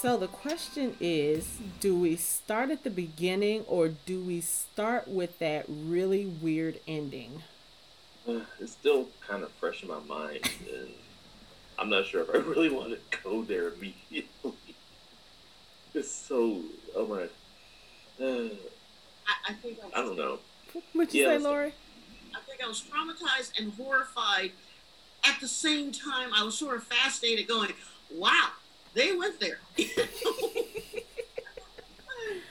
So 0.00 0.16
the 0.16 0.28
question 0.28 0.96
is 1.00 1.58
do 1.80 1.98
we 1.98 2.14
start 2.14 2.70
at 2.70 2.84
the 2.84 2.90
beginning 2.90 3.64
or 3.66 3.88
do 3.88 4.20
we 4.20 4.40
start 4.40 5.08
with 5.08 5.40
that 5.40 5.64
really 5.68 6.24
weird 6.24 6.78
ending? 6.86 7.42
Uh, 8.28 8.42
it's 8.60 8.70
still 8.72 9.08
kind 9.26 9.42
of 9.42 9.50
fresh 9.52 9.82
in 9.82 9.88
my 9.88 9.98
mind, 10.00 10.48
and 10.72 10.88
I'm 11.80 11.90
not 11.90 12.06
sure 12.06 12.22
if 12.22 12.30
I 12.30 12.38
really 12.48 12.70
want 12.70 12.90
to 12.90 13.18
go 13.24 13.42
there 13.42 13.68
immediately. 13.68 14.28
It's 15.94 16.12
so, 16.12 16.60
oh 16.94 17.06
my. 17.06 17.22
Uh, 18.24 18.50
I, 19.26 19.48
I 19.48 19.52
think 19.54 19.78
I, 19.82 19.86
was, 19.86 19.92
I 19.96 20.00
don't 20.02 20.16
know. 20.16 20.38
What'd 20.92 21.12
you 21.12 21.22
Yeah, 21.24 21.38
say, 21.38 21.42
Lori? 21.42 21.72
I 22.36 22.40
think 22.46 22.62
I 22.62 22.68
was 22.68 22.82
traumatized 22.82 23.58
and 23.58 23.72
horrified 23.72 24.52
at 25.24 25.40
the 25.40 25.48
same 25.48 25.90
time. 25.90 26.30
I 26.34 26.44
was 26.44 26.56
sort 26.56 26.76
of 26.76 26.84
fascinated, 26.84 27.48
going, 27.48 27.72
"Wow, 28.14 28.50
they 28.94 29.14
went 29.16 29.38
there." 29.40 29.58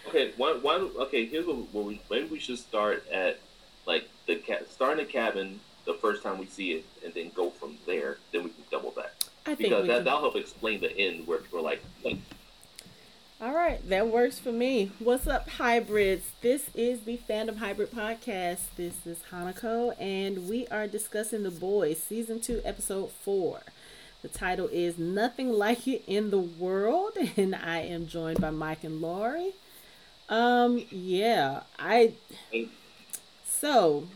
Okay, 0.08 0.32
why, 0.38 0.54
why, 0.62 0.76
okay, 0.78 1.26
here's 1.26 1.46
what, 1.46 1.58
what 1.74 1.84
we, 1.86 2.00
maybe 2.10 2.28
we 2.30 2.40
should 2.40 2.58
start 2.58 3.06
at, 3.12 3.40
like, 3.86 4.08
the 4.26 4.38
cat, 4.38 4.72
start 4.72 4.94
in 4.98 5.06
the 5.06 5.12
cabin 5.12 5.60
the 5.86 5.96
first 5.96 6.24
time 6.24 6.38
we 6.38 6.46
see 6.46 6.72
it, 6.72 6.86
and 7.04 7.14
then 7.14 7.30
go 7.36 7.50
from 7.50 7.78
there, 7.86 8.18
then 8.32 8.44
we 8.46 8.50
can 8.52 8.64
double 8.72 8.92
back. 8.92 9.12
I 9.46 9.56
Because 9.56 9.82
we 9.82 9.88
that, 9.90 9.96
can- 9.98 10.04
that'll 10.06 10.22
help 10.22 10.38
explain 10.38 10.80
the 10.80 10.98
end 10.98 11.28
where 11.28 11.40
we're 11.52 11.60
like, 11.60 11.84
like, 12.06 12.18
All 13.42 13.54
right, 13.54 13.86
that 13.90 14.08
works 14.08 14.40
for 14.40 14.54
me. 14.54 14.92
What's 15.00 15.28
up, 15.28 15.50
hybrids? 15.50 16.32
This 16.42 16.70
is 16.74 17.02
the 17.02 17.18
Fandom 17.30 17.58
Hybrid 17.58 17.92
Podcast. 17.92 18.62
This 18.78 19.06
is 19.06 19.20
Hanako, 19.30 19.94
and 20.02 20.48
we 20.48 20.68
are 20.70 20.88
discussing 20.88 21.44
The 21.44 21.52
Boys, 21.52 22.02
Season 22.02 22.40
2, 22.40 22.62
Episode 22.64 23.12
4. 23.12 23.60
The 24.24 24.30
title 24.30 24.68
is 24.72 24.98
Nothing 24.98 25.52
Like 25.52 25.88
It 25.88 26.04
in 26.08 26.32
the 26.32 26.40
World, 26.40 27.14
and 27.38 27.54
I 27.54 27.82
am 27.82 28.08
joined 28.08 28.42
by 28.42 28.50
Mike 28.50 28.84
and 28.84 29.00
Laurie. 29.00 29.54
Um, 30.28 30.84
yeah, 30.90 31.62
I. 31.78 32.14
So, 33.46 34.08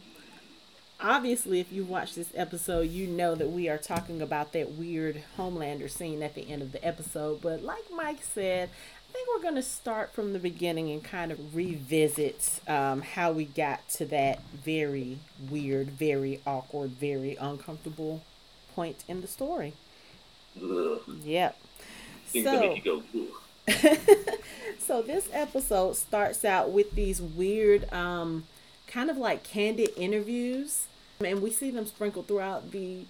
obviously, 0.99 1.59
if 1.59 1.71
you 1.71 1.83
watch 1.83 2.16
this 2.16 2.31
episode, 2.35 2.89
you 2.89 3.05
know 3.05 3.35
that 3.35 3.52
we 3.52 3.69
are 3.69 3.77
talking 3.77 4.23
about 4.23 4.53
that 4.53 4.71
weird 4.71 5.21
Homelander 5.38 5.89
scene 5.89 6.23
at 6.23 6.33
the 6.33 6.49
end 6.49 6.63
of 6.63 6.71
the 6.71 6.83
episode. 6.83 7.41
But, 7.41 7.63
like 7.63 7.83
Mike 7.95 8.23
said, 8.23 8.69
I 9.08 9.13
think 9.13 9.27
we're 9.30 9.43
going 9.43 9.55
to 9.55 9.61
start 9.61 10.13
from 10.13 10.33
the 10.33 10.39
beginning 10.39 10.89
and 10.89 11.03
kind 11.03 11.31
of 11.31 11.55
revisit 11.55 12.59
um, 12.67 13.03
how 13.03 13.31
we 13.31 13.45
got 13.45 13.88
to 13.89 14.05
that 14.05 14.41
very 14.52 15.19
weird, 15.47 15.91
very 15.91 16.41
awkward, 16.47 16.89
very 16.91 17.36
uncomfortable 17.36 18.23
point 18.73 19.03
in 19.08 19.21
the 19.21 19.27
story. 19.27 19.73
Yep. 21.23 21.57
things 22.27 22.45
that 22.45 22.59
make 22.59 22.85
you 22.85 23.03
go, 23.03 23.27
so 24.80 25.02
this 25.02 25.30
episode 25.31 25.95
starts 25.95 26.43
out 26.43 26.71
with 26.71 26.91
these 26.91 27.21
weird 27.21 27.91
um 27.93 28.43
kind 28.88 29.09
of 29.09 29.17
like 29.17 29.43
candid 29.43 29.89
interviews 29.95 30.88
and 31.23 31.41
we 31.41 31.52
see 31.52 31.69
them 31.69 31.85
sprinkled 31.85 32.27
throughout 32.27 32.71
the 32.71 33.05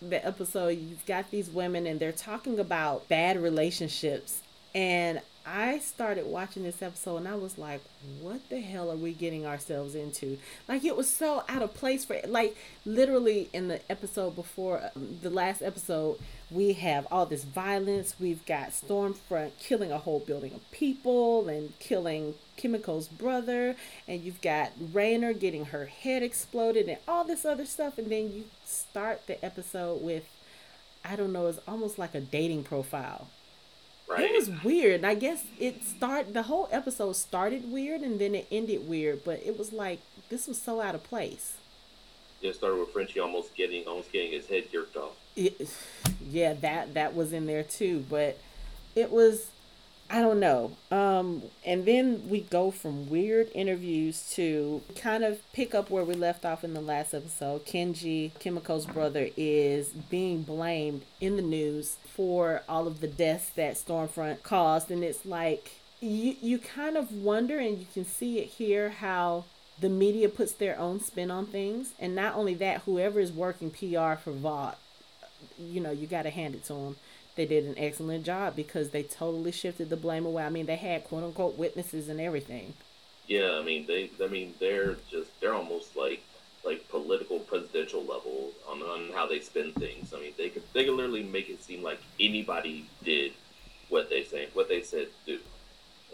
the 0.00 0.24
episode 0.24 0.68
you've 0.68 1.04
got 1.06 1.30
these 1.30 1.50
women 1.50 1.86
and 1.86 2.00
they're 2.00 2.12
talking 2.12 2.58
about 2.58 3.06
bad 3.08 3.40
relationships 3.40 4.40
and 4.74 5.20
I 5.46 5.78
started 5.78 6.26
watching 6.26 6.62
this 6.62 6.82
episode 6.82 7.18
and 7.18 7.28
I 7.28 7.34
was 7.34 7.56
like, 7.58 7.80
what 8.20 8.48
the 8.50 8.60
hell 8.60 8.90
are 8.90 8.96
we 8.96 9.12
getting 9.12 9.46
ourselves 9.46 9.94
into? 9.94 10.38
Like, 10.68 10.84
it 10.84 10.96
was 10.96 11.08
so 11.08 11.44
out 11.48 11.62
of 11.62 11.74
place 11.74 12.04
for, 12.04 12.20
like, 12.26 12.56
literally 12.84 13.48
in 13.52 13.68
the 13.68 13.80
episode 13.90 14.36
before, 14.36 14.90
um, 14.94 15.18
the 15.22 15.30
last 15.30 15.62
episode, 15.62 16.18
we 16.50 16.72
have 16.74 17.06
all 17.10 17.26
this 17.26 17.44
violence. 17.44 18.16
We've 18.18 18.44
got 18.46 18.70
Stormfront 18.70 19.52
killing 19.60 19.92
a 19.92 19.98
whole 19.98 20.20
building 20.20 20.52
of 20.54 20.68
people 20.72 21.48
and 21.48 21.78
killing 21.78 22.34
Kimiko's 22.58 23.08
brother. 23.08 23.76
And 24.08 24.22
you've 24.22 24.40
got 24.42 24.72
Raynor 24.92 25.32
getting 25.32 25.66
her 25.66 25.86
head 25.86 26.22
exploded 26.22 26.88
and 26.88 26.98
all 27.06 27.24
this 27.24 27.44
other 27.44 27.66
stuff. 27.66 27.98
And 27.98 28.10
then 28.10 28.32
you 28.32 28.44
start 28.64 29.26
the 29.26 29.42
episode 29.44 30.02
with, 30.02 30.24
I 31.04 31.16
don't 31.16 31.32
know, 31.32 31.46
it's 31.46 31.60
almost 31.68 31.98
like 31.98 32.14
a 32.14 32.20
dating 32.20 32.64
profile. 32.64 33.28
right? 34.08 34.24
It 34.24 34.32
was 34.34 34.50
weird. 34.64 34.96
And 34.96 35.06
I 35.06 35.14
guess 35.14 35.44
it 35.58 35.84
start 35.84 36.34
the 36.34 36.44
whole 36.44 36.68
episode 36.72 37.14
started 37.14 37.70
weird 37.70 38.00
and 38.02 38.20
then 38.20 38.34
it 38.34 38.46
ended 38.50 38.88
weird, 38.88 39.24
but 39.24 39.40
it 39.44 39.56
was 39.58 39.72
like 39.72 40.00
this 40.30 40.48
was 40.48 40.60
so 40.60 40.80
out 40.80 40.94
of 40.96 41.04
place. 41.04 41.58
It 42.42 42.54
started 42.54 42.80
with 42.80 42.90
Frenchie 42.92 43.20
almost 43.20 43.54
getting, 43.54 43.86
almost 43.86 44.12
getting 44.12 44.32
his 44.32 44.46
head 44.46 44.70
jerked 44.72 44.96
off. 44.96 45.12
It, 45.36 45.70
yeah, 46.28 46.54
that 46.54 46.94
that 46.94 47.14
was 47.14 47.32
in 47.32 47.46
there 47.46 47.62
too, 47.62 48.04
but 48.08 48.38
it 48.94 49.10
was 49.10 49.48
I 50.08 50.20
don't 50.20 50.40
know. 50.40 50.72
Um 50.90 51.42
and 51.64 51.84
then 51.84 52.28
we 52.28 52.40
go 52.40 52.70
from 52.70 53.08
weird 53.08 53.48
interviews 53.54 54.30
to 54.34 54.82
kind 54.96 55.24
of 55.24 55.40
pick 55.52 55.74
up 55.74 55.90
where 55.90 56.04
we 56.04 56.14
left 56.14 56.44
off 56.44 56.64
in 56.64 56.74
the 56.74 56.80
last 56.80 57.14
episode. 57.14 57.64
Kenji, 57.64 58.32
Kimiko's 58.32 58.86
brother, 58.86 59.28
is 59.36 59.88
being 59.88 60.42
blamed 60.42 61.02
in 61.20 61.36
the 61.36 61.42
news 61.42 61.96
for 62.14 62.62
all 62.68 62.86
of 62.86 63.00
the 63.00 63.08
deaths 63.08 63.50
that 63.50 63.74
Stormfront 63.74 64.42
caused 64.42 64.90
and 64.90 65.04
it's 65.04 65.24
like 65.24 65.80
you 66.00 66.34
you 66.40 66.58
kind 66.58 66.96
of 66.96 67.12
wonder 67.12 67.58
and 67.58 67.78
you 67.78 67.86
can 67.92 68.04
see 68.04 68.38
it 68.38 68.46
here 68.46 68.90
how 68.90 69.44
the 69.80 69.88
media 69.88 70.28
puts 70.28 70.52
their 70.52 70.78
own 70.78 71.00
spin 71.00 71.30
on 71.30 71.46
things 71.46 71.92
and 71.98 72.14
not 72.14 72.34
only 72.34 72.54
that 72.54 72.82
whoever 72.82 73.20
is 73.20 73.32
working 73.32 73.70
PR 73.70 74.14
for 74.20 74.32
Vought 74.32 74.78
you 75.60 75.80
know, 75.80 75.90
you 75.90 76.06
got 76.06 76.22
to 76.22 76.30
hand 76.30 76.54
it 76.54 76.64
to 76.64 76.74
them. 76.74 76.96
They 77.36 77.46
did 77.46 77.64
an 77.64 77.74
excellent 77.78 78.24
job 78.24 78.56
because 78.56 78.90
they 78.90 79.02
totally 79.02 79.52
shifted 79.52 79.88
the 79.88 79.96
blame 79.96 80.26
away. 80.26 80.44
I 80.44 80.50
mean, 80.50 80.66
they 80.66 80.76
had 80.76 81.04
quote 81.04 81.24
unquote 81.24 81.56
witnesses 81.56 82.08
and 82.08 82.20
everything. 82.20 82.74
Yeah, 83.26 83.58
I 83.60 83.62
mean 83.62 83.86
they. 83.86 84.10
I 84.22 84.26
mean 84.26 84.54
they're 84.58 84.96
just 85.08 85.40
they're 85.40 85.54
almost 85.54 85.96
like 85.96 86.22
like 86.64 86.86
political 86.88 87.38
presidential 87.38 88.00
level 88.00 88.50
on, 88.68 88.82
on 88.82 89.12
how 89.14 89.26
they 89.26 89.40
spin 89.40 89.72
things. 89.72 90.12
I 90.12 90.20
mean 90.20 90.32
they 90.36 90.48
could 90.48 90.64
they 90.72 90.84
could 90.84 90.94
literally 90.94 91.22
make 91.22 91.48
it 91.48 91.62
seem 91.62 91.82
like 91.82 92.00
anybody 92.18 92.86
did 93.04 93.32
what 93.88 94.10
they 94.10 94.24
say 94.24 94.48
what 94.52 94.68
they 94.68 94.82
said 94.82 95.08
do, 95.26 95.38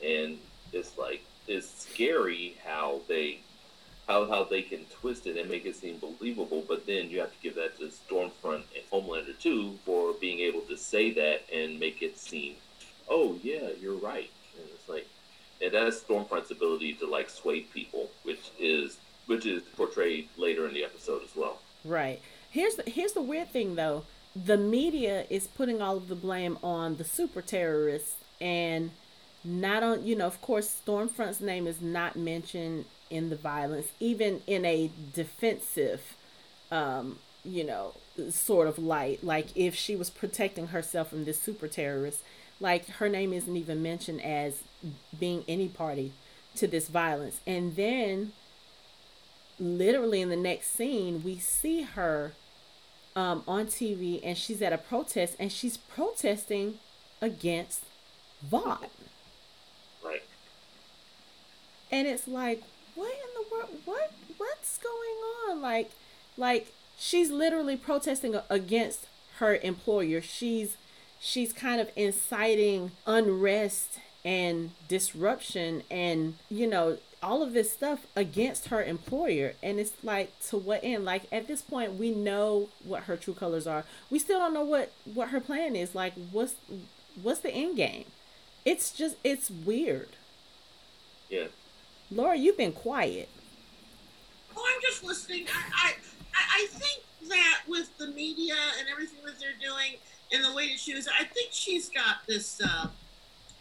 and 0.05 0.39
it's 0.73 0.99
like 0.99 1.25
it's 1.49 1.89
scary 1.89 2.55
how 2.65 3.01
they 3.09 3.39
how 4.07 4.29
how 4.29 4.45
they 4.45 4.63
can 4.63 4.85
twist 5.01 5.27
it 5.27 5.37
and 5.37 5.51
make 5.51 5.67
it 5.67 5.77
seem 5.77 5.99
believable. 5.99 6.65
But 6.67 6.87
then 6.87 7.11
you 7.11 7.21
have 7.21 7.33
to 7.33 7.43
give 7.43 7.55
that 7.57 7.79
to 7.79 7.89
Stormfront 7.89 8.63
and 8.75 8.91
Homelander 8.93 9.39
too 9.39 9.79
for 9.85 10.13
being 10.15 10.41
able 10.41 10.61
to 10.63 10.77
say 10.77 11.11
that 11.13 11.43
and 11.53 11.81
make 11.81 12.03
it 12.03 12.19
seem, 12.19 12.55
oh 13.09 13.39
yeah, 13.43 13.69
you're 13.81 13.97
right. 13.97 14.31
And 14.59 14.69
it's 14.73 14.89
like 14.89 15.07
and 15.61 15.73
that's 15.73 16.01
Stormfront's 16.01 16.51
ability 16.51 16.95
to 16.95 17.07
like 17.07 17.31
sway 17.31 17.61
people, 17.61 18.11
which 18.23 18.51
is 18.59 18.99
which 19.27 19.45
is 19.45 19.63
portrayed 19.77 20.29
later 20.37 20.69
in 20.69 20.75
the 20.75 20.85
episode 20.85 21.23
as 21.25 21.35
well. 21.35 21.59
Right. 21.85 22.21
Here's 22.51 22.77
the 22.77 22.89
here's 22.89 23.13
the 23.13 23.23
weird 23.23 23.51
thing 23.51 23.75
though. 23.75 24.05
The 24.37 24.57
media 24.57 25.25
is 25.31 25.47
putting 25.47 25.81
all 25.81 25.97
of 25.97 26.09
the 26.09 26.15
blame 26.15 26.59
on 26.63 26.97
the 26.97 27.05
super 27.05 27.41
terrorists 27.41 28.17
and 28.41 28.91
not 29.43 29.83
on 29.83 30.07
you 30.07 30.15
know, 30.15 30.27
of 30.27 30.41
course 30.41 30.81
Stormfront's 30.85 31.41
name 31.41 31.67
is 31.67 31.81
not 31.81 32.17
mentioned 32.17 32.85
in 33.11 33.31
the 33.31 33.37
violence, 33.37 33.89
even 34.01 34.43
in 34.47 34.65
a 34.65 34.91
defensive 35.15 36.17
um, 36.71 37.19
you 37.45 37.65
know, 37.65 37.95
sort 38.31 38.67
of 38.67 38.79
light. 38.79 39.23
Like 39.23 39.49
if 39.55 39.75
she 39.75 39.97
was 39.97 40.11
protecting 40.11 40.69
herself 40.69 41.11
from 41.11 41.25
this 41.25 41.41
super 41.41 41.69
terrorist, 41.69 42.23
like 42.61 42.87
her 42.89 43.09
name 43.09 43.33
isn't 43.33 43.57
even 43.57 43.83
mentioned 43.83 44.23
as 44.23 44.63
being 45.19 45.45
any 45.47 45.69
party 45.69 46.13
to 46.57 46.67
this 46.67 46.89
violence. 46.89 47.41
And 47.47 47.77
then 47.77 48.33
literally 49.59 50.21
in 50.21 50.29
the 50.29 50.37
next 50.37 50.75
scene, 50.75 51.23
we 51.23 51.39
see 51.39 51.83
her 51.83 52.33
um, 53.15 53.43
on 53.47 53.67
TV 53.67 54.21
and 54.23 54.37
she's 54.37 54.61
at 54.61 54.73
a 54.73 54.79
protest 54.79 55.37
and 55.39 55.53
she's 55.53 55.77
protesting 55.77 56.79
against 57.21 57.83
Vought. 58.43 58.91
Right. 60.05 60.23
And 61.91 62.07
it's 62.07 62.29
like, 62.29 62.63
what 63.51 63.69
in 63.71 63.77
the 63.85 63.91
world? 63.91 64.01
What 64.01 64.13
what's 64.39 64.79
going 64.79 65.19
on? 65.51 65.63
Like, 65.63 65.91
like 66.37 66.73
she's 66.99 67.31
literally 67.31 67.77
protesting 67.77 68.37
against 68.51 69.07
her 69.39 69.57
employer. 69.57 70.21
She's 70.21 70.77
she's 71.21 71.53
kind 71.53 71.81
of 71.81 71.91
inciting 71.97 72.93
unrest 73.07 73.99
and 74.25 74.71
disruption 74.89 75.83
and 75.91 76.35
you 76.51 76.67
know 76.67 76.99
all 77.23 77.43
of 77.43 77.55
this 77.55 77.73
stuff 77.73 78.07
against 78.15 78.69
her 78.69 78.83
employer 78.83 79.55
and 79.63 79.79
it's 79.81 79.93
like 80.03 80.39
to 80.41 80.57
what 80.57 80.81
end 80.83 81.05
like 81.05 81.23
at 81.33 81.47
this 81.49 81.63
point 81.63 81.95
we 81.95 82.11
know 82.11 82.69
what 82.85 83.05
her 83.05 83.17
true 83.17 83.33
colors 83.33 83.67
are 83.67 83.85
we 84.11 84.19
still 84.19 84.39
don't 84.39 84.53
know 84.53 84.65
what 84.65 84.93
what 85.05 85.29
her 85.31 85.41
plan 85.41 85.75
is 85.75 85.95
like 85.95 86.13
what's 86.33 86.55
what's 87.23 87.41
the 87.41 87.51
end 87.51 87.77
game 87.77 88.05
it's 88.65 88.91
just 88.91 89.17
it's 89.25 89.49
weird 89.51 90.09
Yeah. 91.31 91.47
laura 92.11 92.37
you've 92.37 92.59
been 92.59 92.73
quiet 92.73 93.29
Oh, 94.57 94.75
I'm 94.75 94.81
just 94.83 95.05
listening. 95.05 95.47
I, 95.53 95.93
I, 96.35 96.63
I 96.63 96.67
think 96.69 97.05
that 97.29 97.61
with 97.69 97.97
the 97.99 98.09
media 98.09 98.55
and 98.79 98.89
everything 98.91 99.19
that 99.25 99.39
they're 99.39 99.51
doing 99.61 99.97
and 100.33 100.45
the 100.45 100.55
way 100.57 100.69
that 100.69 100.79
she 100.79 100.95
was, 100.95 101.09
I 101.09 101.25
think 101.25 101.51
she's 101.53 101.89
got 101.89 102.27
this 102.27 102.61
uh, 102.65 102.89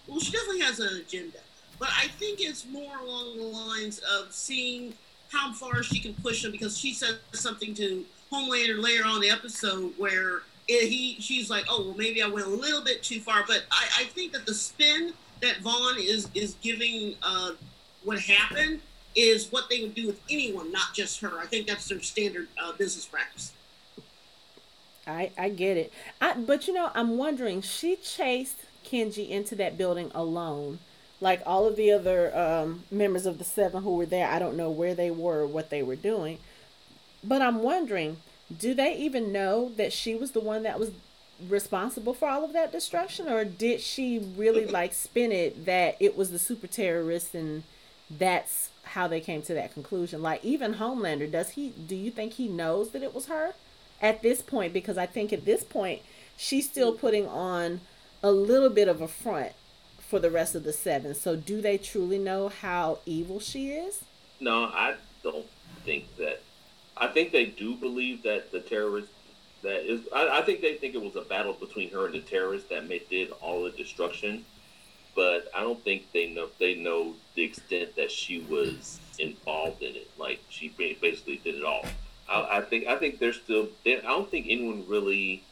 well, 0.07 0.19
she 0.19 0.31
definitely 0.31 0.61
has 0.61 0.79
an 0.79 0.97
agenda, 0.97 1.39
but 1.79 1.89
I 1.97 2.07
think 2.07 2.39
it's 2.39 2.65
more 2.67 2.97
along 2.97 3.37
the 3.37 3.43
lines 3.43 3.99
of 3.99 4.31
seeing 4.31 4.93
how 5.31 5.51
far 5.53 5.81
she 5.83 5.99
can 5.99 6.13
push 6.15 6.45
him 6.45 6.51
because 6.51 6.77
she 6.77 6.93
said 6.93 7.17
something 7.33 7.73
to 7.75 8.05
Homelander 8.31 8.81
later 8.81 9.03
on 9.05 9.19
the 9.21 9.29
episode 9.29 9.93
where 9.97 10.43
he 10.67 11.17
she's 11.19 11.49
like, 11.49 11.65
oh 11.69 11.87
well, 11.87 11.95
maybe 11.97 12.21
I 12.21 12.27
went 12.27 12.45
a 12.45 12.49
little 12.49 12.83
bit 12.83 13.03
too 13.03 13.19
far, 13.19 13.43
but 13.47 13.63
I, 13.71 14.01
I 14.01 14.03
think 14.05 14.33
that 14.33 14.45
the 14.45 14.53
spin 14.53 15.13
that 15.41 15.57
Vought 15.61 15.97
is 15.97 16.29
is 16.33 16.55
giving 16.61 17.15
uh, 17.21 17.51
what 18.03 18.19
happened 18.19 18.81
is 19.15 19.51
what 19.51 19.69
they 19.69 19.81
would 19.81 19.95
do 19.95 20.07
with 20.07 20.21
anyone, 20.29 20.71
not 20.71 20.93
just 20.93 21.21
her. 21.21 21.39
I 21.39 21.45
think 21.45 21.67
that's 21.67 21.87
their 21.87 22.01
standard 22.01 22.47
uh, 22.61 22.73
business 22.73 23.05
practice. 23.05 23.53
I 25.07 25.31
I 25.37 25.49
get 25.49 25.77
it. 25.77 25.93
I 26.19 26.33
but 26.33 26.67
you 26.67 26.73
know, 26.73 26.91
I'm 26.93 27.17
wondering, 27.17 27.61
she 27.61 27.95
chased 27.95 28.57
Kenji 28.85 29.29
into 29.29 29.55
that 29.55 29.77
building 29.77 30.11
alone. 30.13 30.79
Like 31.21 31.41
all 31.45 31.65
of 31.65 31.75
the 31.77 31.91
other 31.91 32.35
um, 32.37 32.83
members 32.91 33.25
of 33.25 33.37
the 33.37 33.45
seven 33.45 33.83
who 33.83 33.95
were 33.95 34.05
there, 34.05 34.27
I 34.27 34.37
don't 34.37 34.57
know 34.57 34.69
where 34.69 34.93
they 34.93 35.09
were, 35.09 35.45
what 35.45 35.69
they 35.69 35.81
were 35.81 35.95
doing. 35.95 36.39
But 37.23 37.41
I'm 37.41 37.63
wondering, 37.63 38.17
do 38.55 38.73
they 38.73 38.95
even 38.97 39.31
know 39.31 39.69
that 39.77 39.93
she 39.93 40.13
was 40.13 40.31
the 40.31 40.41
one 40.41 40.63
that 40.63 40.77
was 40.77 40.91
responsible 41.49 42.13
for 42.13 42.29
all 42.29 42.45
of 42.45 42.53
that 42.53 42.71
destruction 42.71 43.27
or 43.27 43.43
did 43.43 43.81
she 43.81 44.19
really 44.37 44.65
like 44.79 44.93
spin 44.93 45.31
it 45.31 45.65
that 45.65 45.95
it 45.99 46.17
was 46.17 46.31
the 46.31 46.39
super 46.39 46.67
terrorists 46.67 47.35
and 47.35 47.63
that's 48.09 48.69
how 48.83 49.07
they 49.07 49.19
came 49.19 49.41
to 49.41 49.53
that 49.53 49.73
conclusion 49.73 50.21
like 50.21 50.43
even 50.43 50.75
homelander 50.75 51.29
does 51.31 51.51
he 51.51 51.69
do 51.69 51.95
you 51.95 52.11
think 52.11 52.33
he 52.33 52.47
knows 52.47 52.91
that 52.91 53.03
it 53.03 53.15
was 53.15 53.25
her 53.27 53.53
at 54.01 54.21
this 54.21 54.41
point 54.41 54.71
because 54.73 54.97
i 54.97 55.05
think 55.05 55.33
at 55.33 55.45
this 55.45 55.63
point 55.63 56.01
she's 56.37 56.69
still 56.69 56.93
putting 56.93 57.27
on 57.27 57.81
a 58.21 58.31
little 58.31 58.69
bit 58.69 58.87
of 58.87 59.01
a 59.01 59.07
front 59.07 59.53
for 59.99 60.19
the 60.19 60.29
rest 60.29 60.53
of 60.53 60.63
the 60.63 60.73
seven 60.73 61.15
so 61.15 61.35
do 61.35 61.61
they 61.61 61.77
truly 61.77 62.19
know 62.19 62.47
how 62.47 62.99
evil 63.05 63.39
she 63.39 63.71
is 63.71 64.03
No, 64.39 64.65
I 64.65 64.95
don't 65.23 65.45
think 65.83 66.15
that. 66.17 66.41
I 66.97 67.07
think 67.07 67.31
they 67.31 67.45
do 67.45 67.75
believe 67.75 68.23
that 68.23 68.51
the 68.51 68.59
terrorists 68.59 69.11
that 69.63 69.89
is. 69.91 70.01
I, 70.13 70.39
I 70.39 70.41
think 70.41 70.61
they 70.61 70.75
think 70.75 70.95
it 70.95 71.01
was 71.01 71.15
a 71.15 71.21
battle 71.21 71.53
between 71.53 71.89
her 71.91 72.05
and 72.05 72.13
the 72.15 72.19
terrorists 72.19 72.69
that 72.69 72.87
made, 72.87 73.07
did 73.09 73.31
all 73.41 73.63
the 73.63 73.71
destruction. 73.71 74.45
But 75.15 75.47
I 75.55 75.61
don't 75.61 75.81
think 75.83 76.11
they 76.11 76.29
know 76.29 76.49
they 76.59 76.75
know 76.75 77.15
the 77.35 77.43
extent 77.43 77.95
that 77.95 78.11
she 78.11 78.39
was 78.41 78.99
involved 79.19 79.81
in 79.81 79.95
it. 79.95 80.09
Like 80.17 80.41
she 80.49 80.69
basically 80.69 81.37
did 81.43 81.55
it 81.55 81.63
all. 81.63 81.85
I, 82.29 82.57
I 82.57 82.61
think 82.61 82.87
I 82.87 82.97
think 82.97 83.19
they're 83.19 83.33
still. 83.33 83.69
They, 83.83 83.97
I 83.99 84.01
don't 84.01 84.29
think 84.29 84.47
anyone 84.49 84.85
really 84.87 85.43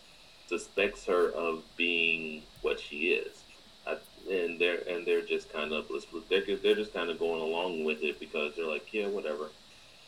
suspects 0.48 1.06
her 1.06 1.30
of 1.32 1.64
being 1.78 2.44
what 2.62 2.80
she 2.80 3.10
is. 3.14 3.44
I, 3.88 3.98
and 4.30 4.60
they're 4.60 4.82
and 4.88 5.06
they're 5.06 5.22
just 5.22 5.52
kind 5.54 5.74
of 5.74 5.88
they're 6.30 6.42
they're 6.58 6.76
just 6.76 6.94
kind 6.94 7.10
of 7.10 7.20
going 7.20 7.42
along 7.42 7.84
with 7.86 8.04
it 8.04 8.20
because 8.20 8.56
they're 8.56 8.68
like 8.68 8.92
yeah 8.94 9.08
whatever. 9.08 9.50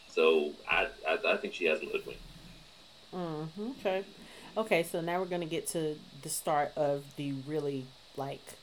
So 0.09 0.53
I 0.69 0.87
I, 1.07 1.17
I 1.33 1.37
think 1.37 1.53
she 1.53 1.65
has 1.65 1.81
a 1.81 1.85
hoodwink. 1.85 2.19
mm, 3.13 3.47
okay 3.79 4.03
okay 4.57 4.83
so 4.83 5.01
now 5.01 5.19
we're 5.19 5.25
gonna 5.25 5.45
get 5.45 5.67
to 5.67 5.97
the 6.21 6.29
start 6.29 6.71
of 6.75 7.03
the 7.17 7.33
really 7.47 7.85
like 8.17 8.57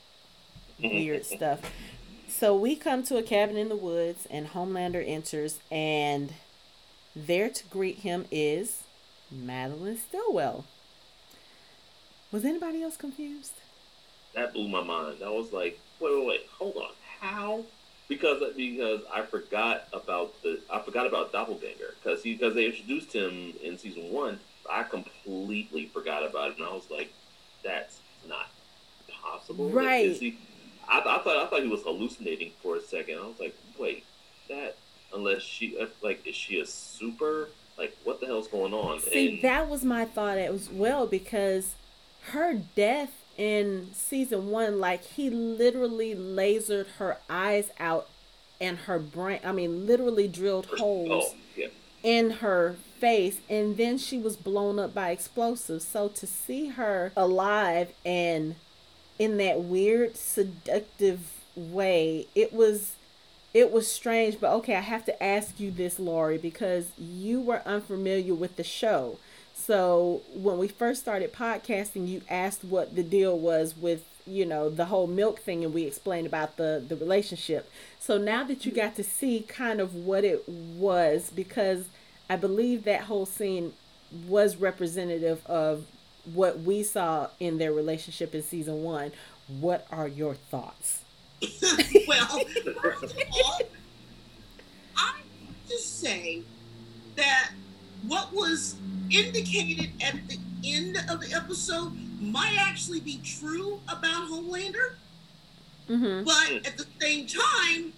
weird 0.79 1.25
stuff 1.35 1.61
so 2.27 2.55
we 2.55 2.75
come 2.75 3.03
to 3.03 3.17
a 3.17 3.23
cabin 3.23 3.57
in 3.57 3.69
the 3.69 3.75
woods 3.75 4.25
and 4.31 4.47
homelander 4.49 5.03
enters 5.07 5.59
and 5.71 6.33
there 7.15 7.49
to 7.49 7.65
greet 7.67 7.99
him 7.99 8.25
is 8.31 8.83
Madelyn 9.33 9.97
Stillwell 9.97 10.65
was 12.31 12.43
anybody 12.45 12.81
else 12.81 12.97
confused 12.97 13.53
that 14.33 14.51
blew 14.51 14.67
my 14.67 14.81
mind. 14.81 15.17
I 15.23 15.29
was 15.29 15.53
like, 15.53 15.79
wait, 15.99 16.11
wait, 16.17 16.25
wait, 16.25 16.47
hold 16.57 16.75
on, 16.77 16.89
how? 17.21 17.63
Because 18.09 18.41
because 18.57 19.01
I 19.13 19.21
forgot 19.21 19.87
about 19.93 20.41
the 20.41 20.59
I 20.71 20.79
forgot 20.79 21.05
about 21.05 21.31
Doppelganger 21.31 21.93
because 22.01 22.23
he 22.23 22.33
because 22.33 22.55
they 22.55 22.65
introduced 22.65 23.13
him 23.13 23.53
in 23.63 23.77
season 23.77 24.11
one. 24.11 24.39
I 24.69 24.83
completely 24.83 25.85
forgot 25.85 26.25
about 26.27 26.51
it, 26.51 26.57
and 26.57 26.65
I 26.65 26.73
was 26.73 26.89
like, 26.89 27.13
that's 27.63 27.99
not 28.27 28.47
possible. 29.21 29.65
Like, 29.67 29.75
Right. 29.75 30.05
is 30.07 30.19
he, 30.19 30.37
I, 30.87 30.99
I 30.99 31.19
thought 31.23 31.27
I 31.37 31.45
thought 31.47 31.61
he 31.63 31.67
was 31.67 31.83
hallucinating 31.83 32.51
for 32.61 32.75
a 32.77 32.81
second. 32.81 33.17
I 33.19 33.27
was 33.27 33.39
like, 33.39 33.55
wait, 33.79 34.03
that 34.49 34.77
unless 35.13 35.41
she 35.41 35.77
uh, 35.79 35.87
like 36.01 36.25
is 36.27 36.35
she 36.35 36.59
a 36.59 36.65
super? 36.65 37.49
Like 37.77 37.97
what 38.03 38.19
the 38.19 38.27
hell's 38.27 38.47
going 38.47 38.73
on? 38.73 38.99
See, 38.99 39.35
And- 39.35 39.41
that 39.43 39.69
was 39.69 39.83
my 39.83 40.05
thought 40.05 40.37
as 40.37 40.69
well 40.69 41.07
because 41.07 41.75
her 42.31 42.53
death 42.75 43.11
in 43.37 43.89
season 43.93 44.47
one, 44.49 44.79
like 44.79 45.03
he 45.03 45.29
literally 45.29 46.13
lasered 46.15 46.85
her 46.99 47.17
eyes 47.29 47.71
out 47.79 48.07
and 48.61 48.77
her 48.79 48.99
brain. 48.99 49.39
I 49.43 49.51
mean, 49.51 49.87
literally 49.87 50.27
drilled 50.27 50.67
holes 50.67 51.25
Oh 51.33 51.35
yeah. 51.57 51.67
in 52.03 52.29
her 52.29 52.75
face, 52.99 53.39
and 53.49 53.75
then 53.75 53.97
she 53.97 54.19
was 54.19 54.37
blown 54.37 54.77
up 54.79 54.93
by 54.93 55.09
explosives. 55.09 55.83
So 55.85 56.07
to 56.09 56.27
see 56.27 56.67
her 56.69 57.11
alive 57.17 57.89
and 58.05 58.55
in 59.19 59.37
that 59.37 59.61
weird 59.61 60.15
seductive 60.17 61.19
way, 61.55 62.27
it 62.35 62.53
was 62.53 62.95
it 63.53 63.71
was 63.71 63.87
strange, 63.87 64.39
but 64.39 64.51
okay, 64.51 64.75
I 64.75 64.81
have 64.81 65.05
to 65.05 65.23
ask 65.23 65.59
you 65.59 65.69
this, 65.69 65.99
Lori, 65.99 66.39
because 66.39 66.91
you 66.97 67.39
were 67.39 67.61
unfamiliar 67.67 68.33
with 68.33 68.55
the 68.55 68.63
show. 68.63 69.19
So 69.53 70.23
when 70.33 70.57
we 70.57 70.67
first 70.67 71.01
started 71.01 71.31
podcasting, 71.31 72.07
you 72.07 72.21
asked 72.29 72.63
what 72.63 72.95
the 72.95 73.03
deal 73.03 73.37
was 73.37 73.77
with, 73.77 74.03
you 74.25 74.45
know, 74.45 74.69
the 74.69 74.85
whole 74.85 75.05
milk 75.05 75.39
thing 75.39 75.63
and 75.63 75.73
we 75.73 75.83
explained 75.83 76.25
about 76.25 76.57
the 76.57 76.83
the 76.85 76.95
relationship. 76.95 77.69
So 77.99 78.17
now 78.17 78.43
that 78.45 78.65
you 78.65 78.71
got 78.71 78.95
to 78.95 79.03
see 79.03 79.41
kind 79.47 79.79
of 79.79 79.93
what 79.93 80.23
it 80.23 80.47
was 80.49 81.29
because 81.33 81.85
I 82.29 82.35
believe 82.35 82.83
that 82.85 83.01
whole 83.01 83.25
scene 83.27 83.73
was 84.27 84.57
representative 84.57 85.45
of 85.45 85.85
what 86.25 86.59
we 86.61 86.83
saw 86.83 87.27
in 87.39 87.57
their 87.57 87.73
relationship 87.73 88.33
in 88.33 88.41
season 88.43 88.83
1. 88.83 89.11
What 89.59 89.85
are 89.91 90.07
your 90.07 90.35
thoughts? 90.35 91.01
well, 92.07 92.39
first 92.81 93.03
of 93.03 93.17
all, 93.45 93.61
I 94.95 95.19
just 95.67 95.99
say 95.99 96.41
that 97.15 97.51
what 98.07 98.31
was 98.33 98.75
indicated 99.11 99.91
at 100.01 100.15
the 100.29 100.37
end 100.65 100.97
of 101.09 101.19
the 101.19 101.33
episode 101.35 101.91
might 102.21 102.55
actually 102.57 103.01
be 103.01 103.19
true 103.23 103.81
about 103.89 104.29
Homelander, 104.29 104.95
Mhm. 105.89 106.23
but 106.23 106.65
at 106.65 106.77
the 106.77 106.85
same 107.01 107.27
time, 107.27 107.91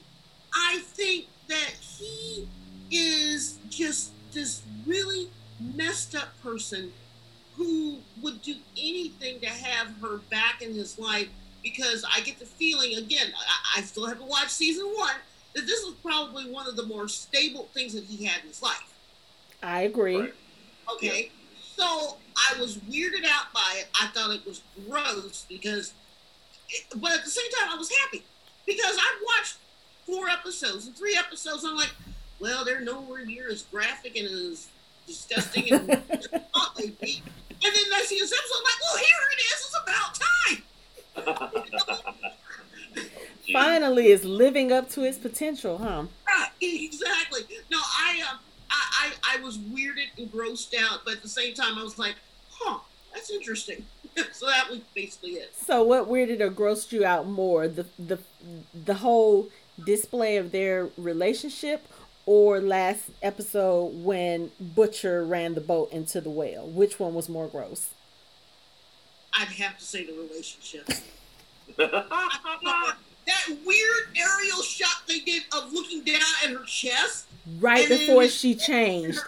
I 0.51 0.79
think 0.93 1.27
that 1.47 1.73
he 1.79 2.47
is 2.89 3.59
just 3.69 4.09
this 4.31 4.61
really 4.87 5.29
messed 5.59 6.15
up 6.15 6.41
person 6.41 6.91
who 7.57 7.97
would 8.21 8.41
do 8.41 8.55
anything 8.77 9.39
to 9.39 9.47
have 9.47 9.87
her 10.01 10.17
back 10.29 10.61
in 10.61 10.73
his 10.73 10.99
life 10.99 11.29
because 11.63 12.05
I 12.09 12.21
get 12.21 12.37
the 12.39 12.45
feeling 12.45 12.95
again, 12.95 13.33
I, 13.35 13.79
I 13.79 13.81
still 13.81 14.05
haven't 14.05 14.27
watched 14.27 14.51
season 14.51 14.85
one, 14.95 15.15
that 15.55 15.65
this 15.65 15.83
was 15.83 15.95
probably 16.03 16.49
one 16.49 16.67
of 16.67 16.75
the 16.75 16.85
more 16.85 17.07
stable 17.07 17.69
things 17.73 17.93
that 17.93 18.03
he 18.03 18.25
had 18.25 18.41
in 18.41 18.49
his 18.49 18.61
life. 18.61 18.93
I 19.63 19.81
agree. 19.81 20.19
Right. 20.19 20.33
Okay. 20.93 21.31
So 21.75 22.17
I 22.37 22.59
was 22.59 22.77
weirded 22.77 23.25
out 23.25 23.51
by 23.53 23.75
it. 23.77 23.87
I 23.99 24.07
thought 24.07 24.31
it 24.31 24.45
was 24.45 24.61
gross 24.87 25.45
because, 25.49 25.93
but 26.97 27.11
at 27.11 27.23
the 27.23 27.29
same 27.29 27.49
time, 27.59 27.69
I 27.71 27.77
was 27.77 27.89
happy 28.03 28.23
because 28.65 28.97
I 28.97 29.23
watched 29.25 29.57
four 30.05 30.29
episodes 30.29 30.87
and 30.87 30.95
three 30.95 31.17
episodes. 31.17 31.63
I'm 31.65 31.75
like, 31.75 31.93
well, 32.39 32.63
they're 32.63 32.81
nowhere 32.81 33.25
near 33.25 33.49
as 33.49 33.63
graphic 33.63 34.15
and 34.17 34.27
as 34.27 34.67
disgusting 35.07 35.71
and 35.71 35.89
as 36.09 36.27
I 36.31 36.39
thought 36.39 36.75
they'd 36.77 36.99
be. 36.99 37.23
And 37.63 37.73
then 37.75 37.85
I 37.93 38.03
see 38.05 38.19
this 38.19 38.31
episode, 38.31 38.57
I'm 38.57 38.63
like, 38.63 38.81
well, 38.81 38.97
here 38.97 39.21
it 39.31 39.39
is. 39.41 39.59
It's 39.65 39.77
about 39.83 40.19
time. 40.25 42.15
Finally 43.53 44.07
is 44.07 44.25
living 44.25 44.71
up 44.71 44.89
to 44.91 45.03
its 45.03 45.17
potential, 45.17 45.77
huh? 45.77 46.03
Right, 46.27 46.49
exactly. 46.61 47.41
No, 47.69 47.77
I, 47.77 48.23
um, 48.31 48.39
I, 48.69 49.11
I, 49.23 49.37
I 49.37 49.43
was 49.43 49.57
weirded 49.57 50.17
and 50.17 50.31
grossed 50.31 50.73
out, 50.79 51.01
but 51.05 51.15
at 51.15 51.21
the 51.21 51.29
same 51.29 51.53
time, 51.53 51.77
I 51.77 51.83
was 51.83 51.99
like, 51.99 52.15
huh, 52.49 52.79
that's 53.13 53.29
interesting. 53.29 53.85
so 54.31 54.47
that 54.47 54.69
was 54.69 54.79
basically 54.93 55.31
it. 55.31 55.53
So 55.55 55.83
what 55.83 56.07
weirded 56.09 56.41
or 56.41 56.49
grossed 56.49 56.91
you 56.91 57.05
out 57.05 57.27
more? 57.27 57.67
The 57.67 57.85
the 57.99 58.19
the 58.73 58.95
whole 58.95 59.49
display 59.83 60.37
of 60.37 60.51
their 60.51 60.89
relationship 60.97 61.85
or 62.25 62.59
last 62.59 63.03
episode 63.21 64.03
when 64.03 64.51
Butcher 64.59 65.23
ran 65.25 65.53
the 65.55 65.61
boat 65.61 65.91
into 65.91 66.21
the 66.21 66.29
whale? 66.29 66.65
Which 66.67 66.99
one 66.99 67.13
was 67.13 67.29
more 67.29 67.47
gross? 67.47 67.89
I'd 69.37 69.47
have 69.49 69.77
to 69.77 69.83
say 69.83 70.05
the 70.05 70.13
relationship. 70.13 70.87
that 71.77 73.47
weird 73.65 74.07
aerial 74.15 74.61
shot 74.61 75.03
they 75.07 75.19
did 75.19 75.43
of 75.55 75.73
looking 75.73 76.03
down 76.03 76.21
at 76.43 76.49
her 76.51 76.63
chest, 76.65 77.25
Right 77.59 77.87
then 77.89 77.99
before 77.99 78.23
it- 78.23 78.31
she 78.31 78.55
changed. 78.55 79.19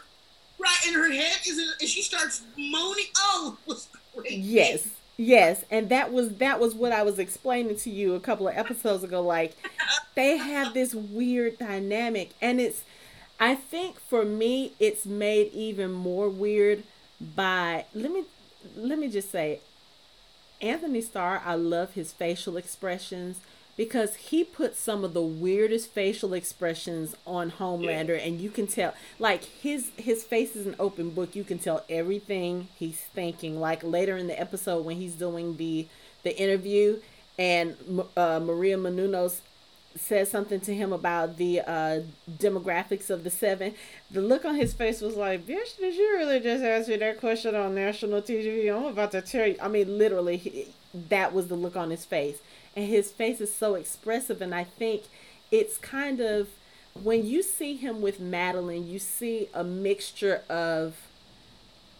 right, 0.59 0.77
and 0.87 0.95
her 0.95 1.11
head 1.11 1.37
is, 1.47 1.57
and 1.79 1.89
she 1.89 2.01
starts 2.01 2.41
moaning. 2.57 3.05
Oh, 3.17 3.57
it 3.65 3.69
was 3.69 3.87
great. 4.15 4.31
Yes. 4.39 4.87
Yes, 5.17 5.65
and 5.71 5.89
that 5.89 6.13
was 6.13 6.35
that 6.37 6.59
was 6.59 6.75
what 6.75 6.91
I 6.91 7.01
was 7.03 7.17
explaining 7.17 7.75
to 7.77 7.89
you 7.89 8.13
a 8.13 8.19
couple 8.19 8.47
of 8.47 8.55
episodes 8.55 9.03
ago. 9.03 9.21
Like 9.21 9.55
they 10.15 10.37
have 10.37 10.73
this 10.73 10.93
weird 10.93 11.57
dynamic, 11.57 12.31
and 12.41 12.61
it's 12.61 12.83
I 13.39 13.55
think 13.55 13.99
for 13.99 14.23
me 14.25 14.73
it's 14.79 15.05
made 15.07 15.51
even 15.53 15.91
more 15.91 16.29
weird 16.29 16.83
by 17.35 17.85
let 17.95 18.11
me 18.11 18.25
let 18.75 18.99
me 18.99 19.09
just 19.09 19.31
say 19.31 19.59
Anthony 20.61 21.01
Starr, 21.01 21.41
I 21.45 21.55
love 21.55 21.93
his 21.93 22.11
facial 22.11 22.57
expressions 22.57 23.39
because 23.77 24.15
he 24.15 24.43
put 24.43 24.75
some 24.75 25.03
of 25.03 25.13
the 25.13 25.21
weirdest 25.21 25.91
facial 25.91 26.33
expressions 26.33 27.15
on 27.25 27.51
Homelander, 27.51 28.17
yeah. 28.17 28.25
and 28.25 28.41
you 28.41 28.49
can 28.49 28.67
tell 28.67 28.93
like 29.19 29.43
his 29.43 29.91
his 29.95 30.23
face 30.23 30.55
is 30.55 30.65
an 30.65 30.75
open 30.79 31.11
book. 31.11 31.35
You 31.35 31.43
can 31.43 31.59
tell 31.59 31.85
everything 31.87 32.67
he's 32.77 32.99
thinking. 32.99 33.59
Like 33.59 33.83
later 33.83 34.17
in 34.17 34.27
the 34.27 34.37
episode 34.37 34.83
when 34.83 34.97
he's 34.97 35.13
doing 35.13 35.57
the 35.57 35.87
the 36.23 36.37
interview, 36.37 36.99
and 37.37 37.77
uh, 38.17 38.39
Maria 38.43 38.77
Menounos 38.77 39.41
says 39.95 40.29
something 40.29 40.59
to 40.59 40.73
him 40.73 40.93
about 40.93 41.37
the 41.37 41.61
uh, 41.61 42.01
demographics 42.37 43.09
of 43.09 43.23
the 43.23 43.31
seven. 43.31 43.73
The 44.11 44.21
look 44.21 44.45
on 44.45 44.55
his 44.55 44.73
face 44.73 45.01
was 45.01 45.15
like, 45.15 45.45
"Bitch, 45.45 45.77
did 45.77 45.93
you 45.93 46.17
really 46.17 46.39
just 46.39 46.63
ask 46.63 46.89
me 46.89 46.97
that 46.97 47.19
question 47.19 47.53
on 47.53 47.75
national 47.75 48.23
TV? 48.23 48.75
I'm 48.75 48.85
about 48.85 49.11
to 49.11 49.21
tell 49.21 49.45
you." 49.45 49.55
I 49.61 49.67
mean, 49.67 49.99
literally, 49.99 50.37
he, 50.37 50.67
that 51.09 51.31
was 51.31 51.47
the 51.47 51.55
look 51.55 51.75
on 51.75 51.91
his 51.91 52.05
face 52.05 52.39
and 52.77 52.85
his 52.85 53.11
face 53.11 53.41
is 53.41 53.53
so 53.53 53.75
expressive 53.75 54.41
and 54.41 54.55
i 54.55 54.63
think 54.63 55.03
it's 55.51 55.77
kind 55.77 56.21
of 56.21 56.47
when 57.03 57.25
you 57.25 57.43
see 57.43 57.75
him 57.75 58.01
with 58.01 58.21
Madelyn 58.21 58.87
you 58.87 58.99
see 58.99 59.49
a 59.53 59.63
mixture 59.63 60.41
of 60.49 60.95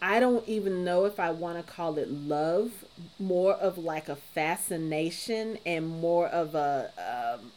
i 0.01 0.19
don't 0.19 0.47
even 0.47 0.83
know 0.83 1.05
if 1.05 1.19
i 1.19 1.31
want 1.31 1.57
to 1.57 1.71
call 1.71 1.97
it 1.97 2.09
love 2.11 2.85
more 3.19 3.53
of 3.53 3.77
like 3.77 4.09
a 4.09 4.15
fascination 4.15 5.57
and 5.65 5.87
more 5.87 6.27
of 6.27 6.55
a 6.55 6.91
um, 7.41 7.51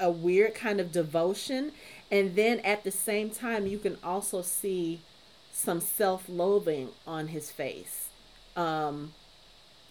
a 0.00 0.10
weird 0.10 0.54
kind 0.54 0.80
of 0.80 0.92
devotion. 0.92 1.72
And 2.10 2.34
then 2.36 2.60
at 2.60 2.84
the 2.84 2.90
same 2.90 3.30
time 3.30 3.66
you 3.66 3.78
can 3.78 3.96
also 4.02 4.42
see 4.42 5.00
some 5.52 5.80
self-loathing 5.80 6.90
on 7.06 7.28
his 7.28 7.50
face. 7.50 8.08
Um 8.56 9.12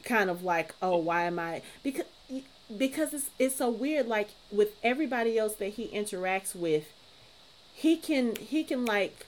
kind 0.04 0.32
of 0.32 0.44
like 0.44 0.74
oh 0.82 0.98
why 0.98 1.26
am 1.26 1.38
i 1.38 1.62
because 1.84 2.06
because 2.78 3.14
it's 3.14 3.30
it's 3.40 3.56
so 3.56 3.70
weird 3.70 4.08
like 4.08 4.30
with 4.52 4.76
everybody 4.84 5.38
else 5.38 5.56
that 5.56 5.70
he 5.70 5.88
interacts 5.88 6.56
with 6.56 6.94
he 7.74 7.98
can 7.98 8.36
he 8.36 8.64
can 8.64 8.86
like 8.86 9.26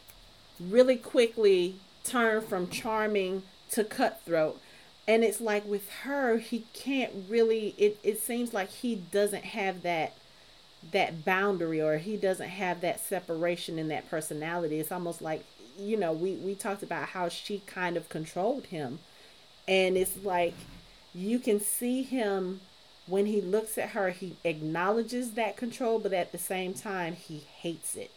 really 0.59 0.97
quickly 0.97 1.75
turn 2.03 2.41
from 2.41 2.69
charming 2.69 3.43
to 3.71 3.83
cutthroat. 3.83 4.59
And 5.07 5.23
it's 5.23 5.41
like 5.41 5.65
with 5.65 5.89
her 6.03 6.37
he 6.37 6.65
can't 6.73 7.11
really 7.27 7.73
it, 7.77 7.99
it 8.03 8.21
seems 8.21 8.53
like 8.53 8.69
he 8.69 8.95
doesn't 8.95 9.43
have 9.43 9.81
that 9.83 10.13
that 10.91 11.23
boundary 11.23 11.81
or 11.81 11.97
he 11.97 12.17
doesn't 12.17 12.49
have 12.49 12.81
that 12.81 12.99
separation 12.99 13.79
in 13.79 13.87
that 13.87 14.09
personality. 14.09 14.79
It's 14.79 14.91
almost 14.91 15.21
like 15.21 15.43
you 15.77 15.97
know 15.97 16.13
we 16.13 16.33
we 16.33 16.55
talked 16.55 16.83
about 16.83 17.09
how 17.09 17.29
she 17.29 17.63
kind 17.65 17.97
of 17.97 18.09
controlled 18.09 18.67
him. 18.67 18.99
And 19.67 19.97
it's 19.97 20.23
like 20.23 20.53
you 21.15 21.39
can 21.39 21.59
see 21.59 22.03
him 22.03 22.61
when 23.07 23.25
he 23.25 23.41
looks 23.41 23.77
at 23.77 23.89
her, 23.89 24.09
he 24.09 24.37
acknowledges 24.43 25.31
that 25.31 25.57
control, 25.57 25.99
but 25.99 26.13
at 26.13 26.31
the 26.31 26.37
same 26.37 26.73
time, 26.73 27.13
he 27.13 27.39
hates 27.39 27.95
it. 27.95 28.11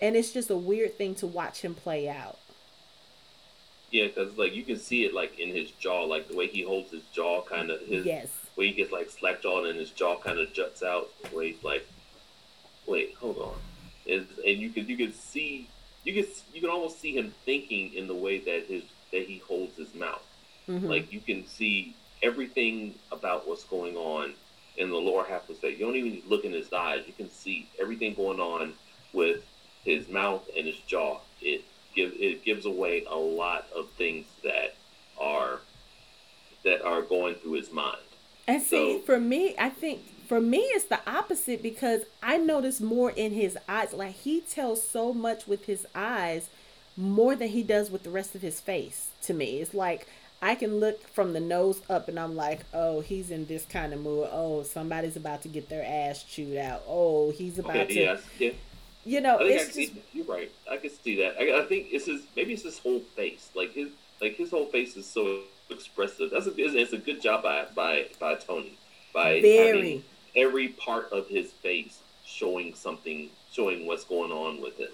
And 0.00 0.16
it's 0.16 0.32
just 0.32 0.50
a 0.50 0.56
weird 0.56 0.98
thing 0.98 1.14
to 1.16 1.26
watch 1.26 1.62
him 1.62 1.74
play 1.74 2.08
out. 2.08 2.38
Yeah, 3.90 4.06
because 4.06 4.36
like 4.38 4.54
you 4.54 4.64
can 4.64 4.78
see 4.78 5.04
it 5.04 5.14
like 5.14 5.38
in 5.38 5.50
his 5.54 5.70
jaw, 5.72 6.04
like 6.04 6.28
the 6.28 6.36
way 6.36 6.46
he 6.46 6.62
holds 6.62 6.90
his 6.90 7.02
jaw, 7.12 7.42
kind 7.42 7.70
of 7.70 7.80
his 7.82 8.06
yes. 8.06 8.28
Where 8.54 8.66
he 8.66 8.72
gets 8.72 8.90
like 8.90 9.10
slack 9.10 9.42
jawed 9.42 9.66
and 9.66 9.78
his 9.78 9.90
jaw 9.90 10.16
kind 10.18 10.38
of 10.38 10.52
juts 10.52 10.82
out. 10.82 11.10
Where 11.30 11.44
he's 11.44 11.62
like, 11.62 11.86
"Wait, 12.86 13.14
hold 13.14 13.36
on," 13.38 13.54
and, 14.10 14.26
and 14.46 14.58
you 14.58 14.70
can 14.70 14.86
you 14.86 14.96
can 14.96 15.12
see 15.12 15.68
you 16.04 16.14
can 16.14 16.32
you 16.54 16.62
can 16.62 16.70
almost 16.70 17.00
see 17.00 17.14
him 17.16 17.34
thinking 17.44 17.92
in 17.92 18.08
the 18.08 18.14
way 18.14 18.38
that 18.38 18.64
his 18.66 18.82
that 19.12 19.26
he 19.26 19.38
holds 19.38 19.76
his 19.76 19.94
mouth. 19.94 20.26
Mm-hmm. 20.68 20.86
Like 20.86 21.12
you 21.12 21.20
can 21.20 21.46
see 21.46 21.94
everything 22.22 22.94
about 23.10 23.48
what's 23.48 23.64
going 23.64 23.96
on 23.96 24.34
in 24.76 24.90
the 24.90 24.96
lower 24.96 25.24
half 25.24 25.42
of 25.42 25.48
the 25.48 25.54
state. 25.54 25.78
You 25.78 25.86
don't 25.86 25.96
even 25.96 26.22
look 26.28 26.44
in 26.44 26.52
his 26.52 26.72
eyes. 26.72 27.04
You 27.06 27.12
can 27.12 27.30
see 27.30 27.68
everything 27.80 28.14
going 28.14 28.40
on 28.40 28.74
with 29.12 29.44
his 29.84 30.08
mouth 30.08 30.48
and 30.56 30.66
his 30.66 30.78
jaw. 30.86 31.20
It 31.40 31.64
gives 31.94 32.14
it 32.18 32.44
gives 32.44 32.64
away 32.64 33.04
a 33.08 33.16
lot 33.16 33.66
of 33.76 33.90
things 33.90 34.26
that 34.44 34.74
are 35.20 35.60
that 36.64 36.82
are 36.82 37.02
going 37.02 37.34
through 37.36 37.52
his 37.52 37.72
mind. 37.72 37.98
And 38.48 38.62
see, 38.62 38.98
so, 38.98 39.04
for 39.04 39.20
me, 39.20 39.54
I 39.58 39.68
think 39.68 40.00
for 40.26 40.40
me 40.40 40.58
it's 40.58 40.86
the 40.86 41.00
opposite 41.06 41.62
because 41.62 42.02
I 42.22 42.38
notice 42.38 42.80
more 42.80 43.10
in 43.10 43.32
his 43.32 43.58
eyes. 43.68 43.92
Like 43.92 44.14
he 44.14 44.40
tells 44.40 44.86
so 44.86 45.12
much 45.12 45.46
with 45.46 45.66
his 45.66 45.86
eyes 45.94 46.48
more 46.96 47.34
than 47.34 47.48
he 47.48 47.62
does 47.62 47.90
with 47.90 48.02
the 48.02 48.10
rest 48.10 48.34
of 48.34 48.42
his 48.42 48.60
face. 48.60 49.08
To 49.22 49.34
me, 49.34 49.60
it's 49.60 49.74
like 49.74 50.06
I 50.42 50.56
can 50.56 50.80
look 50.80 51.08
from 51.08 51.32
the 51.34 51.40
nose 51.40 51.80
up 51.88 52.08
and 52.08 52.18
I'm 52.18 52.34
like, 52.34 52.62
oh, 52.74 53.00
he's 53.00 53.30
in 53.30 53.46
this 53.46 53.64
kind 53.64 53.92
of 53.92 54.00
mood. 54.00 54.28
Oh, 54.32 54.64
somebody's 54.64 55.14
about 55.14 55.42
to 55.42 55.48
get 55.48 55.68
their 55.68 55.84
ass 55.86 56.24
chewed 56.24 56.56
out. 56.56 56.82
Oh, 56.88 57.30
he's 57.30 57.60
oh, 57.60 57.62
about 57.62 57.76
okay, 57.76 57.94
to. 57.94 58.00
Yes, 58.00 58.22
yeah. 58.38 58.50
You 59.04 59.20
know, 59.20 59.38
it's 59.38 59.66
just... 59.66 59.74
see, 59.74 60.02
you're 60.12 60.26
right. 60.26 60.50
I 60.68 60.78
can 60.78 60.90
see 60.90 61.16
that. 61.22 61.36
I, 61.38 61.60
I 61.60 61.64
think 61.66 61.88
it's 61.90 62.06
his. 62.06 62.22
Maybe 62.34 62.54
it's 62.54 62.64
his 62.64 62.78
whole 62.78 63.00
face. 63.00 63.50
Like 63.54 63.72
his, 63.72 63.90
like 64.20 64.34
his 64.34 64.50
whole 64.50 64.66
face 64.66 64.96
is 64.96 65.06
so 65.06 65.40
expressive. 65.70 66.30
That's 66.32 66.46
a. 66.46 66.52
It's 66.56 66.92
a 66.92 66.98
good 66.98 67.22
job 67.22 67.44
by 67.44 67.66
by 67.74 68.06
by 68.18 68.34
Tony. 68.34 68.76
By 69.14 69.40
Very. 69.40 70.04
every 70.34 70.68
part 70.68 71.12
of 71.12 71.28
his 71.28 71.52
face 71.52 71.98
showing 72.24 72.74
something, 72.74 73.30
showing 73.52 73.86
what's 73.86 74.04
going 74.04 74.32
on 74.32 74.60
with 74.60 74.76
him, 74.78 74.92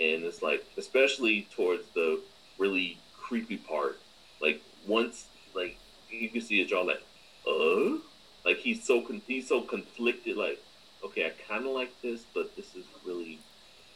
and 0.00 0.24
it's 0.24 0.42
like, 0.42 0.64
especially 0.78 1.46
towards 1.54 1.88
the 1.94 2.20
really 2.58 2.98
creepy 3.20 3.56
part, 3.56 3.98
like 4.40 4.62
once 4.86 5.26
like 5.54 5.76
you 6.10 6.28
can 6.28 6.40
see 6.40 6.60
his 6.60 6.70
jaw 6.70 6.82
like, 6.82 7.02
uh, 7.46 7.98
like 8.44 8.58
he's 8.58 8.84
so 8.84 9.02
con- 9.02 9.22
he's 9.26 9.48
so 9.48 9.62
conflicted. 9.62 10.36
Like, 10.36 10.62
okay, 11.04 11.26
I 11.26 11.30
kind 11.48 11.66
of 11.66 11.72
like 11.72 12.00
this, 12.02 12.22
but 12.34 12.54
this 12.56 12.74
is 12.74 12.84
really 13.04 13.38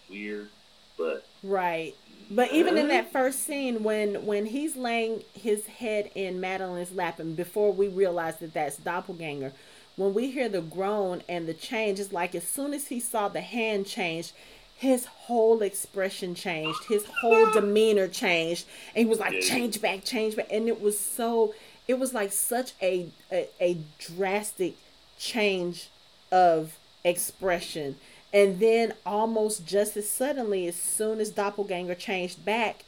weird. 0.08 0.48
But 0.96 1.26
right. 1.42 1.94
But 2.30 2.52
even 2.52 2.78
in 2.78 2.88
that 2.88 3.12
first 3.12 3.44
scene, 3.44 3.82
when 3.82 4.24
when 4.24 4.46
he's 4.46 4.76
laying 4.76 5.22
his 5.34 5.66
head 5.66 6.10
in 6.14 6.40
Madelyn's 6.40 6.92
lap, 6.92 7.18
and 7.18 7.36
before 7.36 7.72
we 7.72 7.88
realize 7.88 8.38
that 8.38 8.54
that's 8.54 8.76
doppelganger, 8.76 9.52
when 9.96 10.14
we 10.14 10.30
hear 10.30 10.48
the 10.48 10.60
groan 10.60 11.22
and 11.28 11.46
the 11.46 11.54
change, 11.54 12.00
it's 12.00 12.12
like 12.12 12.34
as 12.34 12.44
soon 12.44 12.72
as 12.72 12.88
he 12.88 12.98
saw 13.00 13.28
the 13.28 13.40
hand 13.40 13.86
change, 13.86 14.32
his 14.76 15.06
whole 15.06 15.62
expression 15.62 16.34
changed, 16.34 16.84
his 16.88 17.06
whole 17.20 17.50
demeanor 17.52 18.08
changed, 18.08 18.66
and 18.94 19.04
he 19.04 19.08
was 19.08 19.18
like, 19.18 19.40
"Change 19.40 19.80
back, 19.80 20.04
change 20.04 20.36
back," 20.36 20.48
and 20.50 20.68
it 20.68 20.80
was 20.80 20.98
so, 20.98 21.54
it 21.86 21.98
was 21.98 22.12
like 22.12 22.32
such 22.32 22.72
a 22.82 23.08
a, 23.30 23.48
a 23.60 23.78
drastic 23.98 24.74
change 25.18 25.88
of 26.30 26.76
expression, 27.04 27.96
and 28.32 28.58
then 28.58 28.94
almost 29.06 29.66
just 29.66 29.96
as 29.96 30.08
suddenly, 30.08 30.66
as 30.66 30.76
soon 30.76 31.20
as 31.20 31.30
Doppelganger 31.30 31.94
changed 31.94 32.44
back, 32.44 32.84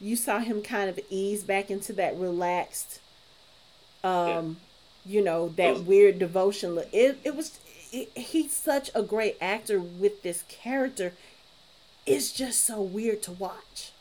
you 0.00 0.16
saw 0.16 0.38
him 0.38 0.62
kind 0.62 0.90
of 0.90 1.00
ease 1.08 1.42
back 1.42 1.70
into 1.70 1.92
that 1.94 2.16
relaxed, 2.16 3.00
um, 4.04 4.58
yeah. 5.04 5.12
you 5.12 5.24
know, 5.24 5.48
that 5.56 5.84
weird 5.84 6.18
devotion. 6.18 6.78
It 6.92 7.18
it 7.24 7.34
was. 7.34 7.58
It, 7.92 8.16
he's 8.16 8.52
such 8.54 8.88
a 8.94 9.02
great 9.02 9.36
actor 9.40 9.80
with 9.80 10.22
this 10.22 10.44
character 10.48 11.12
it's 12.06 12.32
just 12.32 12.64
so 12.64 12.80
weird 12.80 13.22
to 13.22 13.32
watch. 13.32 13.92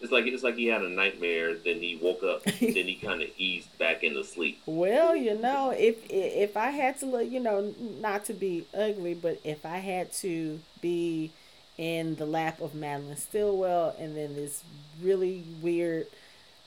It's 0.00 0.10
like 0.10 0.26
it's 0.26 0.42
like 0.42 0.56
he 0.56 0.66
had 0.66 0.82
a 0.82 0.88
nightmare, 0.88 1.54
then 1.54 1.80
he 1.80 1.98
woke 2.00 2.22
up, 2.22 2.42
then 2.44 2.72
he 2.72 2.94
kind 2.94 3.20
of 3.20 3.28
eased 3.36 3.76
back 3.78 4.02
into 4.02 4.24
sleep. 4.24 4.60
Well, 4.64 5.14
you 5.14 5.36
know, 5.38 5.70
if 5.76 5.98
if 6.08 6.56
I 6.56 6.70
had 6.70 6.98
to 7.00 7.06
look, 7.06 7.30
you 7.30 7.40
know, 7.40 7.74
not 8.00 8.24
to 8.26 8.32
be 8.32 8.66
ugly, 8.74 9.14
but 9.14 9.40
if 9.44 9.66
I 9.66 9.78
had 9.78 10.12
to 10.14 10.60
be 10.80 11.32
in 11.76 12.14
the 12.16 12.26
lap 12.26 12.60
of 12.60 12.72
Madelyn 12.72 13.18
Stillwell, 13.18 13.94
and 13.98 14.16
then 14.16 14.34
this 14.36 14.62
really 15.02 15.44
weird 15.60 16.06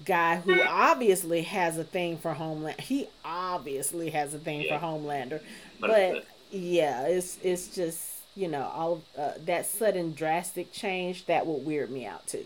guy 0.05 0.37
who 0.37 0.61
obviously 0.61 1.41
has 1.43 1.77
a 1.79 1.83
thing 1.83 2.17
for 2.17 2.33
Homeland, 2.33 2.79
he 2.81 3.07
obviously 3.25 4.11
has 4.11 4.35
a 4.35 4.39
thing 4.39 4.61
yeah. 4.61 4.77
for 4.77 4.85
Homelander, 4.85 5.41
but 5.79 6.25
yeah, 6.51 7.07
it's 7.07 7.39
it's 7.41 7.73
just 7.73 8.12
you 8.35 8.47
know, 8.47 8.63
all 8.73 9.03
uh, 9.17 9.33
that 9.45 9.65
sudden 9.65 10.13
drastic 10.13 10.71
change 10.71 11.25
that 11.25 11.45
would 11.45 11.65
weird 11.65 11.91
me 11.91 12.05
out 12.05 12.25
too. 12.27 12.45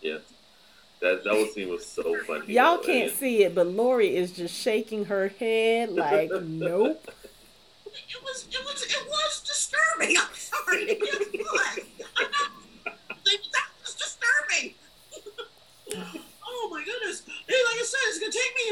Yeah. 0.00 0.18
That 1.00 1.24
that 1.24 1.50
scene 1.52 1.68
was 1.68 1.84
so 1.84 2.16
funny. 2.26 2.52
Y'all 2.52 2.76
though, 2.76 2.84
can't 2.84 3.12
see 3.12 3.42
it, 3.42 3.56
but 3.56 3.66
Lori 3.66 4.14
is 4.14 4.30
just 4.32 4.54
shaking 4.54 5.06
her 5.06 5.28
head 5.28 5.90
like, 5.90 6.30
nope. 6.42 7.10
It 7.86 8.22
was 8.22 8.46
it 8.50 8.64
was 8.64 8.82
it 8.84 9.08
was 9.08 9.42
disturbing. 9.42 10.16
I'm 10.16 10.34
sorry. 10.34 10.82
It 10.82 11.00
was. 11.00 11.78
that 13.52 13.68
was 13.82 13.94
disturbing. 13.94 14.74
oh 16.46 16.68
my 16.70 16.84
goodness. 16.84 17.22
Hey, 17.26 17.54
like 17.54 17.80
I 17.80 17.84
said, 17.84 17.98
it's 18.08 18.18
gonna 18.20 18.32
take 18.32 18.54
me 18.54 18.62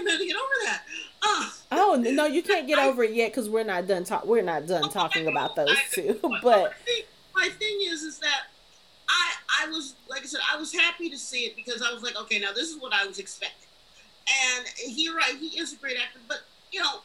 Oh, 1.72 1.94
no, 1.94 2.26
you 2.26 2.42
can't 2.42 2.66
get 2.66 2.78
over 2.78 3.04
it 3.04 3.12
yet 3.14 3.30
because 3.30 3.48
we're 3.48 3.64
not 3.64 3.86
done 3.86 4.04
talk. 4.04 4.26
We're 4.26 4.42
not 4.42 4.66
done 4.66 4.90
talking 4.90 5.28
about 5.28 5.54
those 5.56 5.70
I- 5.70 5.82
two. 5.92 6.18
But 6.22 6.42
my 6.42 6.68
thing, 6.84 7.02
my 7.34 7.48
thing 7.48 7.78
is, 7.82 8.02
is 8.02 8.18
that 8.18 8.42
I, 9.08 9.32
I 9.64 9.68
was 9.70 9.94
like 10.08 10.22
I 10.22 10.26
said, 10.26 10.40
I 10.52 10.56
was 10.56 10.72
happy 10.72 11.08
to 11.10 11.16
see 11.18 11.40
it 11.44 11.56
because 11.56 11.82
I 11.82 11.92
was 11.92 12.02
like, 12.02 12.16
okay, 12.22 12.38
now 12.38 12.52
this 12.52 12.68
is 12.70 12.80
what 12.80 12.92
I 12.92 13.06
was 13.06 13.18
expecting. 13.18 13.68
And 14.56 14.66
he, 14.76 15.08
right, 15.10 15.34
he 15.38 15.58
is 15.60 15.72
a 15.72 15.76
great 15.76 15.96
actor, 15.96 16.18
but 16.28 16.38
you 16.72 16.80
know, 16.80 17.00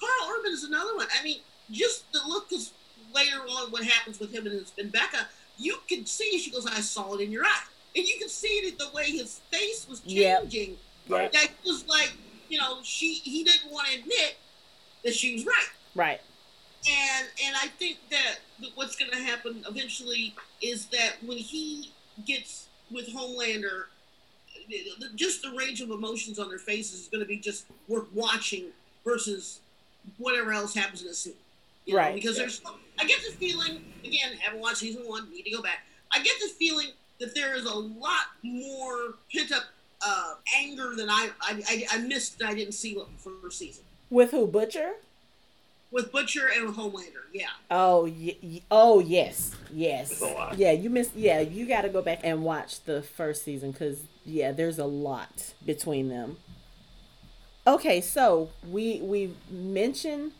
Karl 0.00 0.36
Urban 0.38 0.52
is 0.52 0.64
another 0.64 0.96
one. 0.96 1.06
I 1.18 1.22
mean, 1.24 1.38
just 1.70 2.10
the 2.12 2.20
look 2.26 2.52
is 2.52 2.72
later 3.14 3.38
on 3.38 3.70
what 3.70 3.82
happens 3.84 4.18
with 4.20 4.32
him 4.32 4.46
and, 4.46 4.54
his, 4.54 4.72
and 4.78 4.90
Becca. 4.92 5.26
You 5.58 5.76
can 5.88 6.06
see 6.06 6.38
she 6.38 6.50
goes, 6.52 6.66
I 6.66 6.80
saw 6.80 7.14
it 7.14 7.20
in 7.20 7.32
your 7.32 7.44
eye, 7.44 7.62
and 7.96 8.06
you 8.06 8.16
can 8.18 8.28
see 8.28 8.46
it 8.48 8.78
the 8.78 8.88
way 8.94 9.06
his 9.10 9.40
face 9.50 9.86
was 9.88 10.00
Yep. 10.04 10.42
changing. 10.42 10.76
Right. 11.08 11.32
That 11.32 11.48
was 11.66 11.86
like, 11.88 12.12
you 12.48 12.58
know, 12.58 12.78
she 12.82 13.14
he 13.14 13.44
didn't 13.44 13.70
want 13.70 13.86
to 13.88 13.98
admit 14.00 14.36
that 15.04 15.14
she 15.14 15.34
was 15.34 15.46
right 15.46 15.68
right, 15.94 16.20
and 16.88 17.28
and 17.44 17.56
I 17.56 17.68
think 17.68 17.98
that 18.10 18.38
what's 18.74 18.96
going 18.96 19.10
to 19.10 19.18
happen 19.18 19.64
eventually 19.68 20.34
is 20.62 20.86
that 20.86 21.16
when 21.24 21.38
he 21.38 21.92
gets 22.26 22.68
with 22.90 23.08
Homelander, 23.08 23.84
just 25.14 25.42
the 25.42 25.50
range 25.56 25.80
of 25.80 25.90
emotions 25.90 26.38
on 26.38 26.48
their 26.48 26.58
faces 26.58 27.02
is 27.02 27.08
going 27.08 27.22
to 27.22 27.28
be 27.28 27.38
just 27.38 27.66
worth 27.86 28.06
watching 28.12 28.66
versus 29.04 29.60
whatever 30.16 30.52
else 30.52 30.74
happens 30.74 31.02
in 31.02 31.08
the 31.08 31.14
scene. 31.14 31.34
You 31.84 31.94
know, 31.94 32.00
Right. 32.00 32.14
Because 32.14 32.36
there's, 32.36 32.62
I 32.98 33.04
get 33.04 33.20
the 33.26 33.32
feeling 33.36 33.84
again, 34.04 34.36
haven't 34.38 34.60
watched 34.60 34.78
season 34.78 35.02
one, 35.06 35.30
need 35.30 35.42
to 35.42 35.50
go 35.50 35.62
back. 35.62 35.86
I 36.12 36.22
get 36.22 36.34
the 36.40 36.48
feeling 36.48 36.88
that 37.20 37.34
there 37.34 37.54
is 37.54 37.64
a 37.64 37.74
lot 37.74 38.26
more 38.42 39.14
pent 39.34 39.52
up 39.52 39.64
uh, 40.06 40.34
anger 40.56 40.94
than 40.96 41.08
I, 41.10 41.30
I 41.40 41.62
I 41.68 41.86
I 41.92 41.98
missed 41.98 42.38
that 42.38 42.48
I 42.48 42.54
didn't 42.54 42.74
see 42.74 42.94
from 42.94 43.32
the 43.32 43.40
first 43.42 43.58
season 43.58 43.84
with 44.10 44.30
who 44.30 44.46
Butcher? 44.46 44.92
with 45.90 46.12
Butcher 46.12 46.48
and 46.54 46.66
with 46.66 46.76
Homelander. 46.76 47.24
Yeah. 47.32 47.46
Oh, 47.70 48.04
y- 48.04 48.36
y- 48.42 48.60
oh 48.70 49.00
yes, 49.00 49.52
yes, 49.72 50.10
It's 50.12 50.20
a 50.20 50.26
lot. 50.26 50.58
yeah. 50.58 50.72
You 50.72 50.90
missed. 50.90 51.16
Yeah, 51.16 51.40
you 51.40 51.66
got 51.66 51.82
to 51.82 51.88
go 51.88 52.02
back 52.02 52.20
and 52.22 52.44
watch 52.44 52.82
the 52.84 53.00
first 53.02 53.42
season 53.42 53.72
because 53.72 54.00
yeah, 54.26 54.52
there's 54.52 54.78
a 54.78 54.84
lot 54.84 55.54
between 55.64 56.08
them. 56.10 56.36
Okay, 57.66 58.00
so 58.00 58.50
we 58.68 59.00
we 59.00 59.34
mentioned. 59.50 60.32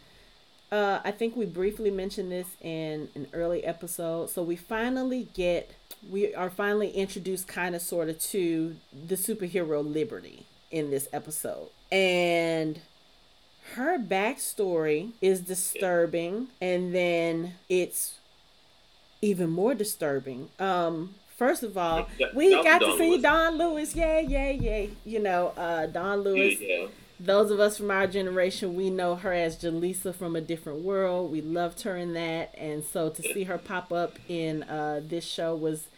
Uh, 0.70 1.00
I 1.02 1.12
think 1.12 1.34
we 1.34 1.46
briefly 1.46 1.90
mentioned 1.90 2.30
this 2.30 2.46
in 2.60 3.08
an 3.14 3.26
early 3.32 3.64
episode. 3.64 4.28
So 4.28 4.42
we 4.42 4.54
finally 4.54 5.28
get, 5.32 5.70
we 6.10 6.34
are 6.34 6.50
finally 6.50 6.90
introduced, 6.90 7.48
kind 7.48 7.74
of, 7.74 7.82
sort 7.82 8.08
of, 8.08 8.20
to 8.20 8.76
the 9.06 9.14
superhero 9.16 9.82
Liberty 9.84 10.46
in 10.70 10.90
this 10.90 11.08
episode, 11.12 11.68
and 11.90 12.80
her 13.74 13.98
backstory 13.98 15.10
is 15.20 15.40
disturbing 15.40 16.48
and 16.60 16.94
then 16.94 17.52
it's 17.68 18.14
even 19.20 19.50
more 19.50 19.74
disturbing. 19.74 20.48
Um 20.58 21.14
first 21.36 21.62
of 21.62 21.76
all 21.76 22.08
Yeah, 22.18 22.28
we 22.34 22.50
Dawnn- 22.50 22.64
got 22.64 22.78
to 22.78 22.96
see 22.96 23.10
Lewis. 23.10 23.22
Dawnn 23.22 23.58
Lewis. 23.58 23.94
Yay 23.94 24.24
yay 24.26 24.54
yay 24.54 24.90
you 25.04 25.18
know 25.18 25.52
uh 25.56 25.86
Dawnn 25.86 26.22
Lewis. 26.22 26.58
Yeah, 26.60 26.86
those 27.20 27.50
of 27.50 27.58
us 27.60 27.76
from 27.78 27.90
our 27.90 28.06
generation 28.06 28.74
we 28.74 28.90
know 28.90 29.16
her 29.16 29.32
as 29.32 29.56
jaleesa 29.58 30.14
from 30.14 30.36
a 30.36 30.40
different 30.40 30.80
world. 30.80 31.30
We 31.32 31.40
loved 31.40 31.82
her 31.82 31.96
in 31.96 32.12
that. 32.14 32.54
And 32.56 32.84
so 32.84 33.10
to 33.10 33.22
see 33.22 33.44
her 33.44 33.58
pop 33.58 33.92
up 33.92 34.18
in 34.28 34.62
uh 34.64 35.00
this 35.04 35.24
show 35.26 35.54
was 35.54 35.88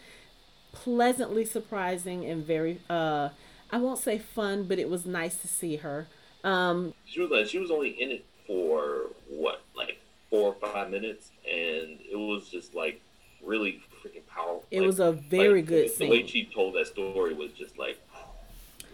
pleasantly 0.73 1.45
surprising 1.45 2.25
and 2.25 2.47
very 2.47 2.79
uh 2.89 3.29
i 3.73 3.77
won't 3.77 3.99
say 3.99 4.17
fun 4.19 4.63
but 4.65 4.79
it 4.79 4.89
was 4.89 5.05
nice 5.05 5.37
to 5.37 5.49
see 5.49 5.77
her. 5.77 6.07
Um 6.45 6.95
she 7.05 7.21
was 7.21 7.31
like 7.31 7.47
she 7.49 7.59
was 7.59 7.71
only 7.71 7.91
in 7.91 8.11
it 8.11 8.25
for 8.47 9.07
what 9.29 9.63
like 9.77 9.99
four 10.31 10.55
or 10.55 10.69
five 10.73 10.91
minutes, 10.91 11.31
and 11.45 11.99
it 12.11 12.17
was 12.17 12.49
just 12.49 12.75
like 12.75 13.01
really 13.45 13.83
freaking 14.03 14.25
powerful. 14.29 14.65
It 14.71 14.81
Like- 14.81 14.87
was 14.87 15.01
a 15.01 15.13
very 15.13 15.61
like, 15.61 15.67
good 15.67 15.91
the, 15.91 16.05
The 16.05 16.11
way 16.11 16.27
she 16.27 16.45
told 16.47 16.75
that 16.77 16.87
story 16.87 17.35
was 17.35 17.53
just 17.53 17.79
like, 17.79 17.99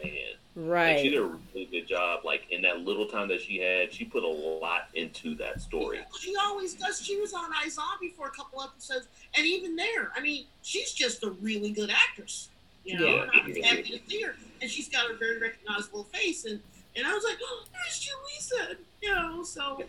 man. 0.03 0.13
Like, 0.57 0.69
Right. 0.71 1.01
she 1.01 1.11
did 1.11 1.19
a 1.19 1.25
really 1.55 1.67
good 1.67 1.87
job. 1.87 2.25
Like 2.25 2.47
in 2.51 2.63
that 2.63 2.81
little 2.81 3.07
time 3.07 3.29
that 3.29 3.43
she 3.43 3.59
had, 3.59 3.93
she 3.93 4.05
put 4.07 4.23
a 4.25 4.29
lot 4.29 4.89
into 4.95 5.35
that 5.37 5.61
story. 5.61 6.01
She 6.21 6.35
always 6.37 6.75
does. 6.75 7.01
She 7.05 7.21
was 7.21 7.35
on 7.35 7.53
iZombie 7.53 8.15
for 8.17 8.27
a 8.27 8.31
couple 8.31 8.63
episodes, 8.63 9.09
and 9.37 9.47
even 9.47 9.77
there, 9.77 10.11
I 10.17 10.21
mean, 10.21 10.47
she's 10.63 10.93
just 10.93 11.23
a 11.25 11.31
really 11.31 11.71
good 11.71 11.91
actress. 11.91 12.49
You 12.85 12.99
know, 12.99 13.07
Yeah. 13.07 13.23
and 13.23 13.31
I 13.35 13.47
was 13.49 13.57
happy 13.65 13.83
to 13.83 14.01
see 14.09 14.23
her, 14.23 14.35
and 14.63 14.71
she's 14.71 14.89
got 14.89 15.11
a 15.11 15.15
very 15.15 15.39
recognizable 15.39 16.05
face, 16.05 16.45
and 16.47 16.61
and 16.97 17.07
I 17.07 17.13
was 17.13 17.25
like, 17.25 17.37
oh, 17.43 17.65
there's 17.75 18.09
Jaleesa, 18.09 18.77
you 19.03 19.15
know. 19.15 19.43
So, 19.43 19.83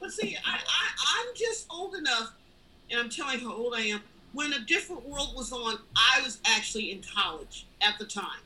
but 0.00 0.12
see, 0.12 0.36
I, 0.44 0.56
I 0.56 1.20
I'm 1.20 1.34
just 1.36 1.66
old 1.70 1.94
enough, 1.94 2.32
and 2.90 2.98
I'm 2.98 3.08
telling 3.10 3.38
you 3.40 3.48
how 3.48 3.54
old 3.54 3.74
I 3.76 3.82
am. 3.82 4.00
When 4.32 4.52
a 4.52 4.60
different 4.60 5.06
world 5.08 5.34
was 5.36 5.52
on, 5.52 5.78
I 5.96 6.20
was 6.22 6.38
actually 6.46 6.90
in 6.92 7.02
college 7.14 7.66
at 7.82 7.98
the 7.98 8.04
time 8.06 8.40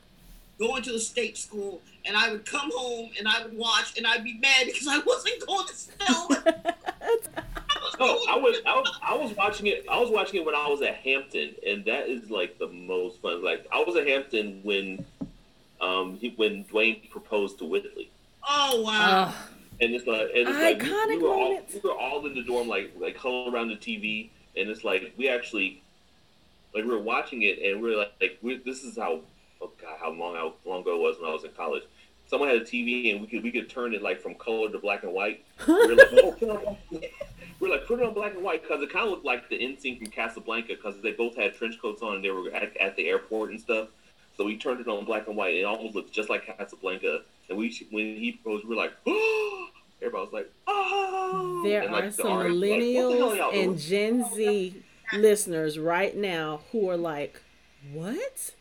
going 0.59 0.83
to 0.85 0.95
a 0.95 0.99
state 0.99 1.37
school, 1.37 1.81
and 2.05 2.17
I 2.17 2.31
would 2.31 2.45
come 2.47 2.71
home 2.75 3.11
and 3.19 3.27
I 3.29 3.43
would 3.45 3.57
watch, 3.57 3.97
and 3.97 4.07
I'd 4.07 4.25
be 4.25 4.39
mad 4.39 4.67
because 4.67 4.87
I 4.89 4.99
wasn't 4.99 5.47
going 5.47 5.67
to 5.67 5.75
Selma. 5.75 6.75
No, 8.01 8.19
I 8.29 8.37
was, 8.37 8.57
I 8.67 8.75
was 8.75 8.99
I 9.03 9.15
was 9.17 9.37
watching 9.37 9.67
it. 9.69 9.87
I 9.89 10.01
was 10.01 10.11
watching 10.11 10.41
it 10.41 10.45
when 10.47 10.57
I 10.57 10.69
was 10.69 10.83
at 10.83 10.97
Hampton, 10.97 11.55
and 11.65 11.85
that 11.85 12.09
is 12.09 12.29
like 12.29 12.59
the 12.59 12.67
most 12.67 13.21
fun. 13.23 13.45
Like 13.45 13.67
I 13.73 13.85
was 13.85 13.95
at 13.95 14.07
Hampton 14.07 14.61
when, 14.65 15.05
um, 15.81 16.17
he, 16.17 16.31
when 16.37 16.65
Dwayne 16.65 17.09
proposed 17.11 17.59
to 17.59 17.65
Whitley, 17.65 18.11
Oh 18.49 18.83
wow! 18.83 19.27
Ugh. 19.29 19.35
and 19.81 19.95
it's 19.95 20.07
like, 20.09 20.23
and 20.23 20.49
it's 20.49 20.59
like 20.59 20.83
we, 20.83 20.89
Iconic 20.89 21.09
we 21.09 21.19
were 21.19 21.29
all 21.29 21.49
moments. 21.51 21.75
we 21.75 21.81
were 21.89 21.97
all 21.97 22.27
in 22.27 22.35
the 22.35 22.43
dorm, 22.43 22.67
like 22.69 22.93
like 22.99 23.17
huddled 23.17 23.55
around 23.55 23.69
the 23.69 23.77
TV, 23.77 24.31
and 24.57 24.69
it's 24.69 24.83
like 24.83 25.13
we 25.17 25.29
actually, 25.29 25.81
like 26.75 26.85
we 26.85 26.91
were 26.91 26.99
watching 26.99 27.43
it, 27.43 27.61
and 27.63 27.81
we 27.81 27.95
are 27.95 27.99
like, 27.99 28.13
like 28.21 28.39
we 28.43 28.57
this 28.59 28.83
is 28.83 28.97
how, 28.97 29.21
oh 29.65 29.73
god, 29.81 29.97
how 30.01 30.11
long 30.13 30.35
how 30.35 30.55
long 30.65 30.83
ago 30.83 30.95
it 30.95 31.01
was 31.01 31.17
when 31.21 31.31
I 31.31 31.33
was 31.33 31.45
in 31.45 31.51
college. 31.53 31.83
Someone 32.27 32.49
had 32.49 32.59
a 32.59 32.65
TV, 32.65 33.13
and 33.13 33.21
we 33.21 33.27
could 33.27 33.43
we 33.43 33.51
could 33.51 33.69
turn 33.69 33.95
it 33.95 34.03
like 34.03 34.21
from 34.21 34.35
color 34.35 34.71
to 34.71 34.79
black 34.79 35.03
and 35.03 35.13
white. 35.13 35.45
We 35.67 35.75
We're 35.75 35.95
like, 35.97 36.09
oh, 36.13 36.33
put 36.33 36.43
it 36.43 36.51
on- 36.51 36.77
we're 37.61 37.71
like, 37.71 37.87
put 37.87 38.01
it 38.01 38.07
on 38.07 38.15
black 38.15 38.35
and 38.35 38.43
white 38.43 38.63
because 38.63 38.83
it 38.83 38.91
kind 38.91 39.05
of 39.05 39.11
looked 39.11 39.25
like 39.25 39.49
the 39.49 39.63
end 39.63 39.81
scene 39.81 39.97
from 39.99 40.09
Casablanca 40.09 40.75
because 40.75 41.01
they 41.03 41.13
both 41.13 41.37
had 41.37 41.55
trench 41.55 41.81
coats 41.81 42.03
on 42.03 42.17
and 42.17 42.25
they 42.25 42.31
were 42.31 42.51
at, 42.51 42.77
at 42.77 42.97
the 42.97 43.09
airport 43.09 43.51
and 43.51 43.61
stuff. 43.61 43.89
So 44.37 44.45
we 44.45 44.57
turned 44.57 44.81
it 44.81 44.89
on 44.89 45.05
black 45.05 45.29
and 45.29 45.37
white. 45.37 45.51
And 45.51 45.59
It 45.61 45.65
almost 45.65 45.95
looked 45.95 46.13
just 46.13 46.29
like 46.29 46.45
Casablanca. 46.45 47.21
And 47.49 47.57
we, 47.57 47.75
when 47.91 48.17
he 48.17 48.33
proposed, 48.33 48.65
we 48.65 48.71
were 48.71 48.83
like, 48.83 48.93
oh! 49.07 49.69
Everybody 50.03 50.25
was 50.25 50.33
like, 50.33 50.53
oh! 50.67 51.63
There 51.65 51.85
like, 51.91 52.05
are 52.05 52.07
the 52.09 52.13
some 52.13 52.39
was 52.39 52.47
like, 52.47 52.53
the 52.53 52.57
millennials 52.57 53.55
and 53.55 53.65
doing?" 53.65 53.79
Gen 53.79 54.35
Z 54.35 54.83
listeners 55.15 55.79
right 55.79 56.17
now 56.17 56.61
who 56.73 56.91
are 56.91 56.97
like, 56.97 57.41
"What?" 57.93 58.53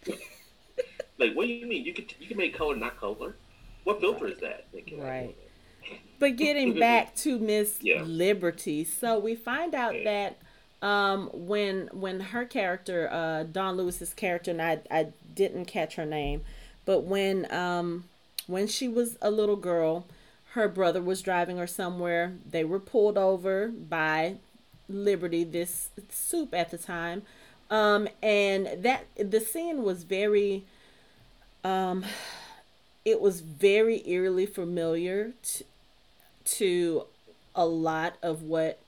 Like, 1.17 1.33
what 1.33 1.47
do 1.47 1.53
you 1.53 1.65
mean? 1.67 1.85
You 1.85 1.93
can 1.93 2.05
you 2.19 2.27
can 2.27 2.37
make 2.37 2.55
color 2.55 2.75
not 2.75 2.99
color. 2.99 3.35
What 3.83 3.99
filter 3.99 4.27
is 4.27 4.39
that? 4.39 4.67
Thinking, 4.71 5.01
Right. 5.01 5.35
But 6.19 6.37
getting 6.37 6.73
back 6.79 7.15
to 7.17 7.37
Miss 7.39 7.79
Yeah. 7.81 8.01
Liberty, 8.03 8.83
so 8.85 9.19
we 9.19 9.35
find 9.35 9.75
out 9.75 9.95
Yeah. 9.95 10.03
that 10.81 10.87
um, 10.87 11.29
when 11.33 11.89
when 11.91 12.19
her 12.19 12.45
character, 12.45 13.09
uh, 13.11 13.43
Dawnn 13.43 13.77
Lewis's 13.77 14.13
character, 14.13 14.51
and 14.51 14.61
I 14.61 14.79
I 14.89 15.07
didn't 15.33 15.65
catch 15.65 15.95
her 15.95 16.05
name, 16.05 16.41
but 16.85 17.01
when 17.03 17.51
um, 17.53 18.05
when 18.47 18.67
she 18.67 18.87
was 18.87 19.17
a 19.21 19.31
little 19.31 19.55
girl, 19.55 20.05
her 20.53 20.67
brother 20.67 21.01
was 21.01 21.21
driving 21.21 21.57
her 21.57 21.67
somewhere. 21.67 22.33
They 22.49 22.63
were 22.63 22.79
pulled 22.79 23.17
over 23.17 23.67
by 23.69 24.35
Liberty, 24.89 25.43
this 25.43 25.89
soup 26.09 26.53
at 26.53 26.69
the 26.71 26.77
time, 26.77 27.23
um, 27.69 28.07
and 28.21 28.69
that 28.83 29.05
the 29.17 29.39
scene 29.39 29.83
was 29.83 30.03
very. 30.03 30.63
Um, 31.63 32.05
it 33.05 33.19
was 33.21 33.41
very 33.41 34.07
eerily 34.07 34.45
familiar 34.45 35.33
to, 35.43 35.63
to 36.45 37.03
a 37.55 37.65
lot 37.65 38.15
of 38.21 38.43
what 38.43 38.79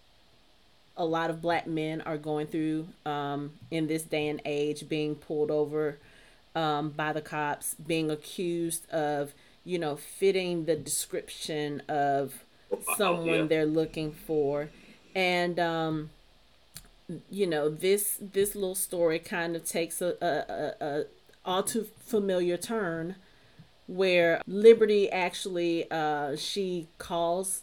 a 0.98 1.06
lot 1.06 1.30
of 1.30 1.42
black 1.42 1.68
men 1.68 2.02
are 2.02 2.18
going 2.18 2.48
through 2.48 2.88
um, 3.06 3.52
in 3.70 3.88
this 3.88 4.04
day 4.04 4.30
and 4.30 4.42
age, 4.46 4.88
being 4.88 5.16
pulled 5.16 5.52
over 5.52 5.98
um, 6.56 6.90
by 6.90 7.12
the 7.12 7.22
cops, 7.22 7.76
being 7.76 8.10
accused 8.10 8.90
of, 8.92 9.34
you 9.66 9.78
know, 9.78 9.96
fitting 9.98 10.66
the 10.66 10.76
description 10.76 11.82
of 11.90 12.46
someone 12.98 13.28
yeah. 13.28 13.44
they're 13.44 13.66
looking 13.66 14.12
for, 14.12 14.70
and 15.14 15.60
um, 15.60 16.10
you 17.30 17.46
know 17.46 17.70
this 17.70 18.18
this 18.20 18.56
little 18.56 18.76
story 18.76 19.20
kind 19.20 19.56
of 19.56 19.64
takes 19.66 20.02
a, 20.02 20.16
a, 20.22 20.84
a, 20.84 20.86
a 20.86 21.06
all 21.46 21.64
too 21.64 21.88
familiar 22.06 22.58
turn 22.58 23.16
where 23.88 24.42
Liberty 24.48 25.12
actually 25.12 25.90
uh, 25.92 26.36
she 26.36 26.88
calls 26.98 27.62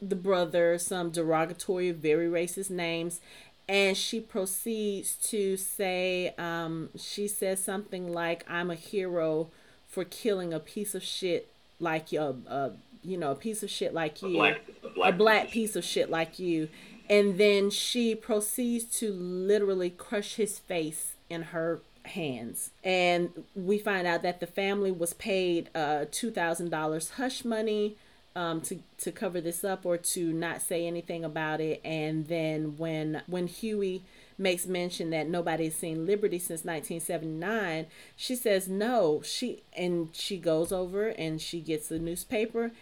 the 0.00 0.16
brother 0.16 0.78
some 0.78 1.10
derogatory, 1.10 1.90
very 1.90 2.28
racist 2.28 2.70
names, 2.70 3.20
and 3.68 3.96
she 3.96 4.20
proceeds 4.20 5.14
to 5.14 5.56
say 5.56 6.34
um, 6.38 6.90
she 6.96 7.26
says 7.26 7.62
something 7.62 8.12
like, 8.12 8.44
"I'm 8.48 8.70
a 8.70 8.74
hero 8.74 9.48
for 9.88 10.04
killing 10.04 10.52
a 10.52 10.60
piece 10.60 10.94
of 10.94 11.02
shit 11.02 11.48
like 11.80 12.12
a, 12.12 12.34
a 12.46 12.70
you 13.02 13.16
know 13.16 13.32
a 13.32 13.36
piece 13.36 13.62
of 13.62 13.70
shit 13.70 13.94
like 13.94 14.22
you, 14.22 14.28
a 14.28 14.32
black, 14.32 14.60
a 14.82 14.88
black, 14.88 15.14
a 15.14 15.16
black 15.16 15.50
piece 15.50 15.76
of 15.76 15.84
shit 15.84 16.10
like 16.10 16.38
you, 16.38 16.68
and 17.08 17.38
then 17.38 17.70
she 17.70 18.14
proceeds 18.14 18.84
to 18.98 19.12
literally 19.12 19.90
crush 19.90 20.34
his 20.34 20.58
face 20.58 21.14
in 21.30 21.42
her 21.42 21.80
hands 22.04 22.70
and 22.82 23.30
we 23.54 23.78
find 23.78 24.06
out 24.06 24.22
that 24.22 24.40
the 24.40 24.46
family 24.46 24.92
was 24.92 25.14
paid 25.14 25.70
uh 25.74 26.04
$2000 26.10 27.10
hush 27.12 27.44
money 27.44 27.96
um, 28.36 28.60
to 28.62 28.80
to 28.98 29.12
cover 29.12 29.40
this 29.40 29.64
up 29.64 29.86
or 29.86 29.96
to 29.96 30.32
not 30.32 30.60
say 30.60 30.86
anything 30.86 31.24
about 31.24 31.60
it. 31.60 31.80
And 31.84 32.26
then 32.26 32.76
when 32.76 33.22
when 33.26 33.46
Hughie 33.46 34.02
makes 34.36 34.66
mention 34.66 35.10
that 35.10 35.28
nobody 35.28 35.64
has 35.64 35.74
seen 35.74 36.06
Liberty 36.06 36.38
since 36.38 36.64
1979, 36.64 37.86
she 38.16 38.34
says 38.34 38.68
no. 38.68 39.22
She 39.24 39.62
and 39.76 40.08
she 40.12 40.38
goes 40.38 40.72
over 40.72 41.08
and 41.08 41.40
she 41.40 41.60
gets 41.60 41.88
the 41.88 41.98
newspaper, 41.98 42.72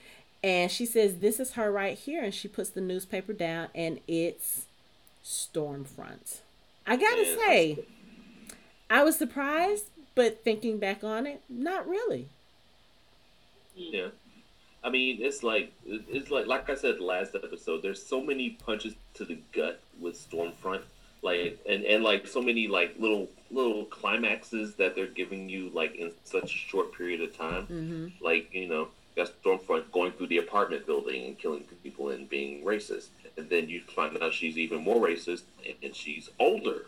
and 0.43 0.71
she 0.71 0.87
says 0.87 1.17
this 1.17 1.39
is 1.39 1.53
her 1.53 1.71
right 1.71 1.99
here, 1.99 2.23
and 2.23 2.35
she 2.35 2.49
puts 2.49 2.71
the 2.71 2.81
newspaper 2.81 3.33
down, 3.33 3.69
and 3.75 4.01
it's 4.09 4.67
Stormfront. 5.23 6.41
I 6.87 6.97
gotta 6.97 7.27
yeah. 7.27 7.37
say, 7.37 7.79
I 8.93 9.03
was 9.05 9.17
surprised, 9.17 9.87
but 10.15 10.45
thinking 10.45 10.77
back 10.77 11.03
on 11.03 11.27
it, 11.27 11.41
not 11.49 11.89
really. 11.89 12.29
Yeah. 13.75 14.09
I 14.85 14.91
mean, 14.91 15.19
it's 15.23 15.43
like 15.43 15.73
it's 15.87 16.31
like 16.31 16.47
like 16.47 16.69
I 16.69 16.75
said 16.75 17.01
last 17.01 17.35
episode. 17.35 17.81
There's 17.81 18.05
so 18.05 18.21
many 18.21 18.51
punches 18.51 18.95
to 19.15 19.25
the 19.25 19.39
gut 19.53 19.81
with 19.99 20.15
Stormfront, 20.15 20.83
like 21.23 21.59
and 21.67 21.85
and 21.85 22.05
like 22.05 22.27
so 22.27 22.43
many 22.43 22.69
like 22.69 22.95
little 22.99 23.31
little 23.51 23.87
climaxes 23.87 24.75
that 24.75 24.95
they're 24.95 25.07
giving 25.07 25.49
you 25.49 25.71
like 25.73 25.95
in 25.95 26.13
such 26.25 26.55
a 26.55 26.59
short 26.59 26.93
period 26.93 27.23
of 27.23 27.35
time. 27.35 27.63
Mm-hmm. 27.63 28.07
Like 28.21 28.53
you 28.53 28.69
know, 28.69 28.89
got 29.17 29.31
Stormfront 29.43 29.91
going 29.91 30.13
through 30.13 30.27
the 30.27 30.39
apartment 30.39 30.85
building 30.85 31.25
and 31.25 31.39
killing 31.39 31.65
people 31.83 32.11
and 32.11 32.29
being 32.29 32.63
racist, 32.63 33.07
and 33.39 33.49
then 33.49 33.71
you 33.71 33.81
find 33.97 34.23
out 34.23 34.35
she's 34.35 34.59
even 34.59 34.83
more 34.83 35.01
racist 35.07 35.45
and 35.83 35.95
she's 35.95 36.29
older, 36.39 36.87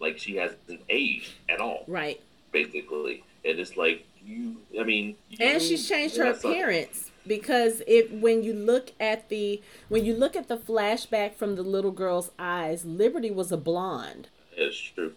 like 0.00 0.18
she 0.18 0.36
hasn't 0.36 0.80
aged 0.88 1.32
at 1.48 1.60
all. 1.60 1.84
Right. 1.86 2.20
Basically, 2.52 3.24
and 3.44 3.58
it's 3.58 3.76
like 3.76 4.06
you. 4.24 4.56
I 4.78 4.84
mean, 4.84 5.16
you, 5.28 5.38
and 5.40 5.62
she's 5.62 5.88
changed 5.88 6.16
her 6.16 6.30
appearance 6.30 7.10
because 7.26 7.82
it 7.86 8.12
when 8.12 8.42
you 8.42 8.52
look 8.52 8.92
at 9.00 9.28
the 9.28 9.60
when 9.88 10.04
you 10.04 10.14
look 10.14 10.36
at 10.36 10.48
the 10.48 10.56
flashback 10.56 11.34
from 11.34 11.56
the 11.56 11.62
little 11.62 11.90
girl's 11.90 12.30
eyes, 12.38 12.84
Liberty 12.84 13.30
was 13.30 13.52
a 13.52 13.56
blonde. 13.56 14.28
It's 14.56 14.78
true. 14.78 15.12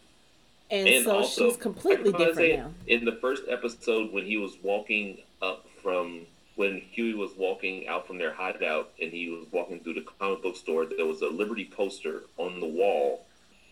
And, 0.71 0.87
and 0.87 1.05
so 1.05 1.17
also, 1.17 1.49
she's 1.49 1.57
completely 1.57 2.11
different 2.11 2.59
now. 2.59 2.71
In 2.87 3.05
the 3.05 3.13
first 3.13 3.43
episode, 3.49 4.11
when 4.11 4.25
he 4.25 4.37
was 4.37 4.57
walking 4.61 5.17
up 5.41 5.65
from 5.81 6.25
when 6.55 6.81
Hughie 6.91 7.13
was 7.13 7.31
walking 7.37 7.87
out 7.87 8.05
from 8.05 8.17
their 8.17 8.33
hideout 8.33 8.91
and 9.01 9.11
he 9.11 9.29
was 9.29 9.47
walking 9.51 9.79
through 9.79 9.93
the 9.95 10.05
comic 10.19 10.43
book 10.43 10.57
store, 10.57 10.85
there 10.85 11.05
was 11.05 11.21
a 11.21 11.27
Liberty 11.27 11.65
poster 11.65 12.23
on 12.37 12.59
the 12.59 12.67
wall 12.67 13.25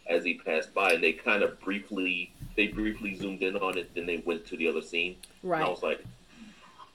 as 0.10 0.24
he 0.24 0.36
passed 0.36 0.74
by, 0.74 0.94
and 0.94 1.04
they 1.04 1.14
kind 1.14 1.44
of 1.44 1.60
briefly 1.62 2.32
they 2.56 2.68
briefly 2.68 3.16
zoomed 3.16 3.44
in 3.44 3.56
on 3.58 3.78
it, 3.78 3.94
then 3.94 4.06
they 4.06 4.18
went 4.18 4.46
to 4.48 4.58
the 4.58 4.68
other 4.68 4.82
scene. 4.82 5.16
Right. 5.44 5.60
And 5.60 5.68
I 5.68 5.70
was 5.70 5.84
like, 5.84 6.04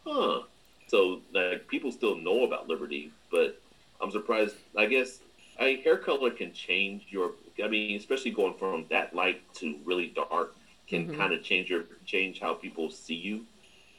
huh. 0.05 0.40
So 0.88 1.20
like 1.33 1.68
people 1.68 1.90
still 1.92 2.16
know 2.16 2.44
about 2.44 2.68
Liberty, 2.68 3.12
but 3.31 3.61
I'm 4.01 4.11
surprised. 4.11 4.57
I 4.77 4.87
guess 4.87 5.20
I, 5.59 5.81
hair 5.83 5.96
color 5.96 6.31
can 6.31 6.53
change 6.53 7.07
your. 7.09 7.33
I 7.62 7.68
mean, 7.68 7.96
especially 7.96 8.33
going 8.33 8.55
from 8.55 8.87
that 8.90 9.14
light 9.14 9.42
to 9.55 9.77
really 9.85 10.09
dark 10.09 10.55
can 10.88 11.07
mm-hmm. 11.07 11.18
kind 11.18 11.33
of 11.33 11.42
change 11.42 11.70
your 11.70 11.85
change 12.05 12.40
how 12.40 12.55
people 12.55 12.90
see 12.90 13.14
you. 13.14 13.46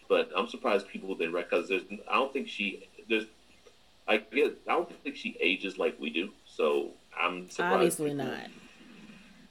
But 0.09 0.29
I'm 0.35 0.47
surprised 0.47 0.87
people 0.87 1.15
didn't 1.15 1.33
recognize. 1.33 1.69
There's, 1.69 1.83
I 2.09 2.15
don't 2.15 2.33
think 2.33 2.47
she. 2.47 2.87
There's. 3.09 3.25
I 4.07 4.17
guess 4.17 4.51
I 4.67 4.73
don't 4.73 5.03
think 5.03 5.15
she 5.15 5.37
ages 5.39 5.77
like 5.77 5.99
we 5.99 6.09
do. 6.09 6.29
So 6.45 6.91
I'm 7.17 7.49
surprised. 7.49 7.73
Obviously 7.75 8.11
people, 8.11 8.25
not. 8.25 8.47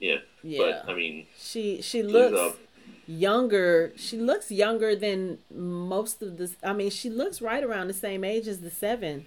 Yeah. 0.03 0.17
Yeah. 0.43 0.81
But 0.85 0.91
I 0.91 0.95
mean, 0.95 1.27
she 1.37 1.81
she 1.81 2.03
looks. 2.03 2.37
Uh, 2.37 2.51
younger 3.05 3.91
she 3.97 4.17
looks 4.17 4.49
younger 4.49 4.95
than 4.95 5.37
most 5.53 6.21
of 6.21 6.37
the 6.37 6.49
i 6.63 6.71
mean 6.71 6.89
she 6.89 7.09
looks 7.09 7.41
right 7.41 7.61
around 7.61 7.89
the 7.89 7.93
same 7.93 8.23
age 8.23 8.47
as 8.47 8.61
the 8.61 8.69
seven 8.69 9.25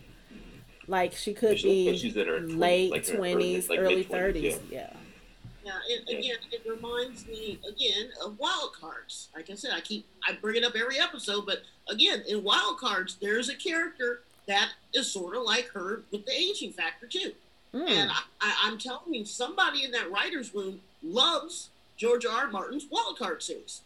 like 0.87 1.13
she 1.13 1.35
could 1.35 1.59
she 1.59 1.91
be 1.91 1.99
she's 1.99 2.17
in 2.17 2.27
her 2.27 2.41
late 2.41 2.91
20s 2.91 3.67
early, 3.69 3.79
early 3.79 4.05
30s 4.05 4.43
yeah, 4.43 4.57
yeah. 4.71 4.91
yeah 5.63 5.73
it, 5.91 6.09
again 6.09 6.37
it 6.51 6.63
reminds 6.67 7.27
me 7.27 7.59
again 7.69 8.09
of 8.25 8.39
wild 8.39 8.73
cards 8.73 9.29
like 9.37 9.51
i 9.51 9.55
said 9.55 9.73
i 9.75 9.81
keep 9.81 10.07
i 10.27 10.33
bring 10.33 10.57
it 10.57 10.65
up 10.65 10.73
every 10.75 10.99
episode 10.99 11.45
but 11.45 11.59
again 11.91 12.23
in 12.27 12.43
wild 12.43 12.79
cards 12.79 13.19
there's 13.21 13.51
a 13.51 13.57
character 13.57 14.23
that 14.49 14.71
is 14.95 15.13
sort 15.13 15.37
of 15.37 15.43
like 15.43 15.69
her 15.69 16.01
with 16.11 16.25
the 16.25 16.33
aging 16.33 16.73
factor 16.73 17.07
too 17.07 17.33
mm. 17.75 17.89
and 17.89 18.11
I, 18.11 18.21
I, 18.41 18.55
i'm 18.65 18.79
telling 18.79 19.15
you 19.15 19.25
somebody 19.25 19.85
in 19.85 19.91
that 19.93 20.11
writer's 20.11 20.55
room 20.55 20.81
loves 21.03 21.71
George 21.97 22.27
R. 22.27 22.45
R. 22.45 22.51
Martin's 22.51 22.87
Wild 22.91 23.19
Card 23.19 23.43
series. 23.43 23.83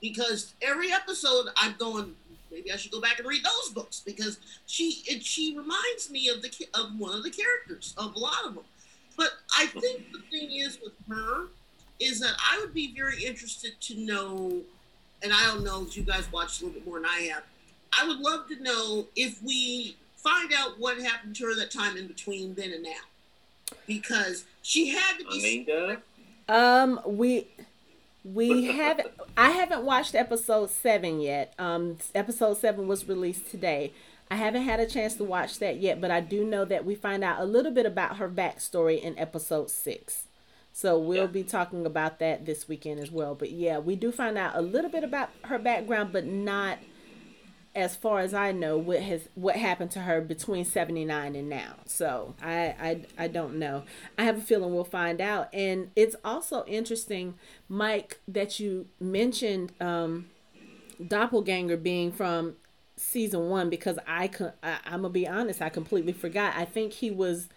Because 0.00 0.54
every 0.62 0.92
episode 0.92 1.46
I'm 1.56 1.74
going, 1.78 2.14
maybe 2.50 2.72
I 2.72 2.76
should 2.76 2.92
go 2.92 3.00
back 3.00 3.18
and 3.18 3.26
read 3.26 3.44
those 3.44 3.72
books 3.72 4.02
because 4.04 4.38
she 4.66 5.02
it, 5.06 5.24
she 5.24 5.56
reminds 5.56 6.10
me 6.10 6.28
of 6.28 6.42
the 6.42 6.50
of 6.74 6.96
one 6.98 7.16
of 7.16 7.24
the 7.24 7.30
characters 7.30 7.94
of 7.96 8.14
a 8.14 8.18
lot 8.18 8.44
of 8.44 8.54
them. 8.54 8.64
But 9.16 9.30
I 9.56 9.66
think 9.66 10.12
the 10.12 10.20
thing 10.30 10.52
is 10.52 10.78
with 10.82 10.92
her 11.08 11.46
is 11.98 12.20
that 12.20 12.34
I 12.38 12.60
would 12.60 12.72
be 12.72 12.94
very 12.94 13.24
interested 13.24 13.72
to 13.80 13.96
know, 13.96 14.60
and 15.22 15.32
I 15.32 15.46
don't 15.46 15.64
know 15.64 15.82
if 15.82 15.96
you 15.96 16.04
guys 16.04 16.30
watched 16.30 16.62
a 16.62 16.66
little 16.66 16.78
bit 16.78 16.86
more 16.86 17.00
than 17.00 17.06
I 17.06 17.22
have. 17.32 17.42
I 18.00 18.06
would 18.06 18.18
love 18.18 18.46
to 18.48 18.62
know 18.62 19.06
if 19.16 19.42
we 19.42 19.96
find 20.18 20.52
out 20.56 20.78
what 20.78 20.98
happened 21.00 21.36
to 21.36 21.46
her 21.46 21.54
that 21.56 21.70
time 21.70 21.96
in 21.96 22.06
between 22.06 22.54
then 22.54 22.72
and 22.72 22.82
now, 22.82 23.76
because 23.86 24.44
she 24.62 24.88
had 24.88 25.18
to 25.18 25.24
be. 25.24 25.64
Amanda? 25.68 26.02
Um, 26.48 27.00
we 27.06 27.46
we 28.24 28.64
have 28.76 29.00
I 29.36 29.50
haven't 29.50 29.84
watched 29.84 30.14
episode 30.14 30.70
seven 30.70 31.20
yet. 31.20 31.54
Um, 31.58 31.98
episode 32.14 32.58
seven 32.58 32.88
was 32.88 33.08
released 33.08 33.50
today. 33.50 33.92
I 34.30 34.36
haven't 34.36 34.62
had 34.62 34.78
a 34.78 34.86
chance 34.86 35.14
to 35.14 35.24
watch 35.24 35.58
that 35.58 35.78
yet, 35.78 36.00
but 36.00 36.10
I 36.10 36.20
do 36.20 36.44
know 36.44 36.66
that 36.66 36.84
we 36.84 36.94
find 36.94 37.24
out 37.24 37.40
a 37.40 37.44
little 37.44 37.72
bit 37.72 37.86
about 37.86 38.18
her 38.18 38.28
backstory 38.28 39.00
in 39.00 39.18
episode 39.18 39.70
six. 39.70 40.24
So 40.74 40.98
we'll 40.98 41.22
yeah. 41.22 41.26
be 41.26 41.42
talking 41.42 41.86
about 41.86 42.18
that 42.18 42.44
this 42.44 42.68
weekend 42.68 43.00
as 43.00 43.10
well. 43.10 43.34
But 43.34 43.50
yeah, 43.50 43.78
we 43.78 43.96
do 43.96 44.12
find 44.12 44.36
out 44.36 44.54
a 44.54 44.60
little 44.60 44.90
bit 44.90 45.02
about 45.02 45.30
her 45.42 45.58
background, 45.58 46.12
but 46.12 46.26
not 46.26 46.78
as 47.78 47.96
far 47.96 48.20
as 48.20 48.34
I 48.34 48.52
know, 48.52 48.76
what 48.76 49.00
has 49.00 49.28
what 49.34 49.56
happened 49.56 49.90
to 49.92 50.00
her 50.00 50.20
between 50.20 50.64
seventy 50.64 51.04
nine 51.04 51.34
and 51.34 51.48
now. 51.48 51.76
So 51.86 52.34
I, 52.42 52.74
I 52.80 53.24
I 53.24 53.28
don't 53.28 53.58
know. 53.58 53.84
I 54.18 54.24
have 54.24 54.38
a 54.38 54.40
feeling 54.40 54.74
we'll 54.74 54.84
find 54.84 55.20
out. 55.20 55.48
And 55.54 55.90
it's 55.96 56.16
also 56.24 56.64
interesting, 56.66 57.34
Mike, 57.68 58.20
that 58.26 58.60
you 58.60 58.86
mentioned 59.00 59.72
um, 59.80 60.26
doppelganger 61.06 61.76
being 61.76 62.12
from 62.12 62.56
season 62.96 63.48
one 63.48 63.70
because 63.70 63.98
I, 64.06 64.30
I 64.62 64.78
I'm 64.84 65.02
gonna 65.02 65.10
be 65.10 65.28
honest, 65.28 65.62
I 65.62 65.68
completely 65.68 66.12
forgot. 66.12 66.54
I 66.56 66.64
think 66.64 66.94
he 66.94 67.10
was 67.10 67.48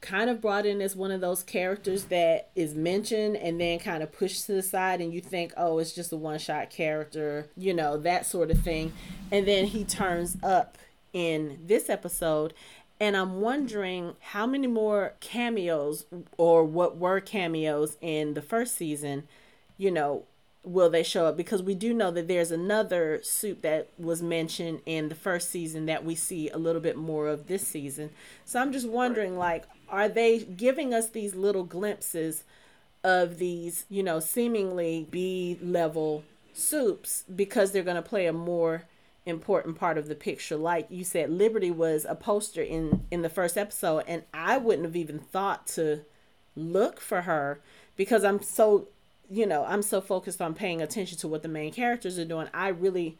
kind 0.00 0.30
of 0.30 0.40
brought 0.40 0.64
in 0.64 0.80
as 0.80 0.94
one 0.94 1.10
of 1.10 1.20
those 1.20 1.42
characters 1.42 2.04
that 2.04 2.50
is 2.54 2.74
mentioned 2.74 3.36
and 3.36 3.60
then 3.60 3.78
kind 3.80 4.02
of 4.02 4.12
pushed 4.12 4.46
to 4.46 4.52
the 4.52 4.62
side 4.62 5.00
and 5.00 5.12
you 5.12 5.20
think 5.20 5.52
oh 5.56 5.78
it's 5.78 5.92
just 5.92 6.12
a 6.12 6.16
one 6.16 6.38
shot 6.38 6.70
character 6.70 7.48
you 7.56 7.74
know 7.74 7.96
that 7.96 8.26
sort 8.26 8.50
of 8.50 8.60
thing. 8.60 8.92
And 9.30 9.46
then 9.46 9.66
he 9.66 9.84
turns 9.84 10.36
up 10.42 10.78
in 11.12 11.58
this 11.66 11.88
episode. 11.88 12.54
And 13.00 13.16
I'm 13.16 13.40
wondering 13.40 14.16
how 14.20 14.46
many 14.46 14.66
more 14.66 15.14
cameos 15.20 16.04
or 16.36 16.64
what 16.64 16.96
were 16.96 17.20
cameos 17.20 17.96
in 18.00 18.34
the 18.34 18.42
first 18.42 18.76
season, 18.76 19.28
you 19.76 19.90
know, 19.90 20.24
will 20.64 20.90
they 20.90 21.02
show 21.02 21.26
up? 21.26 21.36
Because 21.36 21.62
we 21.62 21.74
do 21.74 21.94
know 21.94 22.10
that 22.10 22.28
there's 22.28 22.50
another 22.50 23.20
suit 23.22 23.62
that 23.62 23.88
was 23.98 24.22
mentioned 24.22 24.80
in 24.86 25.08
the 25.08 25.14
first 25.14 25.50
season 25.50 25.86
that 25.86 26.04
we 26.04 26.14
see 26.14 26.50
a 26.50 26.58
little 26.58 26.80
bit 26.80 26.96
more 26.96 27.28
of 27.28 27.46
this 27.46 27.66
season. 27.66 28.10
So 28.44 28.60
I'm 28.60 28.72
just 28.72 28.88
wondering, 28.88 29.38
like, 29.38 29.64
are 29.88 30.08
they 30.08 30.40
giving 30.40 30.92
us 30.92 31.08
these 31.08 31.34
little 31.34 31.64
glimpses 31.64 32.44
of 33.04 33.38
these, 33.38 33.86
you 33.88 34.02
know, 34.02 34.20
seemingly 34.20 35.06
B 35.10 35.58
level 35.62 36.24
soups 36.52 37.24
because 37.34 37.70
they're 37.70 37.82
going 37.82 37.96
to 37.96 38.02
play 38.02 38.26
a 38.26 38.32
more 38.32 38.84
important 39.24 39.76
part 39.76 39.98
of 39.98 40.08
the 40.08 40.14
picture 40.14 40.56
like 40.56 40.86
you 40.88 41.04
said 41.04 41.28
liberty 41.28 41.70
was 41.70 42.06
a 42.08 42.14
poster 42.14 42.62
in 42.62 43.04
in 43.10 43.20
the 43.20 43.28
first 43.28 43.58
episode 43.58 44.02
and 44.08 44.22
i 44.32 44.56
wouldn't 44.56 44.86
have 44.86 44.96
even 44.96 45.18
thought 45.18 45.66
to 45.66 46.00
look 46.56 46.98
for 46.98 47.22
her 47.22 47.60
because 47.94 48.24
i'm 48.24 48.40
so 48.40 48.88
you 49.30 49.46
know 49.46 49.64
i'm 49.64 49.82
so 49.82 50.00
focused 50.00 50.40
on 50.40 50.54
paying 50.54 50.80
attention 50.80 51.18
to 51.18 51.28
what 51.28 51.42
the 51.42 51.48
main 51.48 51.72
characters 51.72 52.18
are 52.18 52.24
doing 52.24 52.48
i 52.54 52.68
really 52.68 53.18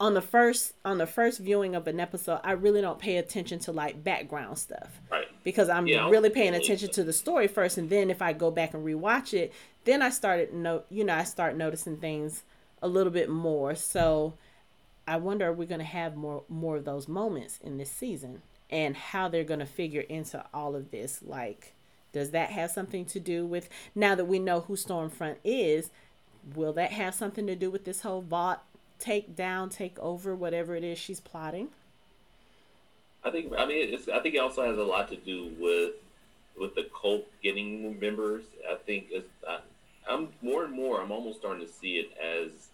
on 0.00 0.14
the 0.14 0.22
first 0.22 0.72
on 0.84 0.98
the 0.98 1.06
first 1.06 1.38
viewing 1.38 1.74
of 1.74 1.86
an 1.86 2.00
episode, 2.00 2.40
I 2.42 2.52
really 2.52 2.80
don't 2.80 2.98
pay 2.98 3.18
attention 3.18 3.58
to 3.60 3.72
like 3.72 4.02
background 4.02 4.58
stuff. 4.58 4.98
Right. 5.12 5.28
Because 5.44 5.68
I'm 5.68 5.86
yeah, 5.86 6.08
really 6.08 6.30
paying 6.30 6.54
attention 6.54 6.90
to 6.92 7.04
the 7.04 7.12
story 7.12 7.46
first 7.46 7.76
and 7.76 7.90
then 7.90 8.10
if 8.10 8.22
I 8.22 8.32
go 8.32 8.50
back 8.50 8.72
and 8.72 8.84
rewatch 8.84 9.34
it, 9.34 9.52
then 9.84 10.00
I 10.00 10.08
started 10.08 10.54
no 10.54 10.84
you 10.88 11.04
know, 11.04 11.14
I 11.14 11.24
start 11.24 11.54
noticing 11.54 11.98
things 11.98 12.42
a 12.82 12.88
little 12.88 13.12
bit 13.12 13.28
more. 13.28 13.74
So 13.74 14.32
I 15.06 15.18
wonder 15.18 15.48
are 15.48 15.52
we 15.52 15.66
going 15.66 15.80
to 15.80 15.84
have 15.84 16.16
more 16.16 16.44
more 16.48 16.76
of 16.76 16.86
those 16.86 17.06
moments 17.06 17.58
in 17.62 17.76
this 17.76 17.90
season 17.90 18.40
and 18.70 18.96
how 18.96 19.28
they're 19.28 19.44
going 19.44 19.60
to 19.60 19.66
figure 19.66 20.02
into 20.02 20.42
all 20.54 20.74
of 20.74 20.90
this 20.90 21.20
like 21.22 21.74
does 22.12 22.30
that 22.30 22.50
have 22.50 22.70
something 22.70 23.04
to 23.04 23.20
do 23.20 23.46
with 23.46 23.68
now 23.94 24.14
that 24.14 24.24
we 24.24 24.38
know 24.38 24.60
who 24.60 24.74
Stormfront 24.74 25.36
is 25.44 25.90
will 26.54 26.72
that 26.72 26.92
have 26.92 27.14
something 27.14 27.46
to 27.46 27.54
do 27.54 27.70
with 27.70 27.84
this 27.84 28.00
whole 28.00 28.22
Vought 28.22 28.64
take 28.98 29.34
down 29.34 29.68
take 29.68 29.98
over 29.98 30.34
whatever 30.34 30.74
it 30.74 30.84
is 30.84 30.98
she's 30.98 31.20
plotting 31.20 31.68
I 33.24 33.30
think 33.30 33.52
I 33.56 33.66
mean 33.66 33.92
it's 33.92 34.08
I 34.08 34.20
think 34.20 34.34
it 34.34 34.38
also 34.38 34.64
has 34.64 34.78
a 34.78 34.82
lot 34.82 35.08
to 35.08 35.16
do 35.16 35.52
with 35.58 35.92
with 36.58 36.74
the 36.74 36.86
cult 37.00 37.26
getting 37.42 37.98
members. 37.98 38.44
I 38.70 38.76
think 38.76 39.06
it's 39.10 39.28
I, 39.46 39.58
I'm 40.08 40.28
more 40.42 40.64
and 40.64 40.72
more 40.72 41.00
I'm 41.00 41.12
almost 41.12 41.38
starting 41.38 41.66
to 41.66 41.72
see 41.72 41.96
it 41.96 42.10
as 42.18 42.68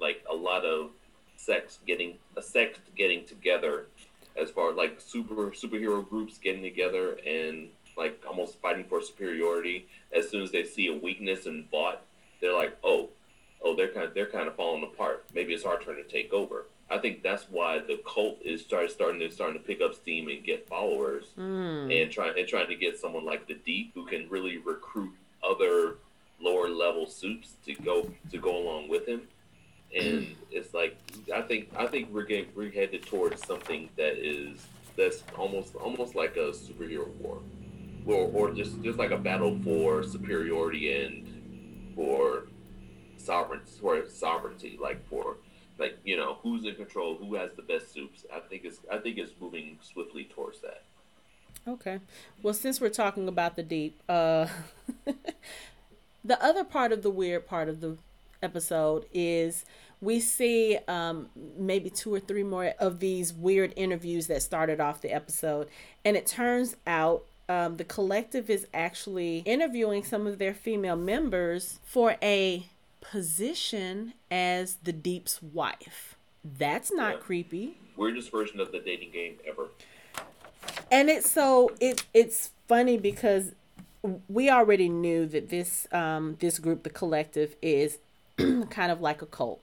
like 0.00 0.24
a 0.30 0.34
lot 0.34 0.64
of 0.64 0.90
sex 1.36 1.78
getting 1.86 2.16
a 2.36 2.42
sect 2.42 2.80
getting 2.96 3.24
together 3.24 3.86
as 4.40 4.50
far 4.50 4.70
as 4.70 4.76
like 4.76 5.00
super 5.00 5.50
superhero 5.50 6.08
groups 6.08 6.38
getting 6.38 6.62
together 6.62 7.18
and 7.26 7.68
like 7.96 8.22
almost 8.28 8.60
fighting 8.60 8.84
for 8.84 9.00
superiority 9.02 9.86
as 10.16 10.28
soon 10.28 10.42
as 10.42 10.50
they 10.50 10.64
see 10.64 10.88
a 10.88 10.94
weakness 10.94 11.46
in 11.46 11.64
Vought 11.70 12.02
they're 12.40 12.54
like 12.54 12.76
oh 12.82 13.08
oh 13.62 13.76
they're 13.76 13.88
kind 13.88 14.06
of 14.06 14.14
they're 14.14 14.26
kind 14.26 14.48
of 14.48 14.56
falling 14.56 14.82
apart 14.82 15.24
maybe 15.34 15.52
it's 15.54 15.64
our 15.64 15.80
turn 15.80 15.96
to 15.96 16.04
take 16.04 16.32
over 16.32 16.66
I 16.92 16.98
think 16.98 17.22
that's 17.22 17.44
why 17.50 17.78
the 17.78 18.00
cult 18.06 18.38
is 18.44 18.60
start, 18.60 18.90
starting 18.90 19.20
to 19.20 19.30
starting 19.30 19.58
to 19.58 19.66
pick 19.66 19.80
up 19.80 19.94
steam 19.94 20.28
and 20.28 20.44
get 20.44 20.68
followers, 20.68 21.24
mm. 21.38 22.02
and 22.02 22.12
trying 22.12 22.38
and 22.38 22.46
trying 22.46 22.68
to 22.68 22.74
get 22.74 22.98
someone 22.98 23.24
like 23.24 23.46
the 23.48 23.54
Deep 23.54 23.92
who 23.94 24.04
can 24.04 24.28
really 24.28 24.58
recruit 24.58 25.12
other 25.42 25.96
lower 26.38 26.68
level 26.68 27.06
soups 27.06 27.54
to 27.64 27.74
go 27.74 28.10
to 28.30 28.38
go 28.38 28.56
along 28.58 28.88
with 28.88 29.08
him. 29.08 29.22
And 29.96 30.36
it's 30.50 30.74
like 30.74 30.96
I 31.34 31.40
think 31.40 31.70
I 31.76 31.86
think 31.86 32.10
we're 32.12 32.24
getting 32.24 32.48
we're 32.54 32.70
headed 32.70 33.06
towards 33.06 33.46
something 33.46 33.88
that 33.96 34.18
is 34.18 34.58
that's 34.94 35.24
almost 35.38 35.74
almost 35.76 36.14
like 36.14 36.36
a 36.36 36.50
superhero 36.50 37.06
war, 37.20 37.38
or 38.06 38.30
or 38.32 38.50
just 38.52 38.82
just 38.82 38.98
like 38.98 39.10
a 39.10 39.18
battle 39.18 39.58
for 39.64 40.02
superiority 40.02 41.04
and 41.04 41.92
for 41.94 42.46
sovereignty, 43.16 43.70
for 43.80 44.08
sovereignty, 44.08 44.78
like 44.80 45.06
for 45.08 45.36
like 45.78 45.98
you 46.04 46.16
know 46.16 46.38
who's 46.42 46.64
in 46.64 46.74
control, 46.74 47.16
who 47.16 47.34
has 47.34 47.50
the 47.56 47.62
best 47.62 47.92
soups. 47.92 48.24
I 48.32 48.40
think 48.40 48.64
it's 48.64 48.80
I 48.90 48.98
think 48.98 49.18
it's 49.18 49.32
moving 49.40 49.78
swiftly 49.82 50.24
towards 50.24 50.60
that. 50.60 50.82
Okay. 51.66 52.00
Well, 52.42 52.54
since 52.54 52.80
we're 52.80 52.88
talking 52.88 53.28
about 53.28 53.56
the 53.56 53.62
deep, 53.62 54.00
uh 54.08 54.46
the 56.24 56.42
other 56.42 56.64
part 56.64 56.92
of 56.92 57.02
the 57.02 57.10
weird 57.10 57.46
part 57.46 57.68
of 57.68 57.80
the 57.80 57.98
episode 58.42 59.06
is 59.14 59.64
we 60.00 60.18
see 60.18 60.76
um, 60.88 61.28
maybe 61.56 61.88
two 61.88 62.12
or 62.12 62.18
three 62.18 62.42
more 62.42 62.74
of 62.80 62.98
these 62.98 63.32
weird 63.32 63.72
interviews 63.76 64.26
that 64.26 64.42
started 64.42 64.80
off 64.80 65.00
the 65.00 65.12
episode. 65.12 65.68
And 66.04 66.16
it 66.16 66.26
turns 66.26 66.74
out 66.88 67.24
um, 67.48 67.76
the 67.76 67.84
collective 67.84 68.48
is 68.48 68.66
actually 68.72 69.38
interviewing 69.40 70.04
some 70.04 70.26
of 70.26 70.38
their 70.38 70.54
female 70.54 70.96
members 70.96 71.80
for 71.84 72.16
a 72.22 72.66
position 73.00 74.14
as 74.30 74.76
the 74.84 74.92
Deep's 74.92 75.42
wife. 75.42 76.16
That's 76.44 76.92
not 76.92 77.14
yeah. 77.14 77.20
creepy. 77.20 77.76
Weirdest 77.96 78.30
version 78.30 78.60
of 78.60 78.72
the 78.72 78.78
dating 78.78 79.10
game 79.10 79.36
ever. 79.46 79.68
And 80.90 81.10
it's 81.10 81.30
so 81.30 81.70
it 81.80 82.04
it's 82.14 82.50
funny 82.68 82.96
because 82.96 83.52
we 84.28 84.50
already 84.50 84.88
knew 84.88 85.26
that 85.26 85.50
this 85.50 85.86
um 85.92 86.36
this 86.40 86.58
group, 86.58 86.82
the 86.82 86.90
collective, 86.90 87.56
is 87.60 87.98
kind 88.36 88.92
of 88.92 89.00
like 89.00 89.22
a 89.22 89.26
cult. 89.26 89.62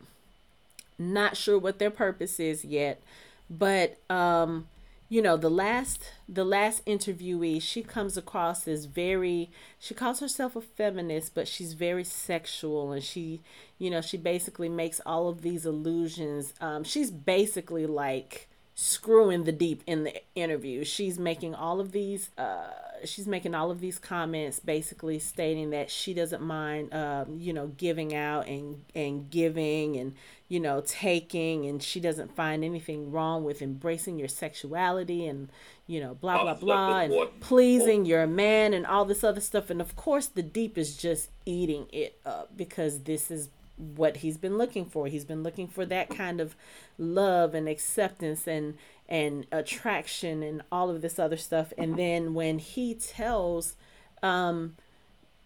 Not 0.98 1.38
sure 1.38 1.58
what 1.58 1.80
their 1.80 1.92
purpose 1.92 2.39
is 2.39 2.65
yet, 2.65 3.02
but 3.50 3.98
um 4.10 4.68
you 5.10 5.22
know 5.22 5.36
the 5.36 5.50
last 5.50 6.04
the 6.28 6.45
last 6.45 6.86
interviewee 6.86 7.60
she 7.62 7.82
comes 7.82 8.15
across 8.15 8.67
as 8.67 8.86
very 8.86 9.50
she 9.80 9.95
calls 9.95 10.19
herself 10.19 10.56
a 10.56 10.62
feminist 10.62 11.34
but 11.34 11.48
she's 11.48 11.74
very 11.74 12.04
sexual 12.04 12.91
and 12.91 13.04
she 13.04 13.41
you 13.80 13.89
know 13.89 14.02
she 14.02 14.17
basically 14.17 14.69
makes 14.69 15.02
all 15.06 15.28
of 15.28 15.41
these 15.41 15.65
illusions. 15.65 16.54
Um, 16.62 16.84
she's 16.84 17.10
basically 17.10 17.88
like 17.88 18.48
screwing 18.82 19.44
the 19.44 19.52
deep 19.52 19.84
in 19.86 20.06
the 20.06 20.22
interview. 20.36 20.86
She's 20.86 21.20
making 21.20 21.54
all 21.54 21.82
of 21.82 21.92
these 21.92 22.30
uh, 22.38 22.70
she's 23.04 23.28
making 23.28 23.54
all 23.54 23.72
of 23.72 23.82
these 23.82 24.00
comments 24.00 24.62
basically 24.62 25.20
stating 25.20 25.72
that 25.72 25.92
she 25.92 26.13
doesn't 26.13 26.42
mind 26.42 26.94
um, 26.94 27.38
you 27.38 27.52
know 27.52 27.68
giving 27.68 28.15
out 28.15 28.48
and 28.48 28.86
and 28.96 29.30
giving 29.30 29.98
and 29.98 30.15
you 30.48 30.62
know 30.62 30.82
taking 30.86 31.65
and 31.65 31.84
she 31.84 32.00
doesn't 32.00 32.34
find 32.38 32.63
anything 32.63 33.12
wrong 33.12 33.44
with 33.44 33.62
embracing 33.62 34.18
your 34.18 34.30
sexuality 34.30 35.28
and 35.28 35.50
you 35.86 36.00
know 36.00 36.15
blah 36.15 36.42
blah 36.42 36.54
blah 36.54 37.00
and 37.00 37.13
pleasing 37.42 38.06
your 38.06 38.26
man 38.28 38.74
and 38.74 38.86
all 38.86 39.04
this 39.04 39.26
other 39.26 39.42
stuff. 39.42 39.70
And 39.70 39.82
of 39.82 39.98
course 39.98 40.28
the 40.28 40.44
deep 40.44 40.78
is 40.78 40.96
just 40.96 41.32
eating 41.46 41.88
it 41.92 42.18
up 42.26 42.56
because 42.56 43.02
this 43.02 43.30
is 43.30 43.50
what 43.80 44.18
he's 44.18 44.38
been 44.38 44.58
looking 44.58 44.86
for. 44.86 45.08
He's 45.08 45.26
been 45.26 45.44
looking 45.44 45.68
for 45.68 45.86
that 45.86 46.10
kind 46.10 46.42
of 46.42 46.56
love 46.98 47.54
and 47.54 47.68
acceptance 47.68 48.48
and 48.48 48.76
and 49.08 49.48
attraction 49.52 50.44
and 50.44 50.62
all 50.72 50.89
of 50.89 51.02
this 51.02 51.18
other 51.18 51.38
stuff. 51.38 51.74
And 51.78 51.98
then 51.98 52.34
when 52.34 52.60
he 52.60 52.94
tells 52.94 53.76
um 54.22 54.76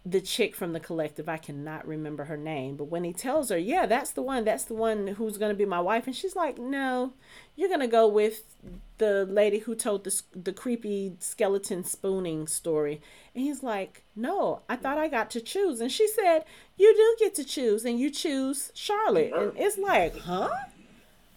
the 0.05 0.19
chick 0.19 0.53
from 0.53 0.73
the 0.73 0.79
collective, 0.81 1.29
I 1.29 1.37
cannot 1.37 1.87
remember 1.87 2.25
her 2.25 2.35
name, 2.35 2.75
but 2.75 2.85
when 2.85 3.05
he 3.05 3.13
tells 3.13 3.49
her, 3.49 3.57
"Yeah, 3.57 3.85
that's 3.85 4.11
the 4.11 4.21
one. 4.21 4.43
That's 4.43 4.65
the 4.65 4.73
one 4.73 5.07
who's 5.07 5.37
going 5.37 5.51
to 5.51 5.57
be 5.57 5.65
my 5.65 5.79
wife." 5.79 6.07
And 6.07 6.15
she's 6.15 6.35
like, 6.35 6.57
"No, 6.57 7.13
you're 7.55 7.69
going 7.69 7.79
to 7.79 7.87
go 7.87 8.07
with 8.07 8.43
the 8.97 9.25
lady 9.25 9.59
who 9.59 9.75
told 9.75 10.03
the 10.03 10.21
the 10.35 10.51
creepy 10.51 11.15
skeleton 11.19 11.85
spooning 11.85 12.47
story." 12.47 13.01
And 13.33 13.45
he's 13.45 13.63
like, 13.63 14.03
"No, 14.15 14.61
I 14.67 14.75
thought 14.75 14.97
I 14.97 15.07
got 15.07 15.29
to 15.31 15.41
choose." 15.41 15.79
And 15.79 15.91
she 15.91 16.07
said, 16.07 16.43
"You 16.75 16.93
do 16.93 17.25
get 17.25 17.33
to 17.35 17.45
choose, 17.45 17.85
and 17.85 17.97
you 17.97 18.09
choose 18.09 18.71
Charlotte." 18.73 19.31
And 19.33 19.53
it's 19.55 19.77
like, 19.77 20.17
"Huh?" 20.17 20.49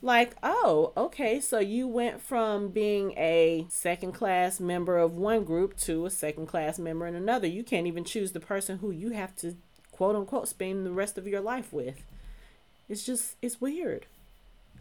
Like, 0.07 0.35
oh, 0.43 0.93
okay, 0.97 1.41
so 1.41 1.59
you 1.59 1.87
went 1.87 2.23
from 2.23 2.69
being 2.69 3.13
a 3.13 3.67
second 3.69 4.13
class 4.13 4.61
member 4.61 4.97
of 4.97 5.17
one 5.17 5.45
group 5.45 5.77
to 5.81 6.07
a 6.07 6.11
second 6.11 6.47
class 6.47 6.79
member 6.79 7.07
in 7.07 7.15
another. 7.15 7.47
You 7.47 7.63
can't 7.63 7.87
even 7.87 8.05
choose 8.05 8.33
the 8.33 8.41
person 8.41 8.79
who 8.79 8.91
you 8.91 9.11
have 9.11 9.37
to 9.37 9.57
quote 9.93 10.17
unquote 10.17 10.49
spend 10.49 10.87
the 10.87 10.93
rest 10.93 11.19
of 11.19 11.27
your 11.27 11.41
life 11.41 11.73
with. 11.73 11.97
It's 12.89 13.05
just, 13.05 13.37
it's 13.43 13.61
weird. 13.61 14.07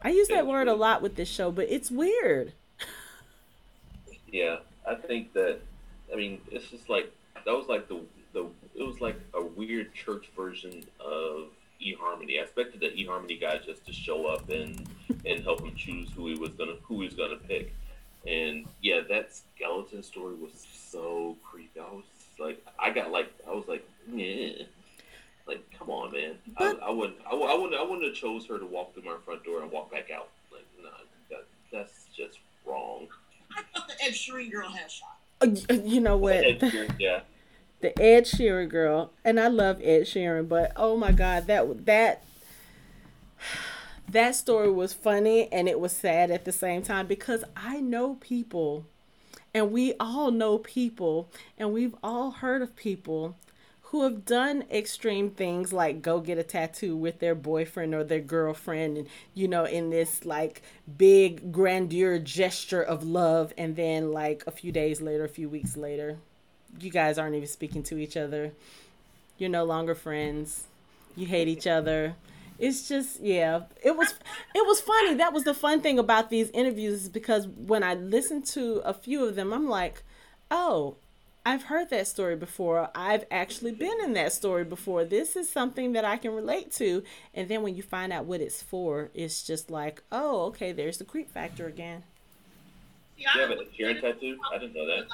I 0.01 0.09
use 0.09 0.27
that 0.27 0.45
word 0.45 0.67
a 0.67 0.75
lot 0.75 1.01
with 1.01 1.15
this 1.15 1.29
show, 1.29 1.51
but 1.51 1.67
it's 1.69 1.89
weird. 1.89 2.53
yeah, 4.31 4.57
I 4.87 4.95
think 4.95 5.33
that, 5.33 5.59
I 6.13 6.15
mean, 6.15 6.39
it's 6.51 6.69
just 6.69 6.89
like, 6.89 7.11
that 7.45 7.51
was 7.51 7.67
like 7.67 7.87
the, 7.87 8.01
the, 8.33 8.45
it 8.75 8.83
was 8.83 9.01
like 9.01 9.19
a 9.33 9.41
weird 9.41 9.93
church 9.93 10.29
version 10.35 10.83
of 10.99 11.47
eHarmony. 11.81 12.39
I 12.39 12.43
expected 12.43 12.81
the 12.81 12.87
eHarmony 12.87 13.39
guy 13.39 13.59
just 13.65 13.85
to 13.85 13.93
show 13.93 14.27
up 14.27 14.49
and 14.49 14.87
and 15.25 15.43
help 15.43 15.61
him 15.61 15.75
choose 15.75 16.09
who 16.15 16.27
he 16.27 16.35
was 16.35 16.51
gonna 16.51 16.75
who 16.83 17.01
he 17.01 17.07
was 17.07 17.15
gonna 17.15 17.37
pick. 17.37 17.73
And 18.27 18.65
yeah, 18.81 19.01
that 19.09 19.35
skeleton 19.35 20.01
story 20.01 20.35
was 20.35 20.65
so 20.73 21.37
creepy. 21.43 21.79
I 21.79 21.83
was 21.83 22.03
like, 22.39 22.65
I 22.79 22.89
got 22.89 23.11
like, 23.11 23.31
I 23.47 23.51
was 23.51 23.67
like, 23.67 23.87
yeah, 24.11 24.63
like 25.47 25.63
come 25.77 25.89
on, 25.89 26.11
man. 26.11 26.35
But, 26.57 26.81
I, 26.81 26.87
I 26.87 26.89
wouldn't, 26.89 27.19
I, 27.25 27.35
I, 27.35 27.53
wouldn't, 27.53 27.79
I 27.79 27.83
wouldn't 27.83 28.03
have 28.03 28.15
chose 28.15 28.47
her 28.47 28.57
to 28.57 28.65
walk 28.65 28.93
through 28.93 29.03
my 29.03 29.17
front 29.23 29.43
door 29.43 29.61
and 29.61 29.71
walk 29.71 29.91
back 29.91 30.09
out. 30.09 30.29
Like, 30.51 30.65
nah, 30.81 30.89
that, 31.29 31.45
that's 31.71 32.05
just 32.15 32.39
wrong. 32.65 33.07
I 33.55 33.61
thought 33.73 33.87
the 33.87 34.03
Ed 34.03 34.13
Sheeran 34.13 34.51
girl 34.51 34.69
had 34.69 34.89
shot. 34.89 35.17
Uh, 35.41 35.73
you 35.73 36.01
know 36.01 36.17
what? 36.17 36.61
yeah 36.99 37.19
the 37.85 38.01
Ed 38.01 38.25
Sheeran 38.25 38.67
girl, 38.67 39.11
and 39.23 39.39
I 39.39 39.47
love 39.47 39.79
Ed 39.83 40.03
Sheeran, 40.03 40.49
but 40.49 40.71
oh 40.75 40.97
my 40.97 41.11
god, 41.11 41.45
that 41.45 41.85
that 41.85 42.23
that 44.09 44.35
story 44.35 44.71
was 44.71 44.93
funny 44.93 45.51
and 45.51 45.67
it 45.67 45.79
was 45.79 45.91
sad 45.91 46.31
at 46.31 46.45
the 46.45 46.51
same 46.51 46.81
time 46.81 47.05
because 47.05 47.43
I 47.55 47.81
know 47.81 48.15
people 48.15 48.85
and 49.53 49.71
we 49.71 49.93
all 49.99 50.31
know 50.31 50.57
people 50.57 51.29
and 51.57 51.73
we've 51.73 51.95
all 52.03 52.31
heard 52.31 52.61
of 52.61 52.75
people 52.75 53.35
who 53.81 54.03
have 54.03 54.25
done 54.25 54.63
extreme 54.71 55.31
things 55.31 55.73
like 55.73 56.01
go 56.01 56.19
get 56.19 56.37
a 56.37 56.43
tattoo 56.43 56.95
with 56.95 57.19
their 57.19 57.35
boyfriend 57.35 57.95
or 57.95 58.03
their 58.03 58.19
girlfriend 58.19 58.97
and 58.97 59.07
you 59.33 59.47
know 59.47 59.65
in 59.65 59.89
this 59.89 60.23
like 60.23 60.61
big 60.97 61.51
grandeur 61.51 62.19
gesture 62.19 62.83
of 62.83 63.03
love 63.03 63.53
and 63.57 63.75
then 63.75 64.11
like 64.11 64.43
a 64.45 64.51
few 64.51 64.71
days 64.71 65.01
later 65.01 65.23
a 65.23 65.29
few 65.29 65.49
weeks 65.49 65.75
later 65.75 66.19
you 66.79 66.91
guys 66.91 67.17
aren't 67.17 67.35
even 67.35 67.47
speaking 67.47 67.83
to 67.83 67.97
each 67.97 68.17
other. 68.17 68.51
You're 69.37 69.49
no 69.49 69.63
longer 69.63 69.95
friends. 69.95 70.65
You 71.15 71.27
hate 71.27 71.47
each 71.47 71.67
other. 71.67 72.15
It's 72.57 72.87
just 72.87 73.19
yeah. 73.19 73.63
It 73.83 73.97
was 73.97 74.13
it 74.53 74.65
was 74.65 74.81
funny. 74.81 75.15
That 75.15 75.33
was 75.33 75.43
the 75.43 75.53
fun 75.53 75.81
thing 75.81 75.99
about 75.99 76.29
these 76.29 76.49
interviews 76.51 77.03
is 77.03 77.09
because 77.09 77.47
when 77.47 77.83
I 77.83 77.95
listened 77.95 78.45
to 78.47 78.81
a 78.85 78.93
few 78.93 79.25
of 79.25 79.35
them, 79.35 79.53
I'm 79.53 79.67
like, 79.67 80.03
oh, 80.49 80.95
I've 81.45 81.63
heard 81.63 81.89
that 81.91 82.07
story 82.07 82.35
before. 82.35 82.89
I've 82.95 83.25
actually 83.29 83.71
been 83.71 83.97
in 84.03 84.13
that 84.13 84.33
story 84.33 84.63
before. 84.63 85.05
This 85.05 85.35
is 85.35 85.51
something 85.51 85.91
that 85.93 86.03
I 86.03 86.17
can 86.17 86.31
relate 86.31 86.71
to. 86.73 87.03
And 87.35 87.47
then 87.49 87.61
when 87.61 87.75
you 87.75 87.83
find 87.83 88.11
out 88.11 88.25
what 88.25 88.41
it's 88.41 88.63
for, 88.63 89.11
it's 89.13 89.43
just 89.43 89.69
like, 89.69 90.01
oh, 90.11 90.45
okay, 90.45 90.71
there's 90.71 90.97
the 90.97 91.05
creep 91.05 91.29
factor 91.29 91.67
again. 91.67 92.03
You 93.17 93.27
have 93.33 93.51
a 93.51 93.55
tattoo? 94.01 94.37
I 94.51 94.57
didn't 94.57 94.73
know 94.73 94.87
that. 94.87 95.05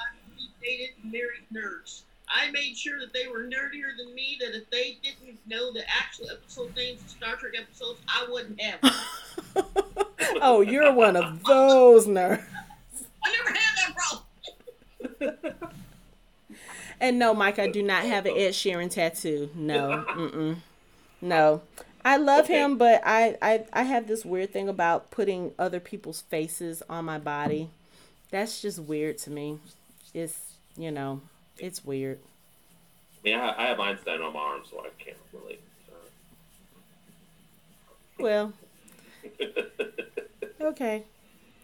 Dated 0.62 0.90
married 1.04 1.46
nerds. 1.52 2.02
I 2.28 2.50
made 2.50 2.76
sure 2.76 2.98
that 3.00 3.12
they 3.12 3.28
were 3.28 3.40
nerdier 3.40 3.96
than 3.98 4.14
me. 4.14 4.38
That 4.40 4.56
if 4.56 4.70
they 4.70 4.98
didn't 5.02 5.38
know 5.46 5.72
the 5.72 5.82
actual 5.88 6.30
episode 6.30 6.74
names 6.76 7.02
of 7.02 7.10
Star 7.10 7.36
Trek 7.36 7.52
episodes, 7.60 8.00
I 8.08 8.26
wouldn't 8.30 8.60
have. 8.60 8.80
oh, 10.40 10.60
you're 10.60 10.92
one 10.92 11.16
of 11.16 11.42
those 11.44 12.06
nerds. 12.06 12.42
I 13.24 13.36
never 13.36 13.58
had 13.58 13.76
that 13.76 13.96
problem. 15.20 15.54
and 17.00 17.18
no, 17.18 17.34
Mike, 17.34 17.58
I 17.58 17.68
do 17.68 17.82
not 17.82 18.04
have 18.04 18.26
an 18.26 18.32
Ed 18.36 18.50
Sheeran 18.52 18.90
tattoo. 18.90 19.50
No, 19.54 20.04
mm-mm. 20.08 20.56
no. 21.20 21.62
I 22.04 22.16
love 22.16 22.46
okay. 22.46 22.60
him, 22.60 22.78
but 22.78 23.00
I, 23.04 23.36
I 23.40 23.64
I 23.72 23.82
have 23.84 24.08
this 24.08 24.24
weird 24.24 24.52
thing 24.52 24.68
about 24.68 25.10
putting 25.12 25.52
other 25.58 25.78
people's 25.78 26.22
faces 26.22 26.82
on 26.88 27.04
my 27.04 27.18
body. 27.18 27.70
That's 28.30 28.60
just 28.60 28.80
weird 28.80 29.18
to 29.18 29.30
me. 29.30 29.58
It's 30.12 30.51
you 30.76 30.90
know, 30.90 31.20
it's 31.58 31.84
weird. 31.84 32.18
Yeah, 33.24 33.54
I 33.56 33.66
have 33.66 33.78
Einstein 33.78 34.20
on 34.20 34.32
my 34.32 34.40
arm, 34.40 34.62
so 34.68 34.80
I 34.80 34.88
can't 34.98 35.16
relate. 35.32 35.60
Well, 38.18 38.52
okay. 40.60 41.02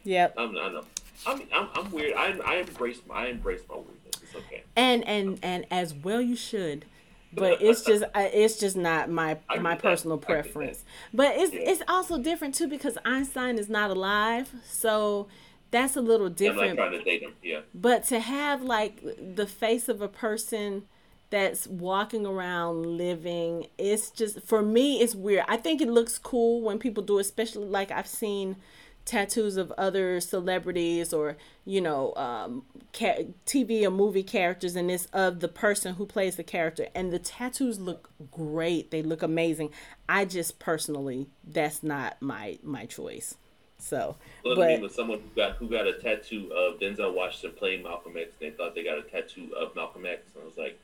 Yep. 0.04 0.34
I'm, 0.36 0.50
I 0.56 0.68
know. 0.68 0.84
I'm, 1.26 1.42
I'm, 1.52 1.68
I'm 1.74 1.90
weird. 1.90 2.14
I, 2.14 2.38
I 2.44 2.54
embrace 2.56 3.00
my, 3.06 3.14
I 3.14 3.26
embrace 3.26 3.60
my 3.68 3.76
weirdness. 3.76 4.22
It's 4.22 4.34
okay. 4.34 4.62
And 4.76 5.06
and 5.06 5.38
and 5.42 5.66
as 5.70 5.94
well 5.94 6.20
you 6.20 6.36
should, 6.36 6.84
but 7.32 7.58
it's 7.62 7.82
just 7.82 8.04
uh, 8.04 8.28
it's 8.32 8.58
just 8.58 8.76
not 8.76 9.10
my 9.10 9.38
my 9.60 9.74
personal 9.74 10.16
that. 10.16 10.26
preference. 10.26 10.84
But 11.12 11.36
it's 11.36 11.52
yeah. 11.52 11.70
it's 11.70 11.82
also 11.88 12.18
different 12.18 12.54
too 12.54 12.68
because 12.68 12.98
Einstein 13.04 13.58
is 13.58 13.68
not 13.68 13.90
alive, 13.90 14.52
so 14.64 15.28
that's 15.70 15.96
a 15.96 16.00
little 16.00 16.28
different. 16.28 16.70
I'm 16.70 16.76
not 16.76 16.88
trying 16.88 16.98
to 16.98 17.04
date 17.04 17.22
him. 17.22 17.32
Yeah. 17.42 17.60
But 17.74 18.04
to 18.04 18.20
have 18.20 18.62
like 18.62 19.02
the 19.34 19.46
face 19.46 19.88
of 19.88 20.00
a 20.00 20.08
person 20.08 20.84
that's 21.30 21.66
walking 21.66 22.24
around 22.24 22.86
living 22.86 23.66
it's 23.76 24.10
just 24.10 24.40
for 24.40 24.62
me 24.62 25.00
it's 25.00 25.14
weird 25.14 25.44
i 25.46 25.56
think 25.56 25.80
it 25.80 25.88
looks 25.88 26.18
cool 26.18 26.62
when 26.62 26.78
people 26.78 27.02
do 27.02 27.18
especially 27.18 27.66
like 27.66 27.90
i've 27.90 28.06
seen 28.06 28.56
tattoos 29.04 29.56
of 29.56 29.72
other 29.72 30.20
celebrities 30.20 31.12
or 31.12 31.36
you 31.64 31.80
know 31.80 32.14
um, 32.14 32.62
ca- 32.92 33.26
tv 33.46 33.82
or 33.84 33.90
movie 33.90 34.22
characters 34.22 34.76
and 34.76 34.90
it's 34.90 35.06
of 35.06 35.40
the 35.40 35.48
person 35.48 35.94
who 35.94 36.04
plays 36.06 36.36
the 36.36 36.44
character 36.44 36.88
and 36.94 37.12
the 37.12 37.18
tattoos 37.18 37.78
look 37.78 38.10
great 38.30 38.90
they 38.90 39.02
look 39.02 39.22
amazing 39.22 39.70
i 40.08 40.24
just 40.24 40.58
personally 40.58 41.26
that's 41.46 41.82
not 41.82 42.20
my 42.20 42.58
my 42.62 42.84
choice 42.84 43.34
so 43.78 44.16
well, 44.44 44.56
but 44.56 44.62
I 44.64 44.72
mean, 44.74 44.82
with 44.82 44.94
someone 44.94 45.20
who 45.20 45.28
got 45.36 45.56
who 45.56 45.68
got 45.68 45.86
a 45.86 45.94
tattoo 45.94 46.50
of 46.52 46.80
denzel 46.80 47.14
washington 47.14 47.56
playing 47.58 47.82
malcolm 47.82 48.16
x 48.16 48.32
they 48.40 48.50
thought 48.50 48.74
they 48.74 48.84
got 48.84 48.98
a 48.98 49.02
tattoo 49.02 49.50
of 49.56 49.74
malcolm 49.76 50.04
x 50.04 50.22
and 50.34 50.42
i 50.42 50.46
was 50.46 50.58
like 50.58 50.78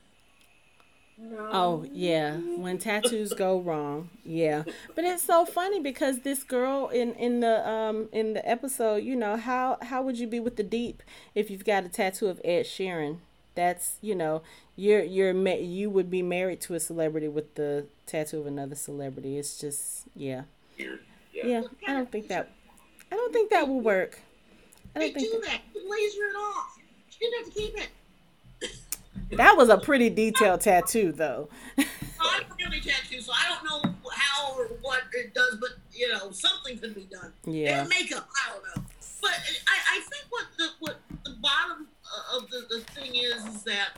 Oh 1.49 1.85
yeah, 1.93 2.35
when 2.35 2.77
tattoos 2.77 3.31
go 3.33 3.59
wrong, 3.59 4.09
yeah. 4.25 4.63
But 4.95 5.05
it's 5.05 5.23
so 5.23 5.45
funny 5.45 5.79
because 5.79 6.19
this 6.19 6.43
girl 6.43 6.89
in 6.89 7.13
in 7.13 7.39
the 7.39 7.67
um 7.67 8.09
in 8.11 8.33
the 8.33 8.47
episode, 8.47 8.97
you 8.97 9.15
know 9.15 9.37
how 9.37 9.77
how 9.81 10.01
would 10.01 10.19
you 10.19 10.27
be 10.27 10.41
with 10.41 10.57
the 10.57 10.63
deep 10.63 11.01
if 11.33 11.49
you've 11.49 11.63
got 11.63 11.85
a 11.85 11.89
tattoo 11.89 12.27
of 12.27 12.41
Ed 12.43 12.65
Sheeran? 12.65 13.19
That's 13.55 13.95
you 14.01 14.13
know 14.13 14.41
you're 14.75 15.03
you're 15.03 15.31
you 15.31 15.89
would 15.89 16.11
be 16.11 16.21
married 16.21 16.59
to 16.61 16.73
a 16.73 16.81
celebrity 16.81 17.29
with 17.29 17.55
the 17.55 17.85
tattoo 18.05 18.41
of 18.41 18.47
another 18.47 18.75
celebrity. 18.75 19.37
It's 19.37 19.57
just 19.57 20.03
yeah. 20.17 20.43
Yeah. 20.77 20.95
yeah 21.33 21.61
I 21.87 21.93
don't 21.93 22.11
think 22.11 22.27
that 22.27 22.51
I 23.15 23.17
don't 23.17 23.31
think 23.31 23.49
that 23.51 23.69
will 23.69 23.79
work. 23.79 24.19
I 24.93 24.99
don't 24.99 25.13
they 25.13 25.19
think 25.21 25.31
do 25.31 25.41
that. 25.45 25.61
that. 25.73 25.89
Laser 25.89 26.19
it 26.19 26.35
off. 26.35 26.77
You 27.21 27.31
didn't 27.31 27.45
have 27.45 27.53
to 27.53 27.59
keep 27.59 27.77
it. 27.77 29.37
That 29.37 29.55
was 29.55 29.69
a 29.69 29.77
pretty 29.77 30.09
detailed 30.09 30.59
tattoo, 30.59 31.13
though. 31.13 31.47
I 31.77 32.43
don't 32.49 32.67
any 32.67 32.81
tattoo, 32.81 33.21
so 33.21 33.31
I 33.33 33.55
don't 33.55 33.63
know 33.63 33.95
how 34.11 34.53
or 34.57 34.65
what 34.81 35.03
it 35.13 35.33
does, 35.33 35.57
but 35.61 35.69
you 35.93 36.11
know, 36.11 36.31
something 36.31 36.77
could 36.77 36.93
be 36.93 37.07
done. 37.09 37.31
Yeah. 37.45 37.81
And 37.81 37.89
makeup, 37.89 38.27
I 38.45 38.51
don't 38.51 38.63
know. 38.75 38.83
But 39.21 39.31
I, 39.31 39.97
I 39.97 40.01
think 40.01 40.25
what 40.29 40.45
the 40.57 40.69
what 40.79 40.99
the 41.23 41.37
bottom 41.41 41.87
uh, 42.03 42.37
of 42.37 42.49
the, 42.49 42.65
the 42.69 42.79
thing 42.91 43.15
is 43.15 43.45
is 43.45 43.63
that 43.63 43.91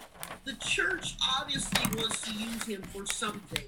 the 0.45 0.53
church 0.53 1.15
obviously 1.39 1.99
wants 1.99 2.21
to 2.21 2.33
use 2.33 2.63
him 2.65 2.83
for 2.93 3.07
something. 3.07 3.63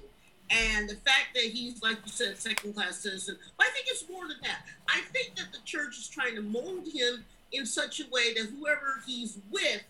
And 0.50 0.88
the 0.88 0.96
fact 0.96 1.28
that 1.34 1.44
he's, 1.44 1.80
like 1.80 1.98
you 2.04 2.10
said, 2.10 2.36
second 2.36 2.74
class 2.74 2.98
citizen, 2.98 3.36
but 3.56 3.66
I 3.68 3.70
think 3.70 3.86
it's 3.88 4.08
more 4.10 4.26
than 4.26 4.38
that. 4.42 4.62
I 4.88 5.00
think 5.12 5.36
that 5.36 5.52
the 5.52 5.58
church 5.64 5.96
is 5.98 6.08
trying 6.08 6.34
to 6.34 6.42
mold 6.42 6.88
him 6.92 7.24
in 7.52 7.64
such 7.66 8.00
a 8.00 8.04
way 8.10 8.34
that 8.34 8.48
whoever 8.58 9.00
he's 9.06 9.38
with 9.50 9.82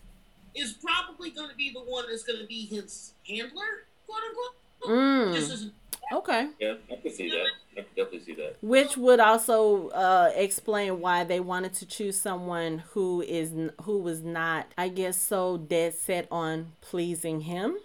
is 0.53 0.73
probably 0.73 1.31
going 1.31 1.49
to 1.49 1.55
be 1.55 1.71
the 1.71 1.79
one 1.79 2.05
that's 2.09 2.23
going 2.23 2.39
to 2.39 2.45
be 2.45 2.65
his 2.65 3.13
handler, 3.27 3.85
quote 4.05 4.19
unquote. 4.29 4.55
Mm. 4.89 5.71
Okay. 6.13 6.49
Yeah, 6.59 6.73
I 6.91 6.95
can 6.97 7.11
see 7.11 7.29
that. 7.29 7.45
I 7.71 7.75
can 7.75 7.85
definitely 7.95 8.19
see 8.19 8.33
that. 8.33 8.57
Which 8.61 8.97
would 8.97 9.19
also 9.19 9.89
uh, 9.89 10.31
explain 10.35 10.99
why 10.99 11.23
they 11.23 11.39
wanted 11.39 11.73
to 11.75 11.85
choose 11.85 12.19
someone 12.19 12.83
who 12.91 13.21
is 13.21 13.53
who 13.83 13.97
was 13.99 14.21
not, 14.21 14.67
I 14.77 14.89
guess, 14.89 15.19
so 15.19 15.57
dead 15.57 15.93
set 15.93 16.27
on 16.29 16.73
pleasing 16.81 17.41
him, 17.41 17.77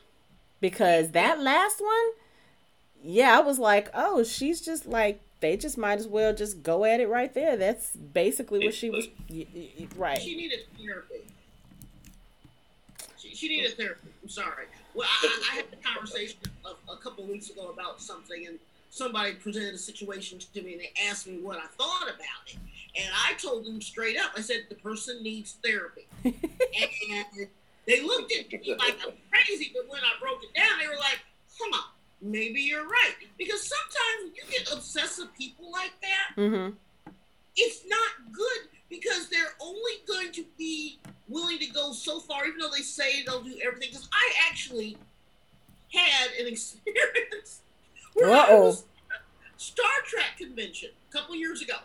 because 0.61 1.13
that 1.13 1.41
last 1.41 1.81
one, 1.81 2.11
yeah, 3.07 3.37
I 3.37 3.41
was 3.41 3.59
like, 3.59 3.91
oh, 3.95 4.25
she's 4.25 4.61
just 4.61 4.87
like 4.87 5.21
they 5.41 5.57
just 5.57 5.77
might 5.77 5.99
as 5.99 6.09
well 6.09 6.35
just 6.35 6.63
go 6.63 6.85
at 6.85 7.01
it 7.01 7.09
right 7.09 7.33
there. 7.33 7.57
That's 7.57 7.95
basically 7.95 8.65
what 8.65 8.75
she 8.75 8.91
was. 8.91 9.09
Right. 9.97 10.21
She 10.21 10.37
needed 10.37 10.61
therapy 10.79 11.27
she 13.37 13.49
needed 13.49 13.77
therapy. 13.77 14.09
I'm 14.23 14.29
sorry. 14.29 14.67
Well, 14.95 15.07
I, 15.07 15.41
I 15.53 15.57
had 15.57 15.65
a 15.73 15.77
conversation 15.77 16.39
a, 16.65 16.93
a 16.93 16.97
couple 16.97 17.25
weeks 17.27 17.51
ago 17.51 17.69
about 17.69 18.01
something, 18.01 18.47
and 18.47 18.59
somebody 18.91 19.35
presented 19.35 19.75
a 19.75 19.79
situation 19.79 20.39
to 20.39 20.63
me, 20.63 20.73
and 20.73 20.81
they 20.81 20.93
asked 21.09 21.27
me 21.27 21.39
what 21.39 21.59
I 21.59 21.67
thought 21.79 22.05
about 22.05 22.47
it, 22.47 22.57
and 22.97 23.13
I 23.27 23.35
told 23.35 23.67
them 23.67 23.81
straight 23.81 24.19
up. 24.19 24.33
I 24.37 24.41
said 24.41 24.67
the 24.69 24.75
person 24.77 25.23
needs 25.23 25.57
therapy, 25.63 26.07
and 26.25 27.49
they 27.87 28.03
looked 28.03 28.33
at 28.33 28.51
me 28.51 28.75
like 28.79 28.97
I'm 29.07 29.13
crazy. 29.31 29.73
But 29.75 29.91
when 29.91 30.01
I 30.01 30.19
broke 30.21 30.43
it 30.43 30.55
down, 30.59 30.79
they 30.81 30.89
were 30.89 30.97
like, 30.99 31.21
"Come 31.59 31.73
on, 31.75 31.85
maybe 32.21 32.61
you're 32.61 32.87
right." 32.87 33.15
Because 33.39 33.63
sometimes 33.63 34.37
you 34.37 34.43
get 34.51 34.73
obsessive 34.73 35.29
people 35.37 35.71
like 35.71 35.93
that. 36.03 36.41
Mm-hmm. 36.41 36.75
It's 37.57 37.83
not 37.89 38.33
good 38.33 38.69
because 38.89 39.29
they're 39.29 39.55
only 39.61 39.93
going 40.07 40.33
to 40.33 40.45
be 40.59 40.99
willing 41.29 41.59
to 41.59 41.67
go 41.67 41.93
so 41.93 42.21
far, 42.21 42.47
even 42.47 42.59
though 42.59 42.71
they 42.71 42.83
say 42.83 43.25
they'll 43.25 43.43
do 43.43 43.59
everything. 43.65 43.89
Because 43.91 44.09
I 44.13 44.49
actually 44.49 44.97
had 45.93 46.31
an 46.39 46.47
experience 46.53 47.61
where 48.15 48.31
Uh-oh. 48.31 48.57
I 48.57 48.61
was 48.61 48.85
Star 49.57 49.87
Trek 50.05 50.37
convention 50.39 50.91
a 51.09 51.13
couple 51.13 51.35
years 51.35 51.63
ago, 51.63 51.77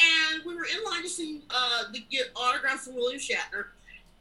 and 0.00 0.42
we 0.44 0.54
were 0.54 0.64
in 0.64 0.84
line 0.84 1.02
to 1.02 1.08
see 1.08 1.42
uh, 1.50 1.92
to 1.92 2.00
get 2.10 2.30
autographs 2.34 2.86
from 2.86 2.96
William 2.96 3.20
Shatner. 3.20 3.66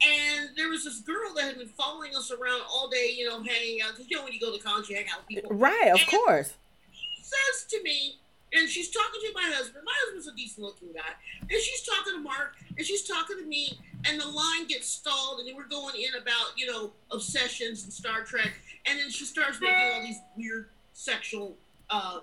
And 0.03 0.49
there 0.55 0.69
was 0.69 0.83
this 0.83 0.99
girl 0.99 1.33
that 1.35 1.45
had 1.45 1.57
been 1.57 1.67
following 1.69 2.15
us 2.15 2.31
around 2.31 2.61
all 2.69 2.89
day, 2.89 3.13
you 3.15 3.27
know, 3.27 3.41
hanging 3.41 3.81
out. 3.81 3.91
Because 3.91 4.09
you 4.09 4.17
know, 4.17 4.23
when 4.23 4.33
you 4.33 4.39
go 4.39 4.55
to 4.55 4.61
college, 4.61 4.89
you 4.89 4.95
hang 4.95 5.05
out 5.11 5.19
with 5.19 5.27
people. 5.27 5.55
Right, 5.55 5.91
of 5.93 5.99
and 5.99 6.09
course. 6.09 6.53
Says 7.21 7.65
to 7.69 7.81
me, 7.81 8.19
and 8.53 8.69
she's 8.69 8.89
talking 8.89 9.21
to 9.21 9.31
my 9.33 9.51
husband. 9.53 9.83
My 9.85 9.91
husband's 10.03 10.27
a 10.27 10.35
decent 10.35 10.65
looking 10.65 10.89
guy. 10.93 11.01
And 11.41 11.61
she's 11.61 11.81
talking 11.81 12.13
to 12.13 12.19
Mark, 12.19 12.55
and 12.77 12.85
she's 12.85 13.03
talking 13.03 13.37
to 13.37 13.45
me, 13.45 13.79
and 14.05 14.19
the 14.19 14.27
line 14.27 14.67
gets 14.67 14.87
stalled, 14.87 15.39
and 15.39 15.55
we're 15.55 15.67
going 15.67 15.95
in 15.95 16.21
about, 16.21 16.57
you 16.57 16.67
know, 16.67 16.91
obsessions 17.11 17.83
and 17.83 17.91
Star 17.91 18.23
Trek. 18.23 18.53
And 18.85 18.99
then 18.99 19.09
she 19.09 19.25
starts 19.25 19.59
making 19.59 19.75
all 19.93 20.01
these 20.01 20.19
weird 20.37 20.69
sexual 20.93 21.57
uh, 21.89 22.19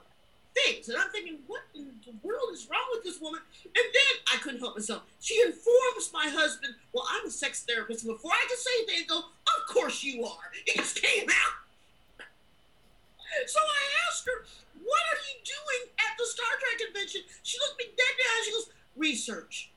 things. 0.55 0.89
And 0.89 0.99
I'm 0.99 1.09
thinking, 1.11 1.39
what 1.47 1.63
in 1.75 1.87
the 2.05 2.15
world 2.23 2.51
is 2.53 2.69
wrong 2.71 2.85
with 2.93 3.05
this 3.05 3.21
woman? 3.21 3.41
And 3.65 3.75
then 3.75 4.15
I 4.33 4.37
couldn't 4.39 4.61
help 4.61 4.77
myself. 4.77 5.03
She 5.21 5.41
informs 5.41 6.13
my 6.13 6.29
husband, 6.29 6.75
well, 6.93 7.07
I'm 7.11 7.27
a 7.27 7.31
sex 7.31 7.65
therapist. 7.65 8.05
And 8.05 8.13
before 8.13 8.33
I 8.33 8.45
could 8.49 8.59
say 8.59 8.71
anything, 8.83 9.07
go, 9.09 9.19
of 9.19 9.75
course 9.75 10.03
you 10.05 10.25
are. 10.25 10.51
It 10.67 10.77
just 10.77 11.01
came 11.01 11.29
out. 11.29 11.55
So 13.47 13.59
I 13.61 13.83
asked 14.09 14.27
her, 14.27 14.45
what 14.85 15.03
are 15.13 15.23
you 15.33 15.41
doing 15.45 15.93
at 15.99 16.19
the 16.19 16.27
Star 16.27 16.47
Trek 16.61 16.87
convention? 16.87 17.23
She 17.43 17.59
looked 17.59 17.79
me 17.79 17.87
dead 17.87 18.15
down. 18.21 18.45
She 18.45 18.53
goes, 18.53 18.69
research. 18.97 19.71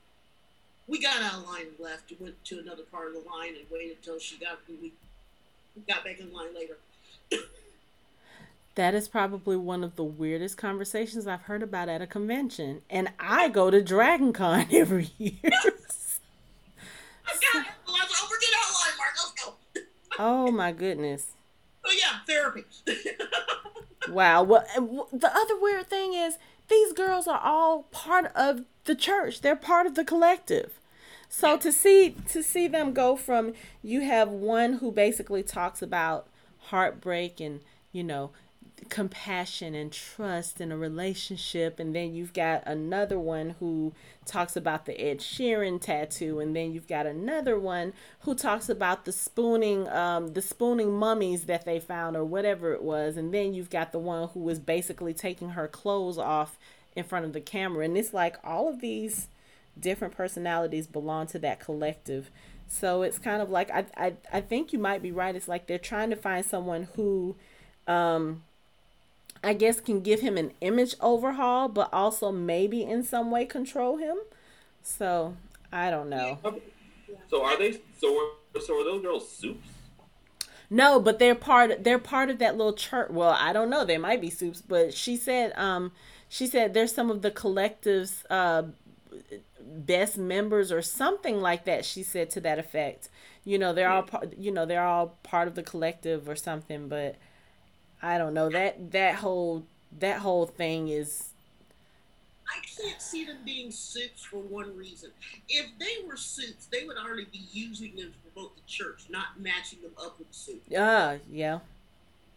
We 0.88 1.00
got 1.00 1.22
out 1.22 1.40
of 1.40 1.46
line 1.46 1.66
and 1.68 1.80
left. 1.80 2.10
We 2.10 2.16
went 2.20 2.44
to 2.44 2.60
another 2.60 2.82
part 2.84 3.08
of 3.08 3.14
the 3.14 3.28
line 3.28 3.56
and 3.56 3.64
waited 3.70 3.96
until 3.96 4.18
she 4.18 4.38
got 4.38 4.58
we 4.68 4.92
got 5.88 6.04
back 6.04 6.20
in 6.20 6.32
line 6.32 6.54
later. 6.54 6.76
That 8.76 8.94
is 8.94 9.08
probably 9.08 9.56
one 9.56 9.82
of 9.82 9.96
the 9.96 10.04
weirdest 10.04 10.58
conversations 10.58 11.26
I've 11.26 11.42
heard 11.42 11.62
about 11.62 11.88
at 11.88 12.02
a 12.02 12.06
convention. 12.06 12.82
And 12.88 13.08
I 13.18 13.48
go 13.48 13.70
to 13.70 13.82
Dragon 13.82 14.32
Con 14.32 14.66
every 14.70 15.10
year. 15.18 15.32
I 15.44 15.50
got 15.50 15.66
it. 17.66 17.72
Let's 17.88 18.22
over 18.22 18.34
get 18.40 18.50
out 18.54 18.72
line, 18.72 18.96
Mark. 18.98 19.14
Let's 19.18 19.32
go. 19.44 19.54
oh 20.18 20.52
my 20.52 20.72
goodness. 20.72 21.32
Oh 21.84 21.92
yeah, 21.92 22.20
therapy. 22.26 22.64
wow. 24.10 24.42
Well, 24.42 24.64
the 25.12 25.30
other 25.34 25.58
weird 25.58 25.88
thing 25.88 26.14
is 26.14 26.38
these 26.68 26.92
girls 26.92 27.26
are 27.26 27.40
all 27.42 27.84
part 27.84 28.26
of 28.34 28.64
the 28.84 28.94
church. 28.94 29.40
They're 29.40 29.56
part 29.56 29.86
of 29.86 29.94
the 29.94 30.04
collective. 30.04 30.78
So 31.28 31.56
to 31.56 31.72
see 31.72 32.14
to 32.28 32.42
see 32.42 32.68
them 32.68 32.92
go 32.92 33.16
from 33.16 33.54
you 33.82 34.02
have 34.02 34.28
one 34.28 34.74
who 34.74 34.92
basically 34.92 35.42
talks 35.42 35.80
about 35.82 36.28
heartbreak 36.58 37.40
and 37.40 37.60
you 37.92 38.04
know 38.04 38.30
compassion 38.88 39.74
and 39.74 39.90
trust 39.90 40.60
in 40.60 40.70
a 40.70 40.76
relationship 40.76 41.80
and 41.80 41.94
then 41.94 42.14
you've 42.14 42.34
got 42.34 42.62
another 42.66 43.18
one 43.18 43.56
who 43.58 43.92
talks 44.26 44.54
about 44.54 44.84
the 44.84 45.00
Ed 45.00 45.18
Sheeran 45.18 45.80
tattoo 45.80 46.40
and 46.40 46.54
then 46.54 46.72
you've 46.72 46.86
got 46.86 47.06
another 47.06 47.58
one 47.58 47.94
who 48.20 48.34
talks 48.34 48.68
about 48.68 49.04
the 49.04 49.12
spooning 49.12 49.88
um 49.88 50.34
the 50.34 50.42
spooning 50.42 50.92
mummies 50.92 51.44
that 51.44 51.64
they 51.64 51.80
found 51.80 52.16
or 52.16 52.24
whatever 52.24 52.72
it 52.72 52.82
was 52.82 53.16
and 53.16 53.32
then 53.32 53.54
you've 53.54 53.70
got 53.70 53.92
the 53.92 53.98
one 53.98 54.28
who 54.28 54.40
was 54.40 54.58
basically 54.58 55.14
taking 55.14 55.50
her 55.50 55.66
clothes 55.66 56.18
off 56.18 56.58
in 56.96 57.04
front 57.04 57.26
of 57.26 57.34
the 57.34 57.40
camera. 57.40 57.84
And 57.84 57.96
it's 57.96 58.14
like 58.14 58.38
all 58.42 58.68
of 58.68 58.80
these 58.80 59.28
different 59.78 60.16
personalities 60.16 60.86
belong 60.86 61.26
to 61.28 61.38
that 61.40 61.60
collective. 61.60 62.30
So 62.66 63.02
it's 63.02 63.18
kind 63.18 63.40
of 63.40 63.50
like 63.50 63.70
I, 63.70 63.84
I 63.96 64.14
i 64.32 64.40
think 64.40 64.72
you 64.72 64.78
might 64.78 65.02
be 65.02 65.12
right. 65.12 65.36
It's 65.36 65.46
like 65.46 65.66
they're 65.66 65.78
trying 65.78 66.10
to 66.10 66.16
find 66.16 66.44
someone 66.44 66.88
who 66.96 67.36
um 67.86 68.42
i 69.42 69.52
guess 69.52 69.80
can 69.80 70.00
give 70.00 70.20
him 70.20 70.36
an 70.36 70.52
image 70.60 70.94
overhaul 71.00 71.68
but 71.68 71.88
also 71.92 72.32
maybe 72.32 72.82
in 72.82 73.02
some 73.02 73.30
way 73.30 73.44
control 73.44 73.96
him. 73.98 74.16
So 74.82 75.36
i 75.72 75.90
don't 75.90 76.08
know. 76.08 76.38
So 77.28 77.44
are 77.44 77.58
they 77.58 77.72
so 77.98 78.30
so 78.60 78.80
are 78.80 78.84
those 78.84 79.02
girls 79.02 79.30
soups? 79.30 79.68
No 80.70 81.00
but 81.00 81.18
they're 81.18 81.34
part 81.34 81.84
they're 81.84 81.98
part 81.98 82.30
of 82.30 82.38
that 82.38 82.56
little 82.56 82.72
church. 82.72 83.10
Well 83.10 83.36
i 83.38 83.52
don't 83.52 83.70
know. 83.70 83.84
They 83.84 83.98
might 83.98 84.20
be 84.20 84.30
soups 84.30 84.62
but 84.62 84.94
she 84.94 85.16
said 85.16 85.52
um 85.56 85.92
she 86.28 86.46
said 86.46 86.74
there's 86.74 86.94
some 86.94 87.10
of 87.10 87.22
the 87.22 87.30
collectives 87.30 88.24
uh 88.30 88.64
best 89.60 90.16
members 90.16 90.70
or 90.70 90.80
something 90.82 91.40
like 91.40 91.64
that 91.64 91.84
she 91.84 92.02
said 92.02 92.30
to 92.30 92.40
that 92.40 92.58
effect. 92.58 93.08
You 93.44 93.58
know 93.58 93.72
they're 93.72 93.90
all 93.90 94.02
part 94.02 94.36
you 94.38 94.50
know 94.50 94.66
they're 94.66 94.84
all 94.84 95.16
part 95.22 95.48
of 95.48 95.54
the 95.54 95.62
collective 95.62 96.28
or 96.28 96.36
something 96.36 96.88
but 96.88 97.16
i 98.14 98.18
don't 98.18 98.34
know 98.34 98.48
that 98.48 98.92
that 98.92 99.16
whole 99.16 99.64
that 99.98 100.18
whole 100.20 100.46
thing 100.46 100.88
is 100.88 101.30
I 102.48 102.60
can't 102.60 103.02
see 103.02 103.24
them 103.24 103.38
being 103.44 103.70
suits 103.70 104.24
for 104.24 104.38
one 104.38 104.76
reason. 104.76 105.10
If 105.48 105.66
they 105.78 106.06
were 106.06 106.16
suits, 106.16 106.66
they 106.66 106.84
would 106.86 106.96
already 106.96 107.26
be 107.32 107.42
using 107.52 107.96
them 107.96 108.12
to 108.12 108.30
promote 108.30 108.54
the 108.54 108.62
church, 108.66 109.06
not 109.10 109.40
matching 109.40 109.82
them 109.82 109.92
up 110.00 110.18
with 110.18 110.28
suits. 110.30 110.64
Ah, 110.76 111.16
yeah, 111.30 111.58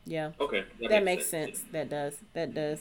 yeah. 0.06 0.32
Okay, 0.40 0.66
that, 0.82 0.90
that 0.90 1.04
makes, 1.04 1.22
makes 1.22 1.30
sense. 1.30 1.60
sense. 1.60 1.72
That 1.72 1.90
does. 1.90 2.18
That 2.34 2.54
does. 2.54 2.80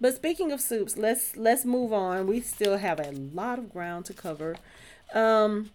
But 0.00 0.14
speaking 0.14 0.52
of 0.52 0.60
soups, 0.60 0.96
let's 0.96 1.36
let's 1.36 1.64
move 1.64 1.92
on. 1.92 2.26
We 2.26 2.40
still 2.40 2.76
have 2.78 3.00
a 3.00 3.12
lot 3.12 3.58
of 3.58 3.72
ground 3.72 4.04
to 4.06 4.12
cover. 4.12 4.56
Um, 5.14 5.70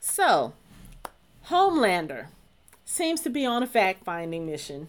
so, 0.00 0.54
Homelander 1.48 2.28
seems 2.84 3.20
to 3.20 3.30
be 3.30 3.44
on 3.44 3.62
a 3.62 3.66
fact 3.66 4.02
finding 4.04 4.46
mission. 4.46 4.88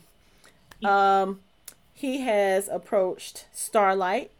Um, 0.85 1.41
he 1.93 2.21
has 2.21 2.69
approached 2.69 3.47
Starlight 3.51 4.31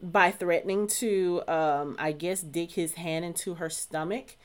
by 0.00 0.30
threatening 0.30 0.86
to, 0.86 1.42
um, 1.46 1.96
I 1.98 2.12
guess, 2.12 2.40
dig 2.40 2.70
his 2.72 2.94
hand 2.94 3.26
into 3.26 3.54
her 3.54 3.68
stomach 3.68 4.36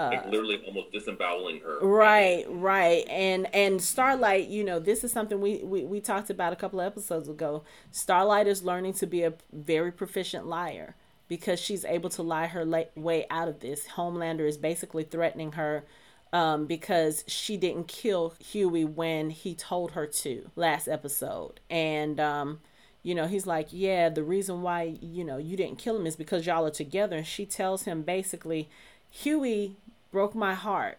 uh, 0.00 0.10
like 0.12 0.26
literally 0.26 0.62
almost 0.66 0.92
disemboweling 0.92 1.60
her. 1.60 1.78
Right, 1.80 2.44
right. 2.48 3.06
And 3.08 3.52
and 3.54 3.82
Starlight, 3.82 4.48
you 4.48 4.64
know, 4.64 4.78
this 4.78 5.04
is 5.04 5.12
something 5.12 5.40
we, 5.40 5.58
we, 5.58 5.84
we 5.84 6.00
talked 6.00 6.30
about 6.30 6.52
a 6.52 6.56
couple 6.56 6.80
of 6.80 6.86
episodes 6.86 7.28
ago. 7.28 7.64
Starlight 7.90 8.46
is 8.46 8.62
learning 8.62 8.94
to 8.94 9.06
be 9.06 9.22
a 9.22 9.34
very 9.52 9.92
proficient 9.92 10.46
liar 10.46 10.94
because 11.28 11.60
she's 11.60 11.84
able 11.84 12.08
to 12.10 12.22
lie 12.22 12.46
her 12.46 12.64
way 12.96 13.26
out 13.30 13.48
of 13.48 13.60
this. 13.60 13.88
Homelander 13.88 14.48
is 14.48 14.56
basically 14.56 15.04
threatening 15.04 15.52
her 15.52 15.84
um, 16.32 16.66
because 16.66 17.24
she 17.26 17.56
didn't 17.56 17.88
kill 17.88 18.34
Hughie 18.38 18.84
when 18.84 19.30
he 19.30 19.54
told 19.54 19.92
her 19.92 20.06
to 20.06 20.50
last 20.56 20.88
episode. 20.88 21.60
And, 21.68 22.20
um, 22.20 22.60
you 23.02 23.14
know, 23.14 23.26
he's 23.26 23.46
like, 23.46 23.68
yeah, 23.70 24.08
the 24.08 24.22
reason 24.22 24.62
why, 24.62 24.96
you 25.00 25.24
know, 25.24 25.38
you 25.38 25.56
didn't 25.56 25.78
kill 25.78 25.96
him 25.96 26.06
is 26.06 26.16
because 26.16 26.46
y'all 26.46 26.66
are 26.66 26.70
together. 26.70 27.16
And 27.16 27.26
she 27.26 27.46
tells 27.46 27.82
him 27.82 28.02
basically, 28.02 28.68
Hughie 29.10 29.76
broke 30.12 30.34
my 30.34 30.54
heart. 30.54 30.98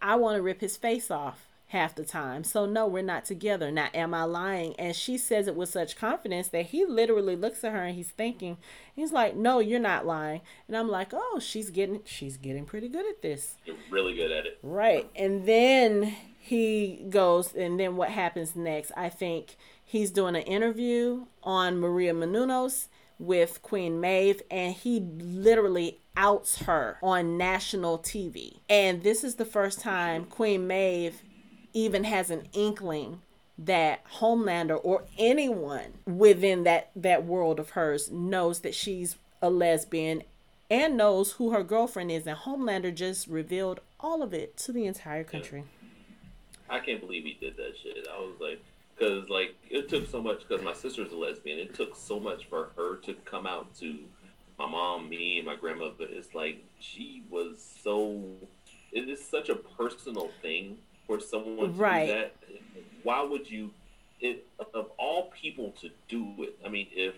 I 0.00 0.16
want 0.16 0.36
to 0.36 0.42
rip 0.42 0.60
his 0.60 0.76
face 0.76 1.10
off 1.10 1.46
half 1.72 1.94
the 1.94 2.04
time. 2.04 2.44
So 2.44 2.66
no, 2.66 2.86
we're 2.86 3.02
not 3.02 3.24
together. 3.24 3.70
Now 3.70 3.88
am 3.94 4.12
I 4.12 4.24
lying? 4.24 4.74
And 4.78 4.94
she 4.94 5.16
says 5.16 5.46
it 5.48 5.56
with 5.56 5.70
such 5.70 5.96
confidence 5.96 6.48
that 6.48 6.66
he 6.66 6.84
literally 6.84 7.34
looks 7.34 7.64
at 7.64 7.72
her 7.72 7.82
and 7.82 7.96
he's 7.96 8.10
thinking, 8.10 8.58
he's 8.94 9.10
like, 9.10 9.34
"No, 9.34 9.58
you're 9.58 9.80
not 9.80 10.06
lying." 10.06 10.42
And 10.68 10.76
I'm 10.76 10.88
like, 10.88 11.12
"Oh, 11.14 11.40
she's 11.40 11.70
getting 11.70 12.02
she's 12.04 12.36
getting 12.36 12.66
pretty 12.66 12.88
good 12.88 13.06
at 13.06 13.22
this." 13.22 13.56
You're 13.64 13.76
really 13.90 14.14
good 14.14 14.30
at 14.30 14.44
it. 14.44 14.58
Right. 14.62 15.10
And 15.16 15.46
then 15.46 16.14
he 16.38 17.06
goes 17.08 17.54
and 17.54 17.80
then 17.80 17.96
what 17.96 18.10
happens 18.10 18.54
next? 18.54 18.92
I 18.94 19.08
think 19.08 19.56
he's 19.82 20.10
doing 20.10 20.36
an 20.36 20.42
interview 20.42 21.24
on 21.42 21.78
Maria 21.80 22.12
Menounos 22.12 22.88
with 23.18 23.62
Queen 23.62 24.00
Maeve, 24.00 24.42
and 24.50 24.74
he 24.74 25.00
literally 25.00 26.00
outs 26.16 26.62
her 26.62 26.98
on 27.02 27.38
national 27.38 27.98
TV. 27.98 28.58
And 28.68 29.02
this 29.02 29.24
is 29.24 29.36
the 29.36 29.44
first 29.44 29.80
time 29.80 30.24
Queen 30.24 30.66
Maeve 30.66 31.22
even 31.72 32.04
has 32.04 32.30
an 32.30 32.48
inkling 32.52 33.20
that 33.58 34.04
Homelander 34.18 34.80
or 34.82 35.04
anyone 35.18 35.94
within 36.06 36.64
that 36.64 36.90
that 36.96 37.24
world 37.24 37.60
of 37.60 37.70
hers 37.70 38.10
knows 38.10 38.60
that 38.60 38.74
she's 38.74 39.16
a 39.40 39.50
lesbian 39.50 40.22
and 40.70 40.96
knows 40.96 41.32
who 41.32 41.50
her 41.50 41.62
girlfriend 41.62 42.10
is 42.10 42.26
and 42.26 42.38
Homelander 42.38 42.94
just 42.94 43.26
revealed 43.26 43.80
all 44.00 44.22
of 44.22 44.32
it 44.32 44.56
to 44.56 44.72
the 44.72 44.86
entire 44.86 45.24
country. 45.24 45.64
I 46.68 46.80
can't 46.80 47.00
believe 47.00 47.24
he 47.24 47.36
did 47.38 47.56
that 47.56 47.74
shit. 47.80 48.08
I 48.10 48.18
was 48.18 48.34
like 48.40 48.62
because 48.96 49.28
like 49.28 49.54
it 49.70 49.88
took 49.88 50.08
so 50.08 50.22
much 50.22 50.40
because 50.46 50.64
my 50.64 50.72
sister's 50.72 51.12
a 51.12 51.16
lesbian. 51.16 51.58
It 51.58 51.74
took 51.74 51.94
so 51.94 52.18
much 52.18 52.46
for 52.46 52.70
her 52.76 52.96
to 52.96 53.14
come 53.24 53.46
out 53.46 53.74
to 53.76 53.98
my 54.58 54.66
mom, 54.66 55.08
me, 55.08 55.38
and 55.38 55.46
my 55.46 55.56
grandmother. 55.56 56.06
It's 56.08 56.34
like 56.34 56.64
she 56.78 57.22
was 57.30 57.64
so. 57.82 58.22
It 58.92 59.08
is 59.08 59.24
such 59.24 59.48
a 59.48 59.54
personal 59.54 60.30
thing 60.40 60.78
for 61.06 61.20
someone 61.20 61.74
to 61.74 61.80
right. 61.80 62.06
do 62.06 62.12
that. 62.12 62.36
Why 63.02 63.22
would 63.22 63.50
you? 63.50 63.70
It 64.20 64.46
of 64.74 64.90
all 64.98 65.32
people 65.40 65.74
to 65.80 65.90
do 66.08 66.32
it. 66.38 66.56
I 66.64 66.68
mean, 66.68 66.86
if 66.92 67.14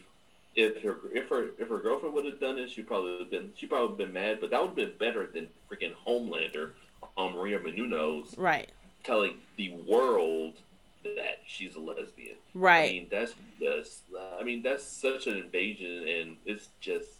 if 0.57 0.83
her 0.83 0.97
if 1.13 1.29
her 1.29 1.49
if 1.59 1.69
her 1.69 1.79
girlfriend 1.79 2.15
would 2.15 2.25
have 2.25 2.41
done 2.41 2.59
it, 2.59 2.71
she 2.71 2.83
probably 2.83 3.13
would 3.13 3.21
have 3.21 3.31
been 3.31 3.53
she 3.57 3.67
probably 3.67 3.89
would 3.89 4.01
have 4.01 4.13
been 4.13 4.13
mad. 4.13 4.39
But 4.41 4.51
that 4.51 4.61
would 4.61 4.69
have 4.69 4.77
been 4.77 4.95
better 4.99 5.27
than 5.27 5.49
freaking 5.71 5.93
Homelander 6.07 6.71
on 7.17 7.35
Maria 7.35 7.59
Menounos, 7.59 8.39
right? 8.39 8.71
Telling 9.03 9.35
the 9.57 9.73
world 9.87 10.55
that 11.03 11.41
she's 11.47 11.75
a 11.75 11.81
lesbian. 11.81 12.37
Right. 12.55 12.89
I 12.89 12.93
mean, 12.93 13.07
that's 13.11 13.35
just. 13.61 14.03
I 14.41 14.43
mean, 14.43 14.63
that's 14.63 14.85
such 14.85 15.27
an 15.27 15.37
invasion, 15.37 16.09
and 16.09 16.37
it's 16.47 16.69
just 16.81 17.11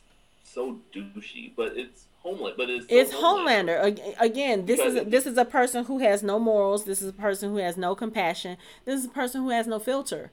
so 0.45 0.79
douchey. 0.95 1.53
But 1.55 1.77
it's 1.77 2.05
Homeland. 2.23 2.57
But 2.57 2.64
it's 2.89 3.13
it's 3.13 3.21
Homelander. 3.21 3.83
Homelander. 3.83 4.21
Again, 4.21 4.67
this 4.67 4.79
because 4.79 4.95
is 4.95 5.11
this 5.11 5.27
is 5.27 5.39
a 5.39 5.45
person 5.45 5.85
who 5.85 5.99
has 5.99 6.23
no 6.23 6.39
morals. 6.39 6.85
This 6.85 7.03
is 7.03 7.09
a 7.09 7.13
person 7.13 7.51
who 7.51 7.57
has 7.59 7.77
no 7.77 7.95
compassion. 7.95 8.57
This 8.85 9.01
is 9.01 9.07
a 9.07 9.11
person 9.11 9.43
who 9.43 9.51
has 9.51 9.67
no 9.67 9.79
filter, 9.79 10.31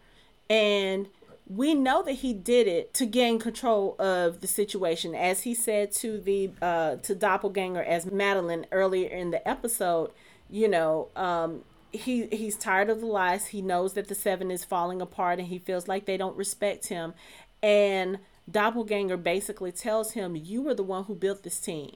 and 0.50 1.08
we 1.48 1.74
know 1.74 2.02
that 2.04 2.14
he 2.14 2.34
did 2.34 2.68
it 2.68 2.94
to 2.94 3.06
gain 3.06 3.38
control 3.40 3.96
of 4.00 4.42
the 4.42 4.48
situation 4.48 5.14
as 5.14 5.42
he 5.42 5.54
said 5.54 5.92
to 5.92 6.20
the 6.20 6.52
uh 6.62 6.96
to 6.98 7.14
doppelganger 7.16 7.84
as 7.84 8.06
Madelyn 8.06 8.66
earlier 8.72 9.10
in 9.10 9.32
the 9.32 9.46
episode 9.46 10.12
you 10.50 10.70
know 10.70 11.10
um 11.16 11.64
he 11.92 12.28
he's 12.28 12.56
tired 12.56 12.90
of 12.90 13.02
the 13.02 13.06
lies. 13.06 13.48
He 13.48 13.62
knows 13.62 13.94
that 13.94 14.08
the 14.08 14.16
seven 14.16 14.50
is 14.50 14.64
falling 14.64 15.02
apart 15.02 15.40
and 15.40 15.48
he 15.48 15.60
feels 15.60 15.88
like 15.88 16.06
they 16.06 16.18
don't 16.18 16.38
respect 16.38 16.88
him. 16.88 17.14
And 17.62 18.20
Doppelganger 18.50 19.18
basically 19.18 19.72
tells 19.72 20.12
him, 20.12 20.36
You 20.36 20.62
were 20.62 20.74
the 20.74 20.84
one 20.84 21.06
who 21.06 21.16
built 21.16 21.44
this 21.44 21.60
team. 21.60 21.96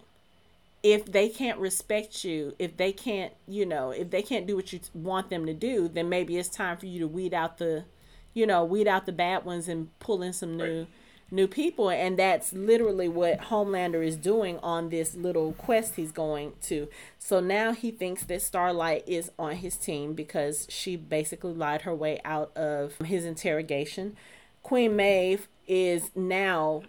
If 0.86 1.12
they 1.12 1.30
can't 1.30 1.58
respect 1.58 2.24
you, 2.24 2.54
if 2.60 2.78
they 2.78 2.92
can't, 2.92 3.34
you 3.48 3.66
know, 3.66 3.90
if 3.90 4.12
they 4.12 4.22
can't 4.22 4.46
do 4.46 4.56
what 4.56 4.72
you 4.72 4.80
want 4.94 5.32
them 5.32 5.48
to 5.48 5.54
do, 5.54 5.88
then 5.88 6.10
maybe 6.10 6.38
it's 6.38 6.48
time 6.48 6.78
for 6.78 6.86
you 6.86 7.00
to 7.00 7.08
weed 7.08 7.34
out 7.34 7.58
the, 7.58 7.86
you 8.36 8.46
know, 8.46 8.64
weed 8.64 8.88
out 8.88 9.08
the 9.08 9.12
bad 9.12 9.46
ones 9.46 9.68
and 9.68 9.98
pull 9.98 10.22
in 10.22 10.32
some 10.32 10.56
new 10.56 10.82
right. 10.82 10.88
new 11.32 11.48
people. 11.48 11.90
And 11.90 12.20
that's 12.20 12.54
literally 12.54 13.08
what 13.08 13.40
homelander 13.50 14.06
is 14.06 14.16
doing 14.16 14.60
on 14.60 14.90
this 14.90 15.16
little 15.16 15.54
quest 15.54 15.96
he's 15.96 16.12
going 16.12 16.54
to. 16.64 16.88
So 17.18 17.40
now 17.40 17.74
he 17.74 17.90
thinks 17.90 18.24
that 18.26 18.44
starlight 18.44 19.06
is 19.08 19.32
on 19.40 19.56
his 19.56 19.78
team 19.78 20.14
because 20.14 20.68
she 20.70 20.96
basically 20.98 21.54
lied 21.54 21.82
her 21.82 21.96
way 21.96 22.22
out 22.24 22.56
of 22.56 22.96
his 23.00 23.26
interrogation. 23.26 24.16
Queen 24.62 24.96
maeve 24.96 25.48
is 25.68 26.12
now 26.16 26.84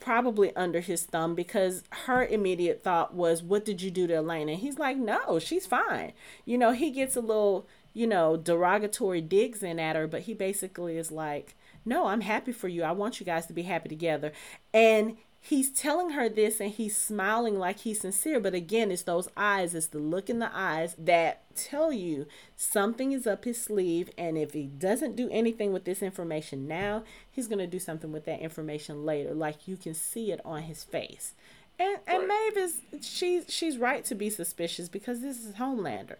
probably 0.00 0.54
under 0.56 0.80
his 0.80 1.04
thumb 1.04 1.34
because 1.34 1.84
her 2.06 2.24
immediate 2.24 2.82
thought 2.82 3.14
was, 3.14 3.42
What 3.42 3.64
did 3.64 3.82
you 3.82 3.90
do 3.90 4.06
to 4.06 4.14
Elena? 4.14 4.52
And 4.52 4.60
he's 4.60 4.78
like, 4.78 4.96
No, 4.96 5.38
she's 5.38 5.66
fine. 5.66 6.12
You 6.44 6.58
know, 6.58 6.72
he 6.72 6.90
gets 6.90 7.16
a 7.16 7.20
little, 7.20 7.68
you 7.92 8.06
know, 8.06 8.36
derogatory 8.36 9.20
digs 9.20 9.62
in 9.62 9.78
at 9.78 9.96
her, 9.96 10.06
but 10.06 10.22
he 10.22 10.34
basically 10.34 10.96
is 10.96 11.12
like, 11.12 11.54
No, 11.84 12.06
I'm 12.06 12.22
happy 12.22 12.52
for 12.52 12.68
you. 12.68 12.82
I 12.82 12.92
want 12.92 13.20
you 13.20 13.26
guys 13.26 13.46
to 13.46 13.52
be 13.52 13.62
happy 13.62 13.88
together. 13.88 14.32
And 14.72 15.18
he's 15.42 15.70
telling 15.70 16.10
her 16.10 16.28
this 16.28 16.60
and 16.60 16.72
he's 16.72 16.96
smiling 16.96 17.58
like 17.58 17.80
he's 17.80 18.00
sincere 18.00 18.38
but 18.38 18.54
again 18.54 18.90
it's 18.90 19.02
those 19.02 19.28
eyes 19.36 19.74
it's 19.74 19.86
the 19.86 19.98
look 19.98 20.28
in 20.28 20.38
the 20.38 20.50
eyes 20.52 20.94
that 20.98 21.42
tell 21.56 21.90
you 21.90 22.26
something 22.56 23.12
is 23.12 23.26
up 23.26 23.44
his 23.44 23.60
sleeve 23.60 24.10
and 24.18 24.36
if 24.36 24.52
he 24.52 24.66
doesn't 24.66 25.16
do 25.16 25.28
anything 25.30 25.72
with 25.72 25.84
this 25.84 26.02
information 26.02 26.68
now 26.68 27.02
he's 27.30 27.48
going 27.48 27.58
to 27.58 27.66
do 27.66 27.78
something 27.78 28.12
with 28.12 28.26
that 28.26 28.40
information 28.40 29.06
later 29.06 29.32
like 29.32 29.66
you 29.66 29.76
can 29.76 29.94
see 29.94 30.30
it 30.30 30.40
on 30.44 30.62
his 30.62 30.84
face. 30.84 31.34
And 31.78 31.98
and. 32.06 32.28
Maeve 32.28 32.56
is 32.58 32.80
she's 33.00 33.46
she's 33.48 33.78
right 33.78 34.04
to 34.04 34.14
be 34.14 34.28
suspicious 34.28 34.88
because 34.90 35.22
this 35.22 35.44
is 35.44 35.54
Homelander 35.54 36.18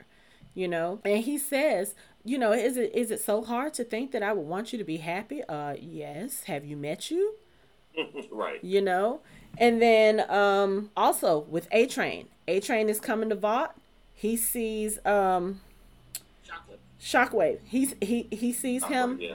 you 0.53 0.67
know? 0.67 0.99
And 1.05 1.23
he 1.23 1.37
says 1.37 1.95
you 2.25 2.39
know 2.39 2.53
is 2.53 2.79
it 2.79 2.91
is 2.95 3.11
it 3.11 3.21
so 3.21 3.45
hard 3.45 3.75
to 3.75 3.85
think 3.85 4.13
that 4.13 4.23
I 4.23 4.33
would 4.33 4.47
want 4.47 4.73
you 4.73 4.79
to 4.79 4.85
be 4.85 4.97
happy? 4.97 5.45
Uh 5.45 5.75
yes. 5.79 6.45
Have 6.45 6.65
you 6.65 6.79
met 6.79 7.11
you 7.11 7.35
right. 8.31 8.63
You 8.63 8.81
know? 8.81 9.21
And 9.59 9.81
then 9.81 10.31
um 10.31 10.91
also 10.97 11.41
with 11.51 11.69
A 11.73 11.87
Train. 11.87 12.29
A 12.49 12.61
Train 12.61 12.89
is 12.89 13.01
coming 13.01 13.29
to 13.29 13.35
Vought. 13.35 13.77
He 14.15 14.37
sees 14.37 15.05
um 15.05 15.61
Shockwave. 16.47 16.79
Shockwave. 17.01 17.59
He's 17.65 17.95
he 18.01 18.27
he 18.31 18.53
sees 18.53 18.85
Shockwave, 18.85 18.89
him. 18.89 19.19
Yeah. 19.21 19.35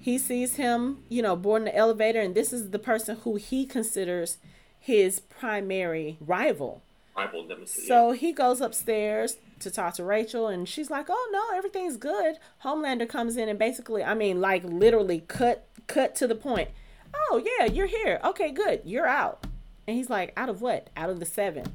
He 0.00 0.18
sees 0.18 0.56
him, 0.56 1.04
you 1.08 1.22
know, 1.22 1.36
boarding 1.36 1.66
the 1.66 1.76
elevator, 1.76 2.20
and 2.20 2.34
this 2.34 2.52
is 2.52 2.70
the 2.70 2.78
person 2.78 3.18
who 3.22 3.36
he 3.36 3.64
considers 3.64 4.38
his 4.80 5.20
primary 5.20 6.16
rival. 6.20 6.82
Rival 7.16 7.44
nemesis. 7.44 7.86
So 7.86 8.10
yeah. 8.10 8.18
he 8.18 8.32
goes 8.32 8.60
upstairs 8.60 9.36
to 9.60 9.70
talk 9.70 9.94
to 9.94 10.04
Rachel, 10.04 10.48
and 10.48 10.68
she's 10.68 10.90
like, 10.90 11.06
"Oh 11.08 11.30
no, 11.32 11.56
everything's 11.56 11.96
good." 11.96 12.38
Homelander 12.64 13.08
comes 13.08 13.36
in 13.36 13.48
and 13.48 13.58
basically, 13.58 14.02
I 14.02 14.14
mean, 14.14 14.40
like 14.40 14.64
literally 14.64 15.22
cut 15.28 15.68
cut 15.86 16.16
to 16.16 16.26
the 16.26 16.34
point 16.34 16.70
oh 17.14 17.42
yeah, 17.44 17.66
you're 17.66 17.86
here. 17.86 18.20
Okay, 18.24 18.50
good. 18.50 18.82
You're 18.84 19.06
out. 19.06 19.44
And 19.86 19.96
he's 19.96 20.10
like, 20.10 20.32
out 20.36 20.48
of 20.48 20.62
what? 20.62 20.90
Out 20.96 21.10
of 21.10 21.20
the 21.20 21.26
seven. 21.26 21.74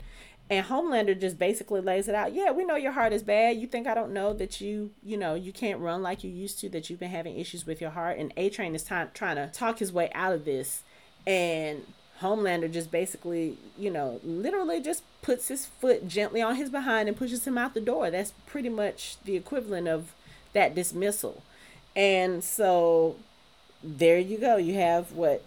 And 0.50 0.66
Homelander 0.66 1.20
just 1.20 1.38
basically 1.38 1.82
lays 1.82 2.08
it 2.08 2.16
out. 2.16 2.34
Yeah, 2.34 2.52
we 2.52 2.64
know 2.64 2.78
your 2.78 2.94
heart 2.94 3.12
is 3.12 3.22
bad. 3.22 3.58
You 3.58 3.68
think 3.68 3.86
I 3.86 3.94
don't 3.94 4.14
know 4.14 4.32
that 4.34 4.62
you, 4.62 4.92
you 5.04 5.18
know, 5.18 5.36
you 5.36 5.52
can't 5.52 5.82
run 5.82 6.02
like 6.02 6.24
you 6.24 6.32
used 6.32 6.60
to, 6.60 6.70
that 6.70 6.90
you've 6.90 7.02
been 7.02 7.12
having 7.12 7.38
issues 7.38 7.66
with 7.66 7.82
your 7.82 7.90
heart. 7.90 8.18
And 8.18 8.32
A 8.38 8.50
Train 8.50 8.74
is 8.74 8.84
t- 8.84 8.96
trying 9.14 9.36
to 9.36 9.48
talk 9.48 9.80
his 9.80 9.92
way 9.92 10.10
out 10.16 10.32
of 10.32 10.46
this. 10.46 10.84
And 11.26 11.86
Homelander 12.22 12.72
just 12.72 12.92
basically, 12.92 13.58
you 13.78 13.92
know, 13.92 14.22
literally 14.24 14.82
just 14.82 15.04
puts 15.22 15.50
his 15.50 15.66
foot 15.66 16.08
gently 16.08 16.42
on 16.42 16.56
his 16.56 16.70
behind 16.70 17.10
and 17.10 17.18
pushes 17.18 17.46
him 17.46 17.58
out 17.58 17.74
the 17.74 17.82
door. 17.82 18.10
That's 18.10 18.32
pretty 18.46 18.70
much 18.70 19.18
the 19.26 19.36
equivalent 19.36 19.90
of 19.90 20.14
that 20.54 20.74
dismissal. 20.74 21.44
And 21.94 22.42
so 22.42 23.18
there 23.88 24.20
you 24.20 24.38
go. 24.38 24.58
You 24.58 24.76
have 24.76 25.14
what 25.14 25.44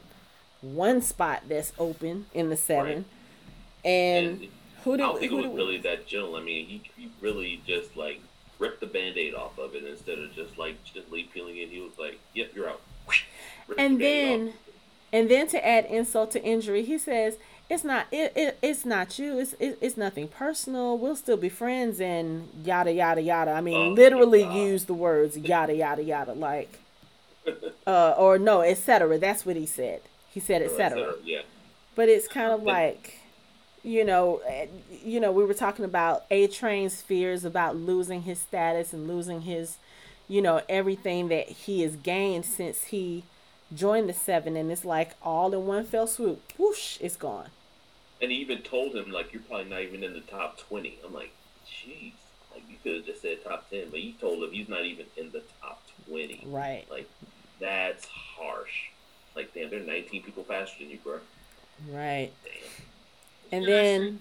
one 0.62 1.02
spot 1.02 1.42
that's 1.48 1.72
open 1.78 2.26
in 2.32 2.48
the 2.48 2.56
seven, 2.56 3.04
right. 3.84 3.90
and, 3.90 4.26
and, 4.26 4.48
who 4.84 4.96
did? 4.96 5.02
I 5.02 5.06
don't 5.06 5.20
think 5.20 5.32
it 5.32 5.36
was 5.36 5.46
really 5.46 5.78
that 5.78 6.06
gentle. 6.06 6.36
I 6.36 6.42
mean, 6.42 6.66
he, 6.66 6.82
he 6.96 7.10
really 7.20 7.60
just 7.66 7.96
like 7.96 8.20
ripped 8.58 8.80
the 8.80 8.86
band-aid 8.86 9.34
off 9.34 9.58
of 9.58 9.74
it 9.74 9.84
instead 9.84 10.18
of 10.18 10.32
just 10.34 10.58
like 10.58 10.82
gently 10.84 11.28
peeling 11.32 11.56
it. 11.56 11.68
He 11.68 11.80
was 11.80 11.98
like, 11.98 12.18
"Yep, 12.34 12.52
you're 12.54 12.68
out." 12.68 12.80
and 13.78 13.98
the 13.98 14.04
then, 14.04 14.52
and 15.12 15.30
then 15.30 15.48
to 15.48 15.66
add 15.66 15.84
insult 15.86 16.30
to 16.32 16.42
injury, 16.42 16.82
he 16.82 16.96
says, 16.96 17.36
"It's 17.68 17.84
not 17.84 18.06
it, 18.10 18.32
it 18.34 18.58
it's 18.62 18.86
not 18.86 19.18
you. 19.18 19.38
It's 19.38 19.54
it, 19.54 19.76
it's 19.82 19.98
nothing 19.98 20.28
personal. 20.28 20.96
We'll 20.96 21.16
still 21.16 21.36
be 21.36 21.50
friends." 21.50 22.00
And 22.00 22.48
yada 22.64 22.92
yada 22.92 23.20
yada. 23.20 23.50
I 23.50 23.60
mean, 23.60 23.76
oh, 23.76 23.88
literally 23.90 24.42
use 24.42 24.86
the 24.86 24.94
words 24.94 25.36
yada 25.36 25.74
yada 25.74 26.02
yada 26.02 26.32
like 26.32 26.78
uh, 27.86 28.14
or 28.16 28.38
no, 28.38 28.62
etc. 28.62 29.18
That's 29.18 29.44
what 29.44 29.56
he 29.56 29.66
said. 29.66 30.02
He 30.30 30.40
said 30.40 30.62
etc. 30.62 31.14
Yeah. 31.24 31.42
But 31.94 32.08
it's 32.08 32.28
kind 32.28 32.52
of 32.52 32.62
like, 32.62 33.18
you 33.82 34.04
know, 34.04 34.40
eh, 34.46 34.66
you 35.02 35.20
know, 35.20 35.32
we 35.32 35.44
were 35.44 35.54
talking 35.54 35.84
about 35.84 36.24
A 36.30 36.46
Train's 36.46 37.02
fears 37.02 37.44
about 37.44 37.76
losing 37.76 38.22
his 38.22 38.38
status 38.38 38.92
and 38.92 39.08
losing 39.08 39.42
his, 39.42 39.78
you 40.28 40.40
know, 40.40 40.62
everything 40.68 41.28
that 41.28 41.48
he 41.48 41.82
has 41.82 41.96
gained 41.96 42.44
since 42.44 42.84
he 42.84 43.24
joined 43.74 44.08
the 44.08 44.12
Seven, 44.12 44.56
and 44.56 44.70
it's 44.70 44.84
like 44.84 45.12
all 45.22 45.52
in 45.52 45.66
one 45.66 45.84
fell 45.84 46.06
swoop, 46.06 46.42
whoosh, 46.58 46.98
it's 47.00 47.16
gone. 47.16 47.48
And 48.22 48.30
he 48.30 48.38
even 48.38 48.58
told 48.58 48.94
him 48.94 49.10
like, 49.10 49.32
"You're 49.32 49.42
probably 49.42 49.70
not 49.70 49.80
even 49.80 50.04
in 50.04 50.12
the 50.12 50.20
top 50.20 50.58
20. 50.58 50.98
I'm 51.04 51.14
like, 51.14 51.32
"Jeez." 51.66 52.12
Like 52.52 52.62
you 52.68 52.76
could 52.82 52.96
have 52.96 53.06
just 53.06 53.22
said 53.22 53.42
top 53.44 53.70
ten, 53.70 53.90
but 53.90 54.00
he 54.00 54.12
told 54.20 54.42
him 54.42 54.50
he's 54.50 54.68
not 54.68 54.84
even 54.84 55.06
in 55.16 55.30
the 55.30 55.42
top 55.60 55.82
twenty. 56.06 56.42
Right. 56.46 56.84
Like 56.90 57.08
that's 57.60 58.06
harsh. 58.06 58.88
Like 59.36 59.54
damn, 59.54 59.70
there 59.70 59.80
are 59.80 59.84
nineteen 59.84 60.22
people 60.22 60.44
faster 60.44 60.78
than 60.80 60.90
you, 60.90 60.98
bro. 60.98 61.20
Right. 61.88 62.32
Damn. 62.44 62.52
And 63.52 63.64
can 63.64 63.72
then. 63.72 64.00
I 64.00 64.08
say, 64.08 64.18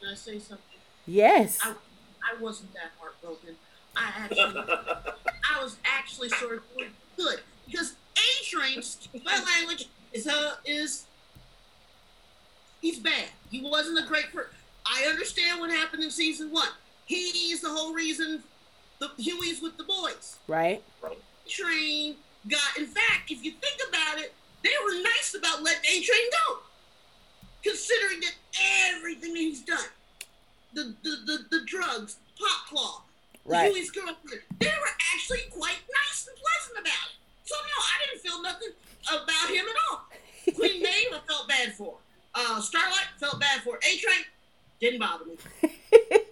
can 0.00 0.08
I 0.08 0.14
say 0.14 0.38
something? 0.38 0.80
Yes. 1.06 1.58
I, 1.62 1.70
I 1.70 2.40
wasn't 2.40 2.72
that 2.74 2.92
heartbroken. 2.98 3.56
I 3.96 4.12
actually, 4.14 4.64
I 5.56 5.62
was 5.62 5.76
actually 5.84 6.28
sort 6.28 6.56
of 6.56 6.62
good 7.16 7.40
because 7.66 7.94
A 8.16 8.44
Train's 8.44 9.08
my 9.24 9.42
language 9.56 9.88
is 10.12 10.26
uh 10.26 10.56
is 10.66 11.06
he's 12.80 12.98
bad. 12.98 13.28
He 13.50 13.62
wasn't 13.62 13.98
a 13.98 14.06
great 14.06 14.32
person. 14.32 14.52
I 14.84 15.06
understand 15.08 15.60
what 15.60 15.70
happened 15.70 16.02
in 16.02 16.10
season 16.10 16.50
one. 16.50 16.68
He's 17.06 17.60
the 17.62 17.70
whole 17.70 17.94
reason 17.94 18.42
the 18.98 19.10
Hughie's 19.16 19.62
with 19.62 19.76
the 19.78 19.84
boys. 19.84 20.36
Right. 20.46 20.82
Right. 21.02 21.18
Train 21.48 22.16
got. 22.48 22.78
In 22.78 22.86
fact, 22.86 23.30
if 23.30 23.44
you 23.44 23.52
think 23.52 23.80
about 23.88 24.18
it, 24.18 24.32
they 24.62 24.70
were 24.84 25.02
nice 25.02 25.34
about 25.38 25.62
letting 25.62 25.84
A 25.84 26.02
Train 26.02 26.30
go, 26.46 26.58
considering 27.62 28.20
that 28.20 28.34
everything 28.94 29.34
that 29.34 29.40
he's 29.40 29.62
done, 29.62 29.90
the 30.74 30.94
the 31.02 31.16
the, 31.26 31.58
the 31.58 31.64
drugs, 31.66 32.16
Popclaw, 32.40 33.02
right. 33.44 33.70
Hughie's 33.70 33.90
girlfriend, 33.90 34.42
they 34.58 34.66
were 34.66 34.94
actually 35.14 35.44
quite 35.50 35.78
nice 35.92 36.28
and 36.28 36.36
pleasant 36.36 36.86
about 36.86 37.08
it. 37.10 37.16
So 37.44 37.54
no, 37.54 37.78
I 37.78 38.06
didn't 38.06 38.22
feel 38.22 38.42
nothing 38.42 38.70
about 39.08 39.48
him 39.50 39.64
at 39.68 39.76
all. 39.90 40.06
Queen 40.54 40.82
Maeve, 40.82 41.12
I 41.14 41.20
felt 41.26 41.48
bad 41.48 41.74
for. 41.74 41.94
Uh, 42.34 42.60
Starlight 42.60 43.06
felt 43.18 43.40
bad 43.40 43.62
for. 43.62 43.76
A 43.76 43.96
Train 43.96 44.24
didn't 44.80 45.00
bother 45.00 45.24
me. 45.24 45.36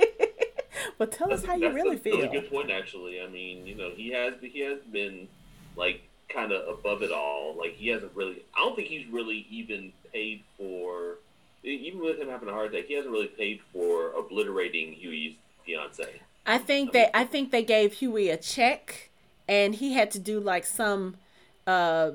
but 0.99 1.13
tell 1.13 1.33
us 1.33 1.45
how 1.45 1.55
you 1.55 1.71
really 1.73 1.97
feel. 1.97 2.21
That's 2.21 2.35
a 2.35 2.41
good 2.41 2.51
point, 2.51 2.71
actually. 2.71 3.21
I 3.21 3.27
mean, 3.27 3.67
you 3.67 3.75
know, 3.75 3.91
he 3.91 4.11
has 4.13 4.35
he 4.41 4.61
has 4.61 4.79
been 4.93 5.29
like 5.77 6.03
kind 6.29 6.53
of 6.53 6.69
above 6.79 7.03
it 7.03 7.13
all. 7.13 7.55
Like 7.57 7.75
he 7.75 7.89
hasn't 7.89 8.13
really. 8.15 8.43
I 8.57 8.61
don't 8.61 8.77
think 8.77 8.89
he's 8.89 9.07
really 9.07 9.47
even 9.51 9.93
paid 10.13 10.43
for. 10.57 11.19
Even 11.63 12.01
with 12.01 12.19
him 12.19 12.29
having 12.29 12.49
a 12.49 12.53
heart 12.53 12.75
attack, 12.75 12.87
he 12.89 12.95
hasn't 12.95 13.13
really 13.13 13.29
paid 13.29 13.61
for 13.73 14.13
obliterating 14.13 14.93
Hughie's 14.93 15.35
fiance. 15.65 16.21
I 16.47 16.59
think 16.59 16.91
I 16.91 16.93
they. 16.93 17.01
Mean, 17.01 17.11
I 17.15 17.25
think 17.25 17.51
they 17.51 17.65
gave 17.65 17.95
Hughie 17.95 18.29
a 18.29 18.37
check, 18.37 19.11
and 19.49 19.75
he 19.75 19.95
had 19.95 20.11
to 20.13 20.19
do 20.19 20.41
like 20.41 20.67
some. 20.67 21.17
uh 21.67 22.13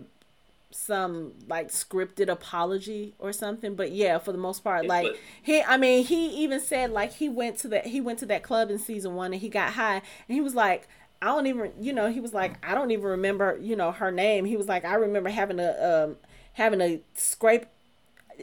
some 0.71 1.33
like 1.47 1.69
scripted 1.69 2.29
apology 2.29 3.15
or 3.17 3.33
something 3.33 3.73
but 3.73 3.91
yeah 3.91 4.19
for 4.19 4.31
the 4.31 4.37
most 4.37 4.63
part 4.63 4.85
like 4.85 5.07
he 5.41 5.63
i 5.63 5.77
mean 5.77 6.05
he 6.05 6.27
even 6.43 6.59
said 6.59 6.91
like 6.91 7.11
he 7.13 7.27
went 7.27 7.57
to 7.57 7.67
that 7.67 7.87
he 7.87 7.99
went 7.99 8.19
to 8.19 8.25
that 8.25 8.43
club 8.43 8.69
in 8.69 8.77
season 8.77 9.15
one 9.15 9.33
and 9.33 9.41
he 9.41 9.49
got 9.49 9.73
high 9.73 9.95
and 9.95 10.03
he 10.35 10.41
was 10.41 10.53
like 10.53 10.87
i 11.23 11.25
don't 11.25 11.47
even 11.47 11.71
you 11.79 11.91
know 11.91 12.11
he 12.11 12.19
was 12.19 12.33
like 12.35 12.63
i 12.63 12.75
don't 12.75 12.91
even 12.91 13.05
remember 13.05 13.57
you 13.59 13.75
know 13.75 13.91
her 13.91 14.11
name. 14.11 14.45
He 14.45 14.57
was 14.57 14.67
like 14.67 14.85
i 14.85 14.93
remember 14.93 15.29
having 15.29 15.59
a 15.59 15.71
um 16.05 16.17
having 16.53 16.81
a 16.81 17.01
scrape 17.15 17.65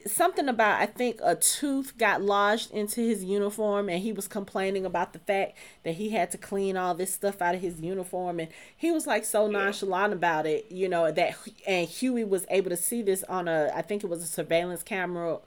something 0.06 0.48
about 0.48 0.80
I 0.80 0.86
think 0.86 1.20
a 1.22 1.34
tooth 1.34 1.96
got 1.96 2.22
lodged 2.22 2.70
into 2.72 3.00
his 3.00 3.24
uniform 3.24 3.88
and 3.88 4.02
he 4.02 4.12
was 4.12 4.28
complaining 4.28 4.84
about 4.84 5.12
the 5.12 5.18
fact 5.18 5.56
that 5.84 5.94
he 5.94 6.10
had 6.10 6.30
to 6.32 6.38
clean 6.38 6.76
all 6.76 6.94
this 6.94 7.12
stuff 7.12 7.40
out 7.40 7.54
of 7.54 7.60
his 7.60 7.80
uniform 7.80 8.40
and 8.40 8.48
he 8.76 8.90
was 8.90 9.06
like 9.06 9.24
so 9.24 9.46
nonchalant 9.46 10.12
about 10.12 10.46
it, 10.46 10.70
you 10.70 10.88
know, 10.88 11.10
that 11.10 11.36
and 11.66 11.88
Hughie 11.88 12.24
was 12.24 12.46
able 12.50 12.70
to 12.70 12.76
see 12.76 13.02
this 13.02 13.22
on 13.24 13.48
a 13.48 13.70
I 13.74 13.82
think 13.82 14.04
it 14.04 14.10
was 14.10 14.22
a 14.22 14.26
surveillance 14.26 14.82
camera 14.82 15.38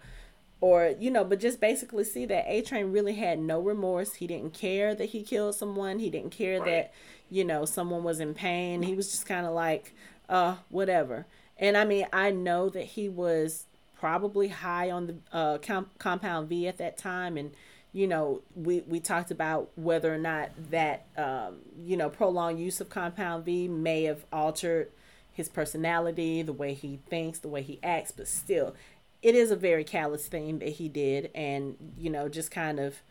or 0.61 0.95
you 0.99 1.11
know, 1.11 1.23
but 1.23 1.39
just 1.39 1.59
basically 1.59 2.03
see 2.03 2.25
that 2.25 2.45
A 2.47 2.61
Train 2.61 2.91
really 2.91 3.15
had 3.15 3.39
no 3.39 3.59
remorse. 3.59 4.15
He 4.15 4.27
didn't 4.27 4.53
care 4.53 4.95
that 4.95 5.09
he 5.09 5.23
killed 5.23 5.55
someone. 5.55 5.99
He 5.99 6.09
didn't 6.09 6.31
care 6.31 6.59
right. 6.59 6.65
that 6.65 6.93
you 7.29 7.45
know 7.45 7.65
someone 7.65 8.03
was 8.03 8.19
in 8.19 8.33
pain. 8.33 8.83
He 8.83 8.95
was 8.95 9.11
just 9.11 9.25
kind 9.25 9.45
of 9.45 9.53
like 9.53 9.93
uh 10.27 10.55
whatever. 10.69 11.25
And 11.57 11.75
I 11.75 11.83
mean, 11.83 12.07
I 12.13 12.31
know 12.31 12.69
that 12.69 12.85
he 12.85 13.09
was 13.09 13.65
probably 13.99 14.47
high 14.47 14.89
on 14.89 15.07
the 15.07 15.15
uh, 15.31 15.57
com- 15.59 15.89
compound 15.97 16.49
V 16.49 16.67
at 16.67 16.77
that 16.77 16.97
time, 16.97 17.37
and 17.37 17.51
you 17.91 18.07
know 18.07 18.41
we 18.55 18.81
we 18.87 18.99
talked 18.99 19.31
about 19.31 19.69
whether 19.75 20.13
or 20.13 20.17
not 20.17 20.49
that 20.71 21.05
um, 21.17 21.57
you 21.83 21.97
know 21.97 22.09
prolonged 22.09 22.59
use 22.59 22.79
of 22.79 22.89
compound 22.89 23.45
V 23.45 23.67
may 23.67 24.03
have 24.03 24.25
altered 24.31 24.89
his 25.33 25.49
personality, 25.49 26.41
the 26.41 26.53
way 26.53 26.73
he 26.73 26.99
thinks, 27.09 27.39
the 27.39 27.47
way 27.47 27.61
he 27.61 27.79
acts, 27.83 28.11
but 28.11 28.27
still, 28.27 28.75
it 29.21 29.35
is 29.35 29.51
a 29.51 29.55
very 29.55 29.83
callous 29.83 30.27
thing 30.27 30.59
that 30.59 30.69
he 30.69 30.87
did, 30.87 31.29
and 31.35 31.75
you 31.97 32.09
know, 32.09 32.29
just 32.29 32.51
kind 32.51 32.79
of 32.79 33.01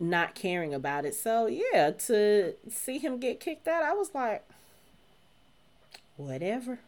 not 0.00 0.34
caring 0.34 0.74
about 0.74 1.04
it. 1.04 1.14
So 1.14 1.46
yeah, 1.46 1.90
to 1.90 2.54
see 2.68 2.98
him 2.98 3.18
get 3.18 3.40
kicked 3.40 3.68
out, 3.68 3.84
I 3.84 3.92
was 3.92 4.10
like, 4.14 4.44
whatever. 6.16 6.80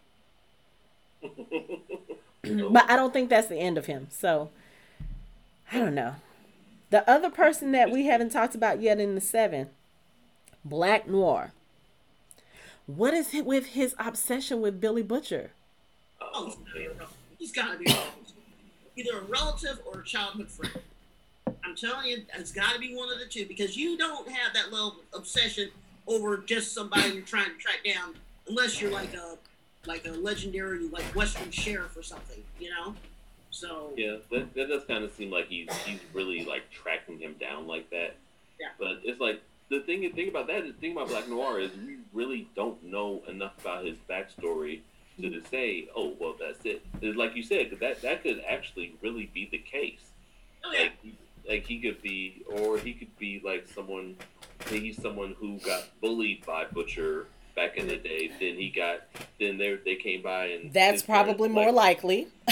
Mm-hmm. 2.47 2.73
but 2.73 2.91
I 2.91 2.97
don't 2.97 3.13
think 3.13 3.29
that's 3.29 3.49
the 3.49 3.57
end 3.57 3.79
of 3.79 3.87
him. 3.87 4.09
So 4.11 4.51
I 5.73 5.79
don't 5.79 5.95
know. 5.95 6.17
The 6.91 7.09
other 7.11 7.31
person 7.31 7.73
that 7.73 7.91
we 7.91 8.07
haven't 8.07 8.31
talked 8.31 8.55
about 8.55 8.81
yet 8.81 9.01
in 9.01 9.15
the 9.15 9.21
seven, 9.21 9.69
Black 10.65 11.09
Noir. 11.09 11.53
What 12.87 13.15
is 13.15 13.35
it 13.35 13.45
with 13.45 13.67
his 13.67 13.95
obsession 13.99 14.61
with 14.61 14.81
Billy 14.81 15.03
Butcher? 15.03 15.51
Oh, 16.21 16.57
he's 17.39 17.53
got 17.53 17.73
to 17.73 17.79
be 17.79 17.93
either 18.97 19.19
a 19.19 19.23
relative 19.23 19.81
or 19.85 20.01
a 20.01 20.05
childhood 20.05 20.49
friend. 20.49 20.79
I'm 21.65 21.75
telling 21.75 22.07
you, 22.07 22.23
it's 22.39 22.53
got 22.53 22.75
to 22.75 22.79
be 22.79 22.95
one 22.95 23.13
of 23.13 23.19
the 23.19 23.27
two 23.27 23.47
because 23.47 23.77
you 23.77 23.99
don't 23.99 24.29
have 24.29 24.55
that 24.55 24.73
level 24.73 24.97
of 25.13 25.21
obsession 25.21 25.71
over 26.07 26.39
just 26.39 26.73
somebody 26.73 27.11
you're 27.11 27.23
trying 27.23 27.51
to 27.51 27.59
track 27.59 27.81
down 27.85 28.15
unless 28.49 28.81
you're 28.81 28.93
like 28.93 29.13
a 29.15 29.37
like 29.87 30.07
a 30.07 30.11
legendary 30.11 30.89
like 30.89 31.05
Western 31.15 31.51
sheriff 31.51 31.97
or 31.97 32.03
something, 32.03 32.43
you 32.61 32.71
know. 32.71 32.95
So 33.51 33.93
yeah, 33.97 34.17
that, 34.31 34.55
that 34.55 34.69
does 34.69 34.85
kind 34.85 35.05
of 35.05 35.13
seem 35.13 35.31
like 35.31 35.49
he's 35.49 35.73
he's 35.85 36.01
really 36.13 36.45
like 36.45 36.71
tracking 36.71 37.19
him 37.19 37.35
down 37.41 37.67
like 37.67 37.89
that. 37.91 38.17
Yeah. 38.61 38.69
But 38.79 39.01
it's 39.05 39.21
like 39.21 39.43
the 39.71 39.81
thing 39.81 40.01
the 40.01 40.11
thing 40.11 40.29
about 40.29 40.47
that 40.49 40.65
the 40.65 40.73
thing 40.73 40.93
about 40.93 41.09
Black 41.09 41.29
Noir 41.29 41.61
is 41.61 41.71
we 41.77 41.99
really 42.13 42.49
don't 42.55 42.83
know 42.85 43.23
enough 43.29 43.59
about 43.61 43.85
his 43.85 43.97
backstory 44.09 44.81
to, 45.21 45.31
to 45.31 45.43
say, 45.49 45.89
oh 45.97 46.15
well, 46.21 46.35
that's 46.39 46.65
it. 46.65 46.85
It's 47.01 47.17
like 47.17 47.35
you 47.35 47.43
said, 47.43 47.77
that 47.81 48.03
that 48.03 48.23
could 48.23 48.43
actually 48.47 48.95
really 49.03 49.31
be 49.33 49.49
the 49.51 49.59
case. 49.59 50.11
oh 50.65 50.73
yeah, 50.73 50.81
Like, 50.83 51.15
like 51.49 51.67
he 51.67 51.81
could 51.81 52.03
be, 52.03 52.43
or 52.49 52.77
he 52.79 52.93
could 52.93 53.17
be 53.19 53.41
like 53.45 53.67
someone. 53.67 54.17
He's 54.69 55.01
someone 55.01 55.35
who 55.39 55.59
got 55.61 55.85
bullied 56.01 56.45
by 56.45 56.65
Butcher 56.65 57.27
back 57.57 57.77
in 57.77 57.89
the 57.89 57.97
day. 57.97 58.29
Then 58.39 58.55
he 58.57 58.71
got, 58.71 59.01
then 59.41 59.59
they 59.59 59.77
they 59.85 59.97
came 59.97 60.23
by 60.23 60.47
and 60.47 60.73
That's 60.73 61.03
probably 61.03 61.49
more 61.49 61.73
like, 61.73 62.05
likely. 62.05 62.29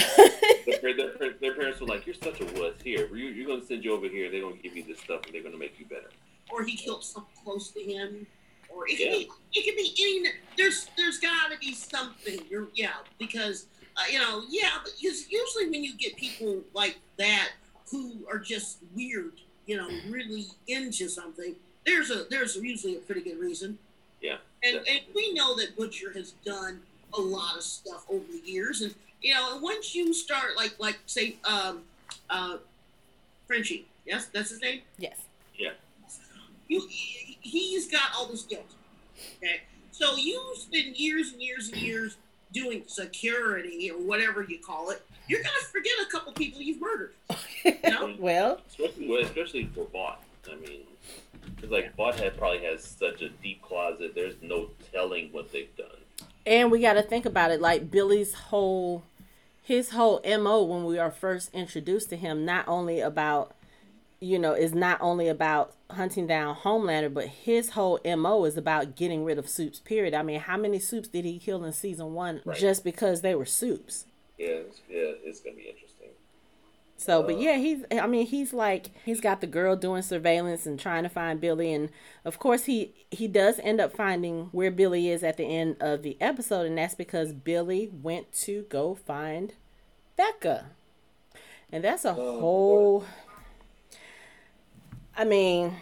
their, 0.81 0.95
their, 0.95 1.33
their 1.39 1.53
parents 1.55 1.79
were 1.79 1.87
like, 1.87 2.05
"You're 2.05 2.15
such 2.15 2.41
a 2.41 2.45
wuss. 2.59 2.73
Here, 2.83 3.07
you, 3.15 3.27
you're 3.27 3.47
going 3.47 3.61
to 3.61 3.67
send 3.67 3.85
you 3.85 3.93
over 3.93 4.07
here. 4.07 4.29
They're 4.29 4.41
going 4.41 4.57
to 4.57 4.61
give 4.63 4.75
you 4.75 4.83
this 4.83 4.99
stuff, 4.99 5.21
and 5.25 5.33
they're 5.33 5.41
going 5.41 5.53
to 5.53 5.59
make 5.59 5.79
you 5.79 5.85
better." 5.85 6.09
or 6.51 6.63
he 6.63 6.75
killed 6.75 7.03
someone 7.03 7.31
close 7.43 7.71
to 7.71 7.79
him, 7.79 8.27
or 8.69 8.87
it 8.87 8.97
could 8.97 8.99
Yeah. 9.07 9.11
be 9.13 9.29
it 9.53 9.65
could 9.65 9.75
be 9.75 9.93
any. 9.99 10.29
There's 10.57 10.89
there's 10.97 11.17
got 11.19 11.51
to 11.51 11.57
be 11.59 11.73
something. 11.73 12.39
You're 12.49 12.67
yeah 12.75 12.93
because 13.17 13.65
uh, 13.97 14.01
you 14.11 14.19
know 14.19 14.43
yeah 14.49 14.77
because 14.83 15.29
usually 15.29 15.69
when 15.69 15.83
you 15.83 15.95
get 15.97 16.15
people 16.17 16.61
like 16.73 16.97
that 17.17 17.49
who 17.91 18.25
are 18.31 18.37
just 18.39 18.77
weird, 18.95 19.33
you 19.65 19.77
know, 19.77 19.89
really 20.09 20.45
into 20.67 21.07
something, 21.09 21.55
there's 21.85 22.11
a 22.11 22.25
there's 22.29 22.55
usually 22.57 22.95
a 22.97 22.99
pretty 22.99 23.21
good 23.21 23.39
reason. 23.39 23.77
Yeah, 24.25 24.37
And 24.63 24.77
and 24.87 25.01
we 25.13 25.33
know 25.33 25.55
that 25.57 25.77
Butcher 25.77 26.11
has 26.13 26.31
done 26.43 26.81
a 27.13 27.21
lot 27.21 27.55
of 27.55 27.63
stuff 27.63 28.05
over 28.09 28.25
the 28.31 28.41
years, 28.43 28.81
and 28.81 28.95
you 29.21 29.33
know, 29.33 29.59
once 29.61 29.93
you 29.93 30.13
start 30.13 30.55
like 30.57 30.73
like 30.79 30.97
say 31.05 31.35
um 31.43 31.83
uh 32.29 32.57
Frenchie, 33.45 33.85
yes, 34.05 34.27
that's 34.33 34.49
his 34.49 34.61
name 34.61 34.81
yes. 34.97 35.17
Yeah. 35.57 35.71
You 36.67 36.83
he's 36.89 37.91
got 37.91 38.09
all 38.17 38.25
this 38.25 38.43
guilt. 38.43 38.71
Okay, 39.37 39.61
so 39.91 40.15
you 40.15 40.41
spend 40.55 40.97
years 40.97 41.31
and 41.31 41.41
years 41.41 41.69
and 41.69 41.79
years 41.79 42.17
doing 42.51 42.83
security 42.87 43.91
or 43.91 43.97
whatever 43.97 44.43
you 44.43 44.57
call 44.57 44.89
it. 44.89 45.05
You're 45.27 45.43
gonna 45.43 45.65
forget 45.71 45.93
a 46.07 46.11
couple 46.11 46.33
people 46.33 46.61
you've 46.61 46.81
murdered. 46.81 47.13
You 47.63 47.75
know? 47.83 48.15
well, 48.19 48.61
especially 48.67 49.07
well, 49.07 49.21
especially 49.21 49.65
for 49.75 49.85
Vought. 49.93 50.21
I 50.51 50.55
mean, 50.55 50.81
it's 51.65 51.71
like 51.71 51.95
Vought 51.95 52.19
had 52.19 52.37
probably 52.37 52.63
has 52.65 52.83
such 52.83 53.21
a 53.21 53.29
deep 53.29 53.61
closet. 53.61 54.13
There's 54.15 54.35
no 54.41 54.69
telling 54.93 55.29
what 55.31 55.51
they've 55.51 55.75
done. 55.75 55.87
and 56.45 56.71
we 56.71 56.79
got 56.79 56.93
to 56.93 57.01
think 57.01 57.25
about 57.25 57.51
it 57.51 57.59
like 57.61 57.89
Billy's 57.91 58.33
whole 58.35 59.03
his 59.61 59.89
whole 59.91 60.21
MO 60.23 60.61
when 60.63 60.85
we 60.85 60.99
are 60.99 61.09
first 61.09 61.53
introduced 61.53 62.09
to 62.11 62.15
him 62.15 62.45
not 62.45 62.67
only 62.67 62.99
about 62.99 63.55
you 64.19 64.37
know 64.37 64.53
is 64.53 64.73
not 64.73 64.99
only 65.01 65.27
about 65.27 65.73
hunting 65.89 66.27
down 66.27 66.55
Homelander 66.55 67.11
but 67.13 67.25
his 67.27 67.71
whole 67.71 67.99
MO 68.05 68.45
is 68.45 68.57
about 68.57 68.95
getting 68.95 69.23
rid 69.25 69.39
of 69.39 69.49
soups 69.49 69.79
period. 69.79 70.13
I 70.13 70.21
mean, 70.23 70.39
how 70.39 70.57
many 70.57 70.77
soups 70.79 71.07
did 71.07 71.25
he 71.25 71.39
kill 71.39 71.63
in 71.63 71.73
season 71.73 72.13
1 72.13 72.41
Right. 72.45 72.57
just 72.57 72.83
because 72.83 73.21
they 73.21 73.33
were 73.35 73.45
soups? 73.45 74.05
Yeah, 74.37 74.47
it's, 74.47 74.81
yeah, 74.89 75.11
it's 75.23 75.39
gonna 75.39 75.55
be 75.55 75.63
interesting. 75.63 75.84
So, 76.97 77.21
but 77.23 77.37
Uh, 77.37 77.37
yeah, 77.37 77.57
he's, 77.57 77.83
I 77.91 78.07
mean, 78.07 78.25
he's 78.25 78.53
like, 78.53 78.87
he's 79.03 79.19
got 79.19 79.41
the 79.41 79.47
girl 79.47 79.75
doing 79.75 80.01
surveillance 80.01 80.65
and 80.65 80.79
trying 80.79 81.03
to 81.03 81.09
find 81.09 81.41
Billy. 81.41 81.73
And 81.73 81.89
of 82.23 82.39
course, 82.39 82.65
he, 82.65 82.93
he 83.11 83.27
does 83.27 83.59
end 83.59 83.81
up 83.81 83.93
finding 83.95 84.45
where 84.51 84.71
Billy 84.71 85.09
is 85.09 85.21
at 85.23 85.37
the 85.37 85.43
end 85.43 85.75
of 85.81 86.03
the 86.03 86.17
episode. 86.21 86.65
And 86.65 86.77
that's 86.77 86.95
because 86.95 87.33
Billy 87.33 87.91
went 88.01 88.31
to 88.43 88.63
go 88.69 88.95
find 88.95 89.53
Becca. 90.17 90.67
And 91.71 91.83
that's 91.83 92.05
a 92.05 92.13
Oh, 92.15 92.39
whole, 92.39 93.05
I 95.17 95.23
mean, 95.25 95.75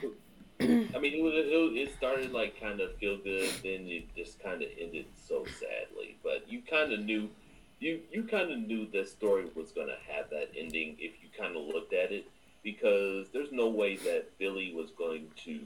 I 0.95 0.99
mean, 0.99 1.13
it, 1.13 1.23
was, 1.23 1.33
it, 1.35 1.87
it 1.89 1.93
started 1.95 2.31
like 2.31 2.59
kind 2.59 2.79
of 2.79 2.95
feel 2.97 3.17
good, 3.17 3.49
then 3.63 3.87
it 3.87 4.13
just 4.15 4.39
kind 4.41 4.61
of 4.61 4.69
ended 4.79 5.07
so 5.27 5.45
sadly. 5.45 6.17
But 6.23 6.47
you 6.51 6.61
kind 6.61 6.93
of 6.93 6.99
knew, 7.01 7.29
you 7.83 7.99
you 8.11 8.23
kind 8.23 8.51
of 8.51 8.59
knew 8.59 8.87
that 8.93 9.07
story 9.09 9.45
was 9.55 9.71
gonna 9.71 9.97
have 10.07 10.29
that 10.29 10.49
ending 10.57 10.95
if 10.99 11.13
you 11.21 11.29
kind 11.37 11.55
of 11.55 11.63
looked 11.63 11.93
at 11.93 12.11
it, 12.11 12.25
because 12.63 13.27
there's 13.33 13.51
no 13.51 13.67
way 13.67 13.95
that 13.97 14.37
Billy 14.39 14.73
was 14.73 14.91
going 14.91 15.27
to 15.45 15.59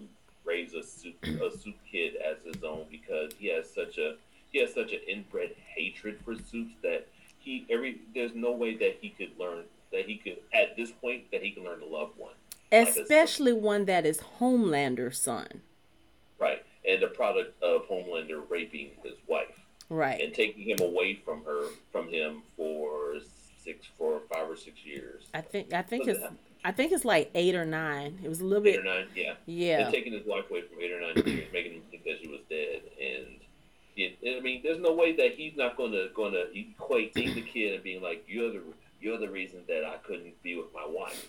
raise 0.43 0.73
a 0.73 0.81
soup 0.83 1.15
a 1.25 1.51
soup 1.57 1.75
kid 1.89 2.15
as 2.15 2.37
his 2.43 2.63
own 2.63 2.85
because 2.89 3.33
he 3.37 3.47
has 3.47 3.69
such 3.69 3.97
a 3.97 4.15
he 4.51 4.59
has 4.59 4.73
such 4.73 4.93
an 4.93 4.99
inbred 5.07 5.53
hatred 5.75 6.19
for 6.23 6.35
soups 6.35 6.73
that 6.81 7.05
he 7.39 7.65
every 7.69 7.99
there's 8.15 8.33
no 8.33 8.51
way 8.51 8.75
that 8.75 8.97
he 9.01 9.09
could 9.09 9.31
learn 9.37 9.63
that 9.91 10.05
he 10.05 10.15
could 10.17 10.37
at 10.53 10.75
this 10.77 10.91
point 10.91 11.29
that 11.31 11.43
he 11.43 11.51
can 11.51 11.63
learn 11.63 11.79
to 11.79 11.85
love 11.85 12.11
one. 12.17 12.33
especially 12.71 13.53
one 13.53 13.85
that 13.85 14.05
is 14.05 14.19
Homelander's 14.39 15.19
son. 15.19 15.61
Right. 16.39 16.63
And 16.87 17.01
the 17.01 17.07
product 17.07 17.61
of 17.63 17.87
Homelander 17.89 18.41
raping 18.49 18.91
his 19.03 19.13
wife 19.27 19.55
Right. 19.89 20.21
and 20.21 20.33
taking 20.33 20.63
him 20.69 20.77
away 20.81 21.15
from 21.15 21.43
her 21.45 21.67
from 22.07 22.13
him 22.13 22.41
for 22.55 23.13
six 23.63 23.85
for 23.97 24.21
five 24.33 24.49
or 24.49 24.55
six 24.55 24.77
years. 24.85 25.23
I 25.33 25.41
think, 25.41 25.73
I 25.73 25.81
think 25.81 26.07
it's, 26.07 26.19
it 26.19 26.31
I 26.63 26.71
think 26.71 26.91
it's 26.91 27.05
like 27.05 27.29
eight 27.35 27.55
or 27.55 27.65
nine. 27.65 28.19
It 28.23 28.29
was 28.29 28.39
a 28.39 28.45
little 28.45 28.65
Eight 28.67 28.73
bit, 28.77 28.79
or 28.81 28.83
nine, 28.83 29.07
yeah. 29.15 29.33
yeah. 29.45 29.89
Taking 29.91 30.13
his 30.13 30.25
wife 30.25 30.49
away 30.49 30.61
from 30.61 30.81
eight 30.81 30.91
or 30.91 31.01
nine 31.01 31.15
years, 31.25 31.47
making 31.53 31.73
him 31.73 31.81
think 31.91 32.03
that 32.03 32.19
she 32.21 32.27
was 32.27 32.39
dead. 32.49 32.81
And 32.99 33.25
it, 33.95 34.37
I 34.37 34.41
mean, 34.41 34.61
there's 34.63 34.79
no 34.79 34.93
way 34.93 35.15
that 35.15 35.33
he's 35.35 35.55
not 35.55 35.77
gonna 35.77 36.07
gonna 36.15 36.43
equate 36.53 37.13
seeing 37.13 37.33
the 37.35 37.41
kid 37.41 37.73
and 37.75 37.83
being 37.83 38.01
like, 38.01 38.23
You're 38.27 38.51
the 38.51 38.61
you're 38.99 39.17
the 39.17 39.29
reason 39.29 39.59
that 39.67 39.83
I 39.85 39.97
couldn't 39.97 40.41
be 40.43 40.55
with 40.55 40.73
my 40.73 40.85
wife. 40.87 41.27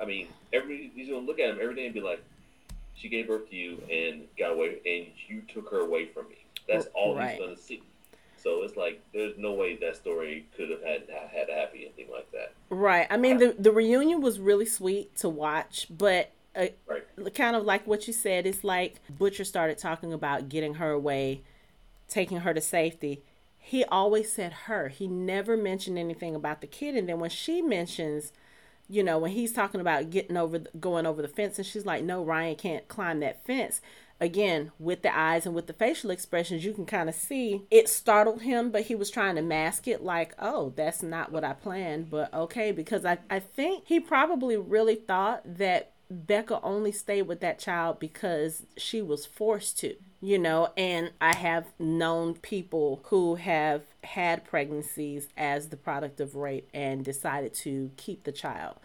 I 0.00 0.04
mean, 0.04 0.28
every 0.52 0.90
he's 0.94 1.08
gonna 1.08 1.20
look 1.26 1.38
at 1.40 1.50
him 1.50 1.58
every 1.62 1.74
day 1.74 1.84
and 1.86 1.94
be 1.94 2.00
like, 2.00 2.22
She 2.96 3.08
gave 3.08 3.28
birth 3.28 3.48
to 3.50 3.56
you 3.56 3.82
and 3.90 4.24
got 4.38 4.52
away 4.52 4.78
and 4.84 5.06
you 5.28 5.42
took 5.52 5.70
her 5.70 5.80
away 5.80 6.06
from 6.06 6.28
me. 6.28 6.36
That's 6.68 6.86
all 6.94 7.16
Right. 7.16 7.32
he's 7.32 7.40
gonna 7.40 7.56
see. 7.56 7.82
So 8.42 8.62
it's 8.62 8.76
like 8.76 9.02
there's 9.12 9.36
no 9.36 9.52
way 9.52 9.76
that 9.76 9.96
story 9.96 10.46
could 10.56 10.70
have 10.70 10.82
had 10.82 11.02
had 11.32 11.48
a 11.48 11.54
happy 11.54 11.86
ending 11.88 12.12
like 12.12 12.30
that. 12.32 12.54
Right. 12.70 13.06
I 13.10 13.16
mean, 13.16 13.38
the 13.38 13.54
the 13.58 13.72
reunion 13.72 14.20
was 14.20 14.38
really 14.40 14.66
sweet 14.66 15.16
to 15.16 15.28
watch, 15.28 15.86
but 15.90 16.30
uh, 16.56 16.66
Right. 16.86 17.04
kind 17.34 17.56
of 17.56 17.64
like 17.64 17.86
what 17.86 18.06
you 18.06 18.12
said, 18.12 18.46
it's 18.46 18.64
like 18.64 19.00
Butcher 19.08 19.44
started 19.44 19.78
talking 19.78 20.12
about 20.12 20.48
getting 20.48 20.74
her 20.74 20.90
away, 20.90 21.42
taking 22.08 22.38
her 22.38 22.54
to 22.54 22.60
safety. 22.60 23.22
He 23.58 23.84
always 23.84 24.32
said 24.32 24.52
her. 24.66 24.88
He 24.88 25.06
never 25.06 25.56
mentioned 25.56 25.98
anything 25.98 26.34
about 26.34 26.60
the 26.60 26.66
kid. 26.66 26.96
And 26.96 27.08
then 27.08 27.20
when 27.20 27.30
she 27.30 27.62
mentions, 27.62 28.32
you 28.88 29.02
know, 29.04 29.18
when 29.18 29.32
he's 29.32 29.52
talking 29.52 29.80
about 29.80 30.10
getting 30.10 30.36
over, 30.36 30.58
the, 30.58 30.70
going 30.80 31.06
over 31.06 31.22
the 31.22 31.28
fence, 31.28 31.58
and 31.58 31.66
she's 31.66 31.86
like, 31.86 32.02
"No, 32.02 32.24
Ryan 32.24 32.56
can't 32.56 32.88
climb 32.88 33.20
that 33.20 33.44
fence." 33.44 33.80
Again, 34.20 34.72
with 34.78 35.02
the 35.02 35.16
eyes 35.16 35.46
and 35.46 35.54
with 35.54 35.66
the 35.66 35.72
facial 35.72 36.10
expressions, 36.10 36.64
you 36.64 36.74
can 36.74 36.84
kind 36.84 37.08
of 37.08 37.14
see 37.14 37.62
it 37.70 37.88
startled 37.88 38.42
him, 38.42 38.70
but 38.70 38.82
he 38.82 38.94
was 38.94 39.10
trying 39.10 39.36
to 39.36 39.42
mask 39.42 39.88
it 39.88 40.02
like, 40.04 40.34
oh, 40.38 40.72
that's 40.76 41.02
not 41.02 41.32
what 41.32 41.44
I 41.44 41.54
planned, 41.54 42.10
but 42.10 42.32
okay, 42.34 42.70
because 42.70 43.04
I, 43.04 43.18
I 43.30 43.38
think 43.38 43.84
he 43.86 43.98
probably 43.98 44.56
really 44.56 44.96
thought 44.96 45.42
that 45.56 45.92
Becca 46.10 46.60
only 46.62 46.90
stayed 46.90 47.22
with 47.22 47.40
that 47.40 47.60
child 47.60 48.00
because 48.00 48.66
she 48.76 49.00
was 49.00 49.24
forced 49.24 49.78
to, 49.78 49.94
you 50.20 50.38
know, 50.38 50.70
and 50.76 51.12
I 51.20 51.36
have 51.36 51.66
known 51.78 52.34
people 52.34 53.00
who 53.04 53.36
have 53.36 53.82
had 54.02 54.44
pregnancies 54.44 55.28
as 55.36 55.68
the 55.68 55.76
product 55.76 56.20
of 56.20 56.34
rape 56.34 56.68
and 56.74 57.04
decided 57.04 57.54
to 57.54 57.92
keep 57.96 58.24
the 58.24 58.32
child. 58.32 58.76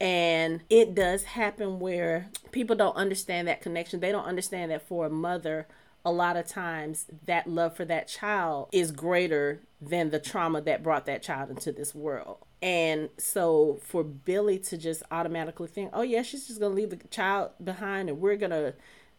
And 0.00 0.60
it 0.68 0.94
does 0.94 1.24
happen 1.24 1.78
where 1.78 2.28
people 2.52 2.76
don't 2.76 2.96
understand 2.96 3.48
that 3.48 3.62
connection. 3.62 4.00
They 4.00 4.12
don't 4.12 4.26
understand 4.26 4.70
that 4.70 4.86
for 4.86 5.06
a 5.06 5.10
mother, 5.10 5.66
a 6.04 6.12
lot 6.12 6.36
of 6.36 6.46
times 6.46 7.06
that 7.24 7.48
love 7.48 7.74
for 7.74 7.84
that 7.84 8.06
child 8.06 8.68
is 8.72 8.92
greater 8.92 9.60
than 9.80 10.10
the 10.10 10.20
trauma 10.20 10.60
that 10.60 10.82
brought 10.82 11.06
that 11.06 11.22
child 11.22 11.50
into 11.50 11.72
this 11.72 11.94
world. 11.94 12.38
And 12.62 13.10
so 13.18 13.80
for 13.82 14.04
Billy 14.04 14.58
to 14.60 14.78
just 14.78 15.02
automatically 15.10 15.68
think, 15.68 15.90
oh, 15.92 16.02
yeah, 16.02 16.22
she's 16.22 16.46
just 16.46 16.60
going 16.60 16.72
to 16.72 16.76
leave 16.76 16.90
the 16.90 17.08
child 17.08 17.50
behind 17.62 18.08
and 18.08 18.20
we're 18.20 18.36
going 18.36 18.50
to, 18.50 18.74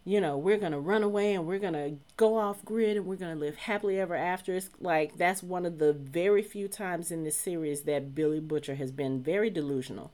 you 0.06 0.22
know, 0.22 0.38
we're 0.38 0.58
going 0.58 0.72
to 0.72 0.80
run 0.80 1.04
away 1.04 1.34
and 1.34 1.46
we're 1.46 1.60
going 1.60 1.74
to 1.74 1.98
go 2.16 2.38
off 2.38 2.64
grid 2.64 2.98
and 2.98 3.06
we're 3.06 3.16
going 3.16 3.34
to 3.34 3.40
live 3.40 3.58
happily 3.58 4.00
ever 4.00 4.16
after. 4.16 4.56
It's 4.56 4.70
like 4.80 5.18
that's 5.18 5.44
one 5.44 5.66
of 5.66 5.80
the 5.80 5.94
very 5.94 6.42
few 6.42 6.68
times 6.68 7.12
in 7.12 7.24
this 7.24 7.38
series 7.38 7.82
that 7.82 8.16
Billy 8.16 8.40
Butcher 8.40 8.76
has 8.76 8.92
been 8.92 9.22
very 9.22 9.50
delusional. 9.50 10.12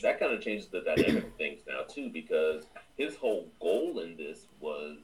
That 0.00 0.18
kind 0.18 0.32
of 0.32 0.40
changes 0.40 0.68
the 0.68 0.80
dynamic 0.80 1.24
of 1.24 1.34
things 1.34 1.60
now, 1.68 1.82
too, 1.82 2.08
because 2.08 2.64
his 2.96 3.14
whole 3.16 3.48
goal 3.60 4.00
in 4.00 4.16
this 4.16 4.46
was 4.60 4.96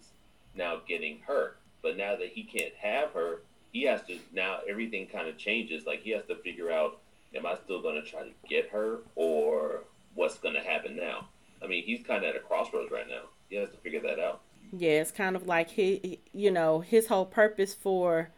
now 0.55 0.81
getting 0.89 1.21
her. 1.27 1.57
But 1.83 1.97
now 1.97 2.17
that 2.17 2.29
he 2.29 2.43
can't 2.43 2.75
have 2.75 3.11
her, 3.13 3.43
he 3.73 3.83
has 3.83 4.03
to 4.07 4.19
now 4.33 4.61
everything 4.69 5.07
kind 5.07 5.29
of 5.29 5.37
changes. 5.37 5.87
Like 5.87 6.03
he 6.03 6.11
has 6.11 6.25
to 6.27 6.37
figure 6.37 6.73
out, 6.73 6.99
am 7.37 7.47
I 7.47 7.57
still 7.57 7.83
going 7.83 8.03
to 8.03 8.09
try 8.09 8.23
to 8.23 8.33
get 8.49 8.71
her, 8.71 9.01
or 9.15 9.85
what's 10.15 10.39
going 10.39 10.55
to 10.55 10.61
happen 10.61 10.97
now? 10.97 11.29
I 11.63 11.67
mean, 11.67 11.85
he's 11.85 12.03
kind 12.05 12.25
of 12.25 12.31
at 12.31 12.37
a 12.37 12.41
crossroads 12.41 12.91
right 12.91 13.09
now. 13.09 13.23
He 13.49 13.57
has 13.57 13.69
to 13.71 13.77
figure 13.79 14.01
that 14.01 14.19
out. 14.19 14.41
Yeah, 14.73 15.01
it's 15.01 15.11
kind 15.11 15.37
of 15.37 15.47
like 15.47 15.71
he, 15.71 16.21
you 16.33 16.51
know, 16.51 16.81
his 16.81 17.07
whole 17.07 17.27
purpose 17.27 17.75
for 17.75 18.31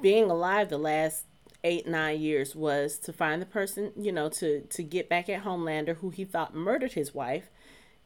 being 0.00 0.30
alive 0.30 0.68
the 0.68 0.78
last 0.78 1.24
eight 1.64 1.86
nine 1.86 2.20
years 2.20 2.54
was 2.54 2.98
to 2.98 3.12
find 3.12 3.40
the 3.40 3.46
person, 3.46 3.92
you 3.96 4.12
know, 4.12 4.28
to 4.28 4.62
to 4.62 4.82
get 4.82 5.08
back 5.08 5.28
at 5.28 5.44
Homelander, 5.44 5.96
who 5.96 6.10
he 6.10 6.24
thought 6.24 6.54
murdered 6.54 6.92
his 6.92 7.14
wife, 7.14 7.50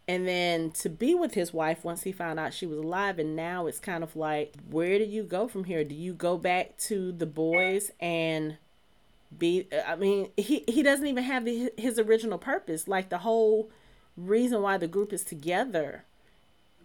and 0.09 0.27
then 0.27 0.71
to 0.73 0.89
be 0.89 1.15
with 1.15 1.35
his 1.35 1.53
wife 1.53 1.85
once 1.85 2.03
he 2.03 2.13
found 2.13 2.41
out 2.41 2.55
she 2.55 2.67
was 2.67 2.79
alive. 2.79 3.19
And 3.19 3.37
now 3.37 3.67
it's 3.67 3.79
kind 3.79 4.03
of 4.03 4.17
like 4.17 4.55
where 4.69 4.99
do 4.99 5.05
you 5.05 5.23
go 5.23 5.49
from 5.49 5.65
here? 5.65 5.85
Do 5.85 5.95
you 5.95 6.15
go 6.15 6.37
back 6.37 6.77
to 6.79 7.13
the 7.13 7.27
boys 7.27 7.91
and 8.01 8.57
be 9.37 9.67
i 9.85 9.97
mean 9.97 10.29
he 10.37 10.63
he 10.69 10.81
doesn't 10.81 11.09
even 11.09 11.25
have 11.25 11.45
the, 11.45 11.73
his 11.77 11.99
original 11.99 12.39
purpose. 12.39 12.87
Like 12.87 13.09
the 13.09 13.19
whole 13.19 13.71
reason 14.17 14.63
why 14.63 14.79
the 14.79 14.87
group 14.87 15.13
is 15.13 15.25
together 15.25 16.05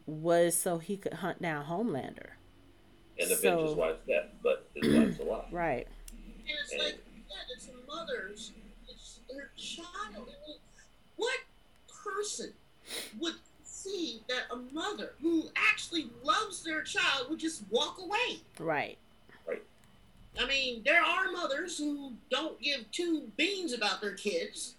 was 0.08 0.58
so 0.58 0.80
he 0.80 0.98
could 0.98 1.16
hunt 1.16 1.42
down 1.42 1.66
homelander. 1.66 2.32
And 3.20 3.30
avenge 3.30 3.42
so, 3.42 3.68
his 3.68 3.76
wife's 3.76 4.08
death 4.08 4.26
but 4.42 4.68
his 4.76 4.96
wife's 4.96 5.20
alive. 5.20 5.46
Right 5.52 5.88
and 6.50 6.58
it's 6.64 6.72
and, 6.74 6.84
like 6.84 6.98
yeah, 7.30 7.56
it's 7.56 7.70
a 7.70 7.92
mother's 7.92 8.52
it's 8.88 9.20
her 9.34 9.52
child 9.56 9.88
I 10.14 10.20
mean, 10.20 10.58
what 11.16 11.38
person 12.20 12.52
would 13.20 13.36
see 13.64 14.22
that 14.28 14.44
a 14.52 14.74
mother 14.74 15.14
who 15.22 15.50
actually 15.56 16.10
loves 16.24 16.64
their 16.64 16.82
child 16.82 17.30
would 17.30 17.40
just 17.40 17.64
walk 17.70 17.98
away. 18.00 18.42
Right. 18.60 18.98
Right. 19.48 19.64
I 20.40 20.46
mean, 20.46 20.82
there 20.84 21.02
are 21.02 21.32
mothers 21.32 21.78
who 21.78 22.14
don't 22.30 22.60
give 22.62 22.92
two 22.92 23.24
beans 23.38 23.74
about 23.74 24.02
their 24.02 24.14
kids. 24.14 24.76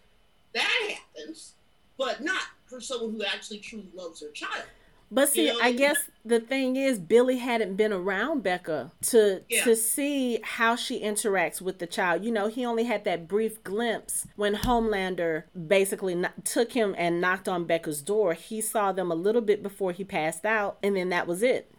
That 0.54 0.96
happens, 1.14 1.54
but 1.96 2.22
not 2.22 2.42
for 2.66 2.80
someone 2.80 3.12
who 3.12 3.24
actually 3.24 3.58
truly 3.58 3.88
loves 3.94 4.20
their 4.20 4.30
child. 4.30 4.64
But 5.10 5.30
see, 5.30 5.48
you 5.48 5.54
know, 5.54 5.60
I 5.60 5.72
guess 5.72 6.08
the 6.24 6.38
thing 6.38 6.76
is 6.76 7.00
Billy 7.00 7.38
hadn't 7.38 7.74
been 7.74 7.92
around 7.92 8.42
Becca 8.42 8.92
to 9.02 9.42
yeah. 9.48 9.64
to 9.64 9.74
see 9.74 10.38
how 10.42 10.76
she 10.76 11.02
interacts 11.02 11.60
with 11.60 11.80
the 11.80 11.86
child. 11.86 12.24
You 12.24 12.30
know, 12.30 12.46
he 12.46 12.64
only 12.64 12.84
had 12.84 13.04
that 13.04 13.26
brief 13.26 13.62
glimpse 13.64 14.28
when 14.36 14.54
Homelander 14.54 15.44
basically 15.66 16.22
took 16.44 16.72
him 16.72 16.94
and 16.96 17.20
knocked 17.20 17.48
on 17.48 17.64
Becca's 17.64 18.02
door. 18.02 18.34
He 18.34 18.60
saw 18.60 18.92
them 18.92 19.10
a 19.10 19.16
little 19.16 19.42
bit 19.42 19.62
before 19.62 19.92
he 19.92 20.04
passed 20.04 20.44
out, 20.44 20.78
and 20.82 20.96
then 20.96 21.08
that 21.08 21.26
was 21.26 21.42
it. 21.42 21.72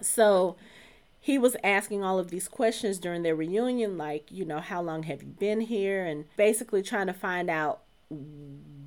So 0.00 0.56
he 1.20 1.38
was 1.38 1.56
asking 1.62 2.02
all 2.02 2.18
of 2.18 2.30
these 2.30 2.48
questions 2.48 2.98
during 2.98 3.22
their 3.22 3.36
reunion, 3.36 3.96
like, 3.98 4.32
you 4.32 4.44
know, 4.44 4.60
how 4.60 4.82
long 4.82 5.04
have 5.04 5.22
you 5.22 5.28
been 5.28 5.60
here? 5.60 6.04
And 6.04 6.24
basically 6.36 6.82
trying 6.82 7.06
to 7.06 7.12
find 7.12 7.48
out 7.48 7.81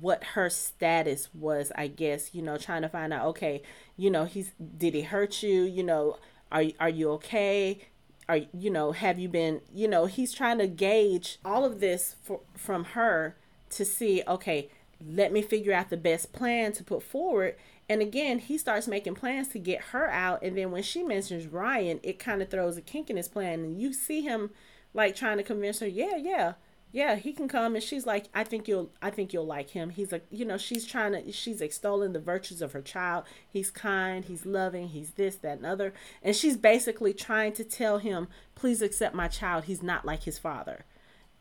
what 0.00 0.22
her 0.34 0.50
status 0.50 1.28
was, 1.34 1.72
I 1.76 1.88
guess, 1.88 2.34
you 2.34 2.42
know, 2.42 2.56
trying 2.56 2.82
to 2.82 2.88
find 2.88 3.12
out, 3.12 3.26
okay, 3.26 3.62
you 3.96 4.10
know, 4.10 4.24
he's 4.24 4.52
did 4.76 4.94
he 4.94 5.02
hurt 5.02 5.42
you? 5.42 5.62
You 5.62 5.82
know, 5.82 6.18
are 6.52 6.64
are 6.78 6.88
you 6.88 7.10
okay? 7.12 7.80
Are 8.28 8.40
you 8.52 8.70
know, 8.70 8.92
have 8.92 9.18
you 9.18 9.28
been, 9.28 9.60
you 9.72 9.88
know, 9.88 10.06
he's 10.06 10.32
trying 10.32 10.58
to 10.58 10.66
gauge 10.66 11.38
all 11.44 11.64
of 11.64 11.80
this 11.80 12.16
for, 12.22 12.40
from 12.54 12.84
her 12.84 13.36
to 13.70 13.84
see, 13.84 14.22
okay, 14.26 14.70
let 15.04 15.32
me 15.32 15.42
figure 15.42 15.72
out 15.72 15.90
the 15.90 15.96
best 15.96 16.32
plan 16.32 16.72
to 16.72 16.84
put 16.84 17.02
forward. 17.02 17.56
And 17.88 18.02
again, 18.02 18.38
he 18.40 18.58
starts 18.58 18.88
making 18.88 19.14
plans 19.14 19.48
to 19.48 19.58
get 19.58 19.80
her 19.92 20.10
out. 20.10 20.42
And 20.42 20.56
then 20.56 20.72
when 20.72 20.82
she 20.82 21.02
mentions 21.02 21.46
Ryan, 21.46 22.00
it 22.02 22.18
kind 22.18 22.42
of 22.42 22.48
throws 22.48 22.76
a 22.76 22.82
kink 22.82 23.10
in 23.10 23.16
his 23.16 23.28
plan. 23.28 23.60
And 23.60 23.80
you 23.80 23.92
see 23.92 24.22
him 24.22 24.50
like 24.94 25.14
trying 25.14 25.36
to 25.36 25.42
convince 25.42 25.80
her, 25.80 25.86
yeah, 25.86 26.16
yeah, 26.16 26.54
yeah, 26.92 27.16
he 27.16 27.32
can 27.32 27.48
come 27.48 27.74
and 27.74 27.84
she's 27.84 28.06
like, 28.06 28.26
I 28.34 28.44
think 28.44 28.68
you'll 28.68 28.90
I 29.02 29.10
think 29.10 29.32
you'll 29.32 29.46
like 29.46 29.70
him. 29.70 29.90
He's 29.90 30.12
like, 30.12 30.24
you 30.30 30.44
know, 30.44 30.56
she's 30.56 30.86
trying 30.86 31.12
to 31.12 31.32
she's 31.32 31.60
extolling 31.60 32.12
the 32.12 32.20
virtues 32.20 32.62
of 32.62 32.72
her 32.72 32.80
child. 32.80 33.24
He's 33.48 33.70
kind, 33.70 34.24
he's 34.24 34.46
loving, 34.46 34.88
he's 34.88 35.10
this, 35.10 35.36
that, 35.36 35.58
and 35.58 35.66
other. 35.66 35.92
And 36.22 36.34
she's 36.34 36.56
basically 36.56 37.12
trying 37.12 37.52
to 37.54 37.64
tell 37.64 37.98
him, 37.98 38.28
please 38.54 38.82
accept 38.82 39.14
my 39.14 39.28
child. 39.28 39.64
He's 39.64 39.82
not 39.82 40.04
like 40.04 40.22
his 40.22 40.38
father. 40.38 40.84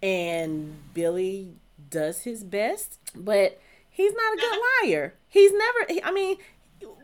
And 0.01 0.75
Billy 0.93 1.53
does 1.89 2.21
his 2.21 2.43
best, 2.43 2.99
but 3.15 3.59
he's 3.89 4.13
not 4.13 4.33
a 4.33 4.37
good 4.37 4.59
liar. 4.83 5.13
He's 5.27 5.51
never 5.53 6.01
I 6.03 6.11
mean, 6.11 6.37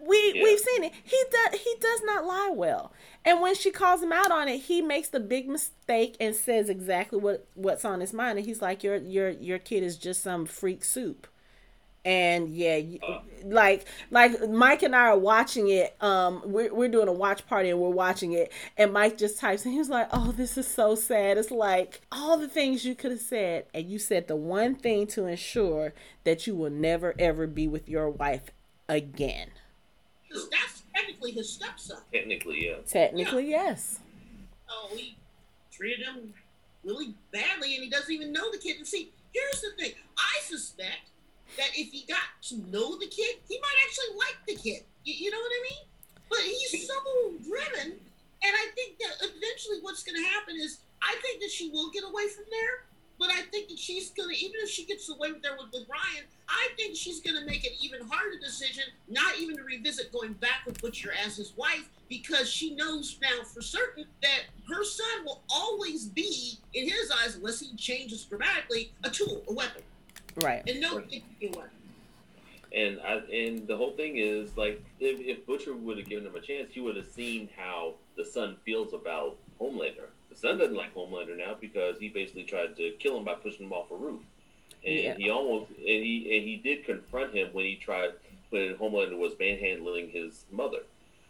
we 0.06 0.34
yeah. 0.36 0.44
we've 0.44 0.60
seen 0.60 0.84
it. 0.84 0.94
He 1.04 1.22
does 1.32 1.60
he 1.60 1.76
does 1.80 2.02
not 2.04 2.26
lie 2.26 2.52
well. 2.54 2.92
And 3.24 3.42
when 3.42 3.56
she 3.56 3.72
calls 3.72 4.02
him 4.02 4.12
out 4.12 4.32
on 4.32 4.48
it, 4.48 4.58
he 4.60 4.82
makes 4.82 5.10
the 5.10 5.20
big 5.20 5.48
mistake 5.48 6.18
and 6.20 6.36
says 6.36 6.70
exactly 6.70 7.20
what 7.20 7.48
what's 7.54 7.86
on 7.86 8.00
his 8.02 8.14
mind. 8.14 8.38
And 8.38 8.48
he's 8.48 8.62
like, 8.62 8.84
"Your 8.84 8.98
your 8.98 9.30
your 9.30 9.60
kid 9.60 9.84
is 9.84 9.98
just 9.98 10.24
some 10.24 10.46
freak 10.46 10.84
soup." 10.84 11.28
And 12.04 12.50
yeah, 12.50 12.80
uh, 13.08 13.20
like 13.46 13.86
like 14.10 14.50
Mike 14.50 14.82
and 14.82 14.96
I 14.96 15.08
are 15.08 15.18
watching 15.20 15.70
it. 15.70 15.96
Um, 16.02 16.42
we're 16.46 16.74
we're 16.74 16.90
doing 16.90 17.08
a 17.08 17.14
watch 17.14 17.46
party 17.46 17.70
and 17.70 17.80
we're 17.80 17.90
watching 17.90 18.32
it. 18.32 18.52
And 18.76 18.92
Mike 18.92 19.20
just 19.20 19.40
types 19.40 19.66
and 19.66 19.74
he's 19.74 19.90
like, 19.90 20.08
"Oh, 20.12 20.32
this 20.32 20.58
is 20.58 20.68
so 20.68 20.96
sad." 20.96 21.38
It's 21.38 21.52
like 21.52 22.02
all 22.12 22.38
the 22.38 22.48
things 22.48 22.86
you 22.86 22.96
could 22.96 23.12
have 23.12 23.22
said, 23.22 23.66
and 23.74 23.88
you 23.88 24.00
said 24.00 24.28
the 24.28 24.36
one 24.36 24.74
thing 24.74 25.06
to 25.08 25.28
ensure 25.28 25.94
that 26.24 26.48
you 26.48 26.56
will 26.56 26.72
never 26.72 27.14
ever 27.20 27.46
be 27.46 27.68
with 27.68 27.88
your 27.88 28.10
wife 28.10 28.50
again. 28.90 29.52
That's 30.34 30.84
technically 30.96 31.32
his 31.32 31.50
stepson. 31.50 31.98
Technically, 32.14 32.68
yeah. 32.68 32.76
Technically, 32.88 33.50
yeah. 33.50 33.64
yes. 33.66 34.00
Oh, 34.70 34.90
he 34.96 35.18
treated 35.72 36.06
him 36.06 36.34
really 36.84 37.14
badly, 37.32 37.76
and 37.76 37.84
he 37.84 37.90
doesn't 37.90 38.12
even 38.12 38.32
know 38.32 38.52
the 38.52 38.58
kid. 38.58 38.78
And 38.78 38.88
see, 38.88 39.12
here's 39.34 39.62
the 39.62 39.72
thing: 39.78 39.94
I 40.18 40.42
suspect 40.44 41.10
that 41.58 41.70
if 41.76 41.92
he 41.92 42.06
got 42.08 42.30
to 42.44 42.58
know 42.72 42.98
the 42.98 43.08
kid, 43.08 43.38
he 43.48 43.60
might 43.60 43.78
actually 43.86 44.18
like 44.18 44.38
the 44.48 44.56
kid. 44.56 44.84
You, 45.04 45.14
you 45.14 45.32
know 45.32 45.40
what 45.40 45.52
I 45.52 45.64
mean? 45.70 45.84
But 46.30 46.40
he's 46.40 46.88
so 46.88 46.96
driven, 47.44 47.92
and 47.92 48.54
I 48.56 48.68
think 48.76 48.98
that 49.00 49.16
eventually, 49.20 49.80
what's 49.82 50.04
going 50.04 50.22
to 50.22 50.30
happen 50.30 50.56
is, 50.56 50.80
I 51.02 51.16
think 51.22 51.42
that 51.42 51.52
she 51.52 51.70
will 51.70 51.92
get 51.92 52.04
away 52.04 52.28
from 52.30 52.46
there. 52.50 52.86
But 53.22 53.30
I 53.30 53.44
think 53.52 53.70
that 53.70 53.78
she's 53.78 54.10
gonna, 54.10 54.34
even 54.34 54.56
if 54.64 54.70
she 54.72 54.84
gets 54.84 55.08
away 55.08 55.32
with 55.32 55.44
there 55.44 55.52
with, 55.52 55.72
with 55.72 55.88
Ryan, 55.88 56.26
I 56.50 56.70
think 56.76 56.96
she's 56.96 57.22
gonna 57.22 57.46
make 57.46 57.64
an 57.64 57.74
even 57.80 58.02
harder 58.10 58.40
decision, 58.40 58.84
not 59.08 59.38
even 59.40 59.56
to 59.58 59.64
revisit 59.64 60.12
going 60.12 60.34
back 60.34 60.66
with 60.66 60.82
Butcher 60.82 61.12
as 61.24 61.38
his 61.38 61.56
wife, 61.56 61.88
because 62.10 62.50
she 62.50 62.74
knows 62.74 63.20
now 63.22 63.44
for 63.44 63.62
certain 63.62 64.06
that 64.24 64.42
her 64.68 64.84
son 64.84 65.24
will 65.24 65.44
always 65.52 66.08
be, 66.08 66.58
in 66.74 66.90
his 66.90 67.12
eyes, 67.24 67.36
unless 67.36 67.60
he 67.60 67.76
changes 67.76 68.24
dramatically, 68.26 68.92
a 69.04 69.10
tool, 69.12 69.44
a 69.48 69.54
weapon. 69.54 69.84
Right. 70.42 70.68
And 70.68 70.82
no 70.82 70.98
right. 70.98 71.24
a 71.44 71.48
weapon. 71.50 71.70
And 72.74 73.00
I, 73.02 73.18
and 73.32 73.68
the 73.68 73.78
whole 73.78 73.92
thing 73.92 74.18
is 74.18 74.58
like 74.58 74.84
if, 75.00 75.20
if 75.20 75.46
Butcher 75.46 75.76
would 75.76 76.00
have 76.00 76.10
given 76.10 76.26
him 76.26 76.36
a 76.36 76.42
chance, 76.42 76.74
he 76.74 76.82
would 76.82 76.96
have 76.96 77.06
seen 77.06 77.50
how 77.56 77.94
the 78.18 78.26
son 78.26 78.56
feels 78.66 78.94
about 78.94 79.38
Homelander 79.60 80.08
the 80.32 80.38
son 80.38 80.58
doesn't 80.58 80.76
like 80.76 80.96
Homelander 80.96 81.38
now 81.38 81.56
because 81.60 82.00
he 82.00 82.10
basically 82.10 82.44
tried 82.44 82.76
to 82.78 82.92
kill 83.00 83.18
him 83.18 83.26
by 83.26 83.36
pushing 83.36 83.66
him 83.66 83.74
off 83.74 83.92
a 83.92 83.96
roof, 83.96 84.22
and 84.86 84.96
yeah. 84.96 85.16
he 85.16 85.30
almost 85.30 85.70
and 85.70 85.78
he 85.80 86.38
and 86.38 86.48
he 86.48 86.62
did 86.64 86.86
confront 86.86 87.36
him 87.36 87.50
when 87.52 87.66
he 87.66 87.76
tried 87.76 88.12
when 88.50 88.76
Homelander 88.76 89.18
was 89.18 89.34
manhandling 89.38 90.10
his 90.10 90.46
mother, 90.52 90.80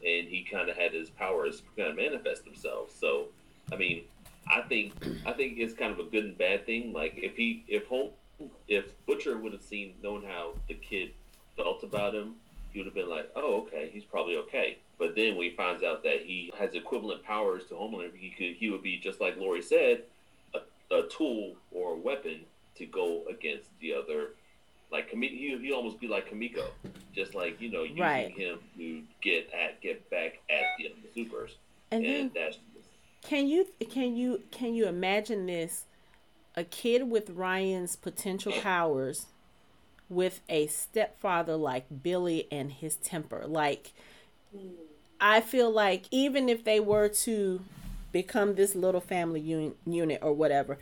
and 0.05 0.27
he 0.27 0.45
kind 0.49 0.69
of 0.69 0.77
had 0.77 0.93
his 0.93 1.09
powers 1.09 1.63
kind 1.75 1.89
of 1.89 1.95
manifest 1.95 2.45
themselves. 2.45 2.93
So, 2.93 3.27
I 3.71 3.75
mean, 3.75 4.03
I 4.47 4.61
think 4.61 4.93
I 5.25 5.33
think 5.33 5.57
it's 5.57 5.73
kind 5.73 5.91
of 5.91 5.99
a 5.99 6.03
good 6.03 6.25
and 6.25 6.37
bad 6.37 6.65
thing. 6.65 6.93
Like 6.93 7.13
if 7.17 7.35
he 7.35 7.63
if 7.67 7.87
home 7.87 8.11
if 8.67 8.85
Butcher 9.05 9.37
would 9.37 9.53
have 9.53 9.63
seen 9.63 9.95
known 10.03 10.23
how 10.23 10.53
the 10.67 10.75
kid 10.75 11.11
felt 11.55 11.83
about 11.83 12.13
him, 12.13 12.35
he 12.71 12.79
would 12.79 12.85
have 12.85 12.95
been 12.95 13.09
like, 13.09 13.29
oh 13.35 13.61
okay, 13.67 13.89
he's 13.91 14.03
probably 14.03 14.37
okay. 14.37 14.77
But 14.97 15.15
then 15.15 15.35
when 15.35 15.49
he 15.49 15.55
finds 15.55 15.83
out 15.83 16.03
that 16.03 16.21
he 16.23 16.51
has 16.57 16.73
equivalent 16.73 17.23
powers 17.23 17.65
to 17.69 17.73
Homelander, 17.75 18.15
he 18.15 18.29
could 18.29 18.55
he 18.55 18.69
would 18.69 18.83
be 18.83 18.97
just 18.97 19.19
like 19.19 19.37
Lori 19.37 19.61
said, 19.61 20.03
a, 20.53 20.59
a 20.95 21.07
tool 21.07 21.55
or 21.71 21.93
a 21.93 21.97
weapon 21.97 22.41
to 22.75 22.85
go 22.85 23.23
against 23.29 23.69
the 23.79 23.93
other 23.93 24.29
like 24.91 25.09
he 25.09 25.57
he 25.61 25.71
almost 25.71 25.99
be 25.99 26.07
like 26.07 26.29
Kimiko, 26.29 26.65
just 27.15 27.33
like 27.33 27.59
you 27.61 27.71
know 27.71 27.83
using 27.83 28.01
Right. 28.01 28.33
him 28.37 28.59
to 28.77 29.01
get 29.21 29.49
at 29.53 29.81
get 29.81 30.09
back 30.09 30.39
at 30.49 30.63
the, 30.77 30.93
the 31.01 31.13
supers, 31.13 31.57
And 31.91 32.05
and, 32.05 32.13
then 32.13 32.31
that's 32.35 32.57
Can 33.21 33.47
you 33.47 33.67
can 33.89 34.15
you 34.15 34.43
can 34.51 34.73
you 34.73 34.87
imagine 34.87 35.45
this? 35.45 35.85
A 36.55 36.65
kid 36.65 37.09
with 37.09 37.29
Ryan's 37.29 37.95
potential 37.95 38.51
powers 38.51 39.27
with 40.11 40.41
a 40.49 40.67
stepfather 40.67 41.55
like 41.55 41.85
Billy 42.03 42.47
and 42.51 42.71
his 42.71 42.97
temper. 42.97 43.45
Like 43.47 43.93
I 45.19 45.41
feel 45.41 45.71
like 45.71 46.05
even 46.11 46.49
if 46.49 46.63
they 46.63 46.79
were 46.79 47.07
to 47.07 47.61
become 48.11 48.55
this 48.55 48.75
little 48.75 49.01
family 49.01 49.41
un- 49.53 49.75
unit 49.85 50.19
or 50.21 50.33
whatever, 50.33 50.77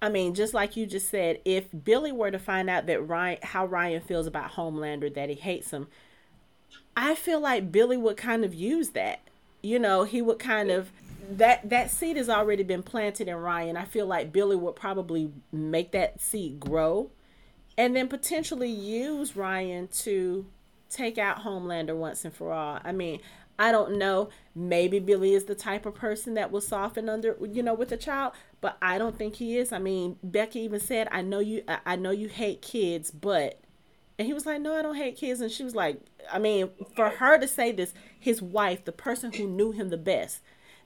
I 0.00 0.08
mean, 0.08 0.34
just 0.34 0.54
like 0.54 0.76
you 0.76 0.86
just 0.86 1.10
said, 1.10 1.40
if 1.44 1.66
Billy 1.84 2.10
were 2.10 2.30
to 2.30 2.38
find 2.38 2.70
out 2.70 2.86
that 2.86 3.06
Ryan 3.06 3.38
how 3.42 3.66
Ryan 3.66 4.00
feels 4.00 4.26
about 4.26 4.52
Homelander, 4.52 5.12
that 5.14 5.28
he 5.28 5.34
hates 5.34 5.70
him, 5.70 5.88
I 6.96 7.14
feel 7.14 7.40
like 7.40 7.70
Billy 7.70 7.96
would 7.96 8.16
kind 8.16 8.44
of 8.44 8.54
use 8.54 8.90
that. 8.90 9.20
You 9.62 9.78
know, 9.78 10.04
he 10.04 10.22
would 10.22 10.38
kind 10.38 10.70
of 10.70 10.90
that 11.30 11.68
that 11.68 11.90
seed 11.90 12.16
has 12.16 12.28
already 12.28 12.62
been 12.62 12.82
planted 12.82 13.28
in 13.28 13.36
Ryan. 13.36 13.76
I 13.76 13.84
feel 13.84 14.06
like 14.06 14.32
Billy 14.32 14.56
would 14.56 14.76
probably 14.76 15.30
make 15.52 15.92
that 15.92 16.20
seed 16.20 16.60
grow 16.60 17.10
and 17.76 17.94
then 17.96 18.08
potentially 18.08 18.70
use 18.70 19.36
Ryan 19.36 19.88
to 19.88 20.46
take 20.90 21.18
out 21.18 21.42
Homelander 21.42 21.96
once 21.96 22.24
and 22.24 22.34
for 22.34 22.52
all. 22.52 22.80
I 22.84 22.92
mean, 22.92 23.20
I 23.58 23.72
don't 23.72 23.98
know. 23.98 24.30
Maybe 24.54 24.98
Billy 24.98 25.34
is 25.34 25.44
the 25.44 25.54
type 25.54 25.86
of 25.86 25.94
person 25.94 26.34
that 26.34 26.50
will 26.50 26.60
soften 26.60 27.08
under, 27.08 27.36
you 27.40 27.62
know, 27.62 27.74
with 27.74 27.92
a 27.92 27.96
child, 27.96 28.32
but 28.60 28.76
I 28.82 28.98
don't 28.98 29.16
think 29.16 29.36
he 29.36 29.58
is. 29.58 29.72
I 29.72 29.78
mean, 29.78 30.16
Becky 30.22 30.60
even 30.60 30.80
said, 30.80 31.08
"I 31.10 31.22
know 31.22 31.40
you. 31.40 31.62
I 31.68 31.96
know 31.96 32.10
you 32.10 32.28
hate 32.28 32.62
kids, 32.62 33.10
but," 33.10 33.60
and 34.18 34.26
he 34.26 34.34
was 34.34 34.46
like, 34.46 34.60
"No, 34.60 34.74
I 34.74 34.82
don't 34.82 34.96
hate 34.96 35.16
kids." 35.16 35.40
And 35.40 35.50
she 35.50 35.64
was 35.64 35.74
like, 35.74 36.00
"I 36.32 36.38
mean, 36.38 36.70
for 36.96 37.10
her 37.10 37.38
to 37.38 37.46
say 37.46 37.72
this, 37.72 37.94
his 38.18 38.42
wife, 38.42 38.84
the 38.84 38.92
person 38.92 39.32
who 39.32 39.46
knew 39.46 39.72
him 39.72 39.90
the 39.90 39.96
best, 39.96 40.40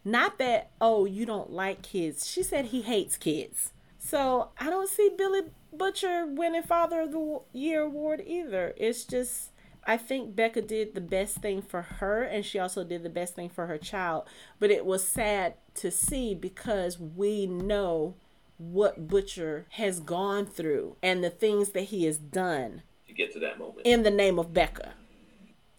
not 0.04 0.38
that 0.38 0.70
oh 0.80 1.04
you 1.04 1.26
don't 1.26 1.50
like 1.52 1.82
kids. 1.82 2.26
She 2.30 2.42
said 2.42 2.66
he 2.66 2.82
hates 2.82 3.16
kids. 3.16 3.72
So 3.98 4.50
I 4.58 4.70
don't 4.70 4.88
see 4.88 5.10
Billy 5.16 5.42
Butcher 5.78 6.26
winning 6.26 6.62
Father 6.62 7.02
of 7.02 7.12
the 7.12 7.40
Year 7.52 7.82
award 7.82 8.22
either. 8.26 8.74
It's 8.76 9.04
just 9.04 9.52
I 9.86 9.96
think 9.96 10.36
Becca 10.36 10.62
did 10.62 10.94
the 10.94 11.00
best 11.00 11.36
thing 11.36 11.62
for 11.62 11.82
her 11.82 12.22
and 12.22 12.44
she 12.44 12.58
also 12.58 12.84
did 12.84 13.02
the 13.02 13.08
best 13.08 13.34
thing 13.34 13.48
for 13.48 13.66
her 13.66 13.78
child. 13.78 14.24
But 14.58 14.70
it 14.70 14.84
was 14.84 15.06
sad 15.06 15.54
to 15.76 15.90
see 15.90 16.34
because 16.34 16.98
we 16.98 17.46
know 17.46 18.14
what 18.58 19.08
Butcher 19.08 19.66
has 19.70 20.00
gone 20.00 20.44
through 20.44 20.96
and 21.02 21.22
the 21.24 21.30
things 21.30 21.70
that 21.70 21.84
he 21.84 22.04
has 22.04 22.18
done 22.18 22.82
to 23.06 23.14
get 23.14 23.32
to 23.32 23.38
that 23.40 23.58
moment. 23.58 23.80
in 23.84 24.02
the 24.02 24.10
name 24.10 24.38
of 24.38 24.52
Becca. 24.52 24.94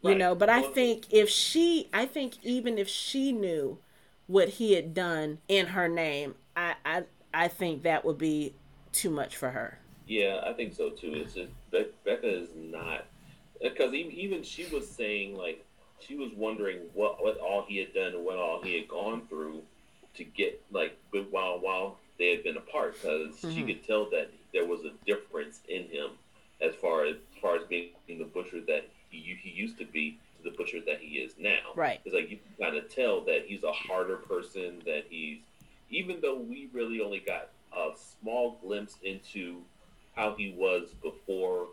You 0.02 0.16
know, 0.16 0.34
but 0.34 0.50
I 0.50 0.62
think 0.62 1.12
if 1.12 1.30
she, 1.30 1.90
I 1.94 2.06
think 2.06 2.36
even 2.42 2.78
if 2.78 2.88
she 2.88 3.34
knew 3.34 3.80
what 4.28 4.48
he 4.48 4.74
had 4.74 4.94
done 4.94 5.40
in 5.50 5.68
her 5.68 5.90
name, 5.90 6.36
I, 6.56 6.76
I, 6.86 7.04
I 7.34 7.50
think 7.50 7.84
that 7.84 8.06
would 8.06 8.18
be 8.18 8.56
too 8.94 9.10
much 9.10 9.36
for 9.36 9.50
her. 9.52 9.80
Yeah, 10.10 10.42
I 10.44 10.54
think 10.54 10.74
so 10.76 10.90
too. 10.90 11.14
It's 11.14 11.36
just 11.36 11.52
Be- 11.72 11.86
Becca 12.04 12.28
is 12.28 12.50
not 12.56 13.06
because 13.62 13.94
even, 13.94 14.12
even 14.14 14.44
she 14.44 14.66
was 14.66 14.90
saying 14.90 15.38
like 15.38 15.64
she 16.00 16.16
was 16.16 16.32
wondering 16.36 16.80
what 16.96 17.24
what 17.24 17.38
all 17.38 17.64
he 17.68 17.78
had 17.78 17.94
done 17.94 18.16
and 18.16 18.26
what 18.26 18.38
all 18.38 18.60
he 18.64 18.74
had 18.76 18.88
gone 18.88 19.22
through 19.30 19.62
to 20.16 20.24
get 20.24 20.60
like 20.72 20.98
while 21.30 21.60
while 21.60 21.98
they 22.18 22.32
had 22.32 22.44
been 22.44 22.58
apart 22.58 22.96
because 23.00 23.40
she 23.40 23.62
Mhm. 23.62 23.68
could 23.68 23.84
tell 23.86 24.10
that 24.10 24.32
there 24.52 24.66
was 24.66 24.84
a 24.84 24.90
difference 25.06 25.62
in 25.70 25.84
him 25.90 26.10
as 26.60 26.74
far 26.76 27.06
as, 27.06 27.16
as 27.16 27.40
far 27.40 27.56
as 27.58 27.64
being 27.68 27.92
the 28.08 28.24
butcher 28.26 28.62
that 28.62 28.86
he 29.12 29.38
he 29.44 29.52
used 29.52 29.78
to 29.78 29.86
be 29.86 30.18
to 30.38 30.50
the 30.50 30.58
butcher 30.58 30.82
that 30.88 31.00
he 31.02 31.20
is 31.20 31.38
now. 31.38 31.72
Right. 31.76 32.02
It's 32.04 32.16
like 32.16 32.32
you 32.32 32.38
can 32.38 32.66
kind 32.72 32.78
of 32.84 32.90
tell 32.90 33.22
that 33.26 33.46
he's 33.46 33.64
a 33.64 33.72
harder 33.72 34.16
person. 34.18 34.82
That 34.86 35.06
he's 35.08 35.38
even 35.92 36.20
though 36.20 36.40
we 36.40 36.68
really 36.74 37.00
only 37.00 37.20
got 37.20 37.50
a 37.78 37.92
small 37.96 38.58
glimpse 38.64 38.98
into 39.04 39.62
how 40.20 40.36
he 40.38 40.54
was 40.58 40.90
before 41.02 41.70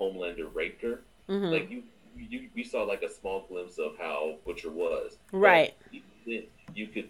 Homelander 0.00 0.54
raped 0.54 0.82
her. 0.82 1.00
hmm 1.26 1.46
Like 1.46 1.68
you, 1.68 1.82
you, 2.16 2.48
we 2.54 2.62
saw 2.62 2.84
like 2.84 3.02
a 3.02 3.10
small 3.12 3.44
glimpse 3.48 3.78
of 3.78 3.98
how 3.98 4.36
Butcher 4.46 4.70
was. 4.70 5.16
Right. 5.32 5.74
then, 6.24 6.44
you 6.74 6.86
could, 6.86 7.08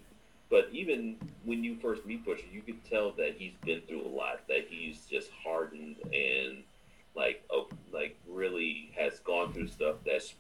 but 0.49 0.71
even 0.73 1.17
when 1.45 1.63
you 1.63 1.77
first 1.77 2.07
meet 2.07 2.25
Butcher, 2.25 2.47
you 2.51 2.63
could 2.63 2.83
tell 2.89 3.11
that 3.13 3.35
he's 3.37 3.53
been 3.67 3.83
through 3.83 4.03
a 4.07 4.09
lot. 4.09 4.41
That 4.49 4.67
he's 4.71 5.05
just 5.05 5.29
hardened 5.45 5.97
and 6.15 6.63
like, 7.15 7.45
oh, 7.51 7.69
like 7.93 8.17
really 8.27 8.91
has 8.97 9.19
gone 9.21 9.53
through 9.53 9.69
stuff 9.69 9.97
that's 10.07 10.33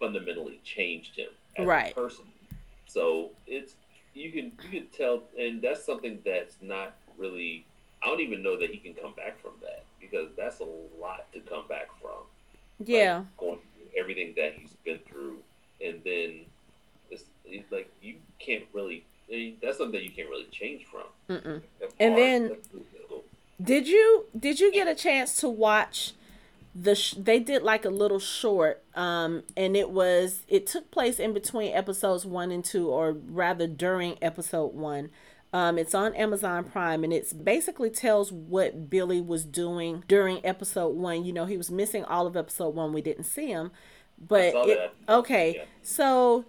fundamentally 0.00 0.60
changed 0.64 1.14
him 1.16 1.28
as 1.56 1.66
Right. 1.66 1.92
a 1.92 1.94
person. 1.94 2.24
So 2.88 3.30
it's 3.46 3.74
you 4.14 4.32
can 4.32 4.50
you 4.64 4.80
can 4.80 4.88
tell, 4.88 5.22
and 5.38 5.62
that's 5.62 5.84
something 5.84 6.18
that's 6.24 6.56
not 6.60 6.96
really. 7.16 7.66
I 8.02 8.06
don't 8.06 8.20
even 8.20 8.42
know 8.42 8.58
that 8.58 8.70
he 8.70 8.78
can 8.78 8.94
come 8.94 9.12
back 9.14 9.40
from 9.40 9.52
that 9.62 9.84
because 10.00 10.28
that's 10.36 10.60
a 10.60 10.66
lot 11.00 11.26
to 11.32 11.40
come 11.40 11.66
back 11.68 11.88
from. 12.00 12.10
Like, 12.78 12.88
Yeah. 12.88 13.24
going 13.38 13.58
through 13.58 14.00
everything 14.00 14.34
that 14.36 14.54
he's 14.54 14.72
been 14.84 14.98
through, 15.08 15.38
and 15.84 16.00
then 16.04 16.40
it's, 17.10 17.24
it's 17.44 17.70
like 17.72 17.90
you 18.02 18.16
can't 18.38 18.64
really. 18.72 19.04
I 19.28 19.32
mean, 19.32 19.56
that's 19.60 19.78
something 19.78 19.92
that 20.00 20.04
you 20.04 20.10
can't 20.10 20.28
really 20.30 20.46
change 20.52 20.84
from. 20.86 21.04
And 21.98 22.16
then- 22.16 22.56
Did 23.62 23.88
you 23.88 24.26
did 24.38 24.60
you 24.60 24.70
get 24.72 24.86
a 24.86 24.94
chance 24.94 25.36
to 25.40 25.48
watch 25.48 26.12
the 26.74 26.94
sh- 26.94 27.14
they 27.16 27.38
did 27.40 27.62
like 27.62 27.86
a 27.86 27.90
little 27.90 28.18
short 28.18 28.82
um 28.94 29.42
and 29.56 29.74
it 29.74 29.88
was 29.88 30.42
it 30.46 30.66
took 30.66 30.90
place 30.90 31.18
in 31.18 31.32
between 31.32 31.72
episodes 31.72 32.26
1 32.26 32.50
and 32.52 32.62
2 32.62 32.90
or 32.90 33.12
rather 33.12 33.66
during 33.66 34.18
episode 34.20 34.74
1 34.74 35.08
um 35.56 35.78
it's 35.78 35.94
on 35.94 36.14
Amazon 36.14 36.64
Prime 36.64 37.02
and 37.04 37.12
it's 37.18 37.32
basically 37.32 37.90
tells 37.90 38.30
what 38.32 38.90
Billy 38.90 39.20
was 39.20 39.44
doing 39.44 39.92
during 40.08 40.44
episode 40.44 40.94
1 40.96 41.24
you 41.24 41.32
know 41.32 41.46
he 41.46 41.56
was 41.56 41.70
missing 41.70 42.04
all 42.04 42.26
of 42.26 42.36
episode 42.36 42.74
1 42.74 42.92
we 42.92 43.02
didn't 43.08 43.24
see 43.36 43.48
him 43.48 43.70
but 44.18 44.52
it, 44.54 44.94
okay 45.08 45.48
Yeah. 45.56 45.64
so 45.82 46.44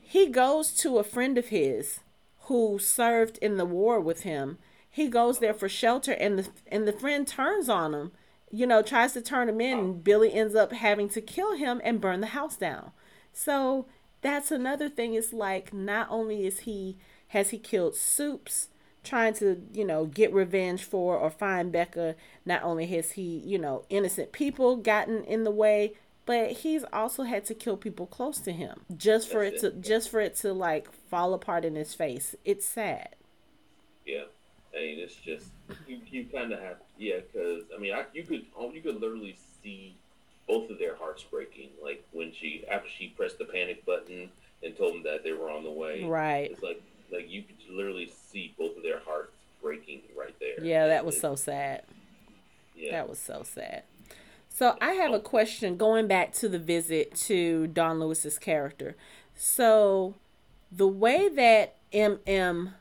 he 0.00 0.22
goes 0.28 0.72
to 0.82 0.98
a 0.98 1.04
friend 1.14 1.38
of 1.38 1.46
his 1.48 2.00
who 2.46 2.78
served 2.78 3.38
in 3.38 3.56
the 3.56 3.64
war 3.64 4.00
with 4.00 4.22
him. 4.24 4.58
He 4.90 5.06
goes 5.08 5.38
there 5.38 5.54
for 5.54 5.68
shelter, 5.70 6.12
and 6.12 6.38
the 6.38 6.48
and 6.74 6.86
the 6.86 6.92
friend 6.92 7.26
turns 7.26 7.68
on 7.70 7.94
him. 7.94 8.12
You 8.50 8.66
know, 8.66 8.82
tries 8.82 9.12
to 9.14 9.22
turn 9.22 9.48
him 9.48 9.60
in, 9.60 9.78
and 9.78 10.04
Billy 10.04 10.34
ends 10.34 10.54
up 10.54 10.72
having 10.72 11.08
to 11.10 11.20
kill 11.22 11.52
him 11.56 11.80
and 11.82 12.00
burn 12.00 12.20
the 12.20 12.26
house 12.38 12.56
down. 12.56 12.90
So 13.32 13.86
that's 14.20 14.50
another 14.50 14.88
thing. 14.90 15.14
It's 15.14 15.32
like 15.32 15.72
not 15.72 16.08
only 16.10 16.44
is 16.46 16.58
he 16.68 16.98
has 17.32 17.48
he 17.50 17.58
killed 17.58 17.94
Soups, 17.94 18.68
trying 19.02 19.32
to 19.34 19.62
you 19.72 19.84
know 19.84 20.04
get 20.04 20.32
revenge 20.32 20.84
for 20.84 21.16
or 21.16 21.30
find 21.30 21.72
Becca. 21.72 22.14
Not 22.44 22.62
only 22.62 22.86
has 22.86 23.12
he 23.12 23.38
you 23.38 23.58
know 23.58 23.84
innocent 23.88 24.32
people 24.32 24.76
gotten 24.76 25.24
in 25.24 25.44
the 25.44 25.50
way, 25.50 25.94
but 26.26 26.52
he's 26.52 26.84
also 26.92 27.22
had 27.22 27.44
to 27.46 27.54
kill 27.54 27.76
people 27.76 28.06
close 28.06 28.38
to 28.40 28.52
him 28.52 28.82
just 28.96 29.30
for 29.30 29.42
it 29.42 29.60
to 29.60 29.68
it. 29.68 29.80
just 29.80 30.10
for 30.10 30.20
it 30.20 30.36
to 30.36 30.52
like 30.52 30.92
fall 30.92 31.32
apart 31.32 31.64
in 31.64 31.74
his 31.74 31.94
face. 31.94 32.34
It's 32.44 32.66
sad. 32.66 33.16
Yeah, 34.06 34.24
I 34.76 34.80
mean, 34.80 34.98
it's 34.98 35.16
just 35.16 35.46
you, 35.86 36.00
you 36.10 36.26
kind 36.26 36.52
of 36.52 36.60
have 36.60 36.76
yeah, 36.98 37.20
because 37.20 37.62
I 37.74 37.80
mean, 37.80 37.94
I, 37.94 38.04
you 38.12 38.24
could 38.24 38.44
oh, 38.56 38.70
you 38.70 38.82
could 38.82 39.00
literally 39.00 39.36
see 39.62 39.96
both 40.46 40.68
of 40.68 40.78
their 40.78 40.96
hearts 40.96 41.22
breaking, 41.22 41.70
like 41.82 42.04
when 42.12 42.30
she 42.32 42.64
after 42.70 42.90
she 42.90 43.08
pressed 43.08 43.38
the 43.38 43.46
panic 43.46 43.86
button 43.86 44.28
and 44.62 44.76
told 44.76 44.94
them 44.94 45.02
that 45.04 45.24
they 45.24 45.32
were 45.32 45.50
on 45.50 45.64
the 45.64 45.70
way. 45.70 46.04
Right. 46.04 46.50
It's 46.50 46.62
like 46.62 46.82
like 47.12 47.30
you 47.30 47.42
could 47.42 47.56
literally 47.70 48.12
see 48.30 48.54
both 48.58 48.76
of 48.76 48.82
their 48.82 49.00
hearts 49.00 49.32
breaking 49.62 50.02
right 50.16 50.34
there. 50.40 50.64
Yeah, 50.64 50.86
that 50.88 51.04
was 51.04 51.20
so 51.20 51.34
sad. 51.34 51.82
Yeah. 52.74 52.92
That 52.92 53.08
was 53.08 53.18
so 53.18 53.42
sad. 53.44 53.82
So 54.48 54.76
I 54.80 54.92
have 54.92 55.12
a 55.12 55.20
question 55.20 55.76
going 55.76 56.06
back 56.06 56.32
to 56.34 56.48
the 56.48 56.58
visit 56.58 57.14
to 57.26 57.68
Dawnn 57.68 58.00
Lewis's 58.00 58.38
character. 58.38 58.96
So 59.34 60.14
the 60.70 60.88
way 60.88 61.28
that 61.28 61.76
MM 61.92 62.72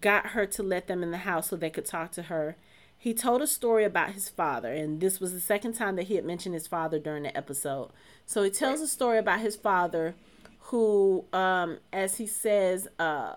got 0.00 0.28
her 0.28 0.46
to 0.46 0.62
let 0.62 0.86
them 0.86 1.02
in 1.02 1.10
the 1.10 1.18
house 1.18 1.48
so 1.48 1.56
they 1.56 1.70
could 1.70 1.86
talk 1.86 2.12
to 2.12 2.22
her, 2.24 2.56
he 2.96 3.14
told 3.14 3.42
a 3.42 3.46
story 3.46 3.84
about 3.84 4.10
his 4.10 4.28
father, 4.28 4.72
and 4.72 5.00
this 5.00 5.20
was 5.20 5.32
the 5.32 5.40
second 5.40 5.74
time 5.74 5.96
that 5.96 6.04
he 6.04 6.16
had 6.16 6.24
mentioned 6.24 6.54
his 6.54 6.66
father 6.66 6.98
during 6.98 7.22
the 7.22 7.36
episode. 7.36 7.90
So 8.26 8.42
he 8.42 8.50
tells 8.50 8.80
a 8.80 8.88
story 8.88 9.18
about 9.18 9.40
his 9.40 9.54
father, 9.54 10.14
who, 10.62 11.24
um, 11.32 11.78
as 11.92 12.16
he 12.16 12.26
says, 12.26 12.88
uh, 12.98 13.34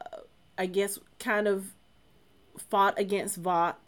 I 0.61 0.67
guess, 0.67 0.99
kind 1.17 1.47
of 1.47 1.71
fought 2.69 2.99
against 2.99 3.37
Vought 3.37 3.79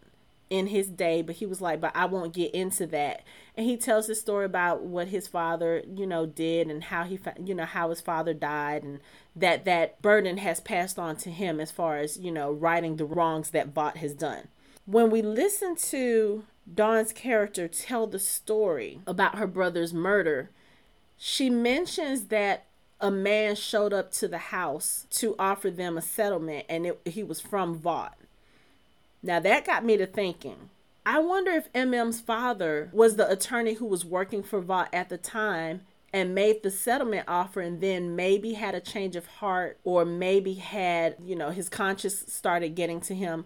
in 0.49 0.67
his 0.67 0.87
day, 0.87 1.21
but 1.21 1.35
he 1.35 1.45
was 1.45 1.61
like, 1.61 1.79
but 1.79 1.95
I 1.95 2.05
won't 2.05 2.33
get 2.33 2.53
into 2.55 2.87
that. 2.87 3.21
And 3.55 3.67
he 3.67 3.77
tells 3.77 4.07
the 4.07 4.15
story 4.15 4.45
about 4.45 4.81
what 4.81 5.09
his 5.09 5.27
father, 5.27 5.83
you 5.87 6.07
know, 6.07 6.25
did 6.25 6.69
and 6.71 6.85
how 6.85 7.03
he, 7.03 7.19
you 7.43 7.53
know, 7.53 7.65
how 7.65 7.91
his 7.91 8.01
father 8.01 8.33
died 8.33 8.81
and 8.81 9.01
that 9.35 9.65
that 9.65 10.01
burden 10.01 10.37
has 10.37 10.59
passed 10.59 10.97
on 10.97 11.15
to 11.17 11.29
him 11.29 11.59
as 11.59 11.69
far 11.69 11.97
as, 11.97 12.17
you 12.17 12.31
know, 12.31 12.51
righting 12.51 12.95
the 12.95 13.05
wrongs 13.05 13.51
that 13.51 13.67
Vought 13.67 13.97
has 13.97 14.15
done. 14.15 14.47
when 14.85 15.11
we 15.11 15.21
listen 15.21 15.75
to 15.75 16.43
Dawnn's 16.73 17.13
character 17.13 17.67
tell 17.67 18.07
the 18.07 18.19
story 18.19 18.99
about 19.05 19.37
her 19.37 19.47
brother's 19.47 19.93
murder, 19.93 20.49
she 21.17 21.51
mentions 21.51 22.25
that 22.25 22.65
a 23.03 23.11
man 23.11 23.53
showed 23.53 23.91
up 23.91 24.13
to 24.13 24.29
the 24.29 24.37
house 24.37 25.05
to 25.09 25.35
offer 25.37 25.69
them 25.69 25.97
a 25.97 26.01
settlement 26.01 26.65
and 26.69 26.87
it, 26.87 27.01
he 27.05 27.21
was 27.21 27.41
from 27.41 27.77
Vought. 27.77 28.17
Now 29.21 29.41
that 29.41 29.65
got 29.65 29.83
me 29.83 29.97
to 29.97 30.07
thinking. 30.07 30.69
I 31.05 31.19
wonder 31.19 31.51
if 31.51 31.71
MM's 31.73 32.21
father 32.21 32.89
was 32.93 33.17
the 33.17 33.29
attorney 33.29 33.73
who 33.73 33.85
was 33.85 34.05
working 34.05 34.41
for 34.41 34.61
Vought 34.61 34.87
at 34.93 35.09
the 35.09 35.17
time 35.17 35.81
and 36.13 36.33
made 36.33 36.63
the 36.63 36.71
settlement 36.71 37.27
offer 37.27 37.59
and 37.59 37.81
then 37.81 38.15
maybe 38.15 38.53
had 38.53 38.73
a 38.73 38.79
change 38.79 39.17
of 39.17 39.27
heart 39.27 39.77
or 39.83 40.05
maybe 40.05 40.53
had, 40.53 41.17
you 41.21 41.35
know, 41.35 41.49
his 41.49 41.67
conscience 41.67 42.23
started 42.31 42.69
getting 42.69 43.01
to 43.01 43.13
him 43.13 43.43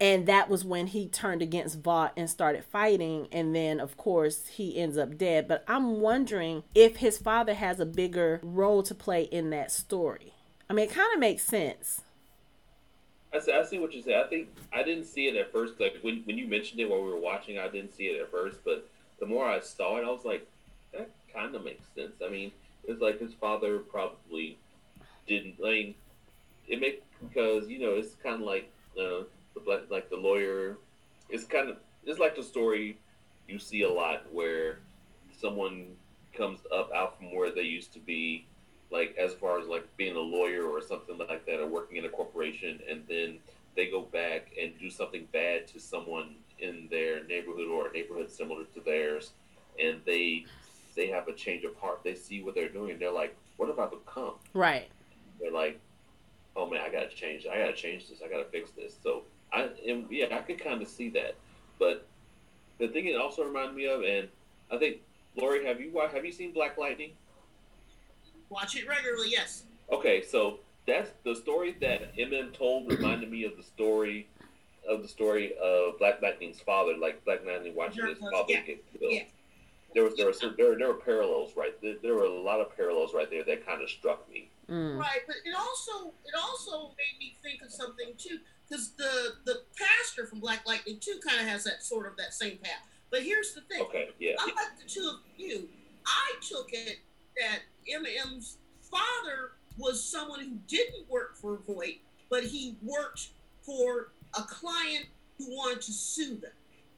and 0.00 0.26
that 0.26 0.48
was 0.48 0.64
when 0.64 0.88
he 0.88 1.08
turned 1.08 1.42
against 1.42 1.80
Vought 1.80 2.12
and 2.16 2.30
started 2.30 2.64
fighting 2.64 3.28
and 3.32 3.54
then 3.54 3.80
of 3.80 3.96
course 3.96 4.46
he 4.48 4.78
ends 4.78 4.96
up 4.96 5.18
dead 5.18 5.48
but 5.48 5.64
i'm 5.66 6.00
wondering 6.00 6.62
if 6.74 6.96
his 6.96 7.18
father 7.18 7.54
has 7.54 7.80
a 7.80 7.86
bigger 7.86 8.40
role 8.42 8.82
to 8.82 8.94
play 8.94 9.22
in 9.22 9.50
that 9.50 9.70
story 9.70 10.32
i 10.68 10.72
mean 10.72 10.88
it 10.88 10.94
kind 10.94 11.12
of 11.12 11.20
makes 11.20 11.42
sense 11.42 12.02
I 13.32 13.40
see, 13.40 13.52
I 13.52 13.62
see 13.62 13.78
what 13.78 13.92
you 13.92 14.02
say. 14.02 14.18
I 14.18 14.26
think 14.26 14.48
I 14.72 14.82
didn't 14.82 15.04
see 15.04 15.26
it 15.26 15.36
at 15.36 15.52
first. 15.52 15.78
Like 15.78 15.98
when, 16.00 16.22
when 16.24 16.38
you 16.38 16.46
mentioned 16.46 16.80
it 16.80 16.88
while 16.88 17.02
we 17.02 17.10
were 17.10 17.20
watching, 17.20 17.58
I 17.58 17.68
didn't 17.68 17.94
see 17.94 18.04
it 18.04 18.20
at 18.20 18.30
first. 18.30 18.64
But 18.64 18.88
the 19.20 19.26
more 19.26 19.46
I 19.46 19.60
saw 19.60 19.98
it, 19.98 20.04
I 20.04 20.10
was 20.10 20.24
like, 20.24 20.46
that 20.92 21.10
kind 21.32 21.54
of 21.54 21.64
makes 21.64 21.84
sense. 21.94 22.14
I 22.24 22.30
mean, 22.30 22.52
it's 22.84 23.02
like 23.02 23.20
his 23.20 23.34
father 23.34 23.78
probably 23.80 24.56
didn't. 25.26 25.56
I 25.64 25.70
mean, 25.70 25.94
it 26.66 26.80
makes 26.80 27.02
because 27.28 27.68
you 27.68 27.78
know 27.78 27.92
it's 27.92 28.14
kind 28.22 28.36
of 28.36 28.40
like 28.42 28.70
uh, 28.98 29.24
the 29.64 29.86
like 29.90 30.10
the 30.10 30.16
lawyer. 30.16 30.78
It's 31.28 31.44
kind 31.44 31.68
of 31.68 31.76
it's 32.04 32.18
like 32.18 32.36
the 32.36 32.42
story 32.42 32.98
you 33.48 33.58
see 33.58 33.82
a 33.82 33.90
lot 33.90 34.32
where 34.32 34.78
someone 35.38 35.96
comes 36.36 36.60
up 36.72 36.90
out 36.94 37.18
from 37.18 37.34
where 37.34 37.50
they 37.50 37.62
used 37.62 37.92
to 37.94 37.98
be, 37.98 38.46
like 38.90 39.16
as 39.16 39.34
far 39.34 39.58
as 39.58 39.66
like 39.66 39.84
being 39.96 40.16
a 40.16 40.20
lawyer 40.20 40.64
or 40.64 40.80
something 40.82 41.18
like 41.18 41.44
that, 41.46 41.60
or 41.60 41.66
working 41.66 41.96
in 41.96 42.04
a 42.04 42.08
corporation, 42.08 42.80
and 42.88 43.02
then 43.08 43.38
they 43.76 43.90
go 43.90 44.02
back 44.02 44.50
and 44.60 44.72
do 44.78 44.90
something 44.90 45.26
bad 45.32 45.66
to 45.68 45.78
someone 45.78 46.34
in 46.58 46.88
their 46.90 47.24
neighborhood 47.24 47.68
or 47.68 47.88
a 47.88 47.92
neighborhood 47.92 48.30
similar 48.30 48.64
to 48.74 48.80
theirs, 48.80 49.32
and 49.80 50.00
they 50.04 50.44
they 50.96 51.06
have 51.08 51.28
a 51.28 51.32
change 51.32 51.64
of 51.64 51.76
heart. 51.76 52.00
They 52.02 52.14
see 52.14 52.42
what 52.42 52.54
they're 52.54 52.68
doing, 52.68 52.92
and 52.92 53.00
they're 53.00 53.12
like, 53.12 53.36
"What 53.56 53.68
have 53.68 53.78
I 53.78 53.86
become?" 53.86 54.34
Right. 54.52 54.88
They're 55.40 55.52
like, 55.52 55.78
"Oh 56.56 56.68
man, 56.68 56.80
I 56.80 56.90
gotta 56.90 57.08
change. 57.08 57.46
I 57.46 57.58
gotta 57.58 57.74
change 57.74 58.08
this. 58.08 58.20
I 58.22 58.28
gotta 58.28 58.46
fix 58.46 58.70
this." 58.72 58.96
So 59.02 59.22
I 59.52 59.68
and 59.86 60.06
yeah, 60.10 60.26
I 60.36 60.38
could 60.38 60.62
kind 60.62 60.82
of 60.82 60.88
see 60.88 61.08
that, 61.10 61.36
but 61.78 62.06
the 62.78 62.88
thing 62.88 63.06
it 63.06 63.16
also 63.16 63.44
reminded 63.44 63.74
me 63.74 63.86
of, 63.86 64.02
and 64.02 64.28
I 64.70 64.78
think 64.78 64.98
Lori, 65.36 65.64
have 65.66 65.80
you 65.80 65.98
have 66.12 66.24
you 66.24 66.32
seen 66.32 66.52
Black 66.52 66.78
Lightning? 66.78 67.12
Watch 68.50 68.76
it 68.76 68.88
regularly, 68.88 69.30
yes. 69.30 69.64
Okay, 69.90 70.22
so 70.22 70.58
that's 70.86 71.10
the 71.24 71.34
story 71.34 71.76
that 71.80 72.16
MM 72.16 72.52
told 72.52 72.90
reminded 72.90 73.30
me 73.30 73.44
of 73.44 73.56
the 73.56 73.62
story 73.62 74.26
of 74.88 75.02
the 75.02 75.08
story 75.08 75.52
of 75.62 75.98
Black 75.98 76.20
Lightning's 76.22 76.60
father, 76.60 76.96
like 76.96 77.24
Black 77.24 77.44
Lightning 77.46 77.74
watching 77.74 78.06
his 78.06 78.18
father 78.18 78.44
yeah. 78.48 78.62
get 78.62 78.98
killed. 78.98 79.12
Yeah. 79.12 79.22
There 79.94 80.04
was 80.04 80.16
there 80.16 80.26
was 80.26 80.38
there, 80.40 80.76
there 80.76 80.88
were 80.88 80.94
parallels 80.94 81.52
right 81.56 81.78
there, 81.80 81.96
there 82.02 82.14
were 82.14 82.24
a 82.24 82.40
lot 82.40 82.60
of 82.60 82.74
parallels 82.76 83.14
right 83.14 83.28
there 83.30 83.44
that 83.44 83.66
kind 83.66 83.82
of 83.82 83.88
struck 83.88 84.30
me. 84.30 84.50
Mm. 84.68 84.98
Right, 84.98 85.20
but 85.26 85.36
it 85.44 85.54
also 85.56 86.12
it 86.26 86.34
also 86.38 86.88
made 86.88 87.18
me 87.18 87.36
think 87.42 87.62
of 87.62 87.70
something 87.70 88.12
too 88.18 88.38
because 88.68 88.90
the 88.92 89.34
the 89.44 89.62
pastor 89.76 90.26
from 90.26 90.40
Black 90.40 90.66
Lightning 90.66 90.98
too 91.00 91.18
kind 91.26 91.40
of 91.40 91.46
has 91.46 91.64
that 91.64 91.82
sort 91.82 92.06
of 92.06 92.16
that 92.16 92.34
same 92.34 92.58
path. 92.58 92.82
But 93.10 93.22
here's 93.22 93.54
the 93.54 93.62
thing. 93.62 93.82
Okay, 93.82 94.10
yeah. 94.18 94.34
I 94.38 94.46
like 94.46 94.78
the 94.82 94.88
two 94.88 95.08
of 95.08 95.20
you. 95.36 95.68
I 96.06 96.32
took 96.46 96.70
it 96.72 96.98
that 97.40 97.60
MM's 97.90 98.58
father 98.82 99.52
was 99.78 100.02
someone 100.02 100.40
who 100.40 100.56
didn't 100.66 101.08
work 101.08 101.36
for 101.36 101.60
Vought, 101.66 102.00
but 102.30 102.44
he 102.44 102.76
worked 102.82 103.28
for 103.62 104.08
a 104.36 104.42
client 104.42 105.06
who 105.38 105.56
wanted 105.56 105.82
to 105.82 105.92
sue 105.92 106.36
them. 106.36 106.50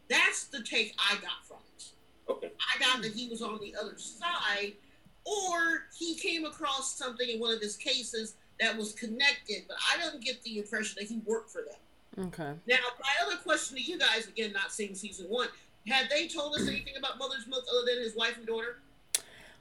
That's 0.09 0.45
the 0.45 0.63
take 0.63 0.95
I 0.99 1.15
got 1.17 1.47
from 1.47 1.59
it. 1.77 1.91
Okay. 2.29 2.51
I 2.59 2.79
got 2.81 3.03
that 3.03 3.13
he 3.13 3.29
was 3.29 3.43
on 3.43 3.61
the 3.61 3.75
other 3.81 3.97
side, 3.99 4.73
or 5.25 5.87
he 5.97 6.15
came 6.17 6.45
across 6.45 6.97
something 6.97 7.29
in 7.29 7.39
one 7.39 7.55
of 7.55 7.61
his 7.61 7.77
cases 7.77 8.35
that 8.61 8.77
was 8.77 8.93
connected, 8.93 9.65
but 9.67 9.77
I 9.93 9.99
don't 9.99 10.23
get 10.23 10.43
the 10.43 10.59
impression 10.59 10.97
that 10.99 11.09
he 11.09 11.21
worked 11.25 11.51
for 11.51 11.63
them. 11.63 12.27
Okay. 12.27 12.53
Now, 12.67 12.77
my 13.01 13.27
other 13.27 13.37
question 13.37 13.77
to 13.77 13.83
you 13.83 13.99
guys, 13.99 14.29
again, 14.29 14.53
not 14.53 14.73
seeing 14.73 14.95
season 14.95 15.27
one, 15.27 15.49
had 15.89 16.11
they 16.11 16.29
told 16.29 16.55
us 16.55 16.69
anything 16.69 16.95
about 16.99 17.19
Mother's 17.19 17.47
Milk 17.47 17.65
other 17.71 17.87
than 17.87 18.03
his 18.03 18.15
wife 18.15 18.37
and 18.37 18.47
daughter? 18.47 18.79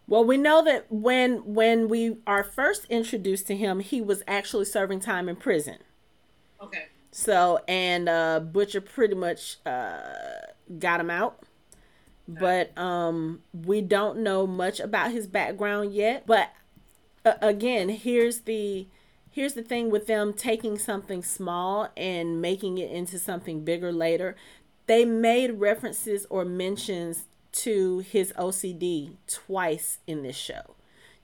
Well, 0.08 0.26
we 0.26 0.38
know 0.38 0.64
that 0.66 0.88
when 0.89 1.54
when 1.54 1.88
we 1.88 2.18
are 2.26 2.43
first 2.43 2.86
introduced 2.89 3.45
to 3.47 3.56
him, 3.56 3.80
he 3.80 4.02
was 4.02 4.24
actually 4.28 4.66
serving 4.66 5.02
time 5.02 5.30
in 5.30 5.36
prison. 5.36 5.78
Okay. 6.62 6.88
So 7.12 7.60
and 7.68 8.10
uh, 8.10 8.39
Butcher 8.39 8.82
pretty 8.82 9.16
much 9.16 9.58
uh, 9.68 10.00
got 10.80 11.00
him 11.00 11.12
out, 11.12 11.43
but 12.28 12.76
um, 12.78 13.43
we 13.54 13.82
don't 13.82 14.20
know 14.20 14.47
much 14.47 14.80
about 14.80 15.12
his 15.12 15.28
background 15.28 15.93
yet. 15.93 16.26
But 16.26 16.50
uh, 17.26 17.34
again, 17.41 17.89
here's 17.89 18.41
the 18.41 18.88
here's 19.32 19.53
the 19.53 19.61
thing 19.61 19.89
with 19.89 20.07
them 20.07 20.34
taking 20.34 20.78
something 20.78 21.24
small 21.24 21.89
and 21.95 22.41
making 22.41 22.78
it 22.78 22.91
into 22.91 23.20
something 23.20 23.63
bigger 23.63 23.91
later. 23.91 24.36
They 24.88 25.05
made 25.05 25.59
references 25.59 26.26
or 26.30 26.43
mentions 26.45 27.26
to 27.51 27.99
his 27.99 28.34
OCD 28.34 29.15
twice 29.28 29.99
in 30.07 30.24
this 30.24 30.36
show. 30.36 30.76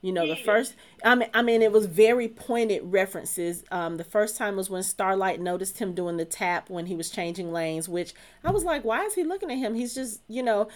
You 0.02 0.12
know, 0.12 0.26
the 0.26 0.36
first 0.36 0.74
I 1.02 1.14
mean 1.14 1.30
I 1.34 1.42
mean 1.42 1.62
it 1.62 1.72
was 1.72 1.86
very 1.86 2.28
pointed 2.28 2.82
references. 2.84 3.64
Um 3.70 3.96
the 3.96 4.04
first 4.04 4.36
time 4.36 4.56
was 4.56 4.70
when 4.70 4.82
Starlight 4.82 5.40
noticed 5.40 5.78
him 5.78 5.94
doing 5.94 6.16
the 6.16 6.24
tap 6.24 6.70
when 6.70 6.86
he 6.86 6.94
was 6.94 7.10
changing 7.10 7.52
lanes, 7.52 7.88
which 7.88 8.14
I 8.44 8.50
was 8.50 8.62
like, 8.62 8.84
why 8.84 9.04
is 9.04 9.14
he 9.14 9.24
looking 9.24 9.50
at 9.50 9.58
him? 9.58 9.74
He's 9.74 9.94
just, 9.94 10.20
you 10.28 10.42
know, 10.42 10.68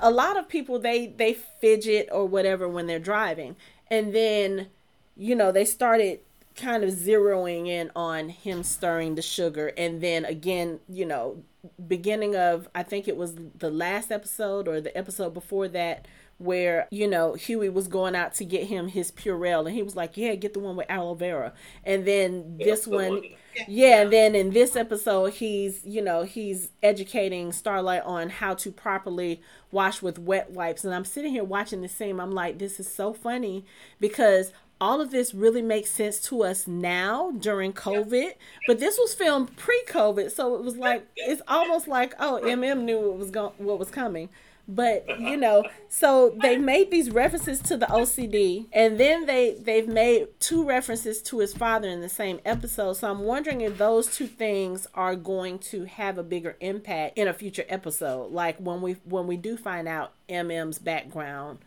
a 0.00 0.10
lot 0.10 0.38
of 0.38 0.48
people 0.48 0.78
they 0.78 1.08
they 1.08 1.34
fidget 1.34 2.08
or 2.12 2.26
whatever 2.26 2.68
when 2.68 2.86
they're 2.86 2.98
driving 2.98 3.56
and 3.90 4.14
then 4.14 4.68
you 5.16 5.34
know 5.34 5.52
they 5.52 5.64
started 5.64 6.20
kind 6.56 6.82
of 6.82 6.90
zeroing 6.90 7.68
in 7.68 7.90
on 7.94 8.30
him 8.30 8.64
stirring 8.64 9.14
the 9.14 9.22
sugar. 9.22 9.72
And 9.76 10.00
then 10.00 10.24
again 10.24 10.80
you 10.88 11.06
know 11.06 11.42
beginning 11.86 12.36
of 12.36 12.68
i 12.74 12.82
think 12.82 13.08
it 13.08 13.16
was 13.16 13.34
the 13.58 13.70
last 13.70 14.12
episode 14.12 14.68
or 14.68 14.80
the 14.80 14.96
episode 14.96 15.34
before 15.34 15.66
that 15.68 16.06
where 16.38 16.86
you 16.90 17.08
know 17.08 17.34
Hughie 17.34 17.68
was 17.68 17.88
going 17.88 18.14
out 18.14 18.32
to 18.34 18.44
get 18.44 18.68
him 18.68 18.88
his 18.88 19.10
Purell, 19.10 19.66
and 19.66 19.74
he 19.74 19.82
was 19.82 19.96
like, 19.96 20.16
"Yeah, 20.16 20.34
get 20.36 20.54
the 20.54 20.60
one 20.60 20.76
with 20.76 20.90
aloe 20.90 21.14
vera." 21.14 21.52
And 21.84 22.06
then 22.06 22.58
this 22.58 22.86
one, 22.86 23.22
yeah, 23.68 24.02
and 24.02 24.12
then 24.12 24.34
in 24.34 24.50
this 24.50 24.76
episode, 24.76 25.34
he's 25.34 25.84
you 25.84 26.00
know 26.00 26.22
he's 26.22 26.70
educating 26.82 27.52
Starlight 27.52 28.02
on 28.04 28.30
how 28.30 28.54
to 28.54 28.70
properly 28.70 29.40
wash 29.72 30.00
with 30.00 30.18
wet 30.18 30.50
wipes, 30.52 30.84
and 30.84 30.94
I'm 30.94 31.04
sitting 31.04 31.32
here 31.32 31.44
watching 31.44 31.82
the 31.82 31.88
scene. 31.88 32.20
I'm 32.20 32.32
like, 32.32 32.58
this 32.58 32.78
is 32.78 32.92
so 32.92 33.12
funny 33.12 33.64
because 34.00 34.52
all 34.80 35.00
of 35.00 35.10
this 35.10 35.34
really 35.34 35.62
makes 35.62 35.90
sense 35.90 36.20
to 36.20 36.44
us 36.44 36.68
now 36.68 37.32
during 37.32 37.72
COVID, 37.72 38.34
but 38.68 38.78
this 38.78 38.96
was 38.96 39.12
filmed 39.12 39.56
pre-COVID, 39.56 40.30
so 40.30 40.54
it 40.54 40.62
was 40.62 40.76
like 40.76 41.06
it's 41.16 41.42
almost 41.48 41.88
like 41.88 42.14
oh, 42.20 42.40
MM 42.44 42.82
knew 42.82 43.00
what 43.00 43.18
was 43.18 43.30
going 43.30 43.52
what 43.58 43.78
was 43.78 43.90
coming. 43.90 44.28
But 44.70 45.18
you 45.18 45.38
know, 45.38 45.64
so 45.88 46.36
they 46.42 46.58
made 46.58 46.90
these 46.90 47.10
references 47.10 47.60
to 47.62 47.76
the 47.78 47.86
OCD, 47.86 48.66
and 48.72 49.00
then 49.00 49.24
they 49.24 49.56
they've 49.58 49.88
made 49.88 50.28
two 50.40 50.62
references 50.62 51.22
to 51.22 51.38
his 51.38 51.54
father 51.54 51.88
in 51.88 52.02
the 52.02 52.08
same 52.10 52.38
episode. 52.44 52.92
So 52.94 53.10
I'm 53.10 53.20
wondering 53.20 53.62
if 53.62 53.78
those 53.78 54.14
two 54.14 54.26
things 54.26 54.86
are 54.94 55.16
going 55.16 55.58
to 55.60 55.84
have 55.84 56.18
a 56.18 56.22
bigger 56.22 56.56
impact 56.60 57.16
in 57.16 57.28
a 57.28 57.32
future 57.32 57.64
episode, 57.70 58.30
like 58.30 58.58
when 58.58 58.82
we 58.82 58.96
when 59.04 59.26
we 59.26 59.38
do 59.38 59.56
find 59.56 59.88
out 59.88 60.12
MM's 60.28 60.78
background 60.78 61.60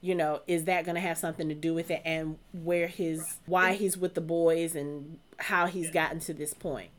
you 0.00 0.14
know 0.14 0.40
is 0.46 0.64
that 0.64 0.84
going 0.84 0.94
to 0.94 1.00
have 1.00 1.18
something 1.18 1.48
to 1.48 1.56
do 1.56 1.74
with 1.74 1.90
it 1.90 2.00
and 2.04 2.38
where 2.52 2.86
his 2.86 3.38
why 3.46 3.72
he's 3.74 3.96
with 3.96 4.14
the 4.14 4.20
boys 4.20 4.76
and 4.76 5.18
how 5.38 5.66
he's 5.66 5.90
gotten 5.90 6.20
to 6.20 6.32
this 6.32 6.54
point 6.54 6.90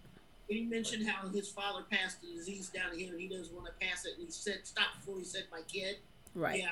he 0.56 0.66
mentioned 0.66 1.08
how 1.08 1.28
his 1.30 1.50
father 1.50 1.84
passed 1.90 2.22
the 2.22 2.28
disease 2.28 2.70
down 2.70 2.92
to 2.92 2.98
him 2.98 3.12
and 3.12 3.22
he 3.22 3.28
doesn't 3.28 3.54
want 3.54 3.68
to 3.68 3.86
pass 3.86 4.06
it 4.06 4.14
and 4.18 4.26
he 4.26 4.32
said 4.32 4.60
stop 4.64 4.88
before 5.00 5.18
he 5.18 5.24
said 5.24 5.44
my 5.52 5.62
kid 5.68 5.98
right 6.36 6.60
yeah 6.60 6.68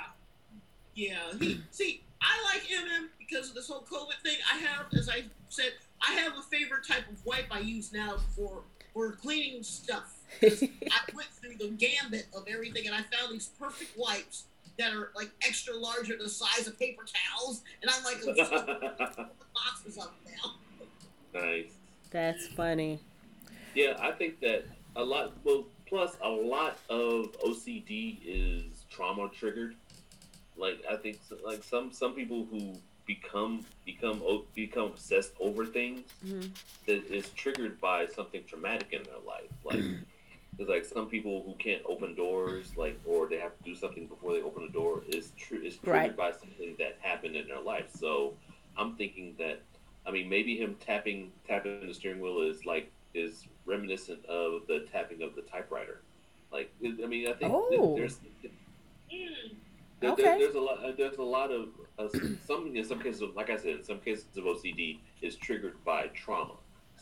yeah 0.95 1.38
he 1.39 1.61
see 1.71 2.01
i 2.21 2.53
like 2.53 2.63
mm 2.63 3.07
because 3.19 3.49
of 3.49 3.55
this 3.55 3.67
whole 3.67 3.82
covid 3.82 4.19
thing 4.23 4.38
i 4.53 4.57
have 4.57 4.86
as 4.93 5.09
i 5.09 5.21
said 5.49 5.73
i 6.01 6.13
have 6.13 6.34
a 6.38 6.41
favorite 6.43 6.88
type 6.88 7.03
of 7.11 7.25
wipe 7.25 7.47
i 7.51 7.59
use 7.59 7.91
now 7.91 8.15
for 8.36 8.61
for 8.93 9.11
cleaning 9.11 9.61
stuff 9.61 10.15
i 10.41 10.99
went 11.13 11.28
through 11.41 11.55
the 11.57 11.67
gambit 11.78 12.25
of 12.34 12.45
everything 12.47 12.88
and 12.88 12.95
i 12.95 13.01
found 13.01 13.34
these 13.34 13.49
perfect 13.59 13.91
wipes 13.97 14.45
that 14.78 14.93
are 14.93 15.11
like 15.15 15.30
extra 15.45 15.75
large 15.75 16.09
or 16.09 16.17
the 16.17 16.30
size 16.30 16.67
of 16.67 16.78
paper 16.80 17.03
towels, 17.03 17.63
and 17.82 17.91
I'm 17.91 18.03
like, 18.03 18.17
boxes 19.53 19.97
of 19.97 20.11
them 20.23 20.34
now. 20.43 20.53
Nice. 21.34 21.69
That's 22.09 22.47
funny. 22.47 22.99
Yeah, 23.78 23.95
I 23.99 24.11
think 24.11 24.39
that 24.39 24.65
a 24.95 25.03
lot. 25.03 25.34
Well, 25.43 25.65
plus 25.86 26.17
a 26.23 26.28
lot 26.28 26.80
of 26.89 27.32
OCD 27.45 28.17
is 28.25 28.86
trauma 28.89 29.30
triggered. 29.30 29.75
Like 30.57 30.84
I 30.91 30.95
think 30.95 31.19
like 31.45 31.63
some 31.63 31.91
some 31.91 32.15
people 32.15 32.47
who 32.49 32.73
become 33.05 33.63
become 33.86 34.23
become 34.55 34.86
obsessed 34.86 35.34
over 35.39 35.63
things 35.63 36.01
mm-hmm. 36.25 36.47
that 36.88 37.05
is 37.05 37.30
triggered 37.36 37.80
by 37.80 38.07
something 38.07 38.43
traumatic 38.47 38.93
in 38.93 39.03
their 39.03 39.21
life. 39.25 39.51
Like 39.63 39.84
it's 40.59 40.69
like 40.69 40.86
some 40.86 41.07
people 41.07 41.43
who 41.45 41.53
can't 41.59 41.84
open 41.88 42.15
doors, 42.15 42.75
like 42.75 42.99
or 43.05 43.28
they 43.30 43.38
have 43.38 43.55
to 43.59 43.63
do 43.63 43.75
something 43.75 44.07
before 44.07 44.34
they 44.34 44.41
open 44.41 44.63
a 44.63 44.71
door. 44.71 45.03
Is 45.07 45.32
is 45.51 45.78
triggered 45.78 45.78
right. 45.86 46.17
by 46.17 46.32
something 46.32 46.75
that 46.80 46.97
happened 46.99 47.36
in 47.36 47.47
their 47.47 47.61
life. 47.61 47.91
So 47.95 48.34
I'm 48.75 48.95
thinking 48.95 49.36
that 49.38 49.61
I 50.07 50.09
mean 50.09 50.28
maybe 50.28 50.57
him 50.57 50.78
tapping 50.84 51.32
tapping 51.47 51.86
the 51.86 51.93
steering 51.93 52.21
wheel 52.21 52.41
is 52.41 52.65
like 52.65 52.91
is 53.13 53.45
reminiscent 53.68 54.26
of 54.26 54.65
the 54.68 54.88
tapping 54.91 55.22
of 55.22 55.36
the 55.36 55.41
typewriter. 55.43 56.01
Like 56.51 56.72
I 56.82 57.05
mean 57.05 57.28
I 57.28 57.34
think 57.34 57.53
oh. 57.53 57.95
there's. 57.95 58.20
There, 59.99 60.11
okay. 60.11 60.24
There, 60.24 60.39
there's 60.39 60.55
a 60.55 60.59
lot. 60.59 60.97
There's 60.97 61.18
a 61.18 61.24
lot 61.24 61.51
of 61.51 61.70
uh, 61.97 62.07
some 62.45 62.76
in 62.76 62.84
some 62.86 63.01
cases, 63.01 63.24
like 63.36 63.49
I 63.49 63.57
said, 63.57 63.78
in 63.78 63.84
some 63.84 63.99
cases 63.99 64.26
of 64.38 64.43
OCD 64.43 64.99
is 65.22 65.36
triggered 65.36 65.84
by 65.84 66.07
trauma. 66.07 66.53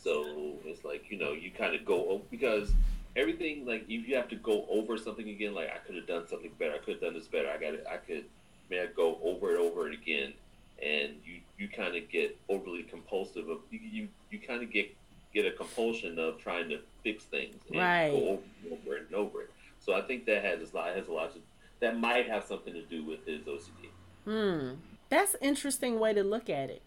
So 0.01 0.55
it's 0.65 0.85
like 0.85 1.09
you 1.09 1.17
know 1.17 1.33
you 1.33 1.51
kind 1.51 1.75
of 1.75 1.85
go 1.85 2.21
because 2.31 2.71
everything 3.15 3.65
like 3.65 3.85
if 3.89 4.07
you 4.07 4.15
have 4.15 4.27
to 4.29 4.35
go 4.35 4.65
over 4.69 4.97
something 4.97 5.29
again, 5.29 5.53
like 5.53 5.69
I 5.73 5.77
could 5.79 5.95
have 5.95 6.07
done 6.07 6.27
something 6.27 6.51
better, 6.59 6.75
I 6.75 6.77
could 6.77 6.95
have 6.95 7.01
done 7.01 7.13
this 7.13 7.27
better. 7.27 7.49
I 7.49 7.57
got 7.57 7.73
it. 7.73 7.85
I 7.91 7.97
could, 7.97 8.25
may 8.69 8.81
I 8.81 8.87
go 8.87 9.19
over 9.23 9.53
it 9.53 9.59
over 9.59 9.87
it 9.87 9.93
again, 9.93 10.33
and 10.81 11.15
you 11.25 11.39
you 11.57 11.67
kind 11.69 11.95
of 11.95 12.09
get 12.09 12.37
overly 12.49 12.83
compulsive. 12.83 13.49
Of 13.49 13.59
you 13.71 13.79
you, 13.79 14.07
you 14.31 14.39
kind 14.39 14.63
of 14.63 14.71
get 14.71 14.95
get 15.35 15.45
a 15.45 15.51
compulsion 15.51 16.17
of 16.17 16.39
trying 16.39 16.69
to 16.69 16.79
fix 17.03 17.25
things 17.25 17.55
and 17.69 17.79
right. 17.79 18.09
go 18.09 18.29
over, 18.29 18.41
over 18.71 18.95
and 18.95 19.13
over 19.13 19.41
it. 19.41 19.51
So 19.79 19.93
I 19.93 20.01
think 20.01 20.25
that 20.25 20.43
has 20.43 20.71
a 20.71 20.75
lot 20.75 20.95
has 20.95 21.07
a 21.07 21.11
lot 21.11 21.33
to 21.33 21.39
that 21.81 21.99
might 21.99 22.27
have 22.27 22.45
something 22.45 22.73
to 22.73 22.81
do 22.83 23.03
with 23.03 23.23
his 23.27 23.41
OCD. 23.41 23.89
Hmm. 24.23 24.75
That's 25.09 25.35
interesting 25.41 25.99
way 25.99 26.13
to 26.13 26.23
look 26.23 26.49
at 26.49 26.69
it. 26.69 26.81